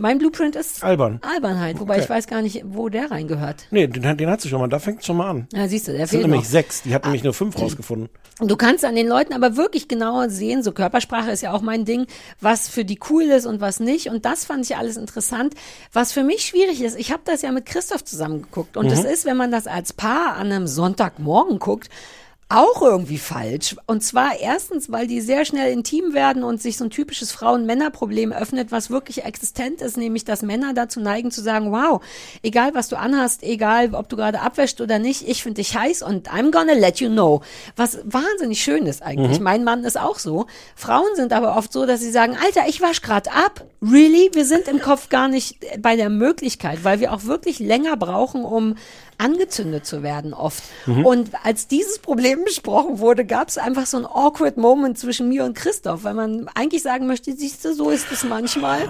Mein 0.00 0.18
Blueprint 0.18 0.54
ist 0.54 0.84
Albern. 0.84 1.20
Albernheit, 1.22 1.80
wobei 1.80 1.94
Okay. 1.96 2.04
ich 2.04 2.10
weiß 2.10 2.26
gar 2.28 2.40
nicht, 2.40 2.62
wo 2.66 2.88
der 2.88 3.10
reingehört. 3.10 3.66
Nee, 3.72 3.88
den, 3.88 4.16
den 4.16 4.30
hat 4.30 4.40
sie 4.40 4.48
schon 4.48 4.60
mal, 4.60 4.68
da 4.68 4.78
fängt 4.78 5.04
schon 5.04 5.16
mal 5.16 5.28
an. 5.28 5.48
Ja, 5.52 5.66
siehst 5.66 5.88
du, 5.88 5.92
der 5.92 6.02
Das 6.02 6.10
sind 6.10 6.20
fehlt 6.20 6.30
nämlich 6.30 6.46
noch. 6.46 6.50
sechs, 6.52 6.82
die 6.82 6.94
hat 6.94 7.04
nämlich 7.04 7.24
nur 7.24 7.34
fünf 7.34 7.60
rausgefunden. 7.60 8.08
Und 8.38 8.48
Du 8.50 8.56
kannst 8.56 8.84
an 8.84 8.94
den 8.94 9.08
Leuten 9.08 9.32
aber 9.32 9.56
wirklich 9.56 9.88
genauer 9.88 10.30
sehen, 10.30 10.62
so 10.62 10.70
Körpersprache 10.70 11.32
ist 11.32 11.42
ja 11.42 11.52
auch 11.52 11.62
mein 11.62 11.84
Ding, 11.84 12.06
was 12.40 12.68
für 12.68 12.84
die 12.84 13.00
cool 13.10 13.24
ist 13.24 13.44
und 13.46 13.60
was 13.60 13.80
nicht. 13.80 14.08
Und 14.08 14.24
das 14.24 14.44
fand 14.44 14.64
ich 14.64 14.76
alles 14.76 14.96
interessant. 14.96 15.54
Was 15.92 16.12
für 16.12 16.22
mich 16.22 16.42
schwierig 16.46 16.80
ist, 16.80 16.96
ich 16.96 17.10
habe 17.10 17.22
das 17.24 17.42
ja 17.42 17.50
mit 17.50 17.66
Christoph 17.66 18.04
zusammen 18.04 18.42
geguckt. 18.42 18.76
Und 18.76 18.86
Mhm. 18.86 18.92
es 18.92 19.04
ist, 19.04 19.24
wenn 19.26 19.36
man 19.36 19.50
das 19.50 19.66
als 19.66 19.92
Paar 19.92 20.36
an 20.36 20.52
einem 20.52 20.68
Sonntagmorgen 20.68 21.58
guckt, 21.58 21.90
auch 22.50 22.80
irgendwie 22.80 23.18
falsch. 23.18 23.76
Und 23.86 24.02
zwar 24.02 24.40
erstens, 24.40 24.90
weil 24.90 25.06
die 25.06 25.20
sehr 25.20 25.44
schnell 25.44 25.70
intim 25.70 26.14
werden 26.14 26.44
und 26.44 26.62
sich 26.62 26.78
so 26.78 26.84
ein 26.84 26.90
typisches 26.90 27.30
Frauen-Männer-Problem 27.30 28.32
öffnet, 28.32 28.72
was 28.72 28.88
wirklich 28.88 29.24
existent 29.24 29.82
ist, 29.82 29.98
nämlich 29.98 30.24
dass 30.24 30.40
Männer 30.40 30.72
dazu 30.72 30.98
neigen 31.00 31.30
zu 31.30 31.42
sagen, 31.42 31.72
wow, 31.72 32.00
egal 32.42 32.74
was 32.74 32.88
du 32.88 32.96
anhast, 32.96 33.42
egal 33.42 33.94
ob 33.94 34.08
du 34.08 34.16
gerade 34.16 34.40
abwäscht 34.40 34.80
oder 34.80 34.98
nicht, 34.98 35.28
ich 35.28 35.42
finde 35.42 35.60
dich 35.60 35.76
heiß 35.76 36.02
und 36.02 36.30
I'm 36.30 36.50
gonna 36.50 36.72
let 36.72 37.00
you 37.00 37.10
know. 37.10 37.42
Was 37.76 37.98
wahnsinnig 38.04 38.62
schön 38.62 38.86
ist 38.86 39.02
eigentlich. 39.02 39.38
Mhm. 39.38 39.44
Mein 39.44 39.64
Mann 39.64 39.84
ist 39.84 40.00
auch 40.00 40.18
so. 40.18 40.46
Frauen 40.74 41.16
sind 41.16 41.34
aber 41.34 41.54
oft 41.54 41.70
so, 41.70 41.84
dass 41.84 42.00
sie 42.00 42.10
sagen, 42.10 42.34
Alter, 42.42 42.62
ich 42.66 42.80
wasch 42.80 43.02
grad 43.02 43.28
ab. 43.28 43.66
Really? 43.82 44.30
Wir 44.32 44.46
sind 44.46 44.68
im 44.68 44.80
Kopf 44.80 45.10
gar 45.10 45.28
nicht 45.28 45.58
bei 45.80 45.96
der 45.96 46.08
Möglichkeit, 46.08 46.82
weil 46.82 47.00
wir 47.00 47.12
auch 47.12 47.24
wirklich 47.24 47.58
länger 47.58 47.96
brauchen, 47.96 48.44
um 48.44 48.74
angezündet 49.18 49.84
zu 49.84 50.02
werden 50.02 50.32
oft. 50.32 50.62
Mhm. 50.86 51.04
Und 51.04 51.30
als 51.44 51.66
dieses 51.66 51.98
Problem 51.98 52.44
besprochen 52.44 53.00
wurde, 53.00 53.24
gab 53.24 53.48
es 53.48 53.58
einfach 53.58 53.86
so 53.86 53.98
ein 53.98 54.06
awkward 54.06 54.56
Moment 54.56 54.98
zwischen 54.98 55.28
mir 55.28 55.44
und 55.44 55.54
Christoph, 55.54 56.04
weil 56.04 56.14
man 56.14 56.48
eigentlich 56.54 56.82
sagen 56.82 57.06
möchte, 57.06 57.32
siehst 57.32 57.64
du, 57.64 57.74
so 57.74 57.90
ist 57.90 58.10
es 58.12 58.24
manchmal. 58.24 58.88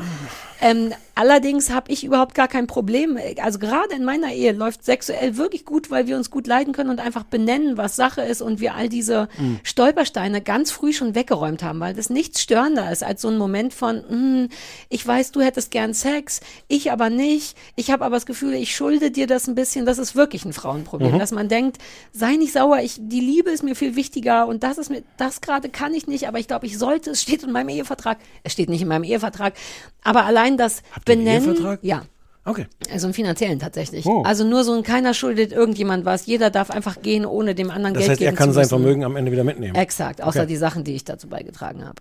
Ähm, 0.60 0.92
allerdings 1.14 1.70
habe 1.70 1.90
ich 1.92 2.02
überhaupt 2.04 2.34
gar 2.34 2.48
kein 2.48 2.66
Problem. 2.66 3.18
Also 3.42 3.58
gerade 3.58 3.94
in 3.94 4.04
meiner 4.04 4.32
Ehe 4.32 4.52
läuft 4.52 4.84
sexuell 4.84 5.36
wirklich 5.36 5.64
gut, 5.64 5.90
weil 5.90 6.06
wir 6.08 6.16
uns 6.16 6.30
gut 6.30 6.46
leiden 6.46 6.72
können 6.72 6.90
und 6.90 7.00
einfach 7.00 7.22
benennen, 7.24 7.76
was 7.76 7.94
Sache 7.96 8.22
ist 8.22 8.42
und 8.42 8.58
wir 8.60 8.74
all 8.74 8.88
diese 8.88 9.28
Mhm. 9.38 9.60
Stolpersteine 9.62 10.40
ganz 10.40 10.70
früh 10.70 10.92
schon 10.92 11.14
weggeräumt 11.14 11.62
haben, 11.62 11.78
weil 11.80 11.94
das 11.94 12.10
nichts 12.10 12.40
störender 12.42 12.90
ist 12.90 13.04
als 13.04 13.22
so 13.22 13.28
ein 13.28 13.38
Moment 13.38 13.72
von, 13.72 14.02
"Hm, 14.08 14.48
ich 14.88 15.06
weiß, 15.06 15.30
du 15.32 15.40
hättest 15.40 15.70
gern 15.70 15.94
Sex, 15.94 16.40
ich 16.66 16.90
aber 16.90 17.10
nicht. 17.10 17.56
Ich 17.76 17.90
habe 17.90 18.04
aber 18.04 18.16
das 18.16 18.26
Gefühl, 18.26 18.54
ich 18.54 18.74
schulde 18.74 19.10
dir 19.10 19.26
das 19.26 19.46
ein 19.46 19.54
bisschen. 19.54 19.86
Das 19.86 19.98
ist 19.98 20.16
wirklich 20.16 20.44
ein 20.44 20.52
Frauenproblem, 20.52 21.14
Mhm. 21.14 21.18
dass 21.18 21.30
man 21.30 21.48
denkt, 21.48 21.78
sei 22.12 22.36
nicht 22.36 22.52
sauer, 22.52 22.78
ich, 22.80 22.96
die 22.98 23.20
Liebe 23.20 23.50
ist 23.50 23.62
mir 23.62 23.76
viel 23.76 23.94
wichtiger 23.96 24.46
und 24.46 24.62
das 24.62 24.78
ist 24.78 24.90
mir, 24.90 25.02
das 25.18 25.40
gerade 25.40 25.68
kann 25.68 25.94
ich 25.94 26.06
nicht, 26.06 26.26
aber 26.26 26.38
ich 26.38 26.48
glaube, 26.48 26.66
ich 26.66 26.78
sollte, 26.78 27.10
es 27.10 27.22
steht 27.22 27.42
in 27.44 27.52
meinem 27.52 27.68
Ehevertrag. 27.68 28.18
Es 28.42 28.52
steht 28.54 28.68
nicht 28.70 28.82
in 28.82 28.88
meinem 28.88 29.04
Ehevertrag, 29.04 29.54
aber 30.02 30.24
allein 30.24 30.47
das 30.56 30.78
ihr 30.78 30.82
einen 30.96 31.04
Benennen, 31.24 31.48
Ehevertrag? 31.50 31.80
ja. 31.82 32.02
Okay. 32.44 32.66
Also 32.90 33.06
einen 33.08 33.14
finanziellen 33.14 33.58
tatsächlich. 33.58 34.06
Oh. 34.06 34.22
Also 34.22 34.44
nur 34.44 34.64
so 34.64 34.72
ein 34.72 34.82
keiner 34.82 35.12
schuldet 35.12 35.52
irgendjemand 35.52 36.06
was. 36.06 36.24
Jeder 36.24 36.48
darf 36.48 36.70
einfach 36.70 37.02
gehen, 37.02 37.26
ohne 37.26 37.54
dem 37.54 37.70
anderen 37.70 37.92
Das 37.92 38.00
Geld 38.04 38.12
heißt, 38.12 38.20
er 38.22 38.26
geben 38.28 38.36
kann 38.38 38.48
zu 38.48 38.54
sein 38.54 38.62
müssen. 38.62 38.68
Vermögen 38.70 39.04
am 39.04 39.16
Ende 39.16 39.30
wieder 39.32 39.44
mitnehmen. 39.44 39.74
Exakt, 39.74 40.22
außer 40.22 40.40
Okay. 40.40 40.46
die 40.48 40.56
Sachen, 40.56 40.82
die 40.82 40.94
ich 40.94 41.04
dazu 41.04 41.28
beigetragen 41.28 41.84
habe. 41.84 42.00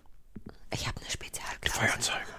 Ich 0.72 0.86
habe 0.86 0.96
eine 1.00 1.10
Spezialklasse. 1.10 1.78
Feuerzeuge. 1.78 2.38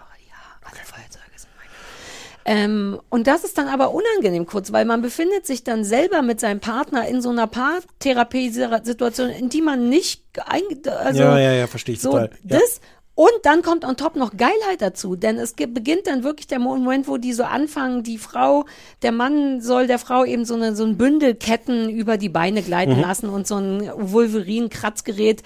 Ähm, 2.46 3.00
und 3.10 3.28
das 3.28 3.44
ist 3.44 3.60
dann 3.60 3.68
aber 3.68 3.94
unangenehm 3.94 4.48
kurz, 4.48 4.72
weil 4.72 4.84
man 4.84 5.04
befindet 5.04 5.46
sich 5.46 5.64
dann 5.64 5.84
selber 5.84 6.24
mit 6.24 6.40
seinem 6.40 6.60
Partner 6.60 7.08
in 7.08 7.22
so 7.22 7.30
einer 7.30 7.46
Paartherapie-Situation, 7.46 9.30
in 9.30 9.50
die 9.50 9.62
man 9.62 9.88
nicht, 9.88 10.24
also 10.50 11.20
Ja, 11.22 11.38
ja, 11.38 11.52
ja, 11.54 11.68
verstehe 11.68 11.94
ich 11.94 12.02
so 12.02 12.12
total. 12.12 12.32
Ja. 12.44 12.58
das 12.58 12.82
Und 13.20 13.34
dann 13.44 13.64
kommt 13.64 13.84
on 13.84 13.98
top 13.98 14.16
noch 14.16 14.38
Geilheit 14.38 14.80
dazu, 14.80 15.18
denn 15.18 15.38
es 15.40 15.58
ge- 15.58 15.68
beginnt 15.68 16.08
dann 16.08 16.24
wirklich 16.24 16.48
der 16.48 16.60
Moment, 16.60 17.06
wo 17.10 17.18
die 17.18 17.34
so 17.34 17.44
anfangen, 17.44 18.02
die 18.02 18.18
Frau, 18.18 18.64
der 19.02 19.12
Mann 19.12 19.60
soll 19.60 19.88
der 19.88 20.00
Frau 20.00 20.24
eben 20.24 20.46
so, 20.46 20.54
eine, 20.56 20.74
so 20.74 20.86
ein 20.86 20.96
Bündel 20.98 21.36
Ketten 21.36 21.90
über 21.90 22.16
die 22.16 22.30
Beine 22.30 22.62
gleiten 22.62 22.96
Mhm. 22.96 23.02
lassen 23.02 23.28
und 23.28 23.46
so 23.46 23.56
ein 23.58 23.92
Wolverine-Kratzgerät 23.94 25.44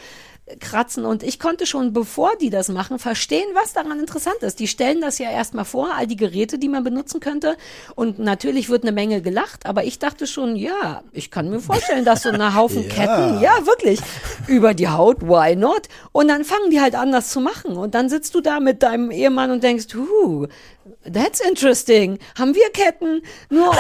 kratzen 0.60 1.06
und 1.06 1.24
ich 1.24 1.40
konnte 1.40 1.66
schon, 1.66 1.94
bevor 1.94 2.32
die 2.36 2.50
das 2.50 2.68
machen, 2.68 3.00
verstehen, 3.00 3.48
was 3.54 3.74
daran 3.74 4.00
interessant 4.00 4.38
ist. 4.42 4.60
Die 4.60 4.68
stellen 4.68 5.00
das 5.00 5.18
ja 5.18 5.32
erstmal 5.32 5.64
vor, 5.64 5.96
all 5.96 6.06
die 6.06 6.18
Geräte, 6.18 6.58
die 6.58 6.68
man 6.68 6.84
benutzen 6.84 7.22
könnte 7.22 7.56
und 7.96 8.20
natürlich 8.20 8.70
wird 8.70 8.84
eine 8.84 8.92
Menge 8.92 9.22
gelacht, 9.22 9.66
aber 9.66 9.86
ich 9.86 10.00
dachte 10.00 10.28
schon, 10.28 10.56
ja, 10.56 11.04
ich 11.14 11.32
kann 11.32 11.50
mir 11.50 11.60
vorstellen, 11.60 12.04
dass 12.04 12.24
so 12.24 12.30
eine 12.30 12.56
Haufen 12.56 12.84
Ja. 12.84 12.90
Ketten, 12.90 13.42
ja, 13.42 13.66
wirklich, 13.66 14.00
über 14.48 14.74
die 14.74 14.90
Haut, 14.90 15.22
why 15.22 15.56
not? 15.56 15.88
Und 16.12 16.28
dann 16.28 16.44
fangen 16.44 16.70
die 16.70 16.82
halt 16.82 16.96
an, 16.96 17.12
das 17.12 17.30
zu 17.30 17.40
machen 17.40 17.78
und 17.78 17.96
dann 17.96 18.10
sitzt 18.10 18.36
du 18.36 18.42
da 18.42 18.60
mit 18.60 18.84
deinem 18.84 19.12
Ehemann 19.12 19.52
und 19.52 19.64
denkst, 19.64 19.88
huh, 19.96 20.48
That's 21.12 21.40
interesting. 21.42 22.18
Haben 22.38 22.56
wir 22.56 22.70
Ketten? 22.72 23.22
Nur 23.50 23.70
um, 23.70 23.76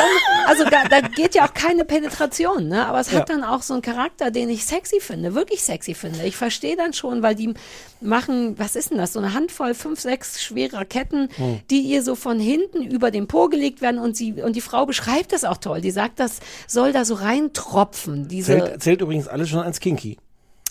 also 0.46 0.64
da, 0.66 0.84
da 0.90 1.02
geht 1.02 1.36
ja 1.36 1.46
auch 1.48 1.54
keine 1.54 1.86
Penetration, 1.86 2.68
ne? 2.68 2.86
Aber 2.86 3.00
es 3.00 3.12
hat 3.12 3.30
Ja. 3.30 3.36
dann 3.36 3.44
auch 3.44 3.62
so 3.62 3.74
einen 3.74 3.82
Charakter, 3.82 4.30
den 4.32 4.50
ich 4.50 4.66
sexy 4.66 5.00
finde, 5.00 5.34
wirklich 5.34 5.64
sexy 5.64 5.94
finde. 5.94 6.24
Ich 6.26 6.36
verstehe 6.36 6.76
dann 6.76 6.94
schon, 6.94 7.22
weil 7.24 7.36
die 7.36 7.54
machen, 8.02 8.60
was 8.60 8.76
ist 8.76 8.92
denn 8.92 8.98
das? 8.98 9.14
So 9.14 9.20
eine 9.20 9.34
Handvoll, 9.34 9.74
fünf, 9.74 10.02
sechs 10.02 10.42
schwerer 10.44 10.84
Ketten, 10.86 11.30
Hm. 11.38 11.62
die 11.70 11.82
ihr 11.82 12.04
so 12.04 12.16
von 12.16 12.40
hinten 12.40 12.84
über 12.84 13.10
den 13.12 13.28
Po 13.28 13.48
gelegt 13.48 13.82
werden 13.82 14.00
und 14.00 14.18
sie, 14.18 14.34
und 14.42 14.56
die 14.56 14.62
Frau 14.62 14.86
beschreibt 14.86 15.32
das 15.32 15.46
auch 15.46 15.58
toll. 15.58 15.80
Die 15.82 15.92
sagt, 15.92 16.20
das 16.20 16.40
soll 16.68 16.92
da 16.92 17.06
so 17.06 17.14
reintropfen. 17.16 18.28
Diese, 18.28 18.58
Zählt, 18.58 18.84
zählt 18.84 19.02
übrigens 19.02 19.28
alles 19.28 19.50
schon 19.50 19.60
als 19.60 19.80
kinky. 19.80 20.18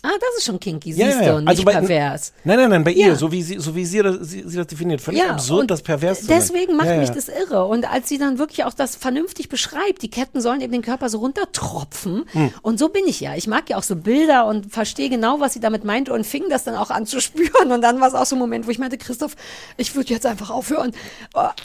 Ah, 0.03 0.09
das 0.21 0.39
ist 0.39 0.45
schon 0.45 0.59
kinky, 0.61 0.93
siehst 0.93 1.07
ja, 1.07 1.23
ja. 1.23 1.33
du, 1.35 1.39
nicht 1.41 1.49
Also 1.49 1.63
bei- 1.65 1.73
pervers. 1.73 2.33
Nein, 2.45 2.59
nein, 2.59 2.71
nein, 2.71 2.85
bei 2.85 2.91
Ja. 2.93 3.09
ihr, 3.09 3.17
so 3.17 3.31
wie 3.33 3.43
sie, 3.43 3.59
so 3.59 3.75
wie 3.75 3.85
sie, 3.85 4.03
das, 4.03 4.17
sie, 4.21 4.43
sie 4.47 4.57
das 4.57 4.67
definiert. 4.67 5.01
Völlig 5.01 5.23
absurd, 5.25 5.71
das 5.71 5.83
pervers 5.83 6.21
zu. 6.23 6.27
Deswegen 6.29 6.77
macht 6.77 6.97
mich 6.97 7.11
das 7.11 7.29
irre. 7.29 7.65
Und 7.67 7.91
als 7.91 8.09
sie 8.09 8.19
dann 8.19 8.39
wirklich 8.39 8.65
auch 8.65 8.75
das 8.75 8.97
vernünftig 8.97 9.49
beschreibt, 9.49 10.03
die 10.03 10.11
Ketten 10.11 10.41
sollen 10.41 10.61
eben 10.61 10.73
den 10.73 10.83
Körper 10.83 11.09
so 11.09 11.19
runtertropfen. 11.19 12.25
Hm. 12.33 12.53
Und 12.63 12.79
so 12.79 12.89
bin 12.89 13.07
ich 13.07 13.21
ja. 13.21 13.35
Ich 13.37 13.47
mag 13.47 13.69
ja 13.71 13.77
auch 13.77 13.83
so 13.83 13.97
Bilder 13.97 14.47
und 14.47 14.73
verstehe 14.73 15.09
genau, 15.09 15.41
was 15.41 15.53
sie 15.53 15.61
damit 15.61 15.85
meint 15.85 16.09
und 16.09 16.27
fing 16.27 16.45
das 16.51 16.65
dann 16.65 16.75
auch 16.77 16.91
an 16.91 17.07
zu 17.07 17.21
spüren. 17.23 17.71
Und 17.73 17.83
dann 17.83 18.01
war 18.01 18.09
es 18.09 18.15
auch 18.15 18.27
so 18.27 18.37
ein 18.37 18.39
Moment, 18.41 18.67
wo 18.67 18.71
ich 18.71 18.79
meinte, 18.79 18.99
Christoph, 18.99 19.37
ich 19.77 19.95
würde 19.95 20.11
jetzt 20.11 20.27
einfach 20.27 20.51
aufhören. 20.51 20.93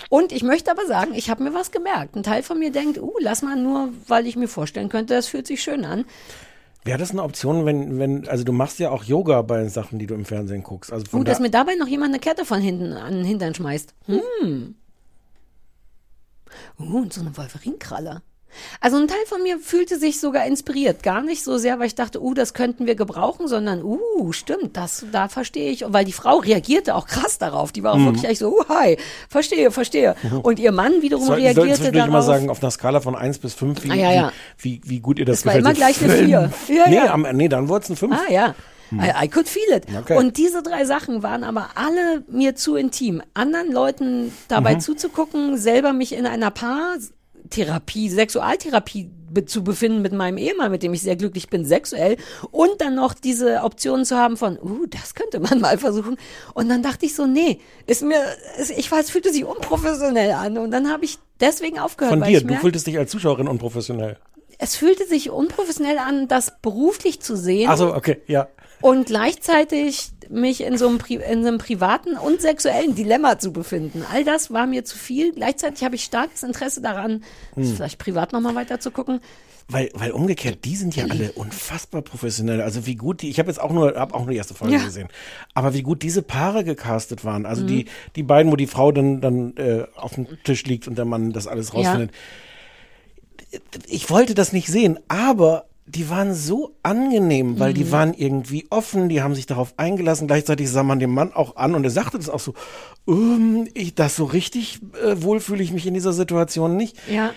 Und 0.09 0.31
ich 0.31 0.43
möchte 0.43 0.71
aber 0.71 0.85
sagen, 0.85 1.13
ich 1.15 1.29
habe 1.29 1.43
mir 1.43 1.53
was 1.53 1.71
gemerkt. 1.71 2.15
Ein 2.15 2.23
Teil 2.23 2.43
von 2.43 2.59
mir 2.59 2.71
denkt, 2.71 2.97
uh, 2.99 3.13
lass 3.19 3.41
mal 3.41 3.55
nur, 3.55 3.89
weil 4.07 4.27
ich 4.27 4.35
mir 4.35 4.47
vorstellen 4.47 4.89
könnte, 4.89 5.13
das 5.13 5.27
fühlt 5.27 5.47
sich 5.47 5.61
schön 5.61 5.85
an. 5.85 6.05
Wäre 6.87 6.97
das 6.97 7.11
eine 7.11 7.21
Option, 7.23 7.65
wenn, 7.65 7.99
wenn, 7.99 8.27
also 8.27 8.43
du 8.43 8.53
machst 8.53 8.79
ja 8.79 8.91
auch 8.91 9.03
Yoga 9.03 9.41
bei 9.41 9.67
Sachen, 9.67 9.99
die 9.99 10.07
du 10.07 10.15
im 10.15 10.23
Fernsehen 10.23 10.63
guckst. 10.63 10.91
Also 10.93 11.05
Gut, 11.11 11.27
da, 11.27 11.31
dass 11.31 11.39
mir 11.41 11.51
dabei 11.51 11.75
noch 11.75 11.87
jemand 11.87 12.13
eine 12.13 12.19
Kette 12.19 12.45
von 12.45 12.61
hinten 12.61 12.93
an 12.93 13.13
den 13.13 13.25
Hintern 13.25 13.53
schmeißt. 13.53 13.93
Hm. 14.05 14.75
Uh, 16.79 16.97
und 16.99 17.13
so 17.13 17.21
eine 17.21 17.35
Wolverinkralle. 17.35 18.21
Also 18.81 18.97
ein 18.97 19.07
Teil 19.07 19.17
von 19.27 19.43
mir 19.43 19.59
fühlte 19.59 19.97
sich 19.99 20.19
sogar 20.19 20.45
inspiriert. 20.45 21.03
Gar 21.03 21.21
nicht 21.21 21.43
so 21.43 21.57
sehr, 21.57 21.79
weil 21.79 21.87
ich 21.87 21.95
dachte, 21.95 22.21
uh, 22.23 22.33
das 22.33 22.53
könnten 22.53 22.87
wir 22.87 22.95
gebrauchen, 22.95 23.47
sondern, 23.47 23.83
uh, 23.83 24.31
stimmt, 24.31 24.75
das, 24.77 25.05
da 25.11 25.27
verstehe 25.27 25.69
ich. 25.71 25.83
Und 25.85 25.93
weil 25.93 26.05
die 26.05 26.11
Frau 26.13 26.37
reagierte 26.37 26.95
auch 26.95 27.07
krass 27.07 27.37
darauf. 27.37 27.71
Die 27.71 27.83
war 27.83 27.93
auch 27.93 27.97
Mhm. 27.97 28.05
wirklich 28.05 28.23
echt 28.25 28.39
so, 28.39 28.57
uh, 28.59 28.63
hi, 28.69 28.97
verstehe, 29.29 29.69
verstehe. 29.71 30.15
Und 30.43 30.59
ihr 30.59 30.71
Mann 30.71 31.01
wiederum 31.01 31.25
Soll, 31.25 31.39
ich 31.39 31.45
reagierte 31.45 31.87
immer 31.89 32.07
darauf. 32.07 32.25
sagen, 32.25 32.49
auf 32.49 32.61
einer 32.61 32.71
Skala 32.71 32.99
von 33.01 33.15
1 33.15 33.37
bis 33.39 33.53
5, 33.53 33.83
wie, 33.83 33.91
Ah, 33.91 33.95
ja, 33.95 34.11
ja. 34.13 34.31
wie, 34.59 34.81
wie, 34.83 34.89
wie 34.89 34.99
gut 35.01 35.19
ihr 35.19 35.25
das 35.25 35.39
Es 35.39 35.45
war 35.45 35.53
gefällt. 35.53 35.65
immer 35.65 35.75
So 35.75 35.79
gleich 35.79 36.03
eine 36.03 36.13
fünf. 36.49 36.55
Vier. 36.65 36.75
Ja, 36.77 36.89
nee, 36.89 36.95
ja. 36.95 37.13
Am, 37.13 37.27
nee, 37.33 37.49
dann 37.49 37.69
wurde 37.69 37.83
es 37.83 37.89
ein 37.89 37.95
5. 37.95 38.15
Ah 38.15 38.31
ja. 38.31 38.55
I, 38.89 39.25
I 39.25 39.27
could 39.27 39.49
feel 39.49 39.69
it. 39.75 39.83
Okay. 39.95 40.15
Und 40.17 40.37
diese 40.37 40.63
drei 40.63 40.85
Sachen 40.85 41.21
waren 41.21 41.43
aber 41.43 41.71
alle 41.75 42.23
mir 42.31 42.55
zu 42.55 42.77
intim. 42.77 43.21
Anderen 43.33 43.71
Leuten 43.73 44.31
dabei 44.47 44.75
Mhm. 44.75 44.79
zuzugucken, 44.79 45.57
selber 45.57 45.91
mich 45.91 46.13
in 46.15 46.25
einer 46.25 46.51
Paartherapie, 47.47 48.09
Sexualtherapie 48.09 49.11
zu 49.45 49.63
befinden 49.63 50.01
mit 50.01 50.13
meinem 50.13 50.37
Ehemann, 50.37 50.71
mit 50.71 50.83
dem 50.83 50.93
ich 50.93 51.01
sehr 51.01 51.15
glücklich 51.15 51.49
bin, 51.49 51.65
sexuell. 51.65 52.17
Und 52.51 52.79
dann 52.79 52.95
noch 52.95 53.13
diese 53.13 53.61
Optionen 53.63 54.05
zu 54.05 54.15
haben 54.15 54.37
von, 54.37 54.57
uh, 54.57 54.85
das 54.87 55.15
könnte 55.15 55.39
man 55.39 55.59
mal 55.61 55.77
versuchen. 55.77 56.17
Und 56.53 56.69
dann 56.69 56.81
dachte 56.81 57.05
ich 57.05 57.15
so, 57.15 57.25
nee, 57.27 57.59
ist 57.85 58.03
mir, 58.03 58.21
ich 58.75 58.91
weiß, 58.91 59.05
es 59.05 59.11
fühlte 59.11 59.31
sich 59.31 59.45
unprofessionell 59.45 60.31
an. 60.31 60.57
Und 60.57 60.71
dann 60.71 60.89
habe 60.89 61.05
ich 61.05 61.19
deswegen 61.39 61.79
aufgehört. 61.79 62.17
Von 62.17 62.23
dir, 62.23 62.41
du 62.41 62.47
merke, 62.47 62.61
fühltest 62.61 62.87
dich 62.87 62.97
als 62.97 63.11
Zuschauerin 63.11 63.47
unprofessionell. 63.47 64.17
es 64.59 64.75
fühlte 64.75 65.05
sich 65.05 65.29
unprofessionell 65.29 65.99
an, 65.99 66.27
das 66.27 66.53
beruflich 66.61 67.21
zu 67.21 67.35
sehen 67.35 67.69
Ach 67.69 67.77
so, 67.77 67.93
okay, 67.93 68.21
ja. 68.27 68.47
Und 68.81 69.07
gleichzeitig 69.07 70.11
mich 70.29 70.61
in 70.61 70.77
so, 70.77 70.87
einem 70.87 70.99
in 71.07 71.41
so 71.41 71.47
einem 71.47 71.57
privaten 71.57 72.17
und 72.17 72.41
sexuellen 72.41 72.95
Dilemma 72.95 73.39
zu 73.39 73.51
befinden. 73.53 74.03
All 74.11 74.23
das 74.25 74.51
war 74.51 74.67
mir 74.67 74.83
zu 74.83 74.97
viel. 74.97 75.31
Gleichzeitig 75.33 75.83
habe 75.83 75.95
ich 75.95 76.03
starkes 76.03 76.43
Interesse 76.43 76.81
daran, 76.81 77.23
Hm. 77.55 77.75
vielleicht 77.75 77.97
privat 77.97 78.33
nochmal 78.33 78.55
weiter 78.55 78.79
zu 78.79 78.91
gucken. 78.91 79.21
Weil, 79.69 79.89
weil 79.95 80.11
umgekehrt, 80.11 80.63
die 80.63 80.77
sind 80.77 80.95
ja 80.95 81.05
alle 81.09 81.33
unfassbar 81.33 82.01
professionell. 82.01 82.61
Also 82.61 82.85
wie 82.85 82.95
gut 82.95 83.21
die, 83.21 83.29
ich 83.29 83.37
habe 83.39 83.49
jetzt 83.49 83.59
auch 83.59 83.71
nur, 83.71 83.95
habe 83.95 84.13
auch 84.15 84.21
nur 84.21 84.31
die 84.31 84.37
erste 84.37 84.53
Folge 84.53 84.75
Ja. 84.75 84.83
gesehen. 84.83 85.09
Aber 85.53 85.73
wie 85.73 85.81
gut 85.81 86.03
diese 86.03 86.21
Paare 86.21 86.63
gecastet 86.63 87.25
waren. 87.25 87.45
Also 87.45 87.63
Mhm. 87.63 87.67
die, 87.67 87.85
die 88.15 88.23
beiden, 88.23 88.49
wo 88.51 88.55
die 88.55 88.67
Frau 88.67 88.93
dann, 88.93 89.19
dann 89.19 89.57
äh, 89.57 89.85
auf 89.95 90.15
dem 90.15 90.25
Tisch 90.45 90.63
liegt 90.65 90.87
und 90.87 90.97
der 90.97 91.03
Mann 91.05 91.33
das 91.33 91.47
alles 91.47 91.67
Ja. 91.69 91.73
rausfindet. 91.79 92.11
Ich 93.87 94.09
wollte 94.09 94.33
das 94.35 94.53
nicht 94.53 94.67
sehen, 94.67 94.99
aber 95.07 95.65
die 95.89 96.09
waren 96.09 96.33
so 96.33 96.75
angenehm, 96.83 97.59
weil 97.59 97.73
die 97.73 97.85
Mhm. 97.85 97.91
waren 97.91 98.13
irgendwie 98.13 98.67
offen, 98.69 99.07
die 99.07 99.21
haben 99.21 99.33
sich 99.35 99.45
darauf 99.45 99.73
eingelassen. 99.77 100.27
Gleichzeitig 100.27 100.69
sah 100.69 100.83
man 100.83 100.99
den 100.99 101.11
Mann 101.13 101.31
auch 101.31 101.55
an 101.55 101.75
und 101.75 101.83
er 101.85 101.89
sagte 101.91 102.17
das 102.17 102.29
auch 102.29 102.41
so, 102.41 102.53
ähm, 103.07 103.67
ich, 103.73 103.95
das 103.95 104.15
so 104.17 104.25
richtig 104.25 104.81
äh, 105.01 105.21
wohl 105.23 105.39
fühle 105.39 105.63
ich 105.63 105.71
mich 105.71 105.87
in 105.87 105.93
dieser 105.93 106.11
Situation 106.13 106.75
nicht. 106.75 106.97
Ja. 107.09 107.31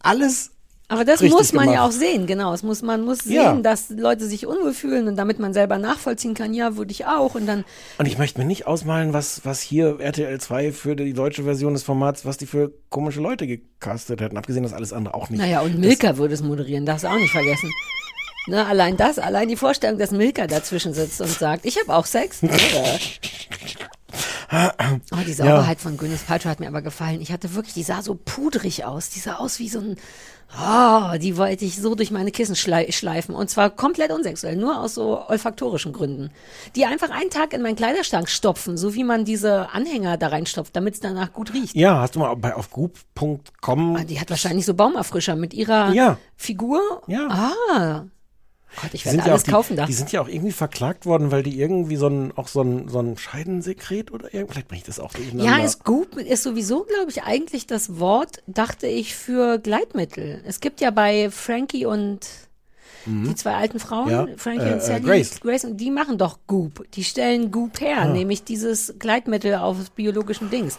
Alles 0.00 0.52
Aber 0.90 1.04
das 1.04 1.20
muss 1.20 1.52
man 1.52 1.66
ja 1.66 1.72
gemacht. 1.72 1.88
auch 1.88 1.92
sehen, 1.92 2.26
genau. 2.26 2.54
Es 2.54 2.62
muss, 2.62 2.80
man 2.80 3.02
muss 3.04 3.18
sehen, 3.18 3.34
Ja. 3.34 3.54
dass 3.60 3.90
Leute 3.90 4.24
sich 4.26 4.46
unwohl 4.46 4.72
fühlen 4.72 5.06
und 5.06 5.16
damit 5.16 5.38
man 5.38 5.52
selber 5.52 5.76
nachvollziehen 5.76 6.32
kann, 6.32 6.54
ja, 6.54 6.76
würde 6.76 6.92
ich 6.92 7.04
auch. 7.04 7.34
Und 7.34 7.46
dann, 7.46 7.64
Und 7.98 8.06
ich 8.06 8.16
möchte 8.16 8.38
mir 8.40 8.46
nicht 8.46 8.66
ausmalen, 8.66 9.12
was, 9.12 9.42
was 9.44 9.60
hier 9.60 10.00
RTL 10.00 10.40
2 10.40 10.72
für 10.72 10.96
die 10.96 11.12
deutsche 11.12 11.42
Version 11.44 11.74
des 11.74 11.82
Formats, 11.82 12.24
was 12.24 12.38
die 12.38 12.46
für 12.46 12.72
komische 12.88 13.20
Leute 13.20 13.46
gecastet 13.46 14.22
hätten. 14.22 14.38
Abgesehen, 14.38 14.62
dass 14.62 14.72
alles 14.72 14.94
andere 14.94 15.12
auch 15.14 15.28
nicht. 15.28 15.40
naja, 15.40 15.60
und 15.60 15.78
Milka 15.78 16.16
würde 16.16 16.32
es 16.32 16.42
moderieren, 16.42 16.86
darfst 16.86 17.04
du 17.04 17.08
auch 17.08 17.16
nicht 17.18 17.32
vergessen. 17.32 17.70
Ne, 18.46 18.64
allein 18.66 18.96
das, 18.96 19.18
allein 19.18 19.48
die 19.48 19.56
Vorstellung, 19.56 19.98
dass 19.98 20.10
Milka 20.10 20.46
dazwischen 20.46 20.94
sitzt 20.94 21.20
und 21.20 21.28
sagt, 21.28 21.66
ich 21.66 21.78
habe 21.78 21.94
auch 21.94 22.06
Sex. 22.06 22.40
Oh, 24.50 25.16
die 25.26 25.32
Sauberheit 25.34 25.78
von 25.80 25.98
Gwyneth 25.98 26.26
Paltrow 26.26 26.50
hat 26.50 26.60
mir 26.60 26.68
aber 26.68 26.80
gefallen. 26.80 27.20
Ich 27.20 27.30
hatte 27.32 27.54
wirklich, 27.54 27.74
die 27.74 27.82
sah 27.82 28.00
so 28.00 28.14
pudrig 28.14 28.84
aus. 28.86 29.10
Die 29.10 29.18
sah 29.20 29.34
aus 29.34 29.58
wie 29.58 29.68
so 29.68 29.80
ein, 29.80 29.96
oh, 30.56 31.18
die 31.18 31.36
wollte 31.36 31.64
ich 31.64 31.80
so 31.80 31.94
durch 31.94 32.10
meine 32.10 32.30
Kissen 32.30 32.56
schlei 32.56 32.90
schleifen. 32.90 33.34
Und 33.34 33.50
zwar 33.50 33.70
komplett 33.70 34.12
unsexuell, 34.12 34.56
nur 34.56 34.80
aus 34.80 34.94
so 34.94 35.26
olfaktorischen 35.28 35.92
Gründen. 35.92 36.30
Die 36.76 36.84
einfach 36.84 37.10
einen 37.10 37.30
Tag 37.30 37.52
in 37.52 37.62
meinen 37.62 37.76
Kleiderschrank 37.76 38.28
stopfen, 38.28 38.76
so 38.76 38.94
wie 38.94 39.04
man 39.04 39.24
diese 39.24 39.70
Anhänger 39.72 40.16
da 40.16 40.28
reinstopft, 40.28 40.74
damit 40.74 40.94
es 40.94 41.00
danach 41.00 41.32
gut 41.32 41.52
riecht. 41.54 41.74
Ja, 41.74 42.00
hast 42.00 42.14
du 42.14 42.20
mal 42.20 42.34
bei 42.36 42.54
auf 42.54 42.70
group.com. 42.70 43.96
Ah, 43.96 44.04
Die 44.04 44.20
hat 44.20 44.30
wahrscheinlich 44.30 44.64
so 44.66 44.74
Baumerfrischer 44.74 45.36
mit 45.36 45.54
ihrer 45.54 45.92
Ja. 45.92 46.18
Figur. 46.36 47.02
Ja. 47.06 47.28
Ah. 47.28 48.04
Gott, 48.82 48.90
ich 48.94 49.04
werde 49.04 49.16
sind, 49.18 49.26
ja 49.26 49.32
alles 49.32 49.42
auch, 49.42 49.46
die, 49.46 49.50
kaufen 49.50 49.76
da. 49.76 49.86
die 49.86 49.92
sind 49.92 50.12
ja 50.12 50.20
auch 50.20 50.28
irgendwie 50.28 50.52
verklagt 50.52 51.06
worden, 51.06 51.30
weil 51.30 51.42
die 51.42 51.58
irgendwie 51.60 51.96
so 51.96 52.06
ein, 52.08 52.32
auch 52.36 52.48
so 52.48 52.62
ein, 52.62 52.88
so 52.88 53.00
ein 53.00 53.16
Scheidensekret 53.16 54.10
oder 54.12 54.32
irgend, 54.34 54.52
vielleicht 54.52 54.68
bringe 54.68 54.80
ich 54.80 54.86
das 54.86 55.00
auch 55.00 55.12
durcheinander. 55.12 55.44
Ja, 55.58 55.64
ist 55.64 55.84
gut, 55.84 56.14
ist 56.16 56.42
sowieso, 56.42 56.84
glaube 56.84 57.10
ich, 57.10 57.22
eigentlich 57.22 57.66
das 57.66 57.98
Wort, 57.98 58.42
dachte 58.46 58.86
ich, 58.86 59.14
für 59.14 59.58
Gleitmittel. 59.58 60.42
Es 60.46 60.60
gibt 60.60 60.80
ja 60.80 60.90
bei 60.90 61.30
Frankie 61.30 61.86
und 61.86 62.20
die 63.06 63.34
zwei 63.36 63.54
alten 63.54 63.78
Frauen, 63.80 64.06
Mhm. 64.06 64.10
Ja, 64.10 64.26
Frankie 64.36 64.66
äh, 64.66 64.72
und 64.72 64.78
äh, 64.78 64.82
Sally, 64.82 65.24
Grace. 65.40 65.64
und 65.64 65.78
die 65.78 65.90
machen 65.90 66.18
doch 66.18 66.40
Goop. 66.46 66.84
Die 66.92 67.04
stellen 67.04 67.50
Goop 67.50 67.80
her, 67.80 68.02
Ah. 68.02 68.08
nämlich 68.08 68.44
dieses 68.44 68.94
Gleitmittel 68.98 69.54
auf 69.54 69.90
biologischen 69.92 70.50
Dings. 70.50 70.76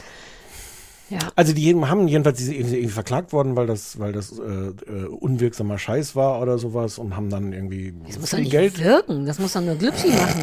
Ja. 1.09 1.17
Also 1.35 1.53
die 1.53 1.73
haben 1.73 2.07
jedenfalls 2.07 2.37
die 2.37 2.43
sind 2.43 2.55
irgendwie 2.55 2.87
verklagt 2.87 3.33
worden, 3.33 3.55
weil 3.55 3.65
das, 3.67 3.99
weil 3.99 4.11
das 4.11 4.31
äh, 4.37 4.43
äh, 4.43 5.05
unwirksamer 5.07 5.77
Scheiß 5.77 6.15
war 6.15 6.41
oder 6.41 6.57
sowas 6.57 6.97
und 6.99 7.15
haben 7.15 7.29
dann 7.29 7.51
irgendwie 7.53 7.93
Das 8.07 8.19
muss 8.19 8.29
doch 8.31 8.37
nicht 8.37 8.51
Geld. 8.51 8.83
wirken, 8.83 9.25
das 9.25 9.39
muss 9.39 9.53
doch 9.53 9.61
nur 9.61 9.75
Glückschi 9.75 10.09
machen. 10.09 10.41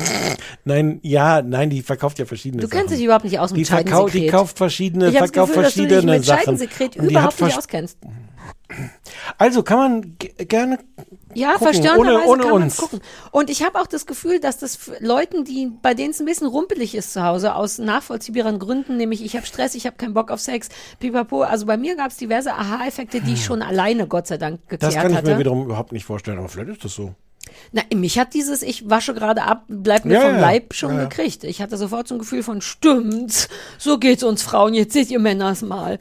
Nein, 0.64 0.99
ja, 1.03 1.43
nein, 1.43 1.71
die 1.71 1.83
verkauft 1.83 2.19
ja 2.19 2.25
verschiedene 2.25 2.62
Du 2.62 2.69
Sachen. 2.69 2.79
kennst 2.81 2.95
dich 2.95 3.05
überhaupt 3.05 3.25
nicht 3.25 3.39
aus 3.39 3.51
mit 3.53 3.61
die, 3.61 3.64
verkau 3.64 4.07
die 4.07 4.12
Scheidensekret. 4.12 4.31
kauft 4.33 4.59
verschiedene, 4.59 5.09
Ich 5.11 5.19
verkauft 5.19 5.53
Gefühl, 5.53 5.62
dass 5.64 5.75
du 5.75 5.81
dich 5.83 5.89
verschiedene 5.93 6.12
mit 6.17 6.25
Sachen. 6.25 6.39
Scheidensekret 6.45 6.97
Und 6.97 7.03
die 7.11 7.17
hat 7.17 7.23
überhaupt 7.35 7.41
nicht 7.43 7.59
auskennst. 7.59 7.99
Also 9.39 9.62
kann 9.62 9.79
man 9.79 10.17
ge- 10.19 10.33
gerne 10.45 10.79
Ja, 11.35 11.53
gucken, 11.53 11.67
verstörenderweise 11.69 12.19
ohne, 12.19 12.29
ohne 12.29 12.43
kann 12.43 12.53
man 12.53 12.62
uns. 12.64 12.77
gucken. 12.79 13.01
Und 13.31 13.49
ich 13.51 13.62
habe 13.62 13.81
auch 13.81 13.87
das 13.87 14.07
Gefühl, 14.07 14.41
dass 14.41 14.59
das 14.59 14.91
Leuten, 15.01 15.45
die 15.45 15.71
bei 15.83 15.95
denen 15.95 16.11
es 16.11 16.21
ein 16.21 16.27
bisschen 16.27 16.49
rumpelig 16.49 16.95
ist 16.95 17.12
zu 17.12 17.23
Hause, 17.23 17.55
aus 17.55 17.79
nachvollziehbaren 17.79 18.59
Gründen, 18.59 18.97
nämlich 18.97 19.25
ich 19.25 19.37
habe 19.37 19.47
Stress, 19.47 19.75
ich 19.77 19.87
habe 19.87 19.97
keinen 19.97 20.14
Bock 20.14 20.31
auf 20.31 20.41
Sex, 20.41 20.69
pipapo. 20.99 21.43
Also 21.43 21.67
bei 21.67 21.77
mir 21.77 21.97
gab 21.97 22.11
es 22.11 22.17
diverse 22.17 22.53
Aha-Effekte, 22.55 23.21
die 23.21 23.35
ich 23.35 23.45
schon 23.45 23.62
alleine 23.62 24.07
Gott 24.09 24.27
sei 24.27 24.37
Dank 24.39 24.61
geklärt 24.69 24.83
Das 24.83 25.01
kann 25.01 25.11
ich 25.12 25.17
hatte. 25.17 25.31
mir 25.33 25.39
wiederum 25.39 25.64
überhaupt 25.64 25.93
nicht 25.93 26.05
vorstellen, 26.05 26.39
aber 26.39 26.49
vielleicht 26.49 26.71
ist 26.71 26.85
das 26.85 26.95
so. 26.95 27.14
Na, 27.71 27.83
mich 27.95 28.19
hat 28.19 28.35
dieses 28.35 28.62
Ich 28.62 28.90
wasche 28.90 29.15
gerade 29.15 29.43
ab, 29.45 29.62
bleib 29.69 30.05
mir 30.05 30.15
Ja, 30.15 30.20
vom 30.23 30.35
ja. 30.35 30.40
Leib 30.40 30.74
schon 30.74 30.97
ja. 30.97 31.05
gekriegt. 31.05 31.45
Ich 31.45 31.62
hatte 31.62 31.77
sofort 31.77 32.09
so 32.09 32.16
ein 32.16 32.19
Gefühl 32.19 32.43
von, 32.43 32.61
stimmt, 32.61 33.49
so 33.78 33.99
geht's 33.99 34.24
uns 34.24 34.43
Frauen, 34.43 34.74
jetzt 34.74 34.93
seht 34.93 35.11
ihr 35.12 35.20
Männers 35.20 35.62
mal. 35.62 36.01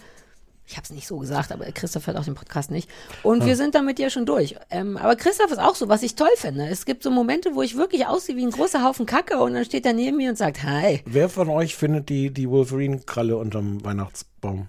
Ich 0.68 0.78
habe 0.78 0.84
es 0.84 0.90
nicht 0.90 1.06
so 1.08 1.18
gesagt, 1.20 1.52
aber 1.52 1.66
Christoph 1.66 2.08
hört 2.08 2.18
auch 2.18 2.24
den 2.26 2.34
Podcast 2.34 2.72
nicht. 2.72 2.90
Und 3.22 3.44
Ah. 3.44 3.46
wir 3.46 3.56
sind 3.56 3.76
damit 3.76 4.00
ja 4.00 4.10
schon 4.10 4.26
durch. 4.26 4.56
Ähm, 4.72 4.98
aber 4.98 5.16
Christoph 5.16 5.52
ist 5.52 5.60
auch 5.60 5.76
so, 5.76 5.90
was 5.90 6.02
ich 6.02 6.16
toll 6.16 6.28
finde. 6.38 6.68
Es 6.68 6.86
gibt 6.86 7.04
so 7.04 7.12
Momente, 7.12 7.54
wo 7.54 7.62
ich 7.62 7.78
wirklich 7.78 8.08
aussehe 8.08 8.36
wie 8.36 8.44
ein 8.46 8.52
großer 8.52 8.84
Haufen 8.84 9.06
Kacke 9.06 9.38
und 9.38 9.54
dann 9.54 9.64
steht 9.66 9.86
er 9.86 9.94
neben 9.94 10.18
mir 10.18 10.30
und 10.32 10.38
sagt, 10.38 10.64
hi. 10.64 11.02
Wer 11.06 11.30
von 11.30 11.50
euch 11.50 11.76
findet 11.76 12.10
die, 12.10 12.32
die 12.32 12.50
Wolverine-Kralle 12.50 13.38
unterm 13.38 13.86
Weihnachtsbaum? 13.86 14.68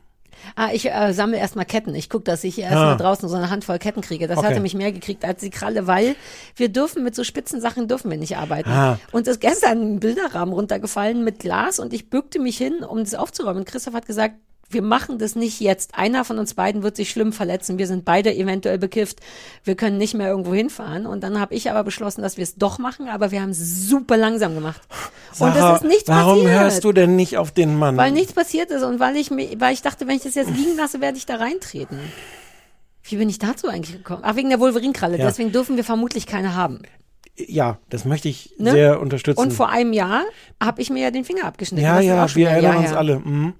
Ah, 0.55 0.69
ich 0.71 0.91
äh, 0.93 1.15
sammle 1.15 1.39
erstmal 1.39 1.65
Ketten. 1.65 1.95
Ich 1.95 2.11
gucke, 2.11 2.25
dass 2.25 2.45
ich 2.45 2.59
erst 2.59 2.75
Ah. 2.75 2.85
mal 2.91 2.97
draußen 2.97 3.27
so 3.27 3.35
eine 3.37 3.49
Handvoll 3.49 3.79
Ketten 3.79 4.03
kriege. 4.03 4.29
Das 4.29 4.37
Okay. 4.37 4.49
hatte 4.49 4.61
mich 4.61 4.75
mehr 4.75 4.93
gekriegt 4.93 5.25
als 5.25 5.41
die 5.41 5.49
Kralle, 5.49 5.87
weil 5.87 6.15
wir 6.57 6.69
dürfen 6.69 7.05
mit 7.05 7.15
so 7.15 7.25
spitzen 7.25 7.63
Sachen 7.63 7.89
dürfen 7.89 8.11
wir 8.11 8.19
nicht 8.19 8.37
arbeiten. 8.37 8.69
Ah. 8.69 8.99
Und 9.13 9.27
ist 9.29 9.41
gestern 9.41 9.81
ein 9.95 10.01
Bilderrahmen 10.01 10.53
runtergefallen 10.53 11.25
mit 11.25 11.39
Glas 11.39 11.79
und 11.79 11.95
ich 11.95 12.11
bückte 12.11 12.39
mich 12.39 12.59
hin, 12.59 12.85
um 12.85 12.99
das 12.99 13.15
aufzuräumen. 13.15 13.61
Und 13.61 13.65
Christoph 13.67 13.95
hat 13.95 14.05
gesagt, 14.05 14.35
wir 14.69 14.83
machen 14.83 15.19
das 15.19 15.37
nicht 15.37 15.61
jetzt. 15.61 15.97
Einer 15.97 16.25
von 16.25 16.39
uns 16.39 16.55
beiden 16.55 16.83
wird 16.83 16.97
sich 16.97 17.11
schlimm 17.11 17.33
verletzen. 17.33 17.79
Wir 17.79 17.87
sind 17.87 18.05
beide 18.05 18.35
eventuell 18.35 18.79
bekifft. 18.79 19.21
Wir 19.65 19.77
können 19.77 19.97
nicht 19.97 20.15
mehr 20.15 20.29
irgendwo 20.29 20.55
hinfahren. 20.55 21.07
Und 21.07 21.23
dann 21.23 21.39
habe 21.39 21.55
ich 21.55 21.71
aber 21.71 21.85
beschlossen, 21.85 22.23
dass 22.23 22.37
wir 22.37 22.43
es 22.43 22.57
doch 22.57 22.79
machen, 22.79 23.09
aber 23.09 23.31
wir 23.31 23.41
haben 23.41 23.51
es 23.51 23.89
super 23.89 24.17
langsam 24.17 24.55
gemacht. 24.55 24.81
und 25.39 25.55
Sarah, 25.55 25.77
es 25.77 25.83
ist 25.83 25.89
nichts 25.89 26.09
warum 26.09 26.43
passiert. 26.43 26.61
hörst 26.61 26.85
du 26.85 26.93
denn 26.93 27.17
nicht 27.17 27.39
auf 27.39 27.53
den 27.53 27.79
Mann? 27.79 27.97
Weil 27.97 28.11
nichts 28.11 28.33
passiert 28.33 28.71
ist 28.71 28.83
und 28.83 28.99
weil 28.99 29.17
ich 29.17 29.31
mir, 29.31 29.49
weil 29.61 29.73
ich 29.73 29.83
dachte, 29.83 30.09
wenn 30.09 30.17
ich 30.17 30.23
das 30.23 30.35
jetzt 30.35 30.51
liegen 30.51 30.77
lasse, 30.77 31.01
werde 31.01 31.19
ich 31.19 31.27
da 31.27 31.37
reintreten. 31.37 31.99
Wie 33.05 33.17
bin 33.17 33.29
ich 33.29 33.39
dazu 33.39 33.69
eigentlich 33.69 33.97
gekommen? 33.97 34.23
Ach, 34.25 34.35
wegen 34.35 34.49
der 34.49 34.59
Wolverinkralle. 34.59 35.19
Ja. 35.19 35.27
Deswegen 35.27 35.53
dürfen 35.53 35.77
wir 35.77 35.85
vermutlich 35.85 36.27
keine 36.27 36.57
haben. 36.57 36.83
Ja, 37.39 37.79
das 37.91 38.05
möchte 38.05 38.29
ich 38.29 38.55
Ne? 38.59 38.71
sehr 38.71 39.01
unterstützen. 39.01 39.41
Und 39.41 39.53
vor 39.53 39.69
einem 39.69 39.93
Jahr 39.93 40.25
habe 40.63 40.81
ich 40.81 40.91
mir 40.91 41.03
ja 41.03 41.11
den 41.11 41.25
Finger 41.25 41.45
abgeschnitten. 41.45 41.85
ja, 41.85 42.01
ja, 42.01 42.35
wir 42.35 42.49
erinnern 42.49 42.73
Jahr 42.73 42.79
uns 42.81 42.91
her. 42.91 42.99
alle. 42.99 43.19
Mhm. 43.19 43.55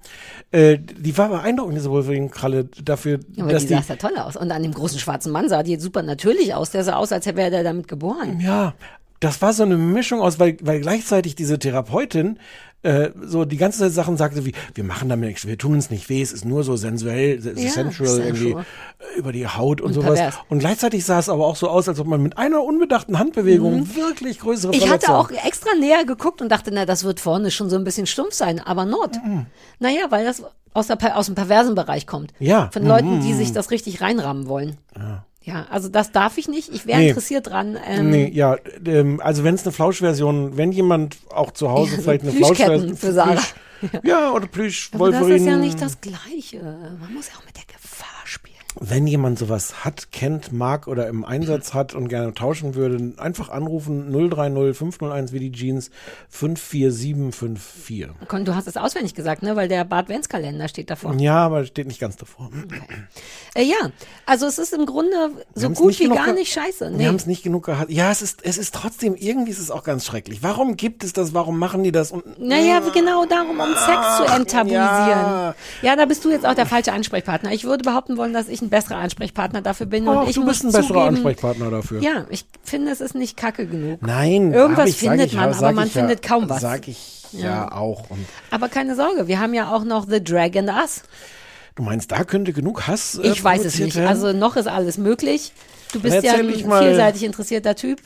Äh, 0.51 0.77
die 0.79 1.17
war 1.17 1.29
beeindruckend, 1.29 1.77
diese 1.77 1.91
Wolverine-Kralle, 1.91 2.69
dafür, 2.83 3.19
Ja, 3.33 3.43
aber 3.43 3.53
dass 3.53 3.63
die 3.63 3.75
die, 3.75 3.81
sah 3.81 3.93
ja 3.93 3.95
toll 3.97 4.17
aus. 4.17 4.35
Und 4.35 4.51
an 4.51 4.63
dem 4.63 4.73
großen 4.73 4.99
schwarzen 4.99 5.31
Mann 5.31 5.49
sah 5.49 5.63
die 5.63 5.77
super 5.79 6.01
natürlich 6.03 6.53
aus. 6.53 6.71
Der 6.71 6.83
sah 6.83 6.95
aus, 6.95 7.11
als 7.11 7.25
wäre 7.25 7.51
der 7.51 7.63
damit 7.63 7.87
geboren. 7.87 8.39
Ja, 8.39 8.73
das 9.19 9.41
war 9.41 9.53
so 9.53 9.63
eine 9.63 9.77
Mischung 9.77 10.21
aus, 10.21 10.39
weil, 10.39 10.57
weil 10.61 10.79
gleichzeitig 10.79 11.35
diese 11.35 11.57
Therapeutin 11.59 12.39
äh, 12.83 13.09
so 13.21 13.43
die 13.45 13.57
ganze 13.57 13.79
Zeit 13.79 13.91
Sachen 13.91 14.17
sagte 14.17 14.45
wie, 14.45 14.53
wir 14.75 14.83
machen 14.83 15.09
damit 15.09 15.27
nichts, 15.29 15.45
wir 15.47 15.57
tun 15.57 15.73
uns 15.73 15.89
nicht 15.89 16.09
weh, 16.09 16.21
es 16.21 16.31
ist 16.31 16.45
nur 16.45 16.63
so 16.63 16.75
sensuell, 16.77 17.39
Ja, 17.55 17.69
sensual, 17.71 18.19
irgendwie 18.19 18.51
äh, 18.51 19.17
über 19.17 19.31
die 19.31 19.47
Haut 19.47 19.81
und, 19.81 19.87
Und 19.87 19.93
sowas. 19.93 20.13
pervers. 20.19 20.35
Und 20.49 20.59
gleichzeitig 20.59 21.03
sah 21.03 21.19
es 21.19 21.27
aber 21.29 21.45
auch 21.45 21.55
so 21.55 21.69
aus, 21.69 21.89
als 21.89 21.99
ob 21.99 22.07
man 22.07 22.21
mit 22.21 22.37
einer 22.37 22.63
unbedachten 22.63 23.17
Handbewegung 23.19 23.95
wirklich 23.95 24.39
größere 24.39 24.71
Mhm. 24.71 24.77
Ich 24.77 24.89
hatte 24.89 25.07
Verletzungen- 25.07 25.39
auch 25.39 25.45
extra 25.47 25.69
näher 25.79 26.05
geguckt 26.05 26.41
und 26.41 26.49
dachte, 26.49 26.69
na, 26.71 26.85
das 26.85 27.03
wird 27.03 27.19
vorne 27.19 27.51
schon 27.51 27.69
so 27.69 27.75
ein 27.75 27.83
bisschen 27.83 28.05
stumpf 28.05 28.33
sein, 28.33 28.59
aber 28.59 28.85
not. 28.85 29.11
Mhm. 29.25 29.47
Naja, 29.79 30.01
weil 30.09 30.25
das 30.25 30.43
aus, 30.73 30.87
der, 30.87 31.17
aus 31.17 31.25
dem 31.25 31.33
perversen 31.35 31.73
Bereich 31.73 32.05
kommt. 32.05 32.31
Ja. 32.39 32.69
Von 32.71 32.85
Leuten, 32.85 33.21
die 33.21 33.33
Mhm. 33.33 33.37
sich 33.37 33.51
das 33.53 33.71
richtig 33.71 34.01
reinrammen 34.01 34.47
wollen. 34.47 34.77
Ja, 34.95 35.25
also 35.69 35.89
das 35.89 36.11
darf 36.11 36.37
ich 36.37 36.47
nicht. 36.47 36.73
Ich 36.73 36.85
wäre 36.85 36.99
Nee. 36.99 37.09
interessiert 37.09 37.47
dran. 37.47 37.77
Ähm, 37.87 38.09
nee, 38.09 38.29
ja, 38.33 38.57
ähm, 38.85 39.21
also 39.23 39.43
wenn 39.43 39.55
es 39.55 39.63
eine 39.63 39.71
Flauschversion, 39.71 40.57
wenn 40.57 40.71
jemand 40.71 41.17
auch 41.29 41.51
zu 41.51 41.69
Hause 41.71 41.95
Ja, 41.95 42.01
vielleicht 42.01 42.23
eine 42.23 42.31
Flauschversion 42.33 42.97
für 42.97 43.13
Sarah. 43.13 43.41
ja, 44.03 44.31
oder 44.31 44.47
Plüsch, 44.47 44.89
aber 44.93 45.11
das 45.11 45.21
Wolverine. 45.21 45.35
ist 45.37 45.45
ja 45.51 45.57
nicht 45.57 45.81
das 45.81 46.01
Gleiche. 46.01 46.61
Man 46.99 47.13
muss 47.13 47.27
ja 47.27 47.33
auch 47.39 47.45
mit 47.45 47.55
der 47.55 47.63
Gefahr. 47.65 48.07
Wenn 48.79 49.07
jemand 49.07 49.39
sowas 49.39 49.83
hat, 49.85 50.11
kennt, 50.11 50.51
mag 50.51 50.87
oder 50.87 51.07
im 51.07 51.25
Einsatz 51.25 51.73
hat 51.73 51.93
und 51.95 52.07
gerne 52.09 52.33
tauschen 52.33 52.75
würde, 52.75 53.13
einfach 53.17 53.49
anrufen 53.49 54.11
030 54.11 54.77
501 54.77 55.31
wie 55.33 55.39
die 55.39 55.51
Jeans 55.51 55.89
54754. 56.29 58.07
Kon- 58.27 58.45
Du 58.45 58.55
hast 58.55 58.67
es 58.67 58.77
auswendig 58.77 59.13
gesagt, 59.15 59.43
ne? 59.43 59.55
Weil 59.55 59.67
der 59.67 59.83
Bart 59.83 60.09
Wenz 60.09 60.29
Kalender 60.29 60.67
steht 60.67 60.89
davor. 60.89 61.13
Ja, 61.19 61.37
aber 61.45 61.65
steht 61.65 61.87
nicht 61.87 61.99
ganz 61.99 62.15
davor. 62.15 62.49
Äh, 63.55 63.63
ja, 63.63 63.75
also 64.25 64.45
es 64.45 64.57
ist 64.57 64.73
im 64.73 64.85
Grunde 64.85 65.31
so 65.53 65.69
gut 65.69 65.99
wie 65.99 66.07
gar 66.07 66.31
nicht 66.33 66.51
scheiße. 66.53 66.91
Wir 66.91 66.97
Nee. 66.97 67.07
haben 67.07 67.15
es 67.15 67.25
nicht 67.25 67.43
genug 67.43 67.65
gehabt. 67.65 67.89
Ja, 67.91 68.11
es 68.11 68.21
ist, 68.21 68.45
es 68.45 68.57
ist 68.57 68.73
trotzdem, 68.73 69.15
irgendwie 69.15 69.51
ist 69.51 69.59
es 69.59 69.69
auch 69.71 69.83
ganz 69.83 70.05
schrecklich. 70.05 70.43
Warum 70.43 70.77
gibt 70.77 71.03
es 71.03 71.11
das? 71.13 71.33
Warum 71.33 71.57
machen 71.59 71.83
die 71.83 71.91
das? 71.91 72.11
Und 72.11 72.39
Naja, 72.39 72.79
genau 72.93 73.25
darum, 73.25 73.59
um 73.59 73.73
Sex 73.75 74.17
zu 74.17 74.23
enttabuisieren. 74.33 74.77
ja. 74.79 75.55
Ja. 75.81 75.95
da 75.95 76.05
bist 76.05 76.23
du 76.23 76.29
jetzt 76.29 76.45
auch 76.45 76.53
der 76.55 76.65
falsche 76.65 76.93
Ansprechpartner. 76.93 77.51
Ich 77.51 77.63
würde 77.65 77.83
behaupten 77.83 78.17
wollen, 78.17 78.33
dass 78.33 78.47
ich 78.47 78.61
ein 78.61 78.66
besserer 78.69 78.97
Ansprechpartner 78.97 79.61
dafür 79.61 79.85
bin. 79.85 80.07
und 80.07 80.17
Ach, 80.17 80.27
ich 80.27 80.35
du 80.35 80.45
bist 80.45 80.63
ein 80.63 80.67
besserer 80.71 80.87
zugeben, 80.87 81.07
Ansprechpartner 81.07 81.71
dafür. 81.71 82.01
Ja, 82.01 82.25
ich 82.29 82.45
finde, 82.63 82.91
es 82.91 83.01
ist 83.01 83.15
nicht 83.15 83.37
kacke 83.37 83.65
genug. 83.67 84.01
Nein, 84.01 84.53
Irgendwas 84.53 84.89
ich, 84.89 84.97
findet 84.97 85.27
ich, 85.27 85.33
man, 85.33 85.53
aber 85.53 85.71
man 85.71 85.87
ja, 85.87 85.91
findet 85.91 86.21
kaum 86.21 86.49
was. 86.49 86.61
Sag 86.61 86.87
ich 86.87 87.23
ja, 87.33 87.39
Ja. 87.45 87.71
auch. 87.71 88.09
Und 88.09 88.25
Aber 88.51 88.69
keine 88.69 88.95
Sorge, 88.95 89.27
wir 89.27 89.39
haben 89.39 89.53
ja 89.53 89.73
auch 89.73 89.83
noch 89.83 90.07
The 90.09 90.23
Dragon 90.23 90.69
Us. 90.69 91.03
du 91.75 91.83
meinst, 91.83 92.11
da 92.11 92.23
könnte 92.23 92.53
genug 92.53 92.87
Hass 92.87 93.15
äh, 93.21 93.27
Ich 93.27 93.43
weiß 93.43 93.65
es 93.65 93.77
nicht. 93.79 93.95
werden? 93.95 94.07
Also 94.07 94.33
noch 94.33 94.55
ist 94.55 94.67
alles 94.67 94.97
möglich. 94.97 95.51
Du 95.93 96.01
bist 96.01 96.23
ja 96.23 96.33
ein 96.33 96.49
vielseitig 96.53 97.23
interessierter 97.23 97.75
Typ. 97.75 98.01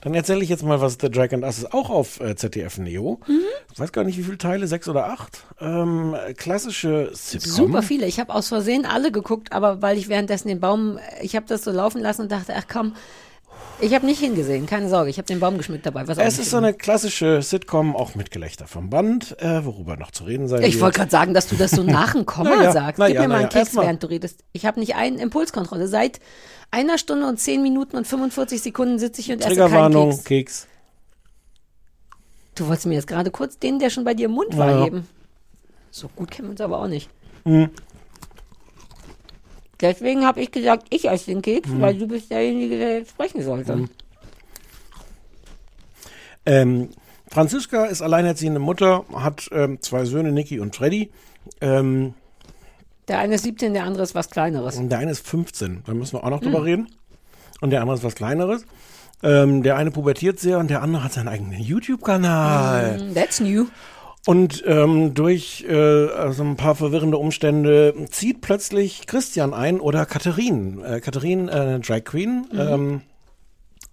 Dann 0.00 0.14
erzähle 0.14 0.42
ich 0.42 0.48
jetzt 0.48 0.62
mal, 0.62 0.80
was 0.80 0.98
The 1.00 1.10
Dragon 1.10 1.42
Us 1.42 1.58
ist, 1.58 1.72
auch 1.72 1.90
auf 1.90 2.20
äh, 2.20 2.36
ZDF 2.36 2.78
Neo. 2.78 3.20
Mhm. 3.26 3.40
Ich 3.72 3.78
weiß 3.78 3.92
gar 3.92 4.04
nicht, 4.04 4.18
wie 4.18 4.22
viele 4.22 4.38
Teile, 4.38 4.66
sechs 4.66 4.88
oder 4.88 5.06
acht. 5.06 5.44
Ähm, 5.60 6.16
klassische 6.36 7.10
Sitcom. 7.12 7.50
Super 7.50 7.82
viele. 7.82 8.06
Ich 8.06 8.20
habe 8.20 8.34
aus 8.34 8.48
Versehen 8.48 8.86
alle 8.86 9.10
geguckt, 9.10 9.52
aber 9.52 9.82
weil 9.82 9.98
ich 9.98 10.08
währenddessen 10.08 10.48
den 10.48 10.60
Baum, 10.60 10.98
ich 11.22 11.36
habe 11.36 11.46
das 11.46 11.64
so 11.64 11.70
laufen 11.70 12.00
lassen 12.00 12.22
und 12.22 12.32
dachte, 12.32 12.54
ach 12.56 12.64
komm, 12.70 12.94
ich 13.80 13.94
habe 13.94 14.06
nicht 14.06 14.20
hingesehen, 14.20 14.66
keine 14.66 14.88
Sorge, 14.88 15.10
ich 15.10 15.18
habe 15.18 15.26
den 15.26 15.40
Baum 15.40 15.58
geschmückt 15.58 15.84
dabei. 15.84 16.06
Was 16.06 16.16
Es 16.18 16.38
ist 16.38 16.50
so 16.50 16.56
eine 16.58 16.72
klassische 16.74 17.42
Sitcom, 17.42 17.96
auch 17.96 18.14
mit 18.14 18.30
Gelächter 18.30 18.66
vom 18.66 18.88
Band, 18.90 19.36
äh, 19.40 19.64
worüber 19.64 19.96
noch 19.96 20.10
zu 20.10 20.24
reden 20.24 20.48
sein 20.48 20.62
Ich 20.62 20.80
wollte 20.80 20.98
gerade 20.98 21.10
sagen, 21.10 21.34
dass 21.34 21.48
du 21.48 21.56
das 21.56 21.72
so 21.72 21.82
nach 21.82 22.12
dem 22.12 22.24
Komma 22.24 22.52
Na 22.56 22.64
ja, 22.64 22.72
sagst. 22.72 22.98
na 22.98 23.08
Gib 23.08 23.18
mir 23.18 23.28
mal 23.28 23.40
einen. 23.40 23.48
Keks, 23.48 23.74
während 23.76 24.02
du 24.02 24.06
redest. 24.08 24.40
Ich 24.52 24.64
habe 24.66 24.78
nicht 24.80 24.94
einen 24.94 25.18
Impulskontrolle. 25.18 25.88
Seit 25.88 26.20
einer 26.70 26.98
Stunde 26.98 27.26
und 27.26 27.38
zehn 27.38 27.62
Minuten 27.62 27.96
und 27.96 28.06
45 28.06 28.62
Sekunden 28.62 28.98
sitze 28.98 29.20
ich 29.20 29.30
und 29.30 29.38
esse 29.40 29.48
keinen 29.48 29.56
Triggerwarnung, 29.56 30.10
Keks. 30.10 30.24
Keks. 30.24 30.66
Du 32.54 32.68
wolltest 32.68 32.86
mir 32.86 32.94
jetzt 32.94 33.06
gerade 33.08 33.30
kurz 33.30 33.58
den, 33.58 33.78
der 33.80 33.90
schon 33.90 34.04
bei 34.04 34.14
dir 34.14 34.26
im 34.26 34.32
Mund 34.32 34.56
war, 34.56 34.70
Ja. 34.70 34.84
geben. 34.84 35.08
So 35.90 36.08
gut 36.08 36.30
kennen 36.30 36.48
wir 36.48 36.52
uns 36.52 36.60
aber 36.60 36.78
auch 36.80 36.86
nicht. 36.88 37.08
Hm. 37.44 37.68
Deswegen 39.84 40.24
habe 40.26 40.40
ich 40.40 40.50
gesagt, 40.50 40.86
ich 40.90 41.08
esse 41.08 41.26
den 41.26 41.42
Keks, 41.42 41.68
Hm. 41.68 41.80
weil 41.82 41.94
du 41.98 42.06
bist 42.08 42.30
derjenige, 42.30 42.78
der 42.78 42.98
jetzt 43.00 43.10
sprechen 43.10 43.42
sollte. 43.42 43.74
Hm. 43.74 43.88
Ähm, 46.46 46.88
Franziska 47.30 47.84
ist 47.86 48.02
alleinerziehende 48.02 48.60
Mutter, 48.60 49.04
hat 49.14 49.48
ähm, 49.52 49.80
zwei 49.80 50.04
Söhne, 50.04 50.32
Niki 50.32 50.60
und 50.60 50.74
Freddy. 50.76 51.10
Ähm, 51.60 52.14
Der 53.08 53.18
eine 53.18 53.34
ist 53.34 53.42
17, 53.44 53.74
der 53.74 53.84
andere 53.84 54.02
ist 54.02 54.14
was 54.14 54.30
Kleineres. 54.30 54.78
der 54.80 54.98
eine 54.98 55.10
ist 55.10 55.26
15, 55.26 55.82
da 55.86 55.92
müssen 55.94 56.14
wir 56.14 56.24
auch 56.24 56.30
noch 56.30 56.40
Hm. 56.40 56.50
drüber 56.52 56.64
reden. 56.64 56.88
Und 57.60 57.70
der 57.70 57.80
andere 57.80 57.96
ist 57.96 58.04
was 58.04 58.14
Kleineres. 58.14 58.64
Ähm, 59.22 59.62
der 59.62 59.76
eine 59.76 59.90
pubertiert 59.90 60.38
sehr 60.38 60.58
und 60.58 60.68
der 60.68 60.82
andere 60.82 61.02
hat 61.04 61.12
seinen 61.14 61.28
eigenen 61.28 61.58
YouTube-Kanal. 61.60 62.98
Mm, 63.10 63.14
That's 63.14 63.40
new. 63.40 63.66
Und 64.26 64.64
ähm, 64.66 65.12
durch 65.12 65.64
äh, 65.68 65.74
also 65.74 66.42
ein 66.44 66.56
paar 66.56 66.74
verwirrende 66.74 67.18
Umstände 67.18 67.94
zieht 68.10 68.40
plötzlich 68.40 69.06
Christian 69.06 69.52
ein 69.52 69.80
oder 69.80 70.06
Katharin. 70.06 70.82
Äh, 70.82 71.00
Katharin, 71.00 71.48
äh, 71.48 71.78
Drag 71.80 72.04
Queen, 72.04 72.46
Mhm. 72.50 72.58
ähm, 72.58 73.00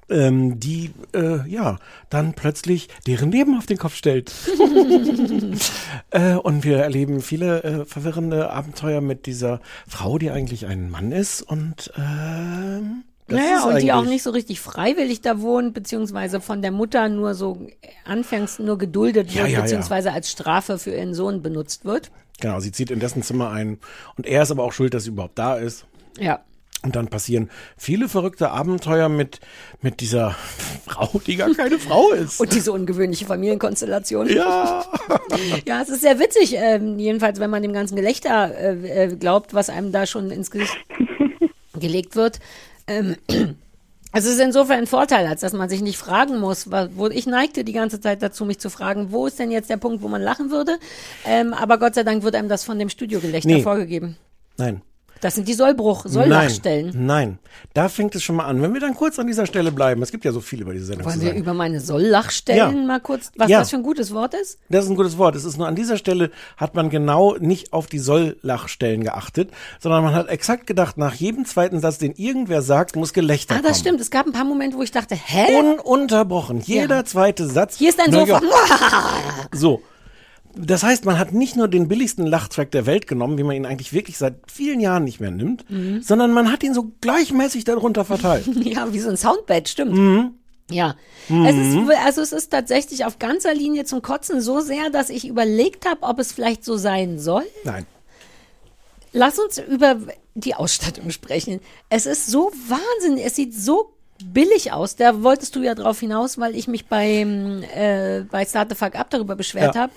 ähm, 0.10 0.60
die 0.60 0.92
äh, 1.14 1.48
ja 1.50 1.80
dann 2.10 2.34
plötzlich 2.34 2.90
deren 3.08 3.32
Leben 3.32 3.58
auf 3.58 3.66
den 3.66 3.78
Kopf 3.78 3.96
stellt. 3.96 4.34
äh, 6.12 6.36
und 6.36 6.64
wir 6.64 6.78
erleben 6.78 7.22
viele 7.22 7.64
äh, 7.64 7.86
verwirrende 7.86 8.52
Abenteuer 8.52 9.02
mit 9.02 9.26
dieser 9.26 9.62
Frau, 9.88 10.18
die 10.18 10.30
eigentlich 10.32 10.66
ein 10.66 10.90
Mann 10.90 11.12
ist 11.12 11.42
und 11.42 11.92
ähm, 11.98 13.04
das 13.32 13.40
naja, 13.40 13.58
ist 13.58 13.66
und 13.66 13.82
die 13.82 13.92
auch 13.92 14.06
nicht 14.06 14.24
so 14.24 14.30
richtig 14.30 14.60
freiwillig 14.60 15.22
da 15.22 15.42
wohnt, 15.42 15.74
beziehungsweise 15.74 16.42
von 16.42 16.62
der 16.62 16.72
Mutter 16.72 17.10
nur 17.10 17.34
so 17.34 17.68
äh, 17.82 17.88
anfangs 18.06 18.60
nur 18.60 18.78
geduldet 18.78 19.32
Ja, 19.32 19.42
wird, 19.42 19.50
ja, 19.50 19.54
ja. 19.58 19.62
beziehungsweise 19.62 20.12
als 20.12 20.32
Strafe 20.32 20.78
für 20.78 20.92
ihren 20.92 21.14
Sohn 21.14 21.42
benutzt 21.42 21.86
wird. 21.86 22.12
Genau, 22.40 22.60
sie 22.60 22.72
zieht 22.72 22.92
in 22.92 23.00
dessen 23.00 23.24
Zimmer 23.24 23.52
ein 23.52 23.80
und 24.18 24.26
er 24.26 24.44
ist 24.44 24.52
aber 24.52 24.64
auch 24.64 24.74
schuld, 24.74 24.94
dass 24.94 25.04
sie 25.04 25.10
überhaupt 25.10 25.38
da 25.38 25.56
ist. 25.56 25.86
Ja. 26.20 26.42
Und 26.84 26.96
dann 26.96 27.10
passieren 27.10 27.52
viele 27.78 28.10
verrückte 28.10 28.50
Abenteuer 28.50 29.08
mit, 29.08 29.40
mit 29.82 30.00
dieser 30.00 30.32
Frau, 30.88 31.22
die 31.28 31.36
gar 31.36 31.54
keine 31.54 31.78
Frau 31.78 32.12
ist. 32.12 32.40
Und 32.40 32.54
diese 32.54 32.72
ungewöhnliche 32.72 33.26
Familienkonstellation. 33.26 34.28
Ja. 34.28 34.84
ja, 35.68 35.82
es 35.82 35.90
ist 35.90 36.02
sehr 36.02 36.20
witzig, 36.20 36.56
ähm, 36.56 36.98
jedenfalls, 36.98 37.40
wenn 37.40 37.52
man 37.52 37.62
dem 37.62 37.74
ganzen 37.74 37.96
Gelächter 37.96 38.58
äh, 38.58 39.04
äh, 39.04 39.16
glaubt, 39.16 39.54
was 39.54 39.70
einem 39.70 39.92
da 39.92 40.08
schon 40.08 40.32
ins 40.32 40.50
Gesicht 40.50 40.76
gelegt 41.80 42.16
wird. 42.16 42.40
Ähm, 42.92 43.16
es 44.14 44.26
ist 44.26 44.40
insofern 44.40 44.80
ein 44.80 44.88
Vorteil, 44.88 45.26
als 45.28 45.42
dass 45.42 45.54
man 45.54 45.70
sich 45.70 45.82
nicht 45.82 45.98
fragen 45.98 46.40
muss, 46.40 46.70
wo 46.70 47.08
ich 47.08 47.26
neigte 47.26 47.64
die 47.64 47.74
ganze 47.74 48.00
Zeit 48.02 48.22
dazu, 48.22 48.46
mich 48.46 48.60
zu 48.60 48.70
fragen, 48.70 49.12
wo 49.12 49.28
ist 49.28 49.40
denn 49.40 49.52
jetzt 49.52 49.70
der 49.70 49.78
Punkt, 49.78 50.02
wo 50.04 50.08
man 50.08 50.22
lachen 50.22 50.52
würde? 50.52 50.78
Ähm, 51.26 51.54
aber 51.54 51.78
Gott 51.78 51.96
sei 51.96 52.04
Dank 52.04 52.24
wird 52.24 52.36
einem 52.36 52.50
das 52.50 52.64
von 52.64 52.78
dem 52.78 52.90
Studiogelächter 52.90 53.50
Nee. 53.50 53.62
vorgegeben. 53.62 54.18
Nein. 54.58 54.82
Das 55.22 55.36
sind 55.36 55.48
die 55.48 55.54
Sollbruch, 55.54 56.06
Solllachstellen. 56.08 56.88
Nein, 56.88 57.06
nein, 57.06 57.40
da 57.74 57.90
fängt 57.90 58.16
es 58.16 58.24
schon 58.24 58.36
mal 58.36 58.46
an. 58.46 58.62
Wenn 58.62 58.74
wir 58.74 58.82
dann 58.82 58.96
kurz 58.96 59.20
an 59.20 59.28
dieser 59.28 59.46
Stelle 59.46 59.72
bleiben, 59.72 60.02
es 60.02 60.12
gibt 60.12 60.26
ja 60.26 60.32
so 60.32 60.42
viel 60.42 60.62
über 60.62 60.74
diese 60.74 60.86
Sendung 60.86 61.06
Wollen 61.06 61.22
wir 61.22 61.34
über 61.34 61.54
meine 61.54 61.80
Solllachstellen 61.80 62.58
Ja. 62.58 62.86
mal 62.88 63.00
kurz, 63.00 63.32
was 63.38 63.50
Ja. 63.50 63.60
das 63.60 63.70
für 63.70 63.78
ein 63.78 63.84
gutes 63.84 64.14
Wort 64.14 64.34
ist? 64.34 64.58
Das 64.70 64.84
ist 64.86 64.90
ein 64.90 64.96
gutes 64.96 65.18
Wort. 65.18 65.36
Es 65.36 65.46
ist 65.46 65.58
nur 65.58 65.68
an 65.68 65.76
dieser 65.76 65.98
Stelle 65.98 66.32
hat 66.58 66.76
man 66.76 66.90
genau 66.90 67.36
nicht 67.40 67.72
auf 67.72 67.88
die 67.88 68.00
Solllachstellen 68.00 69.04
geachtet, 69.04 69.52
sondern 69.80 70.04
man 70.04 70.14
hat 70.16 70.28
exakt 70.30 70.66
gedacht, 70.68 70.98
nach 70.98 71.14
jedem 71.14 71.46
zweiten 71.46 71.80
Satz, 71.80 71.98
den 72.00 72.14
irgendwer 72.14 72.62
sagt, 72.62 72.96
muss 72.96 73.14
Gelächter 73.14 73.56
Ah, 73.56 73.58
das 73.58 73.64
kommen. 73.64 73.76
stimmt. 73.76 74.02
Es 74.02 74.10
gab 74.12 74.26
ein 74.26 74.32
paar 74.34 74.46
Momente, 74.46 74.76
wo 74.78 74.82
ich 74.82 74.92
dachte, 74.92 75.16
hä? 75.16 75.46
Ununterbrochen. 75.84 76.62
Jeder 76.62 77.06
zweite 77.06 77.46
Satz. 77.48 77.78
Hier 77.78 77.90
ist 77.90 78.00
ein 78.00 78.12
Sofa. 78.12 78.42
ja. 78.42 79.48
So. 79.54 79.82
Das 80.56 80.84
heißt, 80.84 81.06
man 81.06 81.18
hat 81.18 81.34
nicht 81.34 81.56
nur 81.56 81.68
den 81.68 81.88
billigsten 81.88 82.26
Lachtrack 82.26 82.72
der 82.72 82.86
Welt 82.86 83.08
genommen, 83.08 83.38
wie 83.38 83.44
man 83.44 83.56
ihn 83.56 83.66
eigentlich 83.66 83.94
wirklich 83.94 84.18
seit 84.18 84.36
vielen 84.52 84.80
Jahren 84.80 85.04
nicht 85.06 85.20
mehr 85.20 85.32
nimmt, 85.32 85.70
Mhm. 85.70 86.02
sondern 86.02 86.34
man 86.34 86.52
hat 86.52 86.64
ihn 86.64 86.74
so 86.74 86.92
gleichmäßig 87.02 87.64
darunter 87.64 88.04
verteilt. 88.06 88.46
ja, 88.66 88.92
wie 88.94 89.00
so 89.00 89.10
ein 89.10 89.18
Soundbed, 89.18 89.70
stimmt. 89.70 89.94
Mhm. 89.94 90.32
Ja, 90.70 90.96
Mhm. 91.30 91.46
es 91.46 91.56
ist, 91.58 91.98
also 92.06 92.22
es 92.22 92.32
ist 92.32 92.50
tatsächlich 92.52 93.06
auf 93.06 93.20
ganzer 93.20 93.54
Linie 93.54 93.84
zum 93.86 94.02
Kotzen 94.02 94.42
so 94.42 94.60
sehr, 94.62 94.90
dass 94.90 95.10
ich 95.10 95.28
überlegt 95.28 95.86
habe, 95.86 96.04
ob 96.04 96.20
es 96.20 96.32
vielleicht 96.32 96.64
so 96.66 96.78
sein 96.78 97.20
soll. 97.20 97.44
Nein. 97.64 97.86
Lass 99.14 99.38
uns 99.40 99.58
über 99.58 99.98
die 100.36 100.56
Ausstattung 100.56 101.10
sprechen. 101.12 101.60
Es 101.90 102.06
ist 102.06 102.28
so 102.28 102.52
wahnsinnig, 102.68 103.26
es 103.26 103.36
sieht 103.36 103.54
so 103.54 103.94
billig 104.24 104.72
aus. 104.72 104.96
Da 104.96 105.24
wolltest 105.24 105.56
du 105.56 105.62
ja 105.62 105.76
drauf 105.76 106.00
hinaus, 106.00 106.38
weil 106.38 106.56
ich 106.56 106.68
mich 106.70 106.86
beim 106.86 107.64
äh, 107.76 108.22
bei 108.32 108.46
Start 108.46 108.70
the 108.70 108.76
Fuck 108.76 108.96
Up 108.96 109.10
darüber 109.10 109.36
beschwert 109.36 109.76
Ja. 109.76 109.82
habe. 109.82 109.94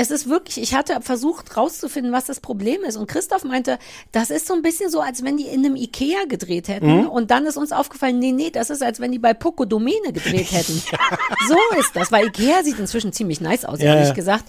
Es 0.00 0.12
ist 0.12 0.28
wirklich, 0.28 0.58
ich 0.62 0.74
hatte 0.74 1.00
versucht 1.00 1.56
rauszufinden, 1.56 2.12
was 2.12 2.26
das 2.26 2.38
Problem 2.38 2.82
ist. 2.84 2.96
Und 2.96 3.08
Christoph 3.08 3.42
meinte, 3.42 3.80
das 4.12 4.30
ist 4.30 4.46
so 4.46 4.54
ein 4.54 4.62
bisschen 4.62 4.90
so, 4.90 5.00
als 5.00 5.24
wenn 5.24 5.36
die 5.36 5.46
in 5.46 5.64
einem 5.64 5.74
Ikea 5.74 6.26
gedreht 6.28 6.68
hätten. 6.68 7.00
Mhm. 7.00 7.08
Und 7.08 7.32
dann 7.32 7.46
ist 7.46 7.56
uns 7.56 7.72
aufgefallen, 7.72 8.20
nee, 8.20 8.30
nee, 8.30 8.50
das 8.50 8.70
ist, 8.70 8.80
als 8.80 9.00
wenn 9.00 9.10
die 9.10 9.18
bei 9.18 9.34
Poco 9.34 9.64
Domene 9.64 10.12
gedreht 10.12 10.46
hätten. 10.52 10.80
So 11.48 11.56
ist 11.80 11.96
das, 11.96 12.12
weil 12.12 12.26
Ikea 12.28 12.62
sieht 12.62 12.78
inzwischen 12.78 13.12
ziemlich 13.12 13.40
nice 13.40 13.64
aus, 13.64 13.80
Ja, 13.80 13.94
ehrlich 13.94 14.08
ja. 14.08 14.14
gesagt. 14.14 14.44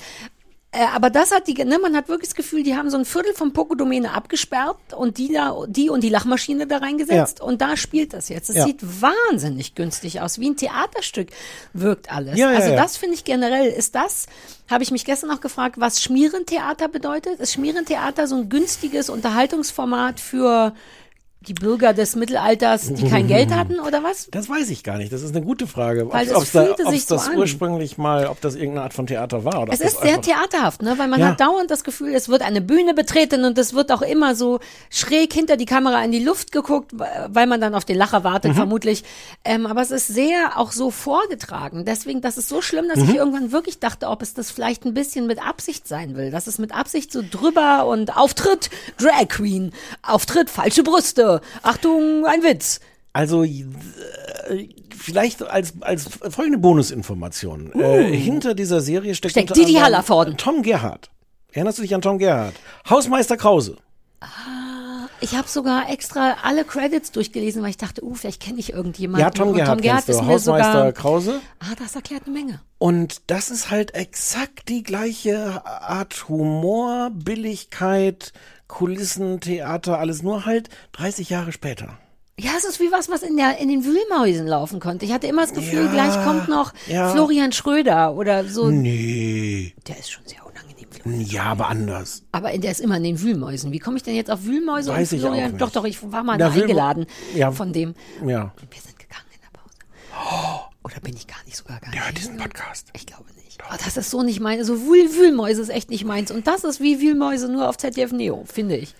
Äh, 0.72 0.86
aber 0.94 1.10
das 1.10 1.32
hat 1.32 1.48
die, 1.48 1.56
ne, 1.66 1.80
man 1.80 1.96
hat 1.96 2.10
wirklich 2.10 2.30
das 2.30 2.36
Gefühl, 2.36 2.62
die 2.62 2.76
haben 2.76 2.92
so 2.92 2.98
ein 2.98 3.06
Viertel 3.06 3.34
vom 3.34 3.54
Pokodomäne 3.54 4.14
abgesperrt 4.14 4.78
und 4.96 5.18
die 5.18 5.34
da, 5.34 5.56
die 5.68 5.90
und 5.90 6.04
die 6.04 6.10
Lachmaschine 6.10 6.68
da 6.68 6.78
reingesetzt 6.78 7.40
Ja. 7.40 7.46
und 7.46 7.60
da 7.60 7.76
spielt 7.76 8.14
das 8.14 8.30
jetzt. 8.30 8.52
Es 8.52 8.56
Ja. 8.58 8.66
sieht 8.66 8.80
wahnsinnig 9.02 9.74
günstig 9.74 10.22
aus, 10.22 10.38
wie 10.40 10.48
ein 10.48 10.58
Theaterstück 10.58 11.30
wirkt 11.74 12.12
alles. 12.12 12.38
Ja, 12.38 12.50
also 12.50 12.76
das 12.76 12.98
finde 12.98 13.16
ich 13.16 13.24
generell, 13.24 13.66
ist 13.68 13.96
das, 13.96 14.28
habe 14.70 14.84
ich 14.84 14.92
mich 14.92 15.06
gestern 15.06 15.30
noch 15.32 15.42
gefragt, 15.42 15.80
was 15.80 16.04
Schmierentheater 16.04 16.88
bedeutet. 16.88 17.40
Ist 17.40 17.54
Schmierentheater 17.54 18.28
so 18.28 18.36
ein 18.36 18.50
günstiges 18.50 19.10
Unterhaltungsformat 19.10 20.20
für 20.20 20.76
die 21.42 21.54
Bürger 21.54 21.94
des 21.94 22.18
Mittelalters, 22.18 22.94
die 22.94 23.08
kein 23.10 23.28
Geld 23.28 23.56
hatten 23.56 23.80
oder 23.88 24.04
was? 24.04 24.28
Das 24.32 24.50
weiß 24.50 24.70
ich 24.72 24.84
gar 24.84 24.98
nicht. 24.98 25.14
Das 25.14 25.22
ist 25.22 25.34
eine 25.36 25.44
gute 25.46 25.68
Frage. 25.68 26.12
Weil 26.12 26.28
es 26.28 26.34
ob's 26.36 26.52
da, 26.52 26.70
ob's 26.72 26.90
sich 26.90 27.06
so 27.06 27.16
das 27.16 27.30
an. 27.30 27.38
ursprünglich 27.38 27.98
mal, 27.98 28.28
ob 28.28 28.42
das 28.42 28.56
irgendeine 28.56 28.82
Art 28.84 28.94
von 28.94 29.08
Theater 29.08 29.46
war 29.46 29.62
oder 29.62 29.72
Es 29.74 29.80
ob 29.80 29.88
ist 29.88 30.02
sehr 30.02 30.20
theaterhaft, 30.22 30.82
ne? 30.82 30.96
weil 30.98 31.08
man 31.08 31.20
Ja. 31.22 31.28
hat 31.30 31.40
dauernd 31.40 31.72
das 31.72 31.86
Gefühl, 31.86 32.14
es 32.14 32.28
wird 32.28 32.42
eine 32.42 32.60
Bühne 32.60 32.94
betreten 32.94 33.46
und 33.46 33.58
es 33.58 33.74
wird 33.74 33.90
auch 33.94 34.02
immer 34.02 34.36
so 34.36 34.60
schräg 34.90 35.32
hinter 35.34 35.56
die 35.56 35.66
Kamera 35.66 36.04
in 36.04 36.12
die 36.12 36.24
Luft 36.24 36.52
geguckt, 36.52 36.92
weil 36.94 37.48
man 37.48 37.62
dann 37.62 37.74
auf 37.74 37.86
den 37.86 37.96
Lacher 37.98 38.26
wartet, 38.26 38.52
Mhm. 38.52 38.56
vermutlich. 38.56 39.04
Ähm, 39.46 39.66
aber 39.66 39.82
es 39.82 39.92
ist 39.92 40.08
sehr 40.08 40.58
auch 40.58 40.74
so 40.74 40.92
vorgetragen. 40.92 41.86
Deswegen, 41.86 42.20
das 42.20 42.38
ist 42.38 42.50
so 42.50 42.62
schlimm, 42.62 42.88
dass 42.90 43.00
Mhm. 43.00 43.10
ich 43.12 43.16
irgendwann 43.16 43.52
wirklich 43.54 43.80
dachte, 43.80 44.08
ob 44.10 44.22
es 44.22 44.34
das 44.34 44.52
vielleicht 44.52 44.84
ein 44.86 44.94
bisschen 44.94 45.26
mit 45.26 45.42
Absicht 45.46 45.88
sein 45.88 46.18
will. 46.18 46.32
Dass 46.32 46.48
es 46.48 46.58
mit 46.58 46.76
Absicht 46.76 47.14
so 47.14 47.22
drüber 47.22 47.86
und 47.88 48.18
Auftritt, 48.18 48.70
Drag 48.98 49.30
Queen, 49.30 49.72
Auftritt, 50.04 50.50
falsche 50.50 50.84
Brüste, 50.84 51.29
Achtung, 51.64 52.26
ein 52.26 52.44
Witz. 52.44 52.80
Also 53.14 53.44
äh, 53.44 53.66
vielleicht 54.96 55.44
als, 55.44 55.74
als 55.82 56.10
folgende 56.30 56.58
Bonusinformation. 56.60 57.72
Äh, 57.74 58.16
hinter 58.16 58.54
dieser 58.54 58.82
Serie 58.82 59.16
steckt, 59.16 59.32
Steckt 59.32 59.56
Didi 59.56 59.74
Hallervorden. 59.74 60.38
Tom 60.38 60.62
Gerhardt. 60.62 61.10
Erinnerst 61.52 61.80
du 61.80 61.82
dich 61.82 61.96
an 61.96 62.02
Tom 62.02 62.20
Gerhardt? 62.20 62.56
Hausmeister 62.90 63.38
Krause. 63.38 63.78
Ich 65.22 65.36
habe 65.36 65.48
sogar 65.48 65.90
extra 65.90 66.38
alle 66.44 66.64
Credits 66.64 67.12
durchgelesen, 67.12 67.62
weil 67.62 67.72
ich 67.72 67.78
dachte, 67.78 68.04
uh, 68.06 68.14
vielleicht 68.14 68.42
kenne 68.42 68.60
ich 68.60 68.72
irgendjemanden. 68.72 69.22
Ja, 69.22 69.32
Tom 69.32 69.54
Gerhardt 69.54 69.80
Tom 69.80 69.82
Gerhardt 69.82 70.08
ist 70.08 70.22
mir 70.22 70.28
Hausmeister 70.28 70.72
sogar. 70.72 70.92
Krause. 70.94 71.42
Ah, 71.60 71.76
das 71.78 71.96
erklärt 71.96 72.24
eine 72.26 72.34
Menge. 72.38 72.62
Und 72.78 73.22
das 73.28 73.50
ist 73.50 73.70
halt 73.70 73.96
exakt 73.96 74.70
die 74.70 74.84
gleiche 74.84 75.66
Art 75.66 76.30
Humor, 76.30 77.10
Billigkeit, 77.12 78.32
Kulissen, 78.70 79.42
Theater, 79.42 80.00
alles 80.00 80.24
nur 80.24 80.46
halt 80.46 80.70
30 80.94 81.30
Jahre 81.30 81.52
später. 81.52 81.98
Ja, 82.40 82.52
es 82.58 82.64
ist 82.64 82.80
wie 82.80 82.90
was, 82.90 83.10
was 83.10 83.22
in, 83.22 83.36
der, 83.36 83.58
in 83.58 83.68
den 83.68 83.84
Wühlmäusen 83.84 84.48
laufen 84.48 84.80
konnte. 84.80 85.04
Ich 85.04 85.12
hatte 85.12 85.28
immer 85.28 85.42
das 85.42 85.54
Gefühl, 85.54 85.88
Ja, 85.88 85.92
gleich 85.92 86.24
kommt 86.24 86.48
noch 86.48 86.74
ja. 86.88 87.10
Florian 87.10 87.52
Schröder 87.52 88.14
oder 88.14 88.46
so. 88.46 88.70
Nee. 88.70 89.74
Der 89.90 89.98
ist 90.00 90.10
schon 90.10 90.24
sehr 90.26 90.40
unangenehm. 90.46 91.26
Ja, 91.28 91.44
aber 91.46 91.68
anders. 91.68 92.24
Aber 92.32 92.58
der 92.58 92.72
ist 92.72 92.80
immer 92.80 92.96
in 92.98 93.04
den 93.04 93.20
Wühlmäusen. 93.22 93.74
Wie 93.74 93.80
komme 93.80 93.98
ich 93.98 94.04
denn 94.04 94.16
jetzt 94.16 94.32
auf 94.32 94.46
Wühlmäuse 94.46 94.92
Weiß 94.92 95.12
und 95.12 95.18
ich 95.18 95.24
auch 95.26 95.28
Florian? 95.30 95.52
nicht. 95.52 95.62
Doch, 95.62 95.72
doch, 95.72 95.84
ich 95.84 96.00
war 96.14 96.24
mal 96.24 96.38
Wühlmo- 96.40 96.62
eingeladen 96.62 97.06
Ja. 97.36 97.52
von 97.52 97.74
dem. 97.74 97.94
Ja. 98.26 98.54
Oder 100.84 101.00
bin 101.02 101.16
ich 101.16 101.28
gar 101.28 101.44
nicht 101.46 101.58
sogar 101.58 101.80
gar 101.80 101.92
Der 101.92 102.06
hört 102.06 102.18
diesen 102.18 102.38
Podcast. 102.38 102.88
Ich 102.94 103.06
glaube 103.06 103.26
nicht. 103.36 103.39
Aber 103.68 103.78
das 103.84 103.98
ist 103.98 104.10
so 104.10 104.24
nicht 104.24 104.40
mein, 104.40 104.64
so 104.64 104.82
Wühl 104.82 105.14
Wühlmäuse 105.16 105.62
ist 105.62 105.70
echt 105.70 105.90
nicht 105.90 106.06
meins. 106.06 106.32
Und 106.32 106.48
das 106.48 106.64
ist 106.64 106.80
wie 106.80 107.00
Wühlmäuse 107.02 107.52
nur 107.52 107.68
auf 107.70 107.78
ZDF 107.78 108.12
Neo, 108.12 108.46
finde 108.52 108.78
ich. 108.78 108.96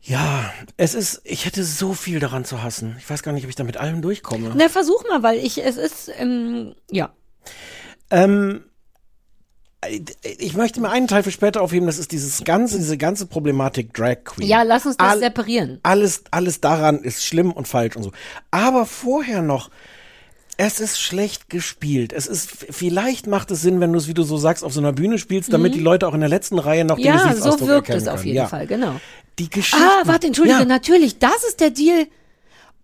Ja, 0.00 0.52
es 0.76 0.94
ist, 0.94 1.20
ich 1.24 1.44
hätte 1.44 1.64
so 1.64 1.92
viel 1.92 2.20
daran 2.20 2.44
zu 2.44 2.62
hassen. 2.62 2.96
Ich 2.98 3.10
weiß 3.10 3.22
gar 3.22 3.32
nicht, 3.32 3.44
ob 3.44 3.50
ich 3.50 3.56
da 3.56 3.64
mit 3.64 3.76
allem 3.76 4.00
durchkomme. 4.00 4.52
Na, 4.56 4.68
versuch 4.68 5.04
mal, 5.08 5.22
weil 5.22 5.38
ich, 5.44 5.62
es 5.62 5.76
ist, 5.76 6.10
ähm, 6.16 6.74
ja. 6.90 7.10
Ähm, 8.10 8.64
ich 10.22 10.54
möchte 10.54 10.80
mir 10.80 10.90
einen 10.90 11.06
Teil 11.06 11.22
für 11.22 11.30
später 11.30 11.60
aufheben, 11.62 11.86
das 11.86 11.98
ist 11.98 12.10
dieses 12.10 12.42
ganze, 12.44 12.78
diese 12.78 12.96
ganze 12.98 13.26
Problematik 13.26 13.92
Drag 13.94 14.24
Queen. 14.24 14.48
Ja, 14.48 14.62
lass 14.62 14.86
uns 14.86 14.96
das 14.96 15.08
All- 15.12 15.18
separieren. 15.20 15.78
Alles, 15.82 16.24
alles 16.30 16.60
daran 16.60 17.00
ist 17.02 17.24
schlimm 17.24 17.52
und 17.52 17.68
falsch 17.68 17.94
und 17.96 18.02
so. 18.02 18.12
Aber 18.50 18.86
vorher 18.86 19.42
noch, 19.42 19.70
es 20.60 20.80
ist 20.80 21.00
schlecht 21.00 21.48
gespielt. 21.48 22.12
Es 22.12 22.26
ist, 22.26 22.50
vielleicht 22.70 23.26
macht 23.28 23.50
es 23.52 23.62
Sinn, 23.62 23.80
wenn 23.80 23.92
du 23.92 23.98
es, 23.98 24.08
wie 24.08 24.12
du 24.14 24.24
so 24.24 24.36
sagst, 24.36 24.64
auf 24.64 24.72
so 24.74 24.80
einer 24.80 24.92
Bühne 24.92 25.16
spielst, 25.18 25.52
damit 25.52 25.72
Mhm. 25.72 25.76
die 25.78 25.82
Leute 25.84 26.06
auch 26.06 26.14
in 26.14 26.20
der 26.20 26.28
letzten 26.28 26.58
Reihe 26.58 26.84
noch 26.84 26.96
den 26.96 27.04
Ja, 27.06 27.18
so 27.18 27.28
Gesichtsausdruck 27.28 27.68
wirkt 27.68 27.88
erkennen 27.88 28.02
es 28.02 28.08
auf 28.08 28.14
können. 28.16 28.26
jeden 28.26 28.36
ja. 28.36 28.48
Fall, 28.48 28.66
genau. 28.66 29.00
Die 29.38 29.48
Geschichte. 29.48 29.78
Ah, 29.82 30.02
warte, 30.04 30.26
entschuldige, 30.26 30.58
Ja. 30.58 30.64
natürlich, 30.64 31.18
das 31.20 31.44
ist 31.48 31.60
der 31.60 31.70
Deal. 31.70 32.06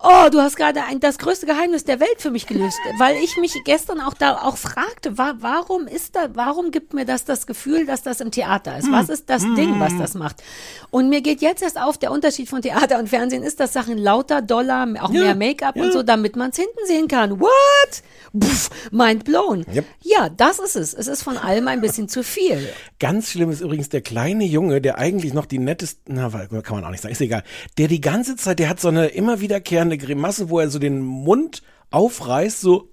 Oh, 0.06 0.28
du 0.30 0.40
hast 0.40 0.56
gerade 0.56 0.84
ein, 0.84 1.00
das 1.00 1.16
größte 1.16 1.46
Geheimnis 1.46 1.84
der 1.84 1.98
Welt 1.98 2.16
für 2.18 2.30
mich 2.30 2.46
gelöst, 2.46 2.76
weil 2.98 3.16
ich 3.16 3.36
mich 3.38 3.54
gestern 3.64 4.00
auch 4.00 4.12
da 4.14 4.36
auch 4.42 4.58
fragte, 4.58 5.16
wa 5.16 5.34
warum 5.40 5.86
ist 5.86 6.14
da, 6.14 6.28
warum 6.34 6.70
gibt 6.70 6.92
mir 6.92 7.06
das 7.06 7.24
das 7.24 7.46
Gefühl, 7.46 7.86
dass 7.86 8.02
das 8.02 8.20
im 8.20 8.30
Theater 8.30 8.76
ist? 8.78 8.84
Hm. 8.86 8.92
Was 8.92 9.08
ist 9.08 9.30
das 9.30 9.42
Hm. 9.42 9.54
Ding, 9.56 9.80
was 9.80 9.96
das 9.96 10.14
macht? 10.14 10.42
Und 10.90 11.08
mir 11.08 11.22
geht 11.22 11.40
jetzt 11.40 11.62
erst 11.62 11.80
auf, 11.80 11.96
der 11.96 12.10
Unterschied 12.12 12.48
von 12.50 12.60
Theater 12.60 12.98
und 12.98 13.08
Fernsehen 13.08 13.42
ist, 13.42 13.60
dass 13.60 13.72
Sachen 13.72 13.96
lauter, 13.96 14.42
doller, 14.42 14.86
auch 15.00 15.10
Ja, 15.10 15.22
mehr 15.22 15.34
Make-up 15.34 15.76
ja. 15.76 15.84
und 15.84 15.92
so, 15.92 16.02
damit 16.02 16.36
man 16.36 16.50
es 16.50 16.56
hinten 16.56 16.86
sehen 16.86 17.08
kann. 17.08 17.40
What? 17.40 18.02
Pff, 18.38 18.70
mind 18.90 19.24
blown. 19.24 19.64
Yep. 19.74 19.84
Ja, 20.02 20.28
das 20.28 20.58
ist 20.58 20.76
es. 20.76 20.92
Es 20.92 21.06
ist 21.06 21.22
von 21.22 21.38
allem 21.38 21.66
ein 21.68 21.80
bisschen 21.80 22.08
zu 22.08 22.22
viel. 22.22 22.68
Ganz 22.98 23.30
schlimm 23.30 23.50
ist 23.50 23.60
übrigens 23.60 23.88
der 23.88 24.02
kleine 24.02 24.44
Junge, 24.44 24.80
der 24.80 24.98
eigentlich 24.98 25.32
noch 25.32 25.46
die 25.46 25.58
netteste, 25.58 26.00
na, 26.06 26.28
kann 26.28 26.76
man 26.76 26.84
auch 26.84 26.90
nicht 26.90 27.00
sagen, 27.00 27.12
ist 27.12 27.20
egal. 27.20 27.42
Der 27.78 27.88
die 27.88 28.00
ganze 28.00 28.36
Zeit, 28.36 28.58
der 28.58 28.68
hat 28.68 28.80
so 28.80 28.88
eine 28.88 29.06
immer 29.06 29.40
wiederkehrende 29.40 29.93
Grimasse, 29.98 30.50
wo 30.50 30.60
er 30.60 30.70
so 30.70 30.78
den 30.78 31.00
Mund 31.00 31.62
aufreißt, 31.90 32.60
so, 32.60 32.90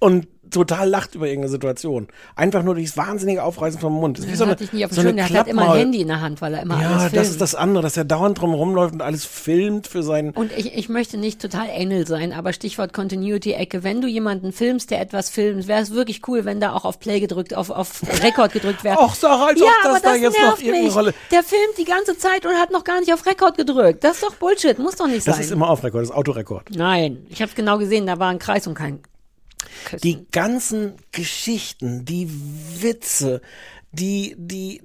und 0.00 0.26
total 0.50 0.88
lacht 0.88 1.16
über 1.16 1.26
irgendeine 1.26 1.50
Situation. 1.50 2.06
Einfach 2.36 2.62
nur 2.62 2.74
durchs 2.76 2.96
wahnsinnige 2.96 3.42
Aufreißen 3.42 3.80
vom 3.80 3.94
Mund. 3.94 4.18
Das 4.18 4.24
ist 4.24 4.28
wie 4.28 4.32
Das 4.32 4.38
so 4.38 4.44
eine, 4.44 4.52
hatte 4.52 4.64
ich 4.64 4.72
nicht 4.72 4.84
auf 4.84 4.92
so 4.92 5.00
eine. 5.00 5.12
Der 5.14 5.24
hat 5.24 5.32
halt 5.34 5.46
immer 5.48 5.72
ein 5.72 5.78
Handy 5.80 6.02
in 6.02 6.06
der 6.08 6.20
Hand, 6.20 6.40
weil 6.42 6.54
er 6.54 6.62
immer 6.62 6.80
Ja, 6.80 6.90
alles 6.90 7.02
filmt. 7.04 7.16
das 7.16 7.30
ist 7.30 7.40
das 7.40 7.54
andere, 7.56 7.82
dass 7.82 7.96
er 7.96 8.04
dauernd 8.04 8.40
drum 8.40 8.54
rumläuft 8.54 8.94
und 8.94 9.02
alles 9.02 9.24
filmt 9.24 9.88
für 9.88 10.04
seinen. 10.04 10.30
Und 10.30 10.52
ich, 10.56 10.76
ich 10.76 10.88
möchte 10.88 11.16
nicht 11.16 11.40
total 11.40 11.70
Engel 11.70 12.06
sein, 12.06 12.32
aber 12.32 12.52
Stichwort 12.52 12.92
Continuity-Ecke. 12.92 13.82
Wenn 13.82 14.00
du 14.00 14.06
jemanden 14.06 14.52
filmst, 14.52 14.92
der 14.92 15.00
etwas 15.00 15.28
filmt, 15.30 15.66
wäre 15.66 15.80
es 15.82 15.90
wirklich 15.92 16.20
cool, 16.28 16.44
wenn 16.44 16.60
da 16.60 16.72
auch 16.72 16.84
auf 16.84 17.00
Play 17.00 17.18
gedrückt, 17.18 17.54
auf, 17.54 17.70
auf 17.70 18.02
Rekord 18.22 18.52
gedrückt 18.52 18.84
wäre. 18.84 18.98
Och, 18.98 19.14
Sarah, 19.14 19.46
als 19.46 19.58
ja, 19.58 19.66
ob 19.66 19.72
das 19.82 19.90
aber 19.90 20.00
da 20.00 20.12
das 20.12 20.20
jetzt 20.20 20.38
noch 20.40 20.58
irgendeine 20.58 20.84
mich. 20.84 20.94
Rolle- 20.94 21.14
Der 21.32 21.42
filmt 21.42 21.78
die 21.78 21.84
ganze 21.84 22.16
Zeit 22.16 22.46
und 22.46 22.52
hat 22.54 22.70
noch 22.70 22.84
gar 22.84 23.00
nicht 23.00 23.12
auf 23.12 23.26
Rekord 23.26 23.56
gedrückt. 23.56 24.04
Das 24.04 24.16
ist 24.16 24.22
doch 24.22 24.34
Bullshit, 24.36 24.78
muss 24.78 24.94
doch 24.96 25.08
nicht 25.08 25.26
Das 25.26 25.36
sein. 25.36 25.44
ist 25.46 25.50
immer 25.50 25.68
auf 25.70 25.82
Rekord, 25.82 26.02
das 26.02 26.10
ist 26.10 26.14
Autorekord. 26.16 26.68
Nein, 26.76 27.26
ich 27.28 27.40
habe 27.42 27.48
es 27.48 27.56
genau 27.56 27.78
gesehen, 27.78 28.06
da 28.06 28.20
war 28.20 28.28
ein 28.28 28.38
Kreis 28.38 28.66
und 28.68 28.74
kein 28.74 29.00
Die 30.02 30.26
ganzen 30.30 30.94
Geschichten, 31.12 32.04
die 32.04 32.28
Witze, 32.80 33.40
die, 33.92 34.34
die, 34.38 34.82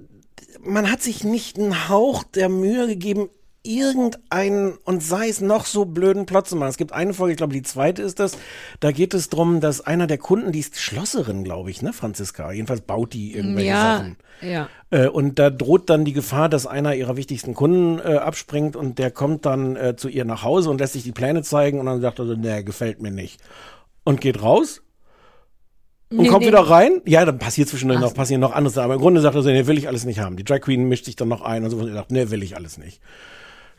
man 0.60 0.90
hat 0.90 1.02
sich 1.02 1.24
nicht 1.24 1.58
einen 1.58 1.88
Hauch 1.88 2.24
der 2.24 2.48
Mühe 2.48 2.86
gegeben, 2.86 3.28
irgendeinen, 3.62 4.78
und 4.84 5.02
sei 5.02 5.28
es 5.28 5.40
noch 5.40 5.66
so 5.66 5.84
blöden 5.84 6.24
Plot 6.24 6.48
zu 6.48 6.56
machen. 6.56 6.70
Es 6.70 6.78
gibt 6.78 6.92
eine 6.92 7.12
Folge, 7.12 7.32
ich 7.32 7.36
glaube, 7.36 7.52
die 7.52 7.62
zweite 7.62 8.02
ist 8.02 8.18
das, 8.18 8.38
da 8.80 8.90
geht 8.90 9.12
es 9.12 9.28
drum, 9.28 9.60
dass 9.60 9.82
einer 9.82 10.06
der 10.06 10.18
Kunden, 10.18 10.50
die 10.52 10.60
ist 10.60 10.78
Schlosserin, 10.78 11.44
glaube 11.44 11.70
ich, 11.70 11.82
ne, 11.82 11.92
Franziska, 11.92 12.52
jedenfalls 12.52 12.80
baut 12.80 13.12
die 13.12 13.34
irgendwelche 13.34 13.70
ja, 13.70 13.96
Sachen. 13.98 14.16
ja. 14.40 14.68
Äh, 14.90 15.08
und 15.08 15.38
da 15.38 15.50
droht 15.50 15.90
dann 15.90 16.04
die 16.04 16.14
Gefahr, 16.14 16.48
dass 16.48 16.66
einer 16.66 16.94
ihrer 16.94 17.16
wichtigsten 17.16 17.54
Kunden 17.54 17.98
äh, 17.98 18.16
abspringt 18.16 18.76
und 18.76 18.98
der 18.98 19.10
kommt 19.10 19.44
dann 19.44 19.76
äh, 19.76 19.94
zu 19.94 20.08
ihr 20.08 20.24
nach 20.24 20.42
Hause 20.42 20.70
und 20.70 20.80
lässt 20.80 20.94
sich 20.94 21.02
die 21.02 21.12
Pläne 21.12 21.42
zeigen 21.42 21.80
und 21.80 21.86
dann 21.86 22.00
sagt 22.00 22.18
er 22.18 22.26
so, 22.26 22.34
nee, 22.34 22.62
gefällt 22.62 23.02
mir 23.02 23.10
nicht. 23.10 23.42
Und 24.04 24.20
geht 24.20 24.42
raus 24.42 24.82
und 26.10 26.22
Nee, 26.22 26.28
kommt 26.28 26.40
nee. 26.40 26.48
wieder 26.48 26.60
rein. 26.60 27.02
Ja, 27.06 27.24
dann 27.24 27.38
passiert 27.38 27.68
zwischendurch 27.68 27.98
Ach 28.00 28.04
noch, 28.06 28.14
passieren 28.14 28.40
noch 28.40 28.52
andere 28.52 28.72
Sachen. 28.72 28.86
Aber 28.86 28.94
im 28.94 29.00
Grunde 29.00 29.20
sagt 29.20 29.36
er 29.36 29.42
so, 29.42 29.50
nee, 29.50 29.66
will 29.66 29.78
ich 29.78 29.86
alles 29.86 30.04
nicht 30.04 30.18
haben. 30.18 30.36
Die 30.36 30.44
Drag 30.44 30.60
Queen 30.60 30.88
mischt 30.88 31.04
sich 31.04 31.14
dann 31.14 31.28
noch 31.28 31.42
ein 31.42 31.62
und 31.62 31.70
so. 31.70 31.76
Und 31.76 31.88
er 31.88 31.94
sagt, 31.94 32.10
nee, 32.10 32.30
will 32.30 32.42
ich 32.42 32.56
alles 32.56 32.78
nicht. 32.78 33.00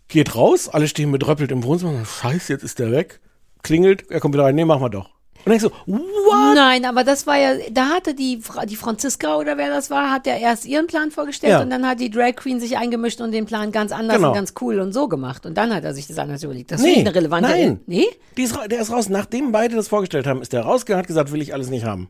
Geht 0.07 0.35
raus, 0.35 0.69
alle 0.69 0.87
stehen 0.87 1.11
bedröppelt 1.11 1.51
im 1.51 1.63
Wohnzimmer. 1.63 2.05
Scheiße, 2.05 2.53
jetzt 2.53 2.63
ist 2.63 2.79
der 2.79 2.91
weg. 2.91 3.19
Klingelt, 3.63 4.09
er 4.09 4.19
kommt 4.19 4.33
wieder 4.33 4.45
rein, 4.45 4.55
nee, 4.55 4.65
machen 4.65 4.81
wir 4.81 4.89
doch. 4.89 5.09
Und 5.45 5.51
ich 5.53 5.61
so, 5.61 5.71
what? 5.87 6.55
Nein, 6.55 6.85
aber 6.85 7.03
das 7.03 7.25
war 7.25 7.37
ja, 7.37 7.53
da 7.71 7.87
hatte 7.89 8.13
die, 8.13 8.39
Fra- 8.41 8.65
die 8.65 8.75
Franziska 8.75 9.37
oder 9.37 9.57
wer 9.57 9.69
das 9.69 9.89
war, 9.89 10.11
hat 10.11 10.27
ja 10.27 10.35
erst 10.35 10.65
ihren 10.65 10.87
Plan 10.87 11.11
vorgestellt 11.11 11.51
Ja. 11.53 11.61
und 11.61 11.69
dann 11.69 11.87
hat 11.87 11.99
die 11.99 12.09
Drag 12.09 12.35
Queen 12.35 12.59
sich 12.59 12.77
eingemischt 12.77 13.21
und 13.21 13.31
den 13.31 13.45
Plan 13.45 13.71
ganz 13.71 13.91
anders 13.91 14.17
Genau. 14.17 14.29
und 14.29 14.35
ganz 14.35 14.53
cool 14.61 14.79
und 14.79 14.93
so 14.93 15.07
gemacht. 15.07 15.45
Und 15.45 15.55
dann 15.55 15.73
hat 15.73 15.83
er 15.83 15.93
sich 15.93 16.07
das 16.07 16.17
anders 16.19 16.43
überlegt. 16.43 16.71
Das 16.71 16.81
Nee, 16.81 16.91
ich 16.93 16.99
eine 16.99 17.15
relevante 17.15 17.49
nein. 17.49 17.79
Nee? 17.87 18.05
Die 18.37 18.43
ist, 18.43 18.55
der 18.69 18.81
ist 18.81 18.91
raus. 18.91 19.09
Nachdem 19.09 19.51
beide 19.51 19.75
das 19.75 19.87
vorgestellt 19.87 20.27
haben, 20.27 20.41
ist 20.41 20.53
der 20.53 20.61
rausgegangen, 20.61 21.01
hat 21.03 21.07
gesagt, 21.07 21.31
will 21.31 21.41
ich 21.41 21.53
alles 21.53 21.69
nicht 21.69 21.85
haben. 21.85 22.09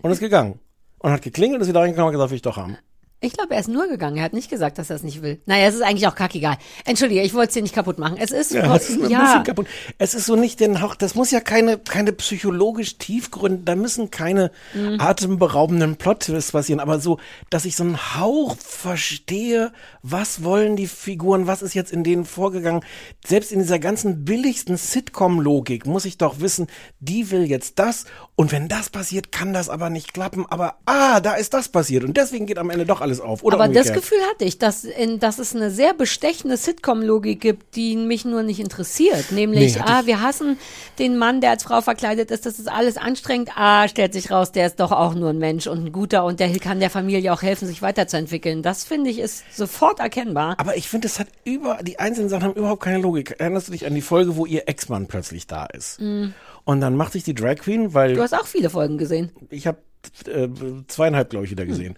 Und 0.00 0.10
ist 0.10 0.20
gegangen. 0.20 0.58
Und 1.00 1.10
hat 1.12 1.22
geklingelt, 1.22 1.60
ist 1.62 1.68
wieder 1.68 1.80
reingekommen 1.80 2.08
und 2.08 2.12
gesagt, 2.12 2.30
will 2.30 2.36
ich 2.36 2.42
doch 2.42 2.56
haben. 2.56 2.76
Ich 3.20 3.32
glaube, 3.32 3.54
er 3.54 3.60
ist 3.60 3.68
nur 3.68 3.88
gegangen. 3.88 4.16
Er 4.16 4.22
hat 4.22 4.32
nicht 4.32 4.48
gesagt, 4.48 4.78
dass 4.78 4.90
er 4.90 4.96
es 4.96 5.02
nicht 5.02 5.22
will. 5.22 5.40
Naja, 5.44 5.66
es 5.66 5.74
ist 5.74 5.82
eigentlich 5.82 6.06
auch 6.06 6.14
kackegal. 6.14 6.56
Entschuldige, 6.84 7.20
ich 7.22 7.34
wollte 7.34 7.48
es 7.48 7.54
dir 7.54 7.62
nicht 7.62 7.74
kaputt 7.74 7.98
machen. 7.98 8.16
Es 8.16 8.30
ist, 8.30 8.52
Ja, 8.52 8.76
es 8.76 8.90
ist 8.90 9.02
ein 9.02 9.10
ja. 9.10 9.22
bisschen 9.24 9.42
kaputt. 9.42 9.66
Es 9.98 10.14
ist 10.14 10.26
so 10.26 10.36
nicht 10.36 10.60
den 10.60 10.80
Hauch, 10.80 10.94
das 10.94 11.16
muss 11.16 11.32
ja 11.32 11.40
keine, 11.40 11.78
keine 11.78 12.12
psychologisch 12.12 12.96
tiefgründe, 12.98 13.62
da 13.64 13.74
müssen 13.74 14.12
keine 14.12 14.52
Mhm. 14.72 15.00
atemberaubenden 15.00 15.96
Plot-Twists 15.96 16.52
passieren, 16.52 16.78
aber 16.78 17.00
so, 17.00 17.18
dass 17.50 17.64
ich 17.64 17.74
so 17.74 17.82
einen 17.82 18.14
Hauch 18.16 18.56
verstehe, 18.58 19.72
was 20.02 20.44
wollen 20.44 20.76
die 20.76 20.86
Figuren, 20.86 21.46
was 21.48 21.62
ist 21.62 21.74
jetzt 21.74 21.92
in 21.92 22.04
denen 22.04 22.24
vorgegangen. 22.24 22.84
Selbst 23.26 23.50
in 23.50 23.58
dieser 23.58 23.78
ganzen 23.80 24.24
billigsten 24.24 24.76
Sitcom-Logik 24.76 25.86
muss 25.86 26.04
ich 26.04 26.18
doch 26.18 26.38
wissen, 26.40 26.68
die 27.00 27.30
will 27.32 27.44
jetzt 27.50 27.78
das 27.80 28.04
und 28.38 28.52
wenn 28.52 28.68
das 28.68 28.88
passiert, 28.88 29.32
kann 29.32 29.52
das 29.52 29.68
aber 29.68 29.90
nicht 29.90 30.14
klappen, 30.14 30.46
aber 30.48 30.76
ah, 30.86 31.18
da 31.18 31.34
ist 31.34 31.54
das 31.54 31.68
passiert 31.68 32.04
und 32.04 32.16
deswegen 32.16 32.46
geht 32.46 32.58
am 32.58 32.70
Ende 32.70 32.86
doch 32.86 33.00
alles 33.00 33.20
auf. 33.20 33.42
Oder 33.42 33.56
Aber 33.56 33.66
das 33.66 33.88
umgekehrt. 33.88 33.96
Gefühl 33.96 34.18
hatte 34.30 34.44
ich, 34.44 34.58
dass, 34.58 34.84
in, 34.84 35.18
dass 35.18 35.40
es 35.40 35.56
eine 35.56 35.72
sehr 35.72 35.92
bestechende 35.92 36.56
Sitcom-Logik 36.56 37.40
gibt, 37.40 37.74
die 37.74 37.96
mich 37.96 38.24
nur 38.24 38.44
nicht 38.44 38.60
interessiert. 38.60 39.32
Nämlich, 39.32 39.74
Nee, 39.74 39.82
ah, 39.84 40.02
wir 40.06 40.22
hassen 40.22 40.56
den 41.00 41.18
Mann, 41.18 41.40
der 41.40 41.50
als 41.50 41.64
Frau 41.64 41.80
verkleidet 41.80 42.30
ist, 42.30 42.46
das 42.46 42.60
ist 42.60 42.68
alles 42.68 42.96
anstrengend. 42.96 43.50
Ah, 43.56 43.88
stellt 43.88 44.12
sich 44.12 44.30
raus, 44.30 44.52
der 44.52 44.68
ist 44.68 44.78
doch 44.78 44.92
auch 44.92 45.14
nur 45.14 45.30
ein 45.30 45.38
Mensch 45.38 45.66
und 45.66 45.86
ein 45.86 45.90
guter 45.90 46.24
und 46.24 46.38
der 46.38 46.56
kann 46.60 46.78
der 46.78 46.90
Familie 46.90 47.32
auch 47.32 47.42
helfen, 47.42 47.66
sich 47.66 47.82
weiterzuentwickeln. 47.82 48.62
Das 48.62 48.84
finde 48.84 49.10
ich 49.10 49.18
ist 49.18 49.52
sofort 49.52 49.98
erkennbar. 49.98 50.54
Aber 50.58 50.76
ich 50.76 50.88
finde, 50.88 51.08
es 51.08 51.18
hat 51.18 51.26
über, 51.42 51.80
die 51.82 51.98
einzelnen 51.98 52.28
Sachen 52.28 52.44
haben 52.44 52.54
überhaupt 52.54 52.84
keine 52.84 52.98
Logik. 52.98 53.34
Erinnerst 53.40 53.66
du 53.66 53.72
dich 53.72 53.84
an 53.84 53.96
die 53.96 54.00
Folge, 54.00 54.36
wo 54.36 54.46
ihr 54.46 54.68
Ex-Mann 54.68 55.08
plötzlich 55.08 55.48
da 55.48 55.66
ist? 55.66 56.00
Mm. 56.00 56.28
Und 56.68 56.82
dann 56.82 56.96
macht 56.96 57.14
sich 57.14 57.24
die 57.24 57.34
Drag 57.34 57.54
Queen, 57.54 57.94
weil 57.94 58.12
Du 58.12 58.20
hast 58.20 58.34
auch 58.34 58.46
viele 58.46 58.68
Folgen 58.68 58.98
gesehen. 58.98 59.32
ich 59.48 59.66
habe 59.66 59.78
äh, 60.26 60.48
zweieinhalb, 60.86 61.30
glaube 61.30 61.46
ich, 61.46 61.50
wieder 61.50 61.64
gesehen. 61.64 61.96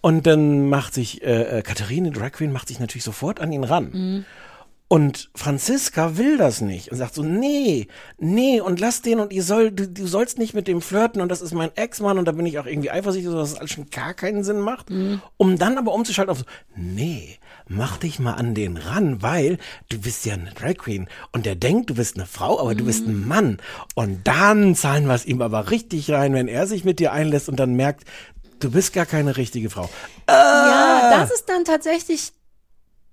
Und 0.00 0.26
dann 0.26 0.68
macht 0.68 0.92
sich 0.92 1.22
äh, 1.22 1.58
äh, 1.58 1.62
Katharine, 1.62 2.10
Drag 2.10 2.32
Queen, 2.32 2.50
macht 2.50 2.66
sich 2.66 2.80
natürlich 2.80 3.04
sofort 3.04 3.38
an 3.38 3.52
ihn 3.52 3.62
ran. 3.62 3.90
Mhm. 3.92 4.24
Und 4.88 5.30
Franziska 5.36 6.16
will 6.16 6.36
das 6.36 6.60
nicht 6.60 6.90
und 6.90 6.98
sagt 6.98 7.14
so, 7.14 7.22
nee, 7.22 7.86
nee, 8.18 8.60
und 8.60 8.80
lass 8.80 9.02
den 9.02 9.20
und 9.20 9.32
ihr 9.32 9.44
soll, 9.44 9.70
du, 9.70 9.86
du 9.86 10.08
sollst 10.08 10.36
nicht 10.36 10.52
mit 10.52 10.66
dem 10.66 10.80
flirten 10.80 11.20
und 11.22 11.28
das 11.28 11.40
ist 11.40 11.54
mein 11.54 11.70
Ex-Mann 11.76 12.18
und 12.18 12.24
da 12.24 12.32
bin 12.32 12.44
ich 12.44 12.58
auch 12.58 12.66
irgendwie 12.66 12.90
eifersüchtig, 12.90 13.30
so 13.30 13.36
dass 13.38 13.50
das 13.50 13.60
alles 13.60 13.70
schon 13.70 13.88
gar 13.90 14.14
keinen 14.14 14.42
Sinn 14.42 14.58
macht. 14.58 14.90
Mhm. 14.90 15.22
Um 15.36 15.58
dann 15.58 15.78
aber 15.78 15.94
umzuschalten 15.94 16.32
auf 16.32 16.38
so, 16.38 16.44
nee, 16.74 17.37
mach 17.68 17.98
dich 17.98 18.18
mal 18.18 18.34
an 18.34 18.54
den 18.54 18.76
ran, 18.76 19.22
weil 19.22 19.58
du 19.88 20.00
bist 20.00 20.24
ja 20.26 20.34
eine 20.34 20.50
Drag 20.52 20.74
Queen 20.78 21.08
und 21.32 21.46
der 21.46 21.54
denkt, 21.54 21.90
du 21.90 21.94
bist 21.94 22.16
eine 22.16 22.26
Frau, 22.26 22.58
aber 22.60 22.74
du 22.74 22.84
bist 22.84 23.06
Mhm. 23.06 23.12
ein 23.22 23.28
Mann. 23.28 23.58
Und 23.94 24.26
dann 24.26 24.74
zahlen 24.74 25.06
wir 25.06 25.14
es 25.14 25.26
ihm 25.26 25.42
aber 25.42 25.70
richtig 25.70 26.10
rein, 26.10 26.32
wenn 26.34 26.48
er 26.48 26.66
sich 26.66 26.84
mit 26.84 26.98
dir 26.98 27.12
einlässt 27.12 27.48
und 27.48 27.56
dann 27.56 27.74
merkt, 27.74 28.04
du 28.60 28.70
bist 28.70 28.92
gar 28.92 29.06
keine 29.06 29.36
richtige 29.36 29.70
Frau. 29.70 29.88
Ja, 30.28 31.10
das 31.20 31.30
ist 31.30 31.48
dann 31.48 31.64
tatsächlich 31.64 32.32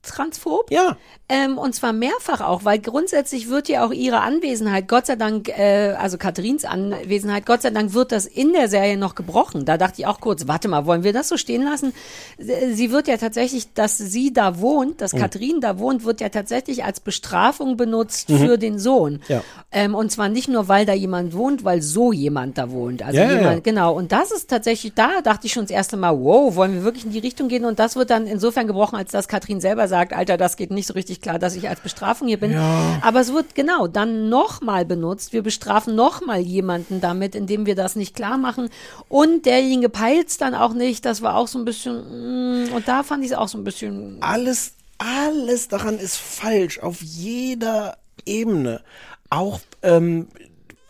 transphob. 0.02 0.72
Ja. 0.72 0.98
Ähm, 1.27 1.57
und 1.57 1.73
zwar 1.73 1.91
mehrfach 1.91 2.39
auch, 2.41 2.65
weil 2.65 2.77
grundsätzlich 2.77 3.49
wird 3.49 3.68
ja 3.68 3.84
auch 3.84 3.91
ihre 3.91 4.22
Anwesenheit, 4.22 4.88
Gott 4.88 5.07
sei 5.07 5.15
Dank, 5.15 5.49
äh, 5.49 5.95
also 5.99 6.19
Katharins 6.19 6.65
Anwesenheit, 6.65 7.47
Gott 7.47 7.64
sei 7.64 7.72
Dank 7.72 7.93
wird 7.95 8.11
das 8.11 8.27
in 8.27 8.53
der 8.53 8.68
Serie 8.68 8.95
noch 8.95 9.15
gebrochen. 9.15 9.65
Da 9.65 9.77
dachte 9.77 10.02
ich 10.02 10.06
auch 10.06 10.19
kurz, 10.19 10.47
warte 10.47 10.68
mal, 10.68 10.85
wollen 10.85 11.03
wir 11.03 11.14
das 11.14 11.27
so 11.30 11.38
stehen 11.38 11.64
lassen? 11.64 11.93
Sie 12.38 12.91
wird 12.91 13.07
ja 13.07 13.18
tatsächlich, 13.18 13.73
dass 13.73 13.97
sie 13.97 14.34
da 14.34 14.60
wohnt, 14.60 15.02
dass 15.02 15.14
Mhm. 15.14 15.18
Katharin 15.18 15.61
da 15.61 15.80
wohnt, 15.80 16.03
wird 16.03 16.22
ja 16.22 16.30
tatsächlich 16.30 16.84
als 16.84 16.99
Bestrafung 16.99 17.76
benutzt 17.76 18.30
Mhm. 18.30 18.38
für 18.38 18.57
den 18.60 18.77
Sohn. 18.77 19.19
Ja. 19.27 19.41
Ähm, 19.72 19.95
und 19.95 20.11
zwar 20.11 20.30
nicht 20.30 20.47
nur, 20.47 20.68
weil 20.68 20.85
da 20.85 20.93
jemand 20.93 21.34
wohnt, 21.34 21.64
weil 21.64 21.81
so 21.81 22.11
jemand 22.14 22.60
da 22.60 22.69
wohnt. 22.69 23.02
Also 23.02 23.19
ja, 23.19 23.31
jemand, 23.31 23.56
ja. 23.56 23.60
genau. 23.72 23.95
Und 23.95 24.11
das 24.11 24.31
ist 24.31 24.47
tatsächlich, 24.49 24.93
da 24.93 25.22
dachte 25.22 25.47
ich 25.47 25.53
schon 25.53 25.64
das 25.64 25.72
erste 25.72 25.97
Mal, 25.97 26.15
wow, 26.19 26.56
wollen 26.56 26.73
wir 26.76 26.84
wirklich 26.84 27.06
in 27.06 27.11
die 27.11 27.19
Richtung 27.19 27.47
gehen? 27.47 27.65
Und 27.65 27.80
das 27.80 27.95
wird 27.95 28.11
dann 28.11 28.27
insofern 28.27 28.68
gebrochen, 28.68 28.95
als 28.95 29.11
dass 29.11 29.27
Katrin 29.27 29.60
selber 29.60 29.88
sagt, 29.88 30.14
Alter, 30.14 30.38
das 30.38 30.56
geht 30.56 30.69
nicht 30.69 30.85
so 30.85 30.93
richtig 30.93 31.14
klar, 31.21 31.39
dass 31.39 31.55
ich 31.55 31.69
als 31.69 31.79
Bestrafung 31.79 32.27
hier 32.27 32.39
bin. 32.39 32.51
Ja. 32.51 32.99
Aber 33.01 33.19
es 33.19 33.33
wird 33.33 33.55
genau 33.55 33.87
dann 33.87 34.29
nochmal 34.29 34.85
benutzt. 34.85 35.33
Wir 35.33 35.41
bestrafen 35.41 35.95
nochmal 35.95 36.39
jemanden 36.39 37.01
damit, 37.01 37.35
indem 37.35 37.65
wir 37.65 37.75
das 37.75 37.95
nicht 37.95 38.15
klar 38.15 38.37
machen. 38.37 38.69
Und 39.07 39.45
derjenige 39.45 39.89
peilt's 39.89 40.37
dann 40.37 40.55
auch 40.55 40.73
nicht. 40.73 41.05
Das 41.05 41.21
war 41.21 41.35
auch 41.35 41.47
so 41.47 41.59
ein 41.59 41.65
bisschen, 41.65 42.67
mm, 42.67 42.73
und 42.73 42.87
da 42.87 43.03
fand 43.03 43.23
ich 43.23 43.31
es 43.31 43.37
auch 43.37 43.47
so 43.47 43.57
ein 43.57 43.63
bisschen. 43.63 44.17
Alles, 44.21 44.73
alles 44.97 45.67
daran 45.67 45.97
ist 45.99 46.17
falsch, 46.17 46.79
auf 46.79 47.01
jeder 47.01 47.97
Ebene. 48.25 48.81
Auch, 49.29 49.59
ähm, 49.81 50.27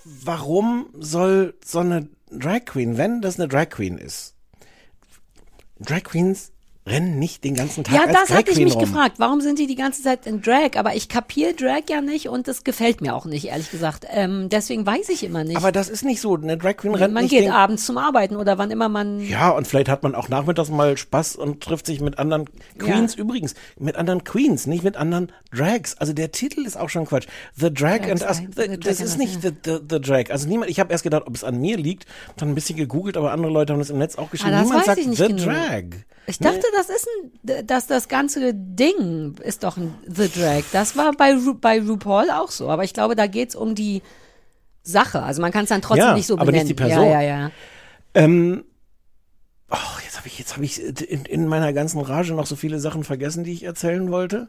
warum 0.03 0.87
soll 0.99 1.55
so 1.63 1.79
eine 1.79 2.07
Drag 2.31 2.65
Queen, 2.65 2.97
wenn 2.97 3.21
das 3.21 3.39
eine 3.39 3.47
Drag 3.47 3.69
Queen 3.69 3.97
ist, 3.97 4.35
Drag 5.79 6.03
Queens 6.03 6.51
rennen 6.87 7.17
nicht 7.17 7.43
den 7.43 7.55
ganzen 7.55 7.83
Tag 7.83 7.95
Ja, 7.95 8.11
das 8.11 8.29
hatte 8.29 8.51
ich 8.51 8.59
mich 8.59 8.75
rum. 8.75 8.81
gefragt. 8.81 9.15
Warum 9.17 9.41
sind 9.41 9.57
die 9.57 9.65
die 9.65 9.75
ganze 9.75 10.03
Zeit 10.03 10.27
in 10.27 10.41
Drag? 10.41 10.71
Aber 10.77 10.95
ich 10.95 11.09
kapiere 11.09 11.53
Drag 11.53 11.81
ja 11.89 12.01
nicht 12.01 12.29
und 12.29 12.47
das 12.47 12.63
gefällt 12.63 13.01
mir 13.01 13.15
auch 13.15 13.25
nicht, 13.25 13.45
ehrlich 13.45 13.71
gesagt. 13.71 14.05
Ähm, 14.09 14.49
deswegen 14.49 14.85
weiß 14.85 15.09
ich 15.09 15.23
immer 15.23 15.43
nicht. 15.43 15.57
Aber 15.57 15.71
das 15.71 15.89
ist 15.89 16.05
nicht 16.05 16.21
so. 16.21 16.35
Eine 16.35 16.57
Drag 16.57 16.77
Queen 16.77 16.93
rennt 16.93 17.13
man 17.13 17.23
nicht 17.23 17.31
geht 17.31 17.45
den, 17.45 17.51
abends 17.51 17.85
zum 17.85 17.97
Arbeiten 17.97 18.35
oder 18.35 18.57
wann 18.57 18.69
immer 18.69 18.87
man. 18.87 19.19
Ja, 19.19 19.49
und 19.49 19.67
vielleicht 19.67 19.89
hat 19.89 20.03
man 20.03 20.13
auch 20.13 20.29
nachmittags 20.29 20.69
mal 20.69 20.95
Spaß 20.95 21.37
und 21.37 21.61
trifft 21.61 21.87
sich 21.87 22.01
mit 22.01 22.19
anderen 22.19 22.45
Queens 22.77 23.15
übrigens. 23.15 23.55
Mit 23.79 23.95
anderen 23.95 24.23
Queens, 24.23 24.67
nicht 24.67 24.83
mit 24.83 24.95
anderen 24.95 25.31
Drags. 25.51 25.97
Also 25.97 26.13
der 26.13 26.31
Titel 26.31 26.65
ist 26.65 26.77
auch 26.77 26.89
schon 26.89 27.05
Quatsch. 27.05 27.27
The 27.55 27.73
Drag 27.73 28.01
Drags, 28.01 28.21
and 28.21 28.21
Us. 28.21 28.37
The, 28.55 28.71
The 28.71 28.79
das 28.79 29.01
ist 29.01 29.17
nicht 29.17 29.43
ja. 29.43 29.49
the, 29.49 29.55
the, 29.63 29.79
the 29.89 29.99
Drag. 30.01 30.29
Also 30.29 30.47
niemand, 30.47 30.69
ich 30.69 30.79
habe 30.79 30.91
erst 30.91 31.03
gedacht, 31.03 31.23
ob 31.25 31.35
es 31.35 31.43
an 31.43 31.59
mir 31.59 31.77
liegt. 31.77 32.05
Dann 32.37 32.49
ein 32.49 32.55
bisschen 32.55 32.77
gegoogelt, 32.77 33.17
aber 33.17 33.31
andere 33.31 33.51
Leute 33.51 33.73
haben 33.73 33.79
das 33.79 33.89
im 33.89 33.97
Netz 33.97 34.17
auch 34.17 34.29
geschrieben. 34.29 34.53
Ah, 34.53 34.61
niemand 34.63 34.85
sagt 34.85 35.01
The 35.01 35.27
genau. 35.27 35.43
Drag. 35.43 35.83
Ich 36.27 36.39
dachte, 36.39 36.63
das 36.77 36.89
ist 36.89 37.07
ein, 37.07 37.67
dass 37.67 37.87
das 37.87 38.07
ganze 38.07 38.53
Ding 38.53 39.35
ist 39.43 39.63
doch 39.63 39.77
ein 39.77 39.93
The 40.07 40.29
Drag. 40.29 40.63
Das 40.71 40.95
war 40.97 41.11
bei, 41.13 41.33
Ru, 41.33 41.53
bei 41.53 41.79
RuPaul 41.81 42.29
auch 42.31 42.51
so. 42.51 42.69
Aber 42.69 42.83
ich 42.83 42.93
glaube, 42.93 43.15
da 43.15 43.27
geht's 43.27 43.55
um 43.55 43.75
die 43.75 44.01
Sache. 44.83 45.21
Also 45.23 45.41
man 45.41 45.51
kann 45.51 45.63
es 45.63 45.69
dann 45.69 45.81
trotzdem 45.81 46.05
Ja, 46.07 46.13
nicht 46.13 46.27
so 46.27 46.35
aber 46.35 46.45
benennen. 46.45 46.67
nicht 46.67 46.79
die 46.79 46.83
Person. 46.83 47.05
Ja, 47.05 47.21
ja, 47.21 47.39
ja. 47.39 47.51
Ähm, 48.13 48.63
oh, 49.71 49.75
jetzt 50.03 50.17
habe 50.17 50.27
ich, 50.27 50.37
jetzt 50.39 50.53
habe 50.53 50.65
ich 50.65 50.81
in, 51.11 51.25
in 51.25 51.47
meiner 51.47 51.73
ganzen 51.73 51.99
Rage 52.01 52.33
noch 52.33 52.45
so 52.45 52.55
viele 52.55 52.79
Sachen 52.79 53.03
vergessen, 53.03 53.43
die 53.43 53.51
ich 53.53 53.63
erzählen 53.63 54.11
wollte. 54.11 54.47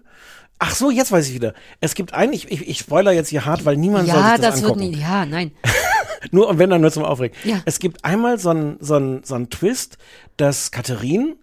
Ach 0.59 0.75
so, 0.75 0.91
jetzt 0.91 1.13
weiß 1.13 1.29
ich 1.29 1.35
wieder. 1.35 1.53
Es 1.81 1.95
gibt 1.95 2.15
einen, 2.15 2.33
ich, 2.33 2.51
ich, 2.51 2.79
spoiler 2.79 3.13
jetzt 3.13 3.29
hier 3.29 3.45
hart, 3.45 3.65
weil 3.65 3.77
niemand 3.77 4.09
soll 4.09 4.17
Ja, 4.19 4.31
sich 4.33 4.41
das, 4.41 4.55
das 4.55 4.63
wird 4.63 4.73
angucken. 4.73 4.91
nie. 4.91 4.97
Ja, 5.01 5.27
nein. 5.27 5.53
Nur 6.31 6.49
und 6.49 6.59
wenn 6.59 6.71
dann 6.71 6.81
nur 6.81 6.91
zum 6.91 7.05
Aufregen. 7.05 7.37
Ja. 7.45 7.61
Es 7.67 7.79
gibt 7.79 8.05
einmal 8.05 8.39
so 8.39 8.51
einen 8.51 8.79
so 8.81 8.95
einen- 8.95 9.23
so 9.23 9.35
einen 9.35 9.49
Twist, 9.51 9.97
dass 10.39 10.71
Katharin 10.73 11.37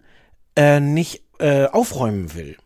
äh, 0.56 0.80
nicht 0.80 1.22
äh, 1.38 1.66
aufräumen 1.66 2.34
will. 2.34 2.56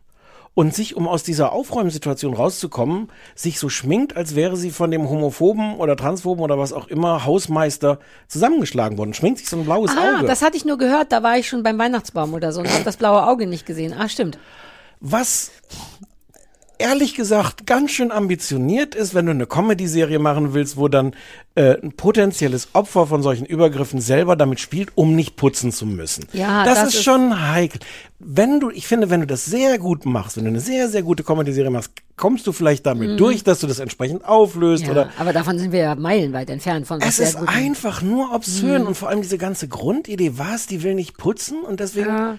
Und 0.55 0.75
sich, 0.75 0.97
um 0.97 1.07
aus 1.07 1.23
dieser 1.23 1.53
Aufräumsituation 1.53 2.33
rauszukommen, 2.33 3.09
sich 3.33 3.59
so 3.59 3.69
schminkt, 3.69 4.17
als 4.17 4.35
wäre 4.35 4.57
sie 4.57 4.71
von 4.71 4.91
dem 4.91 5.09
homophoben 5.09 5.75
oder 5.77 5.95
transphoben 5.95 6.43
oder 6.43 6.57
was 6.59 6.73
auch 6.73 6.87
immer 6.87 7.23
Hausmeister 7.25 7.99
zusammengeschlagen 8.27 8.97
worden. 8.97 9.13
Schminkt 9.13 9.39
sich 9.39 9.47
so 9.47 9.55
ein 9.57 9.63
blaues 9.63 9.91
Ah, 9.95 10.17
Auge. 10.17 10.27
das 10.27 10.41
hatte 10.41 10.57
ich 10.57 10.65
nur 10.65 10.77
gehört. 10.77 11.13
Da 11.13 11.23
war 11.23 11.37
ich 11.37 11.47
schon 11.47 11.63
beim 11.63 11.77
Weihnachtsbaum 11.77 12.33
oder 12.33 12.51
so 12.51 12.59
und 12.59 12.69
habe 12.73 12.83
das 12.83 12.97
blaue 12.97 13.25
Auge 13.25 13.47
nicht 13.47 13.65
gesehen. 13.65 13.93
Ah, 13.97 14.09
stimmt. 14.09 14.37
Was 14.99 15.51
ehrlich 16.79 17.13
gesagt 17.13 17.67
ganz 17.67 17.91
schön 17.91 18.11
ambitioniert 18.11 18.95
ist, 18.95 19.13
wenn 19.13 19.25
du 19.27 19.31
eine 19.31 19.45
Comedy-Serie 19.45 20.17
machen 20.17 20.53
willst, 20.53 20.77
wo 20.77 20.87
dann 20.87 21.13
äh, 21.55 21.75
ein 21.81 21.91
potenzielles 21.91 22.69
Opfer 22.73 23.05
von 23.05 23.21
solchen 23.21 23.45
Übergriffen 23.45 24.01
selber 24.01 24.35
damit 24.35 24.59
spielt, 24.59 24.89
um 24.95 25.15
nicht 25.15 25.35
putzen 25.35 25.71
zu 25.71 25.85
müssen. 25.85 26.25
Ja, 26.33 26.63
das, 26.63 26.75
das 26.79 26.87
ist 26.89 26.95
ist- 26.95 27.03
schon 27.03 27.51
heikel. 27.51 27.79
Wenn 28.21 28.59
du, 28.59 28.69
ich 28.69 28.85
finde, 28.87 29.09
wenn 29.09 29.21
du 29.21 29.27
das 29.27 29.45
sehr 29.45 29.77
gut 29.77 30.05
machst, 30.05 30.35
wenn 30.37 30.43
du 30.45 30.49
eine 30.49 30.59
sehr, 30.59 30.89
sehr 30.89 31.03
gute 31.03 31.23
Comedy-Serie 31.23 31.69
machst, 31.69 31.91
kommst 32.17 32.45
du 32.47 32.51
vielleicht 32.51 32.85
damit 32.85 33.11
Mhm. 33.11 33.17
durch, 33.17 33.43
dass 33.43 33.59
du 33.59 33.67
das 33.67 33.79
entsprechend 33.79 34.25
auflöst 34.25 34.83
Ja, 34.85 34.91
oder 34.91 35.09
aber 35.17 35.31
davon 35.31 35.57
sind 35.59 35.71
wir 35.71 35.79
ja 35.79 35.95
meilenweit 35.95 36.49
entfernt 36.49 36.85
von 36.87 36.99
es 37.01 37.19
ist 37.19 37.35
einfach 37.37 38.01
nur 38.01 38.33
obszön 38.33 38.81
Mhm. 38.81 38.87
und 38.89 38.95
vor 38.95 39.07
allem 39.09 39.21
diese 39.21 39.37
ganze 39.37 39.67
Grundidee, 39.69 40.33
was, 40.35 40.67
die 40.67 40.83
will 40.83 40.95
nicht 40.95 41.17
putzen 41.17 41.61
und 41.61 41.79
deswegen, 41.79 42.09
Ja. 42.09 42.37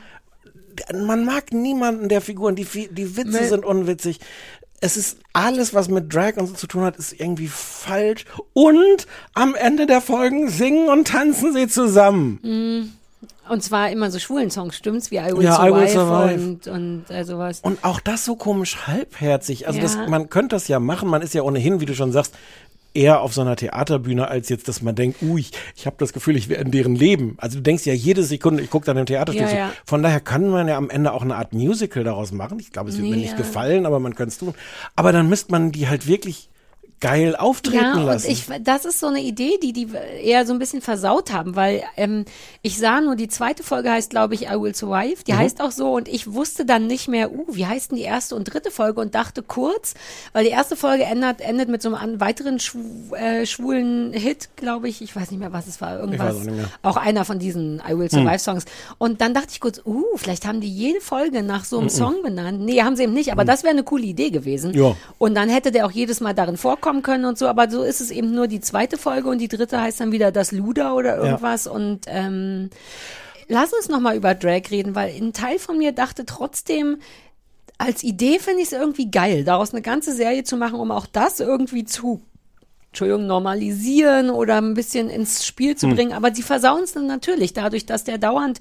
Man 0.95 1.25
mag 1.25 1.53
niemanden 1.53 2.09
der 2.09 2.21
Figuren, 2.21 2.57
die, 2.57 2.65
die 2.65 3.17
Witze 3.17 3.31
Nee. 3.41 3.49
sind 3.49 3.65
unwitzig. 3.65 4.21
Es 4.83 4.97
ist 4.97 5.19
alles, 5.35 5.75
was 5.75 5.89
mit 5.89 6.13
Drag 6.15 6.37
und 6.39 6.47
so 6.47 6.55
zu 6.55 6.67
tun 6.67 6.83
hat, 6.85 6.97
ist 6.97 7.13
irgendwie 7.21 7.49
falsch. 7.49 8.25
Und 8.55 9.07
am 9.35 9.55
Ende 9.55 9.87
der 9.87 10.01
Folgen 10.01 10.49
singen 10.49 10.89
und 10.89 11.09
tanzen 11.09 11.53
sie 11.53 11.69
zusammen. 11.69 12.39
Mhm. 12.43 12.93
Und 13.51 13.63
zwar 13.65 13.91
immer 13.91 14.11
so 14.11 14.19
schwulen 14.19 14.51
Songs, 14.51 14.77
stimmt's? 14.77 15.11
Wie 15.11 15.17
I 15.19 15.33
Will 15.37 15.43
Ja, 15.43 15.55
I 15.67 15.69
Survive, 15.69 15.81
Will 15.81 15.89
Survive. 15.89 16.45
und, 16.45 16.67
und 16.69 17.05
äh, 17.11 17.25
sowas. 17.25 17.61
Und 17.63 17.85
auch 17.85 18.01
das 18.01 18.25
so 18.25 18.37
komisch 18.37 18.87
halbherzig. 18.87 19.67
Also 19.67 19.79
Ja. 19.81 19.83
das, 19.83 19.97
man 20.09 20.31
könnte 20.31 20.55
das 20.57 20.69
ja 20.69 20.79
machen. 20.81 21.09
Man 21.11 21.21
ist 21.21 21.35
ja 21.35 21.43
ohnehin, 21.43 21.81
wie 21.81 21.87
du 21.87 21.95
schon 21.95 22.13
sagst, 22.13 22.35
eher 22.95 23.21
auf 23.21 23.33
so 23.35 23.41
einer 23.41 23.57
Theaterbühne, 23.57 24.29
als 24.29 24.49
jetzt, 24.49 24.69
dass 24.69 24.83
man 24.83 24.95
denkt, 24.95 25.23
ui, 25.23 25.41
ich, 25.41 25.53
ich 25.77 25.87
habe 25.87 25.97
das 25.99 26.13
Gefühl, 26.13 26.37
ich 26.37 26.49
wäre 26.49 26.61
in 26.63 26.71
deren 26.71 26.95
Leben. 26.95 27.35
Also 27.39 27.59
du 27.59 27.63
denkst 27.63 27.87
ja 27.87 27.93
jede 27.93 28.23
Sekunde, 28.25 28.63
ich 28.63 28.71
gucke 28.71 28.87
dann 28.87 28.97
im 28.97 29.07
Theaterstück 29.07 29.49
Ja, 29.49 29.55
ja. 29.57 29.73
Von 29.85 30.03
daher 30.03 30.21
kann 30.21 30.49
man 30.49 30.69
ja 30.69 30.77
am 30.77 30.91
Ende 30.91 31.13
auch 31.13 31.23
eine 31.23 31.37
Art 31.37 31.53
Musical 31.53 32.05
daraus 32.05 32.33
machen. 32.33 32.59
Ich 32.59 32.73
glaube, 32.73 32.91
es 32.91 32.97
wird 32.97 33.09
mir 33.09 33.15
Nee, 33.17 33.23
nicht 33.23 33.33
ja. 33.33 33.37
gefallen, 33.37 33.87
aber 33.87 34.01
man 34.01 34.15
könnte 34.15 34.33
es 34.33 34.39
tun. 34.39 34.55
Aber 34.97 35.13
dann 35.13 35.29
müsste 35.29 35.53
man 35.53 35.73
die 35.73 35.89
halt 35.89 36.07
wirklich 36.07 36.49
geil 37.01 37.35
auftreten 37.35 37.77
Ja, 37.83 38.03
lassen. 38.03 38.27
und 38.27 38.33
ich, 38.33 38.47
das 38.63 38.85
ist 38.85 39.01
so 39.01 39.07
eine 39.07 39.21
Idee, 39.21 39.59
die 39.63 39.73
die 39.73 39.89
eher 40.23 40.45
so 40.47 40.53
ein 40.53 40.59
bisschen 40.59 40.83
versaut 40.83 41.33
haben, 41.33 41.57
weil 41.57 41.83
ähm, 41.97 42.27
ich 42.63 42.79
sah 42.79 43.01
nur, 43.01 43.17
die 43.17 43.29
zweite 43.29 43.63
Folge 43.63 43.91
heißt, 43.91 44.11
glaube 44.11 44.35
ich, 44.35 44.43
I 44.49 44.61
Will 44.61 44.75
Survive. 44.75 45.25
Die 45.27 45.33
Mhm. 45.33 45.39
heißt 45.39 45.61
auch 45.63 45.71
so 45.71 45.95
und 45.95 46.09
ich 46.09 46.33
wusste 46.33 46.65
dann 46.67 46.87
nicht 46.87 47.09
mehr, 47.09 47.33
uh, 47.33 47.47
wie 47.49 47.65
heißt 47.67 47.91
denn 47.91 47.97
die 47.97 48.05
erste 48.05 48.35
und 48.37 48.45
dritte 48.45 48.71
Folge 48.71 49.01
und 49.01 49.15
dachte 49.15 49.43
kurz, 49.43 49.95
weil 50.35 50.45
die 50.45 50.51
erste 50.51 50.77
Folge 50.77 51.05
endet, 51.05 51.41
endet 51.41 51.69
mit 51.71 51.81
so 51.81 51.95
einem 51.95 52.21
weiteren 52.21 52.61
schwu, 52.61 53.15
äh, 53.15 53.47
schwulen 53.47 54.13
Hit, 54.13 54.51
glaube 54.57 54.89
ich. 54.89 55.01
Ich 55.01 55.17
weiß 55.17 55.31
nicht 55.31 55.41
mehr, 55.41 55.53
was 55.55 55.67
es 55.69 55.81
war. 55.81 55.99
Irgendwas. 56.01 56.37
auch. 56.83 56.91
Auch 56.91 56.97
einer 56.99 57.25
von 57.25 57.39
diesen 57.39 57.81
I 57.89 57.97
Will 57.97 58.11
Hm. 58.11 58.25
Survive 58.25 58.39
Songs. 58.39 58.65
Und 58.99 59.21
dann 59.23 59.33
dachte 59.33 59.49
ich 59.53 59.61
kurz, 59.61 59.81
uh, 59.87 60.05
vielleicht 60.17 60.47
haben 60.47 60.61
die 60.61 60.69
jede 60.69 61.01
Folge 61.01 61.43
nach 61.43 61.65
so 61.65 61.79
einem 61.79 61.87
Mhm. 61.87 61.91
Song 61.91 62.23
benannt. 62.23 62.61
Nee, 62.61 62.83
haben 62.83 62.95
sie 62.97 63.05
eben 63.05 63.15
nicht, 63.15 63.33
aber 63.33 63.45
Mhm. 63.45 63.49
das 63.49 63.63
wäre 63.63 63.73
eine 63.73 63.85
coole 63.85 64.03
Idee 64.05 64.29
gewesen. 64.31 64.75
Ja. 64.75 64.95
Und 65.19 65.35
dann 65.35 65.49
hätte 65.49 65.73
der 65.73 65.87
auch 65.87 65.91
jedes 65.91 66.21
Mal 66.21 66.35
darin 66.35 66.59
vorkommen 66.59 66.90
können 67.03 67.25
und 67.25 67.39
so, 67.39 67.47
aber 67.49 67.71
so 67.71 67.83
ist 67.83 68.01
es 68.01 68.11
eben 68.11 68.33
nur 68.35 68.47
die 68.49 68.61
zweite 68.61 68.99
Folge 68.99 69.29
und 69.29 69.39
die 69.39 69.49
dritte 69.49 69.81
heißt 69.81 70.01
dann 70.01 70.13
wieder 70.13 70.33
das 70.33 70.53
Luder 70.53 70.95
oder 70.95 71.17
Ja. 71.17 71.25
irgendwas 71.25 71.67
und 71.67 72.01
ähm, 72.07 72.71
lass 73.49 73.73
uns 73.73 73.89
nochmal 73.89 74.17
über 74.17 74.35
Drag 74.35 74.63
reden, 74.71 74.95
weil 74.95 75.15
ein 75.17 75.33
Teil 75.33 75.59
von 75.59 75.79
mir 75.79 75.93
dachte 75.93 76.27
trotzdem, 76.27 76.99
als 77.79 78.03
Idee 78.03 78.39
finde 78.39 78.61
ich 78.61 78.67
es 78.67 78.73
irgendwie 78.73 79.11
geil, 79.11 79.43
daraus 79.45 79.73
eine 79.73 79.81
ganze 79.83 80.13
Serie 80.15 80.45
zu 80.45 80.57
machen, 80.59 80.79
um 80.79 80.91
auch 80.91 81.07
das 81.07 81.41
irgendwie 81.41 81.85
zu 81.85 82.21
Entschuldigung, 82.91 83.29
normalisieren 83.29 84.31
oder 84.31 84.57
ein 84.57 84.75
bisschen 84.75 85.11
ins 85.11 85.47
Spiel 85.47 85.77
zu 85.77 85.87
Hm. 85.87 85.95
bringen. 85.95 86.13
Aber 86.13 86.35
sie 86.35 86.43
versauen 86.43 86.83
es 86.83 86.93
dann 86.93 87.07
natürlich 87.07 87.53
dadurch, 87.53 87.87
dass 87.87 88.03
der 88.03 88.19
dauernd 88.19 88.59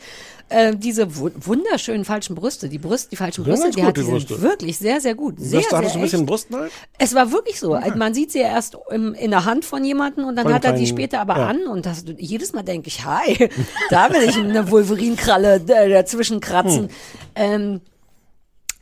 äh, 0.49 0.75
diese 0.75 1.17
wu 1.17 1.31
wunderschönen 1.35 2.05
falschen 2.05 2.35
Brüste, 2.35 2.69
die 2.69 2.77
Brüste, 2.77 3.09
die 3.09 3.15
falschen 3.15 3.43
Brüste, 3.43 3.71
die 3.71 3.77
gut, 3.77 3.85
hat 3.85 3.97
die 3.97 4.03
Brüste. 4.03 4.39
wirklich 4.41 4.77
sehr, 4.77 5.01
sehr 5.01 5.15
gut. 5.15 5.35
Sehr, 5.39 5.61
hattest 5.61 5.71
sehr 5.71 5.81
du 5.81 5.97
ein 5.97 6.01
bisschen. 6.01 6.25
Brustneid? 6.27 6.71
Es 6.99 7.15
war 7.15 7.31
wirklich 7.31 7.59
so. 7.59 7.73
Also 7.73 7.97
Man 7.97 8.13
sieht 8.13 8.31
sie 8.31 8.39
ja 8.41 8.49
erst 8.49 8.77
im, 8.91 9.15
in 9.15 9.31
der 9.31 9.45
Hand 9.45 9.65
von 9.65 9.83
jemandem 9.83 10.25
und 10.25 10.35
dann 10.35 10.45
Von 10.45 10.53
hat 10.53 10.63
er 10.63 10.73
die 10.73 10.85
später 10.85 11.21
aber 11.21 11.37
ja. 11.37 11.47
an 11.47 11.67
und 11.67 11.87
das, 11.87 12.05
jedes 12.17 12.53
Mal 12.53 12.61
denke 12.63 12.87
ich, 12.87 13.03
hi, 13.05 13.49
da 13.89 14.13
will 14.13 14.21
ich 14.29 14.37
eine 14.37 14.69
Wolverinkralle 14.69 15.55
äh, 15.67 15.89
dazwischen 15.89 16.39
kratzen. 16.39 16.83
Hm. 16.83 16.89
Ähm, 17.33 17.81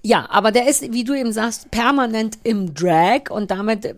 ja, 0.03 0.27
aber 0.29 0.51
der 0.51 0.67
ist, 0.69 0.93
wie 0.93 1.03
du 1.03 1.13
eben 1.13 1.33
sagst, 1.33 1.71
permanent 1.71 2.37
im 2.43 2.73
Drag 2.73 3.29
und 3.29 3.51
damit 3.51 3.85
äh, 3.85 3.93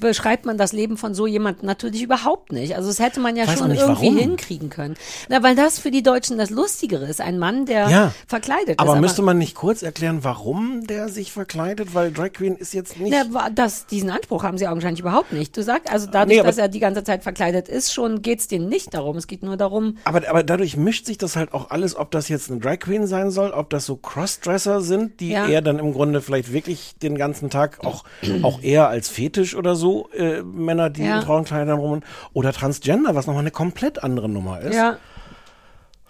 beschreibt 0.00 0.46
man 0.46 0.58
das 0.58 0.72
Leben 0.72 0.96
von 0.96 1.14
so 1.14 1.26
jemandem 1.26 1.66
natürlich 1.66 2.02
überhaupt 2.02 2.52
nicht. 2.52 2.76
Also 2.76 2.88
das 2.88 2.98
hätte 2.98 3.20
man 3.20 3.36
ja 3.36 3.46
Weiß 3.46 3.58
schon 3.58 3.70
irgendwie 3.70 4.06
warum. 4.06 4.16
hinkriegen 4.18 4.70
können. 4.70 4.94
Na, 5.28 5.42
weil 5.42 5.54
das 5.56 5.78
für 5.78 5.90
die 5.90 6.02
Deutschen 6.02 6.38
das 6.38 6.50
Lustigere 6.50 7.04
ist. 7.06 7.20
Ein 7.20 7.38
Mann, 7.38 7.66
der 7.66 7.88
Ja. 7.88 8.12
verkleidet 8.26 8.78
Aber 8.78 8.94
ist. 8.94 9.00
müsste 9.00 9.22
man 9.22 9.38
nicht 9.38 9.54
kurz 9.54 9.82
erklären, 9.82 10.18
warum 10.22 10.86
der 10.86 11.08
sich 11.08 11.32
verkleidet? 11.32 11.94
Weil 11.94 12.12
Drag 12.12 12.32
Queen 12.32 12.56
ist 12.56 12.74
jetzt 12.74 12.98
nicht. 12.98 13.14
Na, 13.32 13.48
das, 13.50 13.86
diesen 13.86 14.10
Anspruch 14.10 14.42
haben 14.44 14.58
sie 14.58 14.68
augenscheinlich 14.68 15.00
überhaupt 15.00 15.32
nicht. 15.32 15.56
Du 15.56 15.62
sagst, 15.62 15.90
also 15.92 16.06
dadurch, 16.10 16.34
Nee, 16.36 16.40
aber- 16.40 16.48
dass 16.48 16.58
er 16.58 16.68
die 16.68 16.80
ganze 16.80 17.04
Zeit 17.04 17.22
verkleidet 17.22 17.68
ist, 17.68 17.92
schon 17.92 18.22
geht's 18.22 18.48
denen 18.48 18.68
nicht 18.68 18.94
darum. 18.94 19.16
Es 19.16 19.26
geht 19.26 19.42
nur 19.42 19.56
darum, 19.56 19.96
Aber, 20.04 20.28
aber 20.28 20.42
dadurch 20.42 20.76
mischt 20.76 21.06
sich 21.06 21.18
das 21.18 21.36
halt 21.36 21.52
auch 21.54 21.70
alles, 21.70 21.96
ob 21.96 22.10
das 22.10 22.28
jetzt 22.28 22.50
eine 22.50 22.60
Drag 22.60 22.78
Queen 22.80 23.06
sein 23.06 23.30
soll, 23.30 23.50
ob 23.50 23.70
das 23.70 23.86
so 23.86 23.96
Crossdresser 23.96 24.80
sind, 24.80 25.20
die 25.20 25.30
Ja. 25.30 25.46
eher 25.46 25.62
dann 25.62 25.78
im 25.78 25.92
Grunde 25.92 26.20
vielleicht 26.20 26.52
wirklich 26.52 26.94
den 27.02 27.16
ganzen 27.16 27.50
Tag 27.50 27.84
auch, 27.84 28.04
auch 28.42 28.62
eher 28.62 28.88
als 28.88 29.08
Fetisch 29.08 29.54
oder 29.54 29.74
so, 29.76 29.85
äh, 30.16 30.42
Männer, 30.42 30.90
die 30.90 31.02
Ja. 31.04 31.16
in 31.18 31.22
Frauenkleidern 31.22 31.78
rum 31.78 32.00
oder 32.32 32.52
Transgender, 32.52 33.14
was 33.14 33.26
nochmal 33.26 33.42
eine 33.42 33.50
komplett 33.50 34.02
andere 34.02 34.28
Nummer 34.28 34.60
ist. 34.60 34.74
ja. 34.76 34.96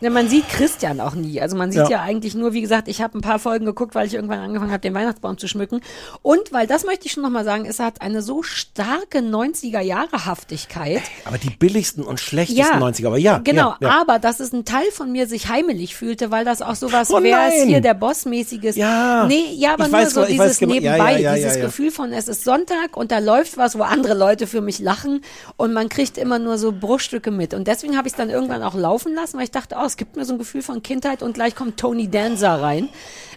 Ja, 0.01 0.11
man 0.11 0.29
sieht 0.29 0.47
Christian 0.51 1.01
auch 1.01 1.15
nie. 1.15 1.41
Also 1.41 1.57
man 1.57 1.73
sieht 1.73 1.85
ja, 1.85 1.89
Ja. 1.89 2.03
eigentlich 2.03 2.35
nur, 2.35 2.53
wie 2.53 2.61
gesagt, 2.61 2.87
ich 2.87 3.01
habe 3.01 3.17
ein 3.17 3.23
paar 3.23 3.39
Folgen 3.39 3.65
geguckt, 3.65 3.95
weil 3.95 4.07
ich 4.07 4.13
irgendwann 4.13 4.41
angefangen 4.41 4.71
habe, 4.71 4.83
den 4.83 4.93
Weihnachtsbaum 4.93 5.39
zu 5.39 5.49
schmücken. 5.49 5.81
Und 6.21 6.53
weil, 6.53 6.67
das 6.67 6.85
möchte 6.85 7.07
ich 7.07 7.13
schon 7.13 7.23
nochmal 7.23 7.45
sagen, 7.45 7.65
es 7.65 7.79
hat 7.81 8.03
eine 8.03 8.21
so 8.21 8.43
starke 8.43 9.21
90er-Jahre-Haftigkeit. 9.21 11.01
Aber 11.25 11.39
die 11.39 11.49
billigsten 11.51 12.05
und 12.05 12.21
schlechtesten 12.21 12.77
90er, 12.79 13.07
aber 13.07 13.19
ja. 13.19 13.39
Genau, 13.39 13.71
ja, 13.81 13.89
ja. 13.89 14.01
aber 14.03 14.19
dass 14.19 14.41
es 14.41 14.53
ein 14.53 14.65
Teil 14.67 14.85
von 14.93 15.11
mir 15.13 15.27
sich 15.27 15.49
heimelig 15.49 15.97
fühlte, 15.97 16.31
weil 16.31 16.45
das 16.45 16.63
auch 16.63 16.75
sowas, 16.75 17.11
Oh 17.11 17.19
ist 17.19 17.31
nein! 17.31 17.67
hier 17.67 17.81
der 17.81 17.95
Bossmäßiges? 17.95 18.77
Ja. 18.77 19.27
Nee, 19.27 19.47
ja, 19.55 19.75
aber 19.75 19.87
Ich 19.87 19.93
nur 19.93 20.01
weiß, 20.01 20.13
so 20.15 20.25
dieses 20.27 20.59
genau- 20.59 20.75
ja, 20.75 20.81
Nebenbei, 20.81 21.13
ja, 21.13 21.19
ja, 21.19 21.35
dieses 21.37 21.55
ja, 21.55 21.61
ja. 21.61 21.67
Gefühl 21.67 21.91
von, 21.91 22.13
es 22.13 22.29
ist 22.29 22.45
Sonntag 22.45 22.97
und 22.97 23.11
da 23.13 23.19
läuft 23.19 23.57
was, 23.57 23.79
wo 23.79 23.83
andere 23.83 24.13
Leute 24.15 24.47
für 24.47 24.61
mich 24.61 24.79
lachen 24.79 25.23
und 25.57 25.73
man 25.73 25.89
kriegt 25.89 26.19
immer 26.19 26.39
nur 26.39 26.59
so 26.59 26.73
Bruchstücke 26.73 27.31
mit. 27.31 27.55
Und 27.55 27.67
deswegen 27.67 27.97
habe 27.97 28.09
ich 28.09 28.13
es 28.13 28.17
dann 28.19 28.29
irgendwann 28.31 28.63
auch 28.63 28.75
laufen 28.75 29.15
lassen, 29.15 29.39
weil 29.39 29.45
ich 29.45 29.51
dachte, 29.51 29.77
oh, 29.79 29.86
es 29.87 29.97
gibt 29.97 30.17
mir 30.17 30.25
so 30.25 30.35
ein 30.35 30.39
Gefühl 30.39 30.63
von 30.63 30.83
Kindheit 30.83 31.23
und 31.23 31.35
gleich 31.35 31.55
kommt 31.55 31.79
Tony 31.79 32.11
Danza 32.11 32.57
rein. 32.57 32.89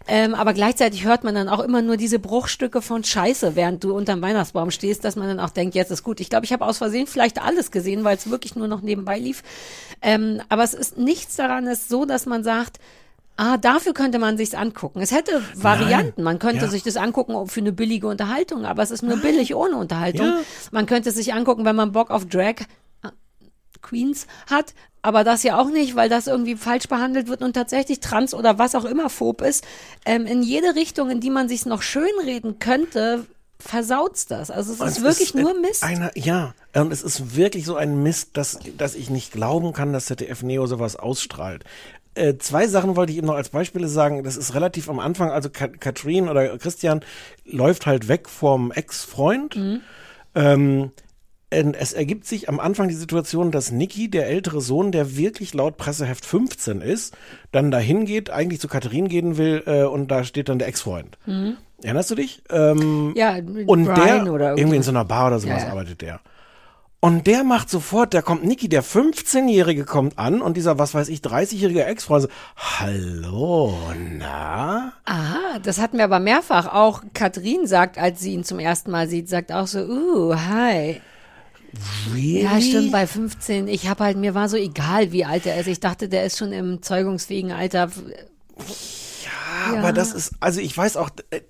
Ähm, 0.07 0.33
aber 0.33 0.53
gleichzeitig 0.53 1.03
hört 1.05 1.23
man 1.23 1.35
dann 1.35 1.47
auch 1.47 1.59
immer 1.59 1.81
nur 1.83 1.95
diese 1.95 2.17
Bruchstücke 2.17 2.81
von 2.81 3.03
Scheiße, 3.03 3.55
während 3.55 3.83
du 3.83 3.93
unterm 3.95 4.21
Weihnachtsbaum 4.23 4.71
stehst, 4.71 5.03
dass 5.05 5.15
man 5.15 5.27
dann 5.27 5.39
auch 5.39 5.51
denkt, 5.51 5.75
jetzt 5.75 5.91
ist 5.91 6.03
gut. 6.03 6.19
Ich 6.19 6.29
glaube, 6.29 6.45
ich 6.45 6.53
habe 6.53 6.65
aus 6.65 6.79
Versehen 6.79 7.05
vielleicht 7.05 7.39
alles 7.39 7.69
gesehen, 7.69 8.03
weil 8.03 8.17
es 8.17 8.29
wirklich 8.29 8.55
nur 8.55 8.67
noch 8.67 8.81
nebenbei 8.81 9.19
lief. 9.19 9.43
Ähm, 10.01 10.41
aber 10.49 10.63
es 10.63 10.73
ist 10.73 10.97
nichts 10.97 11.35
daran, 11.35 11.67
es 11.67 11.81
ist 11.81 11.89
so, 11.89 12.05
dass 12.05 12.25
man 12.25 12.43
sagt, 12.43 12.79
Ah, 13.41 13.55
dafür 13.55 13.93
könnte 13.93 14.19
man 14.19 14.35
sich's 14.35 14.53
angucken. 14.53 14.99
Es 14.99 15.11
hätte 15.13 15.41
Varianten. 15.55 16.23
Man 16.23 16.39
könnte 16.39 16.65
Ja. 16.65 16.67
sich 16.71 16.83
das 16.83 16.97
angucken 16.97 17.47
für 17.47 17.61
eine 17.61 17.71
billige 17.71 18.05
Unterhaltung, 18.05 18.65
aber 18.65 18.83
es 18.83 18.91
ist 18.91 19.01
nur 19.01 19.15
billig 19.15 19.55
ohne 19.55 19.77
Unterhaltung. 19.77 20.25
Ja. 20.25 20.39
Man 20.71 20.85
könnte 20.87 21.07
es 21.07 21.15
sich 21.15 21.33
angucken, 21.33 21.63
wenn 21.63 21.77
man 21.77 21.93
Bock 21.93 22.09
auf 22.11 22.25
Drag 22.25 22.55
Queens 23.81 24.27
hat, 24.49 24.73
aber 25.01 25.23
das 25.23 25.43
ja 25.43 25.57
auch 25.59 25.69
nicht, 25.69 25.95
weil 25.95 26.09
das 26.09 26.27
irgendwie 26.27 26.55
falsch 26.55 26.87
behandelt 26.87 27.27
wird 27.27 27.41
und 27.41 27.53
tatsächlich 27.53 27.99
trans 27.99 28.33
oder 28.33 28.57
was 28.57 28.75
auch 28.75 28.85
immer 28.85 29.09
phob 29.09 29.41
ist. 29.41 29.65
Ähm, 30.05 30.25
in 30.25 30.43
jede 30.43 30.75
Richtung, 30.75 31.09
in 31.09 31.21
die 31.21 31.29
man 31.29 31.47
sich's 31.47 31.65
noch 31.65 31.81
schönreden 31.81 32.59
könnte, 32.59 33.25
versaut's 33.59 34.25
das. 34.25 34.51
Also 34.51 34.73
es 34.73 34.79
Und 34.79 34.87
ist 34.87 35.03
wirklich 35.03 35.35
äh, 35.35 35.41
nur 35.41 35.59
Mist. 35.59 35.83
Einer, 35.83 36.11
ja, 36.15 36.53
und 36.73 36.91
es 36.91 37.01
ist 37.01 37.35
wirklich 37.35 37.65
so 37.65 37.75
ein 37.75 38.03
Mist, 38.03 38.31
dass, 38.33 38.59
dass 38.77 38.95
ich 38.95 39.09
nicht 39.09 39.31
glauben 39.31 39.73
kann, 39.73 39.93
dass 39.93 40.05
ZDF 40.05 40.43
Neo 40.43 40.65
sowas 40.65 40.95
ausstrahlt. 40.95 41.63
Äh, 42.15 42.37
zwei 42.37 42.67
Sachen 42.67 42.95
wollte 42.95 43.11
ich 43.11 43.17
eben 43.17 43.27
noch 43.27 43.35
als 43.35 43.49
Beispiele 43.49 43.87
sagen. 43.87 44.23
Das 44.23 44.35
ist 44.35 44.53
relativ 44.53 44.89
am 44.89 44.99
Anfang, 44.99 45.31
also 45.31 45.49
Kat 45.49 45.79
Katrin 45.79 46.27
oder 46.27 46.57
Christian 46.57 47.01
läuft 47.45 47.85
halt 47.85 48.07
weg 48.07 48.27
vom 48.27 48.71
Ex-Freund. 48.71 49.55
Mhm. 49.55 49.81
Ähm, 50.35 50.91
es 51.49 51.93
ergibt 51.93 52.25
sich 52.25 52.47
am 52.47 52.59
Anfang 52.59 52.87
die 52.89 52.95
Situation, 52.95 53.51
dass 53.51 53.71
Niki, 53.71 54.09
der 54.09 54.27
ältere 54.27 54.61
Sohn, 54.61 54.91
der 54.91 55.17
wirklich 55.17 55.53
laut 55.53 55.77
Presseheft 55.77 56.25
15 56.25 56.81
ist, 56.81 57.17
dann 57.51 57.71
dahin 57.71 58.05
geht, 58.05 58.29
eigentlich 58.29 58.59
zu 58.59 58.67
Katharin 58.67 59.07
gehen 59.07 59.37
will 59.37 59.63
äh, 59.65 59.83
und 59.83 60.11
da 60.11 60.23
steht 60.23 60.49
dann 60.49 60.59
der 60.59 60.67
Ex-Freund. 60.67 61.17
Mhm. 61.25 61.57
Erinnerst 61.81 62.11
du 62.11 62.15
dich? 62.15 62.43
Ähm, 62.49 63.13
Ja, 63.15 63.37
und 63.65 63.85
Brian 63.85 64.25
der, 64.25 64.33
oder 64.33 64.57
irgendwie 64.57 64.77
in 64.77 64.83
so 64.83 64.91
einer 64.91 65.05
Bar 65.05 65.27
oder 65.27 65.39
sowas 65.39 65.63
ja. 65.63 65.69
arbeitet 65.69 66.01
der. 66.01 66.19
Und 67.01 67.27
der 67.27 67.45
macht 67.45 67.69
sofort, 67.69 68.13
da 68.13 68.21
kommt 68.21 68.43
Niki, 68.43 68.67
der 68.67 68.83
15-Jährige 68.83 69.85
kommt 69.85 70.19
an 70.19 70.41
und 70.41 70.57
dieser, 70.57 70.77
was 70.79 70.93
weiß 70.93 71.07
ich, 71.07 71.21
30-jährige 71.21 71.85
Ex-Freund 71.85 72.23
so, 72.23 72.29
hallo, 72.57 73.73
na? 74.17 74.91
Aha, 75.05 75.59
das 75.63 75.79
hatten 75.79 75.97
wir 75.97 76.03
aber 76.03 76.19
mehrfach. 76.19 76.67
Auch 76.73 77.01
Katrin 77.13 77.67
sagt, 77.67 77.97
als 77.97 78.19
sie 78.19 78.33
ihn 78.33 78.43
zum 78.43 78.59
ersten 78.59 78.91
Mal 78.91 79.07
sieht, 79.07 79.29
sagt 79.29 79.53
auch 79.53 79.67
so, 79.67 79.79
uh, 79.79 80.35
hi. 80.35 81.01
Really? 82.13 82.43
Ja, 82.43 82.59
stimmt, 82.61 82.91
bei 82.91 83.07
15. 83.07 83.67
Ich 83.67 83.87
habe 83.87 84.03
halt, 84.03 84.17
mir 84.17 84.33
war 84.33 84.49
so 84.49 84.57
egal, 84.57 85.11
wie 85.11 85.25
alt 85.25 85.45
er 85.45 85.59
ist. 85.59 85.67
Ich 85.67 85.79
dachte, 85.79 86.09
der 86.09 86.25
ist 86.25 86.37
schon 86.37 86.51
im 86.51 86.81
zeugungsfähigen 86.81 87.51
Alter. 87.51 87.89
Ja, 88.57 89.77
aber 89.77 89.93
das 89.93 90.13
ist, 90.13 90.33
also 90.39 90.61
ich 90.61 90.75
weiß 90.75 90.97
auch, 90.97 91.09
äh, 91.29 91.41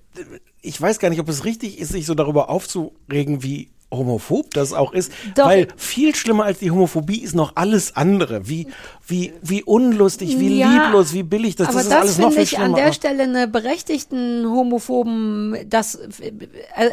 ich 0.60 0.80
weiß 0.80 0.98
gar 0.98 1.10
nicht, 1.10 1.20
ob 1.20 1.28
es 1.28 1.44
richtig 1.44 1.78
ist, 1.78 1.92
sich 1.92 2.06
so 2.06 2.14
darüber 2.14 2.50
aufzuregen, 2.50 3.42
wie 3.42 3.70
homophob 3.90 4.52
das 4.52 4.72
auch 4.72 4.92
ist, 4.92 5.12
Doch. 5.34 5.46
weil 5.46 5.68
viel 5.76 6.14
schlimmer 6.14 6.44
als 6.44 6.60
die 6.60 6.70
Homophobie 6.70 7.20
ist 7.20 7.34
noch 7.34 7.56
alles 7.56 7.96
andere, 7.96 8.48
wie 8.48 8.68
wie 9.10 9.32
wie 9.42 9.62
unlustig, 9.62 10.38
wie 10.38 10.58
Ja, 10.60 10.70
lieblos, 10.84 11.12
wie 11.12 11.22
billig 11.22 11.56
das, 11.56 11.68
aber 11.68 11.76
das 11.78 11.84
ist 11.84 11.90
das 11.92 12.00
alles 12.00 12.18
noch 12.18 12.24
finde 12.28 12.34
viel 12.36 12.42
ich 12.44 12.48
schlimmer. 12.50 12.64
an 12.66 12.74
der 12.74 12.92
Stelle 12.92 13.22
eine 13.24 13.48
berechtigten 13.48 14.46
homophoben, 14.48 15.56
das, 15.68 15.94
äh, 15.96 16.32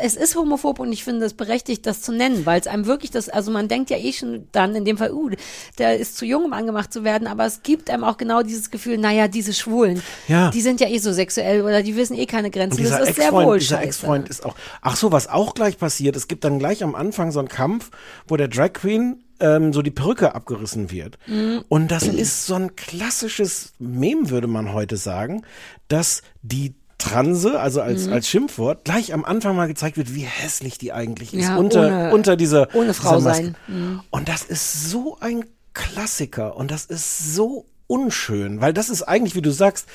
es 0.03 0.15
ist 0.15 0.35
homophob 0.35 0.79
und 0.79 0.91
ich 0.91 1.03
finde 1.03 1.25
es 1.25 1.33
berechtigt, 1.33 1.85
das 1.85 2.01
zu 2.01 2.11
nennen, 2.11 2.45
weil 2.45 2.59
es 2.59 2.67
einem 2.67 2.85
wirklich 2.85 3.11
das, 3.11 3.29
also 3.29 3.51
man 3.51 3.67
denkt 3.67 3.89
ja 3.89 3.97
eh 3.97 4.11
schon 4.13 4.47
dann 4.51 4.75
in 4.75 4.83
dem 4.85 4.97
Fall, 4.97 5.11
uh, 5.13 5.29
der 5.77 5.97
ist 5.97 6.17
zu 6.17 6.25
jung, 6.25 6.45
um 6.45 6.53
angemacht 6.53 6.91
zu 6.91 7.03
werden, 7.03 7.27
aber 7.27 7.45
es 7.45 7.63
gibt 7.63 7.89
einem 7.89 8.03
auch 8.03 8.17
genau 8.17 8.41
dieses 8.43 8.71
Gefühl, 8.71 8.97
naja, 8.97 9.27
diese 9.27 9.53
Schwulen, 9.53 10.01
Ja. 10.27 10.49
die 10.51 10.61
sind 10.61 10.81
ja 10.81 10.87
eh 10.89 10.97
so 10.97 11.13
sexuell 11.13 11.61
oder 11.61 11.83
die 11.83 11.95
wissen 11.95 12.17
eh 12.17 12.25
keine 12.25 12.49
Grenzen. 12.51 12.83
Das 12.83 13.07
ist 13.09 13.15
sehr 13.15 13.31
wohl 13.31 13.59
dieser. 13.59 13.81
Ex-Freund 13.81 14.27
ist 14.29 14.43
auch. 14.45 14.55
Ach 14.81 14.95
so, 14.95 15.11
was 15.11 15.27
auch 15.29 15.53
gleich 15.53 15.77
passiert. 15.77 16.15
Es 16.15 16.27
gibt 16.27 16.43
dann 16.43 16.59
gleich 16.59 16.83
am 16.83 16.95
Anfang 16.95 17.31
so 17.31 17.39
einen 17.39 17.47
Kampf, 17.47 17.91
wo 18.27 18.37
der 18.37 18.47
Drag 18.47 18.73
Queen 18.73 19.23
ähm, 19.39 19.73
so 19.73 19.81
die 19.81 19.91
Perücke 19.91 20.33
abgerissen 20.35 20.91
wird. 20.91 21.17
Mhm. 21.27 21.63
Und 21.69 21.89
das 21.91 22.03
ist 22.03 22.45
so 22.45 22.55
ein 22.55 22.75
klassisches 22.75 23.73
Mem, 23.79 24.29
würde 24.29 24.47
man 24.47 24.73
heute 24.73 24.97
sagen, 24.97 25.43
dass 25.87 26.21
die 26.41 26.73
Transe, 26.97 27.59
also 27.59 27.81
als, 27.81 28.07
Mhm. 28.07 28.13
als 28.13 28.27
Schimpfwort, 28.27 28.83
gleich 28.85 29.13
am 29.13 29.23
Anfang 29.23 29.55
mal 29.55 29.67
gezeigt 29.67 29.97
wird, 29.97 30.15
wie 30.15 30.21
hässlich 30.21 30.77
die 30.79 30.91
eigentlich 30.93 31.33
ist. 31.33 31.43
Ja, 31.45 31.57
unter, 31.57 31.85
ohne- 31.87 32.13
unter 32.13 32.35
dieser, 32.35 32.73
ohne 32.73 32.93
Frau 32.95 33.17
dieser 33.17 33.33
sein. 33.33 33.55
Mhm. 33.67 34.01
Und 34.09 34.27
das 34.29 34.43
ist 34.43 34.89
so 34.89 35.17
ein 35.19 35.45
Klassiker 35.73 36.55
und 36.55 36.71
das 36.71 36.85
ist 36.85 37.35
so 37.35 37.65
unschön, 37.85 38.61
weil 38.61 38.73
das 38.73 38.89
ist 38.89 39.03
eigentlich, 39.03 39.35
wie 39.35 39.41
du 39.43 39.51
sagst, 39.51 39.87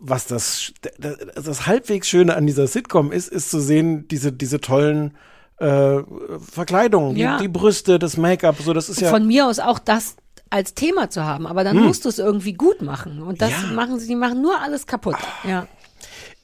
was 0.00 0.26
das, 0.26 0.72
das, 0.98 1.16
das 1.44 1.66
halbwegs 1.66 2.08
Schöne 2.08 2.34
an 2.34 2.46
dieser 2.46 2.66
Sitcom 2.66 3.12
ist, 3.12 3.28
ist 3.28 3.50
zu 3.50 3.60
sehen, 3.60 4.08
diese, 4.08 4.32
diese 4.32 4.60
tollen 4.60 5.14
äh, 5.60 6.02
Verkleidungen, 6.50 7.16
Ja. 7.16 7.36
die, 7.36 7.44
die 7.44 7.48
Brüste, 7.48 7.98
das 7.98 8.16
Make-up, 8.16 8.56
so, 8.64 8.72
das 8.72 8.88
ist 8.88 9.00
ja. 9.00 9.10
Von 9.10 9.26
mir 9.26 9.46
aus 9.46 9.58
auch 9.58 9.78
das 9.78 10.16
als 10.48 10.74
Thema 10.74 11.10
zu 11.10 11.24
haben, 11.24 11.46
aber 11.46 11.62
dann 11.64 11.76
Hm. 11.76 11.86
musst 11.86 12.04
du 12.04 12.08
es 12.08 12.18
irgendwie 12.18 12.54
gut 12.54 12.82
machen 12.82 13.22
und 13.22 13.40
das 13.40 13.50
Ja. 13.50 13.66
machen 13.74 14.00
sie, 14.00 14.08
die 14.08 14.16
machen 14.16 14.42
nur 14.42 14.60
alles 14.60 14.86
kaputt. 14.86 15.16
Ja. 15.46 15.66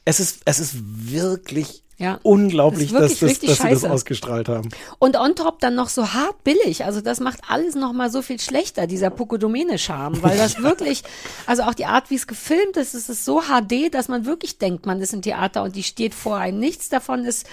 es 0.05 0.21
ist, 0.21 0.39
es 0.45 0.59
ist 0.59 0.75
wirklich 0.79 1.83
Ja. 1.97 2.19
unglaublich, 2.23 2.93
wirklich 2.93 3.19
dass, 3.19 3.39
das, 3.39 3.39
dass 3.39 3.57
sie 3.59 3.69
das 3.69 3.83
ausgestrahlt 3.83 4.47
haben. 4.47 4.69
Und 4.99 5.17
on 5.19 5.35
top 5.35 5.59
dann 5.59 5.75
noch 5.75 5.89
so 5.89 6.13
hart 6.13 6.43
billig. 6.45 6.85
Also 6.85 7.01
das 7.01 7.19
macht 7.19 7.39
alles 7.49 7.75
noch 7.75 7.91
mal 7.91 8.09
so 8.09 8.21
viel 8.21 8.39
schlechter, 8.39 8.87
dieser 8.87 9.09
Pokodomene-Charme. 9.09 10.21
Weil 10.23 10.37
das 10.37 10.61
wirklich, 10.63 11.03
also 11.45 11.63
auch 11.63 11.73
die 11.73 11.87
Art, 11.87 12.09
wie 12.09 12.15
es 12.15 12.27
gefilmt 12.27 12.77
ist, 12.77 12.93
es 12.93 13.09
ist 13.09 13.25
so 13.25 13.41
HD, 13.41 13.89
dass 13.93 14.07
man 14.07 14.25
wirklich 14.25 14.57
denkt, 14.59 14.85
man 14.85 15.01
ist 15.01 15.13
im 15.13 15.21
Theater 15.23 15.63
und 15.63 15.75
die 15.75 15.83
steht 15.83 16.13
vor 16.13 16.37
einem. 16.37 16.59
Nichts 16.59 16.87
davon 16.87 17.25
ist 17.25 17.45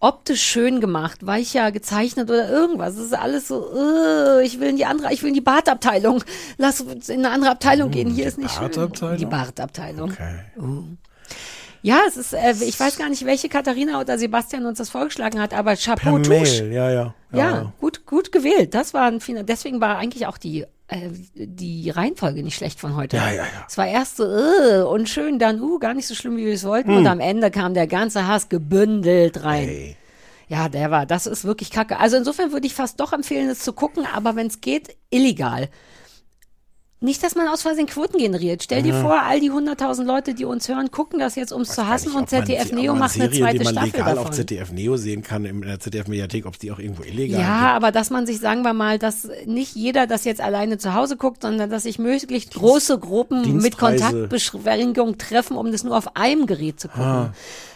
optisch 0.00 0.42
schön 0.42 0.80
gemacht, 0.80 1.26
weicher 1.26 1.72
gezeichnet 1.72 2.30
oder 2.30 2.48
irgendwas. 2.48 2.96
Es 2.96 3.06
ist 3.06 3.14
alles 3.14 3.48
so, 3.48 3.72
äh, 3.74 4.44
ich 4.44 4.60
will 4.60 4.68
in 4.68 4.76
die 4.76 4.84
andere, 4.84 5.12
ich 5.12 5.22
will 5.22 5.28
in 5.28 5.34
die 5.34 5.40
Bartabteilung. 5.40 6.22
Lass 6.56 6.80
uns 6.80 7.08
in 7.08 7.24
eine 7.24 7.34
andere 7.34 7.50
Abteilung 7.50 7.90
gehen. 7.90 8.10
Hier 8.10 8.26
ist 8.26 8.38
nicht 8.38 8.54
schön. 8.54 9.16
Die 9.16 9.26
Bartabteilung. 9.26 10.12
Okay. 10.12 10.40
Ja, 11.82 12.00
es 12.06 12.16
ist, 12.16 12.32
äh, 12.32 12.52
ich 12.60 12.78
weiß 12.78 12.98
gar 12.98 13.08
nicht, 13.08 13.24
welche 13.24 13.48
Katharina 13.48 14.00
oder 14.00 14.18
Sebastian 14.18 14.66
uns 14.66 14.78
das 14.78 14.90
vorgeschlagen 14.90 15.40
hat, 15.40 15.54
aber 15.54 15.72
Per 15.72 15.76
Chapeau 15.76 16.18
Touche. 16.18 16.64
Mail, 16.64 16.72
ja, 16.72 16.90
ja. 16.90 17.14
Ja, 17.32 17.72
gut, 17.80 18.04
gut 18.06 18.32
gewählt. 18.32 18.74
Das 18.74 18.94
war 18.94 19.06
ein 19.06 19.20
Final. 19.20 19.44
Deswegen 19.44 19.80
war 19.80 19.96
eigentlich 19.96 20.26
auch 20.26 20.38
die 20.38 20.66
äh, 20.88 21.10
die 21.34 21.90
Reihenfolge 21.90 22.42
nicht 22.42 22.56
schlecht 22.56 22.80
von 22.80 22.96
heute. 22.96 23.16
Ja, 23.16 23.30
ja, 23.30 23.42
ja. 23.42 23.66
Es 23.68 23.76
war 23.78 23.86
erst 23.86 24.16
so 24.16 24.24
äh, 24.24 24.82
und 24.82 25.08
schön, 25.08 25.38
dann 25.38 25.60
uh, 25.60 25.78
gar 25.78 25.94
nicht 25.94 26.06
so 26.06 26.14
schlimm, 26.14 26.36
wie 26.36 26.46
wir 26.46 26.54
es 26.54 26.64
wollten. 26.64 26.90
Hm. 26.90 26.96
Und 26.98 27.06
am 27.06 27.20
Ende 27.20 27.50
kam 27.50 27.74
der 27.74 27.86
ganze 27.86 28.26
Hass 28.26 28.48
gebündelt 28.48 29.44
rein. 29.44 29.96
Ja, 30.48 30.70
der 30.70 30.90
war, 30.90 31.04
das 31.04 31.26
ist 31.26 31.44
wirklich 31.44 31.70
kacke. 31.70 31.98
Also 31.98 32.16
insofern 32.16 32.52
würde 32.52 32.66
ich 32.66 32.74
fast 32.74 32.98
doch 33.00 33.12
empfehlen, 33.12 33.50
es 33.50 33.60
zu 33.60 33.74
gucken, 33.74 34.06
aber 34.06 34.34
wenn 34.34 34.46
es 34.46 34.62
geht, 34.62 34.96
illegal. 35.10 35.68
Nicht, 37.00 37.22
dass 37.22 37.36
man 37.36 37.46
aus 37.46 37.62
Versehen 37.62 37.86
Quoten 37.86 38.18
generiert. 38.18 38.64
Stell 38.64 38.82
dir 38.82 38.92
Ja. 38.92 39.02
vor, 39.02 39.22
all 39.22 39.38
die 39.38 39.52
100.000 39.52 40.04
Leute, 40.04 40.34
die 40.34 40.44
uns 40.44 40.68
hören, 40.68 40.90
gucken 40.90 41.20
das 41.20 41.36
jetzt, 41.36 41.52
um 41.52 41.62
es 41.62 41.68
zu 41.68 41.86
hassen 41.86 42.10
und 42.12 42.28
ZDF 42.28 42.72
Neo 42.72 42.92
macht 42.96 43.14
eine 43.14 43.26
Serie, 43.26 43.38
zweite 43.40 43.58
die 43.58 43.64
man 43.64 43.72
Staffel 43.74 43.86
legal 43.92 44.14
davon. 44.16 44.26
auf 44.30 44.30
ZDF 44.34 44.72
Neo 44.72 44.96
sehen 44.96 45.22
kann 45.22 45.44
in 45.44 45.60
der 45.62 45.78
ZDF 45.78 46.08
Mediathek, 46.08 46.44
ob 46.44 46.54
es 46.54 46.58
die 46.58 46.72
auch 46.72 46.80
irgendwo 46.80 47.04
illegal 47.04 47.40
Ja, 47.40 47.72
aber 47.76 47.92
dass 47.92 48.10
man 48.10 48.26
sich, 48.26 48.40
sagen 48.40 48.62
wir 48.62 48.72
mal, 48.72 48.98
dass 48.98 49.28
nicht 49.46 49.76
jeder 49.76 50.08
das 50.08 50.24
jetzt 50.24 50.40
alleine 50.40 50.78
zu 50.78 50.92
Hause 50.94 51.16
guckt, 51.16 51.42
sondern 51.42 51.70
dass 51.70 51.84
sich 51.84 52.00
möglichst 52.00 52.54
große 52.54 52.98
Gruppen 52.98 53.58
mit. 53.58 53.78
Kontaktbeschränkung 53.78 55.18
treffen, 55.18 55.56
um 55.56 55.70
das 55.70 55.84
nur 55.84 55.96
auf 55.96 56.16
einem 56.16 56.46
Gerät 56.46 56.80
zu 56.80 56.88
gucken. 56.88 57.04
Ah. 57.04 57.32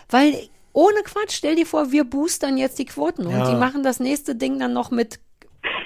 Weil 0.09 0.35
ohne 0.73 1.01
Quatsch, 1.05 1.35
stell 1.37 1.55
dir 1.55 1.67
vor, 1.67 1.93
wir 1.93 2.03
boostern 2.03 2.57
jetzt 2.59 2.79
die 2.81 2.87
Quoten 2.87 3.27
und 3.27 3.33
Ja. 3.37 3.51
die 3.51 3.57
machen 3.57 3.85
das 3.85 4.01
nächste 4.01 4.35
Ding 4.35 4.59
dann 4.59 4.73
noch 4.73 4.91
mit 4.91 5.21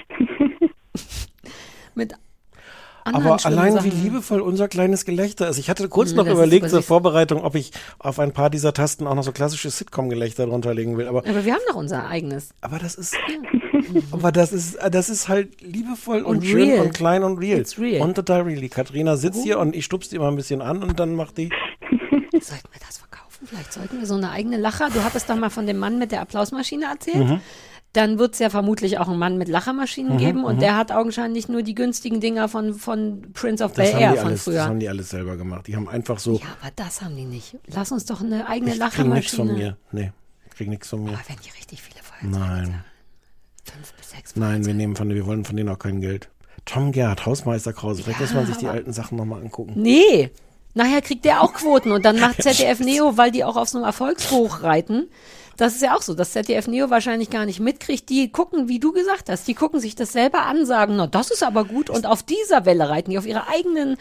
mit 1.93 2.13
Aber 3.15 3.45
allein 3.45 3.73
Sachen. 3.73 3.91
wie 3.91 3.95
liebevoll 3.95 4.41
unser 4.41 4.67
kleines 4.67 5.05
Gelächter 5.05 5.47
ist. 5.49 5.57
Ich 5.57 5.69
hatte 5.69 5.87
kurz 5.89 6.13
Mm, 6.13 6.15
noch 6.17 6.25
das 6.25 6.33
überlegt 6.33 6.69
zur. 6.69 6.81
Vorbereitung, 6.81 7.43
ob 7.43 7.55
ich 7.55 7.71
auf 7.99 8.19
ein 8.19 8.31
paar 8.33 8.49
dieser 8.49 8.73
Tasten 8.73 9.07
auch 9.07 9.15
noch 9.15 9.23
so 9.23 9.31
klassisches 9.31 9.77
Sitcom-Gelächter 9.77 10.45
drunter 10.45 10.73
legen 10.73 10.97
will. 10.97 11.07
Aber, 11.07 11.19
Aber 11.19 11.45
wir 11.45 11.53
haben 11.53 11.61
doch 11.67 11.75
unser 11.75 12.07
eigenes. 12.07 12.49
aber 12.61 12.79
das 12.79 12.95
ist, 12.95 13.15
aber 14.11 14.31
das 14.31 14.51
ist, 14.53 14.77
das 14.91 15.09
ist 15.09 15.27
halt 15.27 15.61
liebevoll 15.61 16.21
und, 16.21 16.37
Und 16.37 16.45
schön 16.45 16.69
real. 16.69 16.85
und 16.85 16.93
klein 16.93 17.23
und 17.23 17.37
real. 17.37 17.59
It's 17.59 17.77
real. 17.79 18.01
Und 18.01 18.15
total 18.15 18.41
really. 18.41 18.69
Katrina 18.69 19.17
sitzt 19.17 19.43
hier 19.43 19.59
und 19.59 19.75
ich 19.75 19.85
stupst 19.85 20.11
die 20.11 20.15
immer 20.17 20.27
ein 20.29 20.35
bisschen 20.35 20.61
an 20.61 20.83
und 20.83 20.99
dann 20.99 21.15
macht 21.15 21.37
die. 21.37 21.49
Sollten 22.31 22.69
wir 22.71 22.79
das 22.85 22.97
verkaufen? 22.99 23.45
Vielleicht 23.45 23.71
sollten 23.73 23.99
wir 23.99 24.05
so 24.05 24.15
eine 24.15 24.31
eigene 24.31 24.57
Lacher. 24.57 24.89
Du 24.93 25.03
hattest 25.03 25.29
doch 25.29 25.35
mal 25.35 25.49
von 25.49 25.65
dem 25.67 25.77
Mann 25.77 25.99
mit 25.99 26.11
der 26.11 26.21
Applausmaschine 26.21 26.85
erzählt. 26.85 27.27
Mhm. 27.27 27.39
Dann 27.97 28.19
wird 28.19 28.33
es 28.33 28.39
ja 28.39 28.49
vermutlich 28.51 28.99
auch 28.99 29.07
einen 29.07 29.17
Mann 29.17 29.37
mit 29.39 29.47
Lachermaschinen 29.47 30.13
Mhm, 30.13 30.17
geben 30.19 30.43
und 30.43 30.55
mhm. 30.57 30.59
der 30.59 30.77
hat 30.77 30.91
augenscheinlich 30.91 31.49
nur 31.49 31.63
die 31.63 31.73
günstigen 31.73 32.21
Dinger 32.21 32.47
von, 32.47 32.75
von 32.75 33.23
Prince 33.33 33.63
of 33.63 33.73
Das 33.73 33.91
Bel 33.91 33.99
Air 34.01 34.09
von 34.17 34.27
alles, 34.27 34.43
das 34.45 34.53
früher. 34.53 34.63
haben 34.65 34.79
die 34.79 34.87
alles 34.87 35.09
selber 35.09 35.35
gemacht. 35.35 35.65
Die 35.67 35.75
haben 35.75 35.89
einfach 35.89 36.19
so. 36.19 36.35
Ja, 36.35 36.45
aber 36.61 36.71
das 36.75 37.01
haben 37.01 37.15
die 37.15 37.25
nicht. 37.25 37.55
Lass 37.65 37.91
uns 37.91 38.05
doch 38.05 38.21
eine 38.21 38.47
eigene 38.47 38.71
ich 38.73 38.79
krieg 38.79 39.07
nichts 39.07 39.35
Lachermaschine. 39.35 39.47
von 39.49 39.57
mir. 39.57 39.77
Nee, 39.91 40.11
krieg 40.55 40.67
nichts 40.69 40.87
von 40.89 41.03
mir. 41.03 41.13
Aber 41.13 41.21
wenn 41.27 41.37
die 41.43 41.49
richtig 41.57 41.81
viele 41.81 42.01
Folgen 42.03 42.31
Nein. 42.31 42.83
fünf 43.63 43.93
bis 43.93 44.09
sechs 44.11 44.35
Nein, 44.35 44.65
wir 44.65 44.73
nehmen 44.75 44.95
von, 44.95 45.09
wir 45.09 45.25
wollen 45.25 45.43
von 45.43 45.55
denen 45.57 45.69
auch 45.69 45.79
kein 45.79 45.99
Geld. 45.99 46.29
Tom 46.65 46.91
Gerd, 46.91 47.25
Hausmeister 47.25 47.73
Krause. 47.73 48.03
Vielleicht 48.03 48.19
muss 48.21 48.33
man 48.33 48.45
sich 48.45 48.57
die 48.57 48.67
alten 48.67 48.93
Sachen 48.93 49.17
nochmal 49.17 49.41
angucken. 49.41 49.73
Nee. 49.75 50.29
Nachher 50.73 51.01
kriegt 51.01 51.25
der 51.25 51.41
auch 51.41 51.53
Quoten 51.53 51.91
und 51.91 52.05
dann 52.05 52.19
macht 52.19 52.41
ZDF 52.43 52.79
Neo, 52.81 53.17
weil 53.17 53.31
die 53.31 53.43
auch 53.43 53.55
auf 53.55 53.69
so 53.69 53.79
einem 53.79 53.85
Erfolgshoch 53.85 54.61
reiten. 54.61 55.07
Das 55.57 55.73
ist 55.73 55.81
ja 55.81 55.95
auch 55.95 56.03
so, 56.03 56.13
dass 56.13 56.31
ZDF 56.31 56.67
Neo 56.67 56.89
wahrscheinlich 56.91 57.31
gar 57.31 57.45
nicht 57.45 57.59
mitkriegt. 57.59 58.09
Die 58.09 58.31
gucken, 58.31 58.69
wie 58.69 58.79
du 58.79 58.91
gesagt 58.91 59.29
hast, 59.29 59.47
die 59.47 59.55
gucken 59.55 59.79
sich 59.79 59.95
das 59.95 60.13
selber 60.13 60.43
an, 60.45 60.65
sagen, 60.67 60.95
na, 60.95 61.07
das 61.07 61.31
ist 61.31 61.43
aber 61.43 61.65
gut. 61.65 61.89
Und 61.89 62.05
auf 62.05 62.21
dieser 62.21 62.65
Welle 62.65 62.89
reiten 62.89 63.09
die, 63.09 63.17
auf 63.17 63.25
ihrer 63.25 63.47
eigenen 63.49 63.97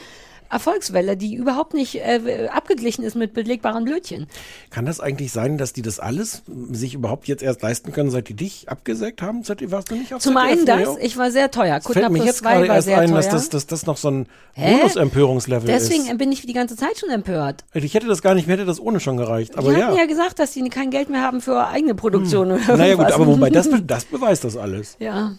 Erfolgswelle, 0.50 1.16
die 1.16 1.34
überhaupt 1.34 1.74
nicht 1.74 1.96
äh, 1.96 2.48
abgeglichen 2.52 3.04
ist 3.04 3.16
mit 3.16 3.34
belegbaren 3.34 3.84
Blödchen. 3.84 4.26
Kann 4.70 4.86
das 4.86 5.00
eigentlich 5.00 5.32
sein, 5.32 5.58
dass 5.58 5.72
die 5.72 5.82
das 5.82 6.00
alles 6.00 6.42
sich 6.70 6.94
überhaupt 6.94 7.28
jetzt 7.28 7.42
erst 7.42 7.62
leisten 7.62 7.92
können, 7.92 8.10
seit 8.10 8.28
die 8.28 8.34
dich 8.34 8.68
abgesägt 8.68 9.22
haben? 9.22 9.42
Seit 9.42 9.68
warst 9.70 9.90
du 9.90 9.96
nicht 9.96 10.14
auf 10.14 10.22
Zum 10.22 10.34
ZDF 10.34 10.50
einen 10.50 10.66
das, 10.66 10.96
ich 10.98 11.16
war 11.16 11.30
sehr 11.30 11.50
teuer. 11.50 11.80
Mir 11.86 12.08
plus 12.08 12.24
jetzt 12.24 12.38
zwei 12.38 12.54
gerade 12.54 12.68
war 12.68 12.74
erst 12.76 12.86
sehr 12.86 12.98
ein, 12.98 13.08
teuer. 13.08 13.16
dass 13.16 13.28
das, 13.28 13.48
dass 13.48 13.66
das 13.66 13.86
noch 13.86 13.96
so 13.96 14.10
ein 14.10 14.26
Hä? 14.54 14.76
Bonus-Empörungslevel 14.76 15.68
ist. 15.68 15.90
Deswegen 15.90 16.18
bin 16.18 16.32
ich 16.32 16.44
die 16.44 16.52
ganze 16.52 16.76
Zeit 16.76 16.98
schon 16.98 17.10
empört. 17.10 17.64
Ich 17.74 17.94
hätte 17.94 18.06
das 18.06 18.22
gar 18.22 18.34
nicht, 18.34 18.46
mir 18.46 18.54
hätte 18.54 18.64
das 18.64 18.80
ohne 18.80 19.00
schon 19.00 19.16
gereicht. 19.16 19.56
Aber 19.58 19.72
die 19.72 19.80
ja. 19.80 19.86
hatten 19.86 19.96
ja 19.96 20.06
gesagt, 20.06 20.38
dass 20.38 20.52
sie 20.52 20.66
kein 20.68 20.90
Geld 20.90 21.10
mehr 21.10 21.22
haben 21.22 21.40
für 21.40 21.66
eigene 21.66 21.94
Produktion 21.94 22.52
oder 22.52 22.76
naja 22.76 22.94
gut, 22.94 23.12
aber 23.12 23.26
wobei, 23.26 23.50
das, 23.50 23.68
das 23.86 24.04
beweist 24.04 24.44
das 24.44 24.56
alles. 24.56 24.96
Ja. 24.98 25.32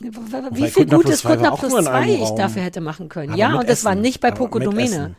Wie 0.00 0.70
viel 0.70 0.86
gutes 0.86 1.24
auch 1.24 1.58
plus 1.58 1.70
nur 1.70 1.78
in 1.80 1.84
zwei 1.86 1.92
einem 1.92 2.14
ich 2.14 2.28
Raum. 2.28 2.36
dafür 2.36 2.62
hätte 2.62 2.80
machen 2.80 3.08
können. 3.08 3.30
Aber 3.30 3.38
ja, 3.38 3.54
und 3.58 3.68
das 3.68 3.84
war 3.84 3.94
nicht 3.94 4.20
bei 4.20 4.30
Pokodomene. 4.30 4.82
Essen. 4.84 5.16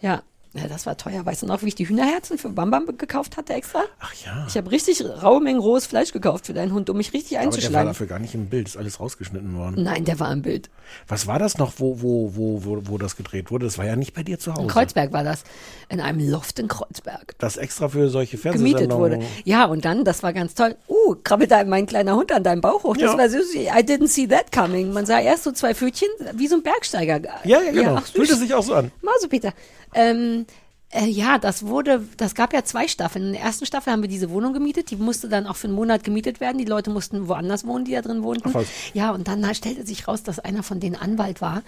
Ja. 0.00 0.22
Ja, 0.58 0.68
das 0.68 0.86
war 0.86 0.96
teuer. 0.96 1.24
Weißt 1.26 1.42
du 1.42 1.46
noch, 1.46 1.62
wie 1.62 1.68
ich 1.68 1.74
die 1.74 1.88
Hühnerherzen 1.88 2.38
für 2.38 2.48
Bambam 2.48 2.86
gekauft 2.98 3.36
hatte 3.36 3.52
extra? 3.54 3.84
Ach 4.00 4.12
ja. 4.24 4.44
Ich 4.48 4.56
habe 4.56 4.70
richtig 4.70 5.04
raue 5.04 5.40
Mengen 5.40 5.60
rohes 5.60 5.86
Fleisch 5.86 6.12
gekauft 6.12 6.46
für 6.46 6.54
deinen 6.54 6.72
Hund, 6.72 6.88
um 6.90 6.96
mich 6.96 7.12
richtig 7.12 7.38
Aber 7.38 7.44
der 7.46 7.52
war 7.52 7.56
einzuschlagen. 7.58 7.86
dafür 7.88 8.06
gar 8.06 8.18
nicht 8.18 8.34
im 8.34 8.46
Bild, 8.46 8.68
ist 8.68 8.76
alles 8.76 9.00
rausgeschnitten 9.00 9.56
worden. 9.56 9.82
Nein, 9.82 10.04
der 10.04 10.18
war 10.20 10.32
im 10.32 10.42
Bild. 10.42 10.70
Was 11.08 11.26
war 11.26 11.38
das 11.38 11.58
noch, 11.58 11.74
wo, 11.78 12.00
wo, 12.00 12.32
wo, 12.36 12.64
wo, 12.64 12.82
wo 12.84 12.98
das 12.98 13.16
gedreht 13.16 13.50
wurde? 13.50 13.66
Das 13.66 13.78
war 13.78 13.84
ja 13.84 13.96
nicht 13.96 14.14
bei 14.14 14.22
dir 14.22 14.38
zu 14.38 14.52
Hause. 14.52 14.62
In 14.62 14.68
Kreuzberg 14.68 15.12
war 15.12 15.24
das. 15.24 15.44
In 15.88 16.00
einem 16.00 16.28
Loft 16.30 16.58
in 16.58 16.68
Kreuzberg. 16.68 17.34
Das 17.38 17.56
extra 17.56 17.88
für 17.88 18.08
solche 18.08 18.36
gemietet 18.36 18.62
Fernsehsendungen. 18.62 19.20
wurde. 19.20 19.26
Ja, 19.44 19.64
und 19.66 19.84
dann, 19.84 20.04
das 20.04 20.22
war 20.22 20.32
ganz 20.32 20.54
toll. 20.54 20.76
Uh, 20.88 21.16
krabbelt 21.22 21.50
da 21.50 21.62
mein 21.64 21.86
kleiner 21.86 22.16
Hund 22.16 22.32
an 22.32 22.42
deinem 22.44 22.60
Bauch 22.60 22.84
hoch. 22.84 22.96
Das 22.96 23.12
Ja. 23.12 23.18
war 23.18 23.28
süß. 23.28 23.54
I 23.54 23.68
didn't 23.82 24.08
see 24.08 24.26
that 24.26 24.52
coming. 24.52 24.92
Man 24.92 25.06
sah 25.06 25.20
erst 25.20 25.44
so 25.44 25.52
zwei 25.52 25.74
Pfötchen, 25.74 26.08
wie 26.34 26.46
so 26.48 26.56
ein 26.56 26.62
Bergsteiger. 26.62 27.20
Ja, 27.44 27.60
ja, 27.60 27.70
genau. 27.72 27.94
ach, 27.96 28.06
süß. 28.06 28.10
Fühlte 28.16 28.36
sich 28.36 28.54
auch 28.54 28.62
so 28.62 28.74
an. 28.74 28.90
Mausepeter. 29.02 29.52
Ähm, 29.96 30.46
Äh, 30.90 31.06
ja, 31.06 31.38
das 31.38 31.66
wurde, 31.66 32.04
das 32.16 32.36
gab 32.36 32.52
ja 32.52 32.62
zwei 32.62 32.86
Staffeln. 32.86 33.26
In 33.26 33.32
der 33.32 33.42
ersten 33.42 33.66
Staffel 33.66 33.92
haben 33.92 34.02
wir 34.02 34.08
diese 34.08 34.30
Wohnung 34.30 34.52
gemietet, 34.52 34.92
die 34.92 34.96
musste 34.96 35.28
dann 35.28 35.48
auch 35.48 35.56
für 35.56 35.66
einen 35.66 35.74
Monat 35.74 36.04
gemietet 36.04 36.38
werden. 36.38 36.58
Die 36.58 36.64
Leute 36.64 36.90
mussten 36.90 37.26
woanders 37.26 37.66
wohnen, 37.66 37.84
die 37.84 37.90
da 37.90 38.02
drin 38.02 38.22
wohnten. 38.22 38.52
Ach. 38.54 38.62
Ja, 38.94 39.10
und 39.10 39.26
dann 39.26 39.44
stellte 39.56 39.84
sich 39.84 40.06
raus, 40.06 40.22
dass 40.22 40.38
einer 40.38 40.62
von 40.62 40.78
denen 40.78 40.94
Anwalt 40.94 41.40
war. 41.40 41.62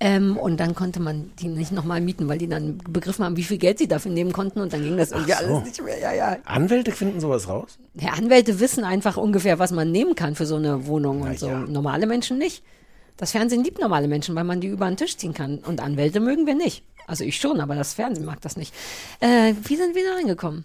Ähm, 0.00 0.36
und 0.36 0.58
dann 0.58 0.74
konnte 0.74 0.98
man 1.00 1.30
die 1.38 1.46
nicht 1.46 1.70
nochmal 1.70 2.00
mieten, 2.00 2.28
weil 2.28 2.38
die 2.38 2.48
dann 2.48 2.78
begriffen 2.78 3.24
haben, 3.24 3.36
wie 3.36 3.44
viel 3.44 3.58
Geld 3.58 3.78
sie 3.78 3.86
dafür 3.86 4.10
nehmen 4.10 4.32
konnten. 4.32 4.60
Und 4.60 4.72
dann 4.72 4.82
ging 4.82 4.96
das 4.96 5.12
irgendwie 5.12 5.32
so. 5.32 5.54
alles 5.54 5.64
nicht 5.66 5.84
mehr. 5.84 6.00
Ja, 6.00 6.12
ja. 6.12 6.36
Anwälte 6.44 6.90
finden 6.90 7.20
sowas 7.20 7.48
raus? 7.48 7.78
Ja, 7.94 8.14
Anwälte 8.14 8.58
wissen 8.58 8.82
einfach 8.82 9.16
ungefähr, 9.16 9.60
was 9.60 9.70
man 9.70 9.92
nehmen 9.92 10.16
kann 10.16 10.34
für 10.34 10.46
so 10.46 10.56
eine 10.56 10.88
Wohnung 10.88 11.22
und 11.22 11.38
so. 11.38 11.48
Normale 11.48 12.06
Menschen 12.08 12.38
nicht. 12.38 12.64
Das 13.16 13.32
Fernsehen 13.32 13.62
liebt 13.62 13.80
normale 13.80 14.08
Menschen, 14.08 14.34
weil 14.34 14.44
man 14.44 14.60
die 14.60 14.68
über 14.68 14.86
den 14.86 14.96
Tisch 14.96 15.16
ziehen 15.16 15.34
kann. 15.34 15.58
Und 15.58 15.80
Anwälte 15.80 16.20
mögen 16.20 16.46
wir 16.46 16.54
nicht. 16.54 16.84
Also 17.06 17.24
ich 17.24 17.38
schon, 17.38 17.60
aber 17.60 17.74
das 17.74 17.94
Fernsehen 17.94 18.26
mag 18.26 18.40
das 18.40 18.56
nicht. 18.56 18.74
Äh, 19.20 19.54
wie 19.64 19.76
sind 19.76 19.94
wir 19.94 20.04
da 20.04 20.14
reingekommen? 20.16 20.64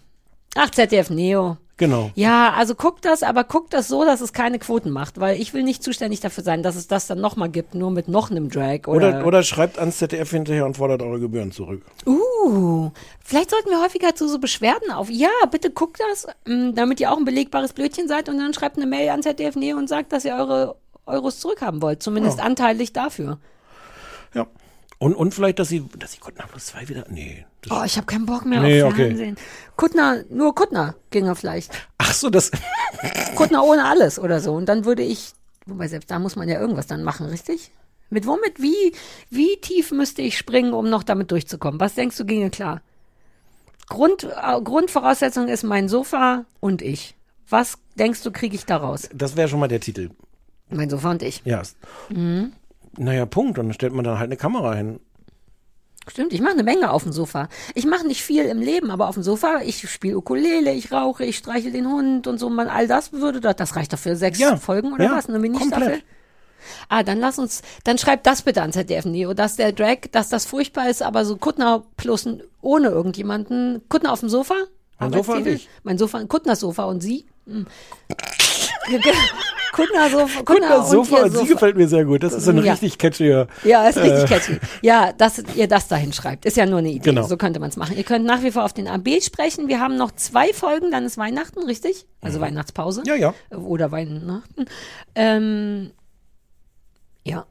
Ach, 0.55 0.69
ZDF 0.69 1.09
Neo. 1.09 1.57
Genau. 1.77 2.11
Ja, 2.15 2.53
also 2.57 2.75
guckt 2.75 3.05
das, 3.05 3.23
aber 3.23 3.45
guckt 3.45 3.73
das 3.73 3.87
so, 3.87 4.03
dass 4.03 4.19
es 4.19 4.33
keine 4.33 4.59
Quoten 4.59 4.89
macht, 4.89 5.21
weil 5.21 5.39
ich 5.39 5.53
will 5.53 5.63
nicht 5.63 5.81
zuständig 5.81 6.19
dafür 6.19 6.43
sein, 6.43 6.61
dass 6.61 6.75
es 6.75 6.87
das 6.87 7.07
dann 7.07 7.21
nochmal 7.21 7.49
gibt, 7.49 7.73
nur 7.73 7.89
mit 7.89 8.09
noch 8.09 8.29
einem 8.29 8.49
Drag 8.49 8.87
oder. 8.87 9.09
Oder, 9.09 9.25
oder 9.25 9.43
schreibt 9.43 9.79
ans 9.79 9.97
ZDF 9.97 10.29
hinterher 10.29 10.65
und 10.65 10.75
fordert 10.75 11.01
eure 11.01 11.21
Gebühren 11.21 11.53
zurück. 11.53 11.83
Uh, 12.05 12.91
vielleicht 13.23 13.51
sollten 13.51 13.69
wir 13.69 13.81
häufiger 13.81 14.13
zu 14.13 14.27
so 14.27 14.39
Beschwerden 14.39 14.91
auf. 14.91 15.09
Ja, 15.09 15.29
bitte 15.49 15.71
guckt 15.71 16.01
das, 16.09 16.27
ähm, 16.45 16.75
damit 16.75 16.99
ihr 16.99 17.13
auch 17.13 17.17
ein 17.17 17.25
belegbares 17.25 17.71
Blödchen 17.71 18.09
seid 18.09 18.27
und 18.27 18.39
dann 18.39 18.53
schreibt 18.53 18.75
eine 18.75 18.85
Mail 18.85 19.09
an 19.09 19.23
ZDF 19.23 19.55
Neo 19.55 19.77
und 19.77 19.87
sagt, 19.87 20.11
dass 20.11 20.25
ihr 20.25 20.35
eure 20.35 20.75
Euros 21.09 21.39
zurückhaben 21.39 21.81
wollt, 21.81 22.01
zumindest 22.03 22.37
Ja. 22.39 22.45
anteilig 22.45 22.93
dafür. 22.93 23.39
Ja. 24.33 24.47
Und, 24.97 25.15
und 25.15 25.33
vielleicht, 25.33 25.59
dass 25.59 25.69
sie, 25.69 25.85
dass 25.97 26.11
sie 26.11 26.19
Kuttner 26.19 26.45
plus 26.47 26.67
zwei 26.67 26.87
wieder. 26.89 27.05
Nee. 27.09 27.45
Oh, 27.69 27.83
ich 27.85 27.95
habe 27.95 28.05
keinen 28.05 28.25
Bock 28.25 28.45
mehr 28.45 28.59
Nee, 28.61 28.81
auf 28.83 28.93
okay. 28.93 29.07
Fernsehen. 29.07 29.37
Kuttner, 29.77 30.23
nur 30.29 30.53
Kuttner 30.53 30.95
ginge 31.09 31.35
vielleicht. 31.35 31.71
Ach 31.97 32.13
so, 32.13 32.29
das. 32.29 32.51
Kuttner 33.35 33.63
ohne 33.63 33.85
alles 33.85 34.19
oder 34.19 34.41
so. 34.41 34.53
Und 34.53 34.65
dann 34.67 34.83
würde 34.85 35.03
ich, 35.03 35.31
wobei 35.65 35.87
selbst 35.87 36.11
da 36.11 36.19
muss 36.19 36.35
man 36.35 36.49
ja 36.49 36.59
irgendwas 36.59 36.87
dann 36.87 37.03
machen, 37.03 37.27
richtig? 37.27 37.71
Mit 38.09 38.25
womit, 38.27 38.59
wie, 38.61 38.93
wie 39.29 39.55
tief 39.61 39.91
müsste 39.91 40.21
ich 40.21 40.37
springen, 40.37 40.73
um 40.73 40.89
noch 40.89 41.03
damit 41.03 41.31
durchzukommen? 41.31 41.79
Was 41.79 41.95
denkst 41.95 42.17
du 42.17 42.25
ginge 42.25 42.49
klar? 42.49 42.81
Grund, 43.87 44.23
äh, 44.25 44.61
Grundvoraussetzung 44.61 45.47
ist 45.47 45.63
mein 45.63 45.87
Sofa 45.89 46.45
und 46.59 46.81
ich. 46.81 47.15
Was 47.49 47.77
denkst 47.95 48.21
du, 48.23 48.31
kriege 48.31 48.55
ich 48.55 48.65
daraus? 48.65 49.09
Das 49.13 49.35
wäre 49.35 49.47
schon 49.47 49.59
mal 49.59 49.67
der 49.67 49.79
Titel. 49.79 50.09
Mein 50.69 50.89
Sofa 50.89 51.11
und 51.11 51.23
ich. 51.23 51.41
Ja. 51.45 51.61
Mhm. 52.09 52.53
Naja, 52.97 53.25
Punkt. 53.25 53.57
Und 53.59 53.67
dann 53.67 53.73
stellt 53.73 53.93
man 53.93 54.03
dann 54.03 54.19
halt 54.19 54.27
eine 54.27 54.37
Kamera 54.37 54.73
hin. 54.75 54.99
Stimmt, 56.07 56.33
ich 56.33 56.41
mache 56.41 56.53
eine 56.53 56.63
Menge 56.63 56.91
auf 56.91 57.03
dem 57.03 57.11
Sofa. 57.11 57.49
Ich 57.75 57.85
mache 57.85 58.07
nicht 58.07 58.23
viel 58.23 58.45
im 58.45 58.59
Leben, 58.59 58.89
aber 58.89 59.09
auf 59.09 59.13
dem 59.13 59.23
Sofa, 59.23 59.61
ich 59.63 59.89
spiele 59.89 60.17
Ukulele, 60.17 60.73
ich 60.73 60.91
rauche, 60.91 61.23
ich 61.23 61.37
streichel 61.37 61.71
den 61.71 61.87
Hund 61.87 62.25
und 62.25 62.39
so. 62.39 62.49
Man, 62.49 62.67
all 62.67 62.87
das 62.87 63.13
würde 63.13 63.41
doch, 63.41 63.53
das 63.53 63.75
reicht 63.75 63.93
doch 63.93 63.99
für 63.99 64.15
sechs 64.15 64.39
Ja, 64.39 64.57
Folgen 64.57 64.93
oder 64.93 65.05
ja, 65.05 65.11
was? 65.11 65.27
Eine 65.27 65.39
Mini-Staffel? 65.39 66.01
Ah, 66.89 67.03
dann 67.03 67.19
lass 67.19 67.37
uns, 67.39 67.61
dann 67.83 67.97
schreibt 67.97 68.25
das 68.25 68.41
bitte 68.41 68.61
an 68.61 68.71
ZDF 68.73 69.05
Neo, 69.05 69.33
dass 69.33 69.55
der 69.55 69.71
Drag, 69.71 69.97
dass 70.11 70.29
das 70.29 70.45
furchtbar 70.45 70.89
ist, 70.89 71.01
aber 71.01 71.25
so 71.25 71.37
Kuttner 71.37 71.83
plus 71.95 72.27
ohne 72.61 72.89
irgendjemanden. 72.89 73.81
Kuttner 73.87 74.11
auf 74.11 74.19
dem 74.19 74.29
Sofa? 74.29 74.55
Mein 74.99 75.13
Sofa 75.13 75.33
und 75.35 75.47
ich. 75.47 75.69
Mein 75.83 75.97
Sofa, 75.97 76.23
Kuttners 76.25 76.59
Sofa 76.59 76.85
und 76.85 77.01
Sie? 77.01 77.25
Hm. 77.45 77.67
Kuttner 79.71 80.09
Sofa, 80.09 80.37
Gut, 80.39 80.45
Kuttner 80.47 80.69
das 80.69 80.89
Sofa 80.89 81.29
Sofa. 81.29 81.45
gefällt 81.45 81.77
mir 81.77 81.87
sehr 81.87 82.05
gut. 82.05 82.23
Das 82.23 82.33
ist 82.33 82.47
ein 82.47 82.63
Ja. 82.63 82.71
richtig 82.71 82.97
catchiger. 82.97 83.47
Ja, 83.63 83.87
ist 83.87 83.97
richtig 83.97 84.23
äh, 84.23 84.25
catchy. 84.27 84.59
Ja, 84.81 85.13
dass 85.13 85.39
ihr 85.55 85.67
das 85.67 85.87
dahin 85.87 86.11
schreibt, 86.13 86.45
ist 86.45 86.57
ja 86.57 86.65
nur 86.65 86.79
eine 86.79 86.89
Idee. 86.89 87.11
Genau. 87.11 87.23
So 87.27 87.37
könnte 87.37 87.59
man 87.59 87.69
es 87.69 87.77
machen. 87.77 87.95
Ihr 87.97 88.03
könnt 88.03 88.25
nach 88.25 88.41
wie 88.43 88.51
vor 88.51 88.63
auf 88.65 88.73
den 88.73 88.87
AB 88.87 89.21
sprechen. 89.21 89.67
Wir 89.67 89.79
haben 89.79 89.95
noch 89.97 90.11
zwei 90.11 90.53
Folgen, 90.53 90.91
dann 90.91 91.05
ist 91.05 91.17
Weihnachten, 91.17 91.63
richtig? 91.63 92.05
Also 92.21 92.39
Weihnachtspause. 92.39 93.01
Mhm. 93.01 93.07
Ja, 93.07 93.15
ja. 93.15 93.33
Oder 93.57 93.91
Weihnachten. 93.91 94.65
Ähm, 95.15 95.91
ja. 97.23 97.45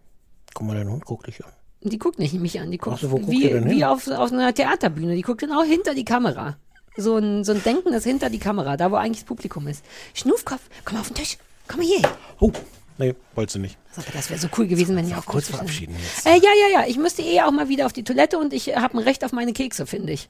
Guck 0.55 0.67
mal, 0.67 0.77
dein 0.77 0.89
Hund 0.91 1.05
guckt 1.05 1.27
dich 1.27 1.45
an. 1.45 1.53
Die 1.83 1.99
guckt 1.99 2.19
nicht 2.19 2.35
mich 2.35 2.59
an, 2.61 2.71
die 2.73 2.79
guckt 2.79 2.99
so, 2.99 3.09
guckt 3.09 3.29
wie, 3.29 3.43
die 3.49 3.65
wie 3.67 3.85
auf, 3.85 4.09
auf 4.09 4.33
einer 4.33 4.53
Theaterbühne. 4.53 5.15
Die 5.15 5.23
guckt 5.23 5.41
genau 5.41 5.63
hinter 5.63 5.95
die 5.95 6.05
Kamera. 6.05 6.57
So 6.97 7.17
ein, 7.17 7.45
so 7.45 7.53
ein 7.53 7.63
Denken 7.63 7.93
ist 7.93 8.03
hinter 8.03 8.29
die 8.29 8.41
Kamera, 8.41 8.77
da 8.77 8.91
wo 8.91 8.97
eigentlich 8.97 9.19
das 9.21 9.27
Publikum 9.29 9.69
ist. 9.69 9.85
Schnufkopf, 10.15 10.63
komm 10.85 10.95
mal 10.97 11.03
auf 11.03 11.09
den 11.09 11.15
Tisch. 11.15 11.39
Komm 11.69 11.83
hier. 11.83 12.03
Oh, 12.41 12.51
nee, 12.99 13.15
wolltest 13.35 13.57
du 13.57 13.61
nicht. 13.61 13.79
Das 14.13 14.31
wäre 14.31 14.41
so 14.41 14.49
cool 14.57 14.67
gewesen, 14.67 14.97
wenn 14.97 15.09
ihr 15.09 15.19
auch 15.19 15.27
kurz 15.27 15.49
verabschieden 15.49 15.95
jetzt. 16.03 16.27
Äh, 16.27 16.37
ja, 16.37 16.51
ja, 16.61 16.81
ja. 16.81 16.87
Ich 16.89 16.99
müsste 16.99 17.23
eh 17.23 17.43
auch 17.43 17.51
mal 17.51 17.69
wieder 17.69 17.87
auf 17.87 17.93
die 17.93 18.05
Toilette 18.05 18.39
und 18.39 18.53
ich 18.53 18.75
habe 18.75 18.97
ein 18.97 19.03
Recht 19.03 19.25
auf 19.25 19.33
meine 19.33 19.53
Kekse, 19.53 19.87
finde 19.87 20.13
ich. 20.13 20.29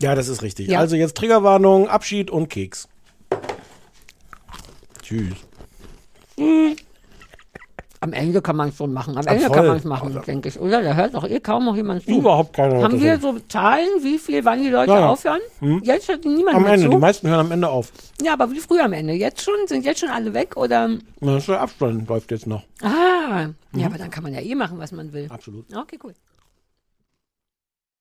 Ja, 0.00 0.14
das 0.14 0.28
ist 0.28 0.42
richtig. 0.42 0.68
Ja. 0.68 0.78
Also 0.78 0.96
jetzt 0.96 1.16
Triggerwarnung, 1.16 1.88
Abschied 1.88 2.30
und 2.30 2.48
Keks. 2.48 2.88
Tschüss. 5.02 5.34
Am 8.00 8.12
Ende 8.12 8.40
kann 8.40 8.54
man 8.56 8.68
es 8.68 8.76
schon 8.76 8.92
machen. 8.92 9.16
Am 9.18 9.24
Ah, 9.26 9.30
Ende 9.32 9.46
voll. 9.46 9.56
kann 9.56 9.66
man 9.66 9.76
es 9.76 9.84
machen, 9.84 10.20
denke 10.26 10.48
ich. 10.48 10.60
Oder? 10.60 10.82
Da 10.82 10.94
hört 10.94 11.14
doch 11.14 11.24
eh 11.28 11.40
kaum 11.40 11.64
noch 11.64 11.74
jemand 11.74 12.04
zu. 12.04 12.10
Überhaupt 12.10 12.52
keiner 12.54 12.74
hört 12.74 12.84
Haben 12.84 12.92
das 12.94 13.02
wir 13.02 13.18
so 13.18 13.36
Zahlen, 13.48 13.88
wie 14.02 14.18
viel, 14.18 14.44
wann 14.44 14.62
die 14.62 14.68
Leute 14.68 14.92
Ja, 14.92 15.00
ja. 15.00 15.08
aufhören? 15.08 15.40
Hm. 15.58 15.80
Jetzt 15.82 16.08
hört 16.08 16.24
niemand 16.24 16.56
Am 16.56 16.62
mehr 16.62 16.72
Ende, 16.74 16.86
zu. 16.86 16.90
die 16.90 16.96
meisten 16.96 17.28
hören 17.28 17.40
am 17.40 17.50
Ende 17.52 17.68
auf. 17.68 17.90
Ja, 18.22 18.34
aber 18.34 18.50
wie 18.52 18.60
früher 18.60 18.84
am 18.84 18.92
Ende. 18.92 19.14
Jetzt 19.14 19.42
schon? 19.42 19.54
Sind 19.66 19.84
jetzt 19.84 19.98
schon 20.00 20.10
alle 20.10 20.32
weg? 20.32 20.56
Oder? 20.56 20.88
Na, 21.20 21.38
Der 21.38 21.60
Abstand 21.60 22.08
läuft 22.08 22.30
jetzt 22.30 22.46
noch. 22.46 22.62
Ah, 22.82 22.88
ja, 23.40 23.48
Mhm. 23.72 23.84
aber 23.84 23.98
dann 23.98 24.10
kann 24.10 24.22
man 24.22 24.32
ja 24.32 24.40
eh 24.40 24.54
machen, 24.54 24.78
was 24.78 24.92
man 24.92 25.12
will. 25.12 25.26
Absolut. 25.30 25.64
Okay, 25.74 25.98
cool. 26.04 26.14